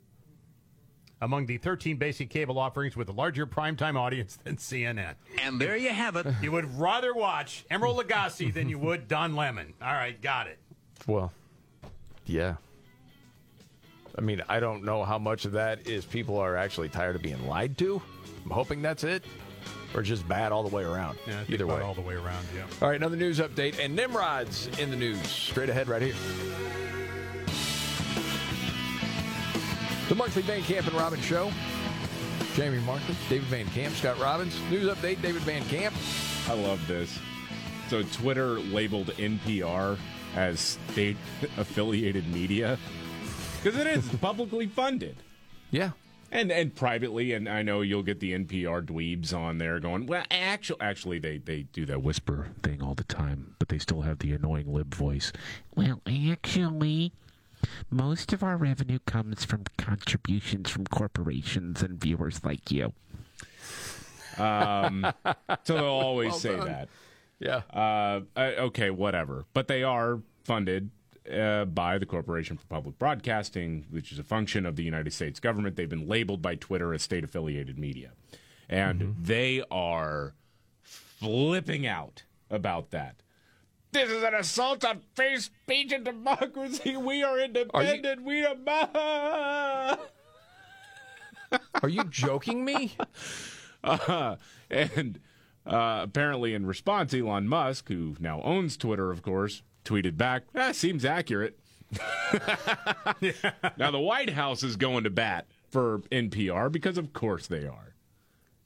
among 1.22 1.48
the 1.48 1.58
13 1.58 1.98
basic 1.98 2.30
cable 2.30 2.60
offerings 2.60 2.96
with 2.96 3.10
a 3.10 3.14
larger 3.14 3.48
primetime 3.48 3.96
audience 3.96 4.36
than 4.44 4.58
CNN. 4.58 5.16
And 5.42 5.60
there 5.60 5.76
you 5.76 5.90
have 5.90 6.18
it. 6.18 6.28
You 6.44 6.52
would 6.52 6.80
rather 6.80 7.16
watch 7.16 7.66
Emeril 7.72 8.00
Lagasse 8.00 8.54
than 8.54 8.70
you 8.70 8.78
would 8.78 9.08
Don 9.08 9.36
Lemon. 9.36 9.74
All 9.82 9.94
right, 9.94 10.22
got 10.22 10.46
it. 10.46 10.60
Well, 11.08 11.32
yeah. 12.28 12.58
I 14.16 14.22
mean, 14.22 14.44
I 14.48 14.60
don't 14.60 14.84
know 14.84 15.04
how 15.04 15.18
much 15.18 15.46
of 15.46 15.54
that 15.54 15.88
is 15.88 16.06
people 16.06 16.38
are 16.38 16.56
actually 16.56 16.90
tired 16.90 17.16
of 17.16 17.24
being 17.24 17.48
lied 17.48 17.76
to. 17.80 18.00
I'm 18.46 18.52
hoping 18.52 18.84
that's 18.84 19.04
it. 19.04 19.26
Or 19.96 20.02
just 20.02 20.28
bad 20.28 20.52
all 20.52 20.64
the 20.64 20.76
way 20.76 20.84
around. 20.84 21.18
Yeah, 21.28 21.34
I 21.34 21.38
think 21.44 21.50
Either 21.52 21.66
about 21.66 21.80
way. 21.80 21.84
all 21.86 21.94
the 21.94 22.02
way 22.02 22.16
around, 22.16 22.46
yeah. 22.56 22.64
All 22.82 22.88
right, 22.90 22.96
another 22.96 23.16
news 23.16 23.40
update. 23.40 23.78
And 23.80 23.96
Nimrod's 23.96 24.68
in 24.80 24.90
the 24.90 24.96
news. 24.98 25.22
Straight 25.28 25.70
ahead 25.70 25.88
right 25.88 26.02
here. 26.02 26.16
The 30.10 30.16
Markley 30.16 30.42
Van 30.44 30.62
Camp 30.64 30.88
and 30.88 30.96
Robbins 30.96 31.24
Show. 31.24 31.52
Jamie 32.56 32.80
Markley, 32.80 33.16
David 33.30 33.48
Van 33.48 33.66
Camp, 33.68 33.96
Scott 33.96 34.20
Robbins. 34.20 34.56
News 34.70 34.88
update, 34.94 35.22
David 35.22 35.42
Van 35.44 35.64
Camp. 35.66 35.96
I 36.48 36.54
love 36.54 36.86
this. 36.88 37.18
So 37.90 38.04
Twitter 38.04 38.60
labeled 38.60 39.08
NPR 39.18 39.98
as 40.36 40.60
state 40.92 41.18
affiliated 41.58 42.28
media 42.34 42.78
because 43.62 43.80
it 43.80 43.88
is 43.88 44.08
publicly 44.22 44.68
funded. 44.68 45.16
Yeah. 45.72 45.92
And 46.34 46.52
and 46.52 46.74
privately, 46.76 47.32
and 47.34 47.48
I 47.48 47.62
know 47.62 47.82
you'll 47.82 48.02
get 48.02 48.20
the 48.20 48.34
NPR 48.34 48.84
dweebs 48.84 49.36
on 49.38 49.60
there 49.60 49.80
going, 49.80 50.08
well, 50.08 50.24
actually, 50.32 50.82
actually, 50.82 51.20
they 51.20 51.38
they 51.38 51.62
do 51.72 51.86
that 51.86 52.02
whisper 52.02 52.50
thing 52.64 52.82
all 52.82 52.96
the 52.96 53.04
time, 53.04 53.56
but 53.60 53.70
they 53.70 53.78
still 53.78 54.02
have 54.02 54.18
the 54.18 54.34
annoying 54.34 54.74
lib 54.74 54.96
voice. 54.96 55.32
Well, 55.76 56.02
actually, 56.08 57.14
most 57.92 58.34
of 58.34 58.42
our 58.42 58.58
revenue 58.58 58.98
comes 59.06 59.46
from 59.46 59.66
contributions 59.78 60.72
from 60.72 60.86
corporations 60.88 61.84
and 61.84 62.02
viewers 62.02 62.44
like 62.44 62.72
you. 62.72 62.94
Um, 64.40 65.06
so 65.64 65.76
they'll 65.76 65.84
always 65.86 66.32
Well 66.32 66.40
say 66.40 66.58
done. 66.58 66.68
that. 66.68 66.90
Yeah. 67.40 67.62
Uh, 67.72 68.22
okay, 68.40 68.90
whatever. 68.90 69.46
But 69.54 69.68
they 69.68 69.84
are 69.84 70.20
funded 70.46 70.90
uh, 71.32 71.66
by 71.66 71.98
the 71.98 72.06
Corporation 72.06 72.58
for 72.58 72.66
Public 72.68 72.98
Broadcasting, 73.00 73.86
which 73.90 74.12
is 74.12 74.20
a 74.20 74.24
function 74.24 74.66
of 74.66 74.76
the 74.76 74.84
United 74.84 75.14
States 75.14 75.40
government. 75.40 75.76
They've 75.76 75.90
been 75.90 76.08
labeled 76.08 76.42
by 76.42 76.56
Twitter 76.56 76.94
as 76.94 77.02
state 77.02 77.24
affiliated 77.24 77.78
media. 77.80 78.12
And 78.70 79.16
they 79.22 79.64
are 79.70 80.34
flipping 80.82 81.86
out 81.86 82.24
about 82.50 82.92
that. 82.92 83.18
This 83.92 84.10
is 84.10 84.24
an 84.24 84.34
assault 84.34 84.84
on 84.84 85.02
free 85.14 85.38
speech 85.38 85.92
and 85.92 86.04
democracy. 86.04 86.98
We 86.98 87.22
are 87.24 87.40
independent. 87.40 88.24
we 88.24 88.44
are. 88.46 88.56
Are 91.82 91.90
you 91.90 92.04
joking 92.06 92.66
me? 92.66 92.96
Uh, 93.86 94.38
and 94.70 95.20
uh, 95.66 96.00
apparently, 96.04 96.54
in 96.54 96.66
response, 96.66 97.14
Elon 97.14 97.50
Musk, 97.50 97.90
who 97.90 98.16
now 98.18 98.42
owns 98.42 98.78
Twitter, 98.78 99.12
of 99.12 99.22
course, 99.22 99.62
tweeted 99.86 100.18
back, 100.18 100.44
"That 100.54 100.76
seems 100.76 101.06
accurate." 101.06 101.60
Now 103.78 103.92
the 103.92 104.00
White 104.00 104.32
House 104.32 104.64
is 104.64 104.76
going 104.76 105.04
to 105.04 105.10
bat 105.10 105.46
for 105.70 106.00
NPR 106.12 106.72
because 106.72 106.98
of 106.98 107.14
course 107.14 107.48
they 107.48 107.66
are. 107.66 107.94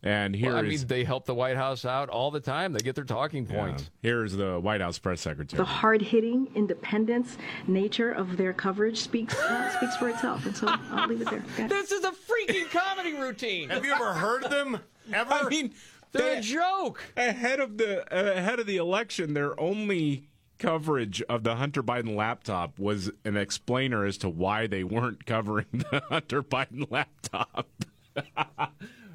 And 0.03 0.35
here 0.35 0.49
Well, 0.53 0.57
I 0.63 0.67
is- 0.67 0.81
mean, 0.81 0.87
they 0.87 1.03
help 1.03 1.25
the 1.25 1.33
White 1.33 1.57
House 1.57 1.83
out 1.83 2.09
all 2.09 2.29
the 2.31 2.39
time. 2.39 2.71
They 2.71 2.79
get 2.79 2.95
their 2.95 3.03
talking 3.03 3.45
points. 3.47 3.89
here's 4.01 4.33
the 4.33 4.59
White 4.59 4.79
House 4.79 4.99
press 4.99 5.21
secretary. 5.21 5.57
The 5.57 5.65
hard-hitting 5.65 6.49
independence 6.55 7.37
nature 7.67 8.11
of 8.11 8.37
their 8.37 8.53
coverage 8.53 8.99
speaks 8.99 9.37
uh, 9.37 9.69
speaks 9.77 9.95
for 9.97 10.09
itself, 10.09 10.45
and 10.45 10.55
so 10.55 10.67
I'll 10.69 11.07
leave 11.09 11.21
it 11.21 11.29
there. 11.29 11.43
Got. 11.57 11.69
This 11.69 11.91
is 11.91 12.03
a 12.05 12.11
freaking 12.11 12.69
comedy 12.69 13.13
routine. 13.15 13.69
Have 13.69 13.83
you 13.85 13.91
ever 13.91 14.13
heard 14.13 14.43
them? 14.49 14.79
Ever? 15.11 15.33
I 15.33 15.49
mean, 15.49 15.73
they're 16.11 16.37
a 16.37 16.41
joke. 16.41 17.01
Ahead 17.17 17.59
of 17.59 17.77
the 17.77 18.01
uh, 18.15 18.33
ahead 18.37 18.59
of 18.59 18.67
the 18.67 18.77
election, 18.77 19.33
their 19.33 19.59
only 19.59 20.29
coverage 20.57 21.21
of 21.23 21.43
the 21.43 21.55
Hunter 21.55 21.83
Biden 21.83 22.15
laptop 22.15 22.79
was 22.79 23.11
an 23.23 23.37
explainer 23.37 24.05
as 24.05 24.17
to 24.19 24.29
why 24.29 24.67
they 24.67 24.83
weren't 24.83 25.25
covering 25.25 25.67
the 25.71 26.01
Hunter 26.09 26.43
Biden 26.43 26.89
laptop. 26.89 27.67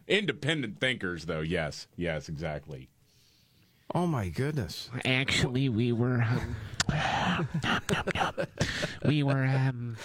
Independent 0.09 0.81
thinkers, 0.81 1.27
though. 1.27 1.41
Yes, 1.41 1.87
yes, 1.97 2.29
exactly. 2.29 2.89
Oh 3.95 4.07
my 4.07 4.29
goodness! 4.31 4.89
Actually, 5.05 5.69
we 5.69 5.93
were 5.93 6.23
um, 6.23 6.57
we 9.05 9.23
were 9.23 9.45
um, 9.45 9.97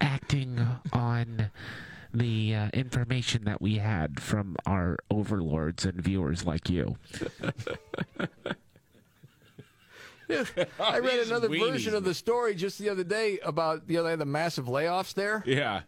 acting 0.00 0.66
on 0.92 1.50
the 2.14 2.54
uh, 2.54 2.68
information 2.72 3.44
that 3.44 3.60
we 3.60 3.76
had 3.76 4.20
from 4.20 4.56
our 4.64 4.96
overlords 5.10 5.84
and 5.84 6.00
viewers 6.00 6.46
like 6.46 6.70
you. 6.70 6.96
I 10.80 10.98
read 10.98 11.20
These 11.20 11.30
another 11.30 11.48
weenies. 11.48 11.70
version 11.72 11.94
of 11.94 12.04
the 12.04 12.14
story 12.14 12.54
just 12.54 12.78
the 12.78 12.88
other 12.88 13.04
day 13.04 13.38
about 13.44 13.82
you 13.88 13.96
know 13.98 14.02
they 14.04 14.10
had 14.10 14.18
the 14.18 14.24
massive 14.24 14.66
layoffs 14.66 15.14
there, 15.14 15.42
Yeah. 15.46 15.82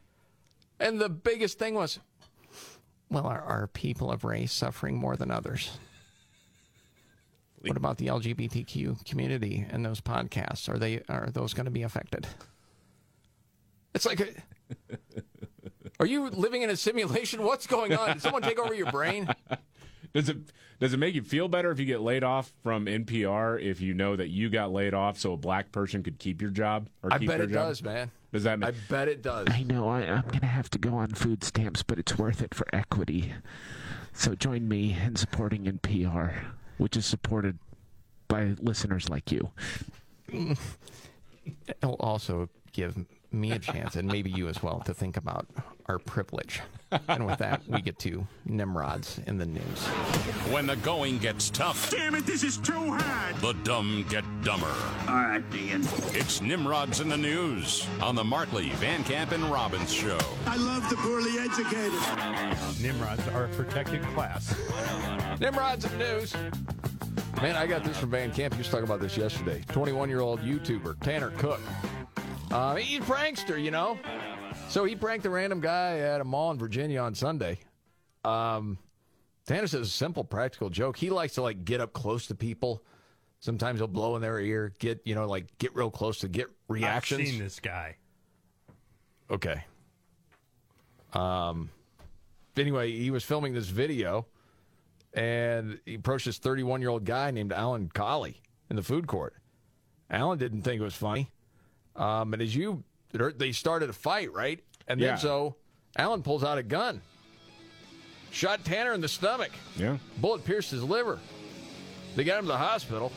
and 0.81 1.01
the 1.01 1.09
biggest 1.09 1.59
thing 1.59 1.75
was, 1.75 1.99
well, 3.11 3.27
are, 3.27 3.41
are 3.43 3.67
people 3.69 4.11
of 4.13 4.25
race 4.25 4.53
suffering 4.53 4.97
more 4.97 5.17
than 5.17 5.31
others? 5.31 5.71
What 7.61 7.77
about 7.77 7.99
the 7.99 8.07
LGBTQ 8.07 9.05
community 9.05 9.67
and 9.69 9.85
those 9.85 10.01
podcasts? 10.01 10.69
Are 10.69 10.79
they 10.79 11.03
are 11.09 11.29
those 11.33 11.55
going 11.55 11.65
to 11.65 11.73
be 11.73 11.83
affected? 11.83 12.27
It's 13.95 14.07
like, 14.07 14.21
a, 14.21 14.29
are 16.01 16.07
you 16.07 16.29
living 16.31 16.63
in 16.63 16.71
a 16.71 16.77
simulation? 16.77 17.43
What's 17.43 17.67
going 17.67 17.97
on? 17.97 18.09
Did 18.11 18.23
someone 18.23 18.43
take 18.43 18.61
over 18.61 18.75
your 18.75 18.93
brain? 18.93 19.29
Does 20.15 20.29
it 20.29 20.39
does 20.81 20.95
it 20.95 20.99
make 20.99 21.15
you 21.15 21.23
feel 21.23 21.49
better 21.49 21.71
if 21.71 21.79
you 21.81 21.87
get 21.87 22.01
laid 22.01 22.23
off 22.23 22.53
from 22.63 22.87
NPR 22.87 23.61
if 23.61 23.81
you 23.81 23.95
know 23.95 24.15
that 24.17 24.29
you 24.29 24.49
got 24.49 24.71
laid 24.73 24.95
off 24.95 25.19
so 25.19 25.33
a 25.33 25.37
black 25.37 25.73
person 25.73 26.03
could 26.03 26.19
keep 26.19 26.41
your 26.41 26.51
job? 26.51 26.89
Or 27.03 27.13
I 27.13 27.19
keep 27.19 27.29
bet 27.29 27.39
their 27.39 27.49
it 27.49 27.53
job? 27.53 27.69
does, 27.69 27.83
man. 27.83 28.11
Does 28.33 28.45
that 28.45 28.63
I 28.63 28.73
bet 28.89 29.09
it 29.09 29.23
does. 29.23 29.49
I 29.51 29.63
know 29.63 29.89
I, 29.89 30.01
I'm 30.03 30.23
going 30.23 30.41
to 30.41 30.47
have 30.47 30.69
to 30.71 30.79
go 30.79 30.95
on 30.95 31.09
food 31.09 31.43
stamps, 31.43 31.83
but 31.83 31.99
it's 31.99 32.19
worth 32.19 32.43
it 32.43 32.55
for 32.55 32.67
equity. 32.73 33.33
So 34.13 34.35
join 34.35 34.69
me 34.69 34.97
in 35.03 35.17
supporting 35.17 35.65
NPR, 35.65 36.35
which 36.77 36.97
is 36.97 37.07
supported 37.07 37.59
by 38.29 38.55
listeners 38.61 39.09
like 39.09 39.33
you. 39.33 39.51
It'll 41.67 41.95
also 42.01 42.51
give 42.73 42.97
me 43.31 43.53
a 43.53 43.59
chance, 43.59 43.97
and 43.97 44.09
maybe 44.09 44.31
you 44.31 44.49
as 44.49 44.63
well, 44.63 44.81
to 44.87 44.95
think 44.95 45.17
about 45.17 45.47
our 45.87 45.99
privilege. 45.99 46.61
And 47.09 47.27
with 47.27 47.39
that, 47.39 47.61
we 47.69 47.83
get 47.83 47.99
to 48.01 48.27
Nimrods 48.47 49.21
in 49.27 49.37
the 49.37 49.45
news. 49.45 49.87
When 50.51 50.67
the 50.67 50.77
going 50.77 51.19
gets 51.19 51.51
tough, 51.51 51.91
Damn 51.91 52.15
it, 52.15 52.25
this 52.25 52.43
is 52.43 52.57
too 52.57 52.73
hard. 52.93 53.37
the 53.37 53.53
dumb 53.65 54.07
get 54.09 54.25
dumber. 54.43 54.73
All 55.07 55.15
right, 55.15 55.43
Ian. 55.55 55.83
It's 56.13 56.41
Nimrods 56.41 57.01
in 57.01 57.09
the 57.11 57.17
news 57.19 57.87
on 58.01 58.15
the 58.15 58.25
Markley, 58.25 58.71
Van 58.77 59.05
Camp, 59.05 59.33
and 59.33 59.45
Robbins 59.45 59.93
show. 59.93 60.19
I 60.47 60.57
love 60.57 60.89
the 60.89 60.97
poorly 60.97 61.39
educated. 61.39 61.93
Nimrods 62.81 63.27
are 63.29 63.45
a 63.45 63.49
protected 63.49 64.03
class. 64.15 64.55
Nimrods 65.41 65.85
in 65.85 65.99
the 65.99 66.05
news. 66.05 66.35
Man, 67.43 67.55
I 67.55 67.67
got 67.67 67.85
this 67.85 67.97
from 67.99 68.11
Van 68.11 68.33
Camp. 68.33 68.55
You 68.55 68.59
was 68.59 68.69
talking 68.69 68.85
about 68.87 69.01
this 69.01 69.17
yesterday. 69.17 69.63
21 69.69 70.09
year 70.09 70.21
old 70.21 70.41
YouTuber, 70.41 70.99
Tanner 71.01 71.31
Cook. 71.37 71.61
Uh, 72.51 72.77
he's 72.77 72.99
a 72.99 73.03
prankster, 73.03 73.63
you 73.63 73.71
know? 73.71 73.99
So 74.69 74.85
he 74.85 74.97
pranked 74.97 75.27
a 75.27 75.31
random 75.31 75.61
guy 75.61 75.99
at 75.99 76.21
a 76.21 76.25
mall 76.25 76.51
in 76.51 76.59
Virginia 76.59 77.01
on 77.01 77.15
Sunday. 77.15 77.59
Um, 78.25 78.79
Tanner 79.47 79.67
says 79.67 79.87
a 79.87 79.91
simple, 79.91 80.25
practical 80.25 80.71
joke. 80.71 80.97
He 80.97 81.11
likes 81.11 81.35
to 81.35 81.43
like 81.43 81.65
get 81.65 81.81
up 81.81 81.93
close 81.93 82.27
to 82.29 82.35
people. 82.35 82.83
Sometimes 83.41 83.79
he'll 83.79 83.87
blow 83.87 84.17
in 84.17 84.23
their 84.23 84.41
ear, 84.41 84.75
get 84.79 85.01
you 85.05 85.15
know, 85.15 85.27
like 85.27 85.57
get 85.59 85.75
real 85.75 85.91
close 85.91 86.19
to 86.19 86.29
get 86.29 86.49
reactions. 86.69 87.21
I've 87.21 87.27
seen 87.29 87.39
this 87.39 87.61
guy. 87.61 87.97
Okay. 89.31 89.65
Um. 91.13 91.71
Anyway, 92.57 92.91
he 92.91 93.11
was 93.11 93.23
filming 93.25 93.55
this 93.55 93.69
video, 93.69 94.27
and 95.15 95.79
he 95.87 95.95
approached 95.95 96.27
this 96.27 96.39
31 96.39 96.81
year 96.81 96.91
old 96.91 97.05
guy 97.05 97.31
named 97.31 97.53
Alan 97.53 97.89
Colie 97.89 98.43
in 98.69 98.77
the 98.77 98.83
food 98.83 99.07
court. 99.07 99.35
Alan 100.11 100.39
didn't 100.39 100.63
think 100.63 100.81
it 100.81 100.85
was 100.85 100.95
funny, 100.95 101.31
um, 101.99 102.33
and 102.33 102.41
as 102.43 102.55
you, 102.55 102.83
they 103.13 103.53
started 103.53 103.91
a 103.91 103.93
fight, 103.93 104.33
right? 104.33 104.61
And 104.87 105.01
then 105.01 105.09
Yeah. 105.11 105.17
so 105.17 105.57
Alan 105.97 106.23
pulls 106.23 106.43
out 106.45 106.57
a 106.59 106.63
gun, 106.63 107.03
shot 108.31 108.65
Tanner 108.65 108.93
in 108.95 109.01
the 109.01 109.09
stomach. 109.09 109.51
Yeah. 109.77 109.99
Bullet 110.19 110.45
pierced 110.45 110.71
his 110.71 110.83
liver. 110.83 111.19
They 112.17 112.25
got 112.25 112.39
him 112.39 112.45
to 112.47 112.53
the 112.53 112.57
hospital. 112.59 113.13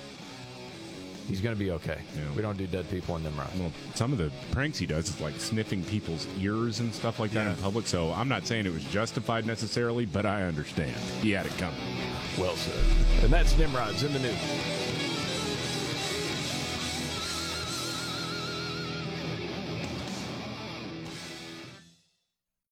He's 1.28 1.40
going 1.40 1.56
to 1.56 1.60
be 1.60 1.72
okay. 1.72 2.00
We 2.36 2.42
don't 2.42 2.58
do 2.58 2.68
dead 2.68 2.90
people 2.90 3.16
in 3.16 3.24
rounds. 3.38 3.58
Well, 3.58 3.72
some 3.96 4.12
of 4.12 4.18
the 4.18 4.32
pranks 4.52 4.78
he 4.80 4.86
does 4.86 5.08
is 5.08 5.22
like 5.22 5.36
sniffing 5.40 5.84
people's 5.86 6.28
ears 6.40 6.80
and 6.82 6.94
stuff 6.94 7.20
like 7.20 7.32
that 7.32 7.48
in 7.48 7.56
public. 7.58 7.88
So 7.88 8.12
I'm 8.12 8.28
not 8.28 8.46
saying 8.46 8.66
it 8.66 8.74
was 8.74 8.84
justified 8.86 9.46
necessarily, 9.46 10.06
but 10.06 10.26
I 10.26 10.44
understand 10.44 10.94
he 11.22 11.32
had 11.32 11.46
it 11.46 11.58
coming. 11.58 11.80
Well 12.38 12.56
said. 12.56 13.24
And 13.24 13.32
that's 13.32 13.58
Nimrod's 13.58 14.04
in 14.04 14.12
the 14.14 14.20
news. 14.20 14.36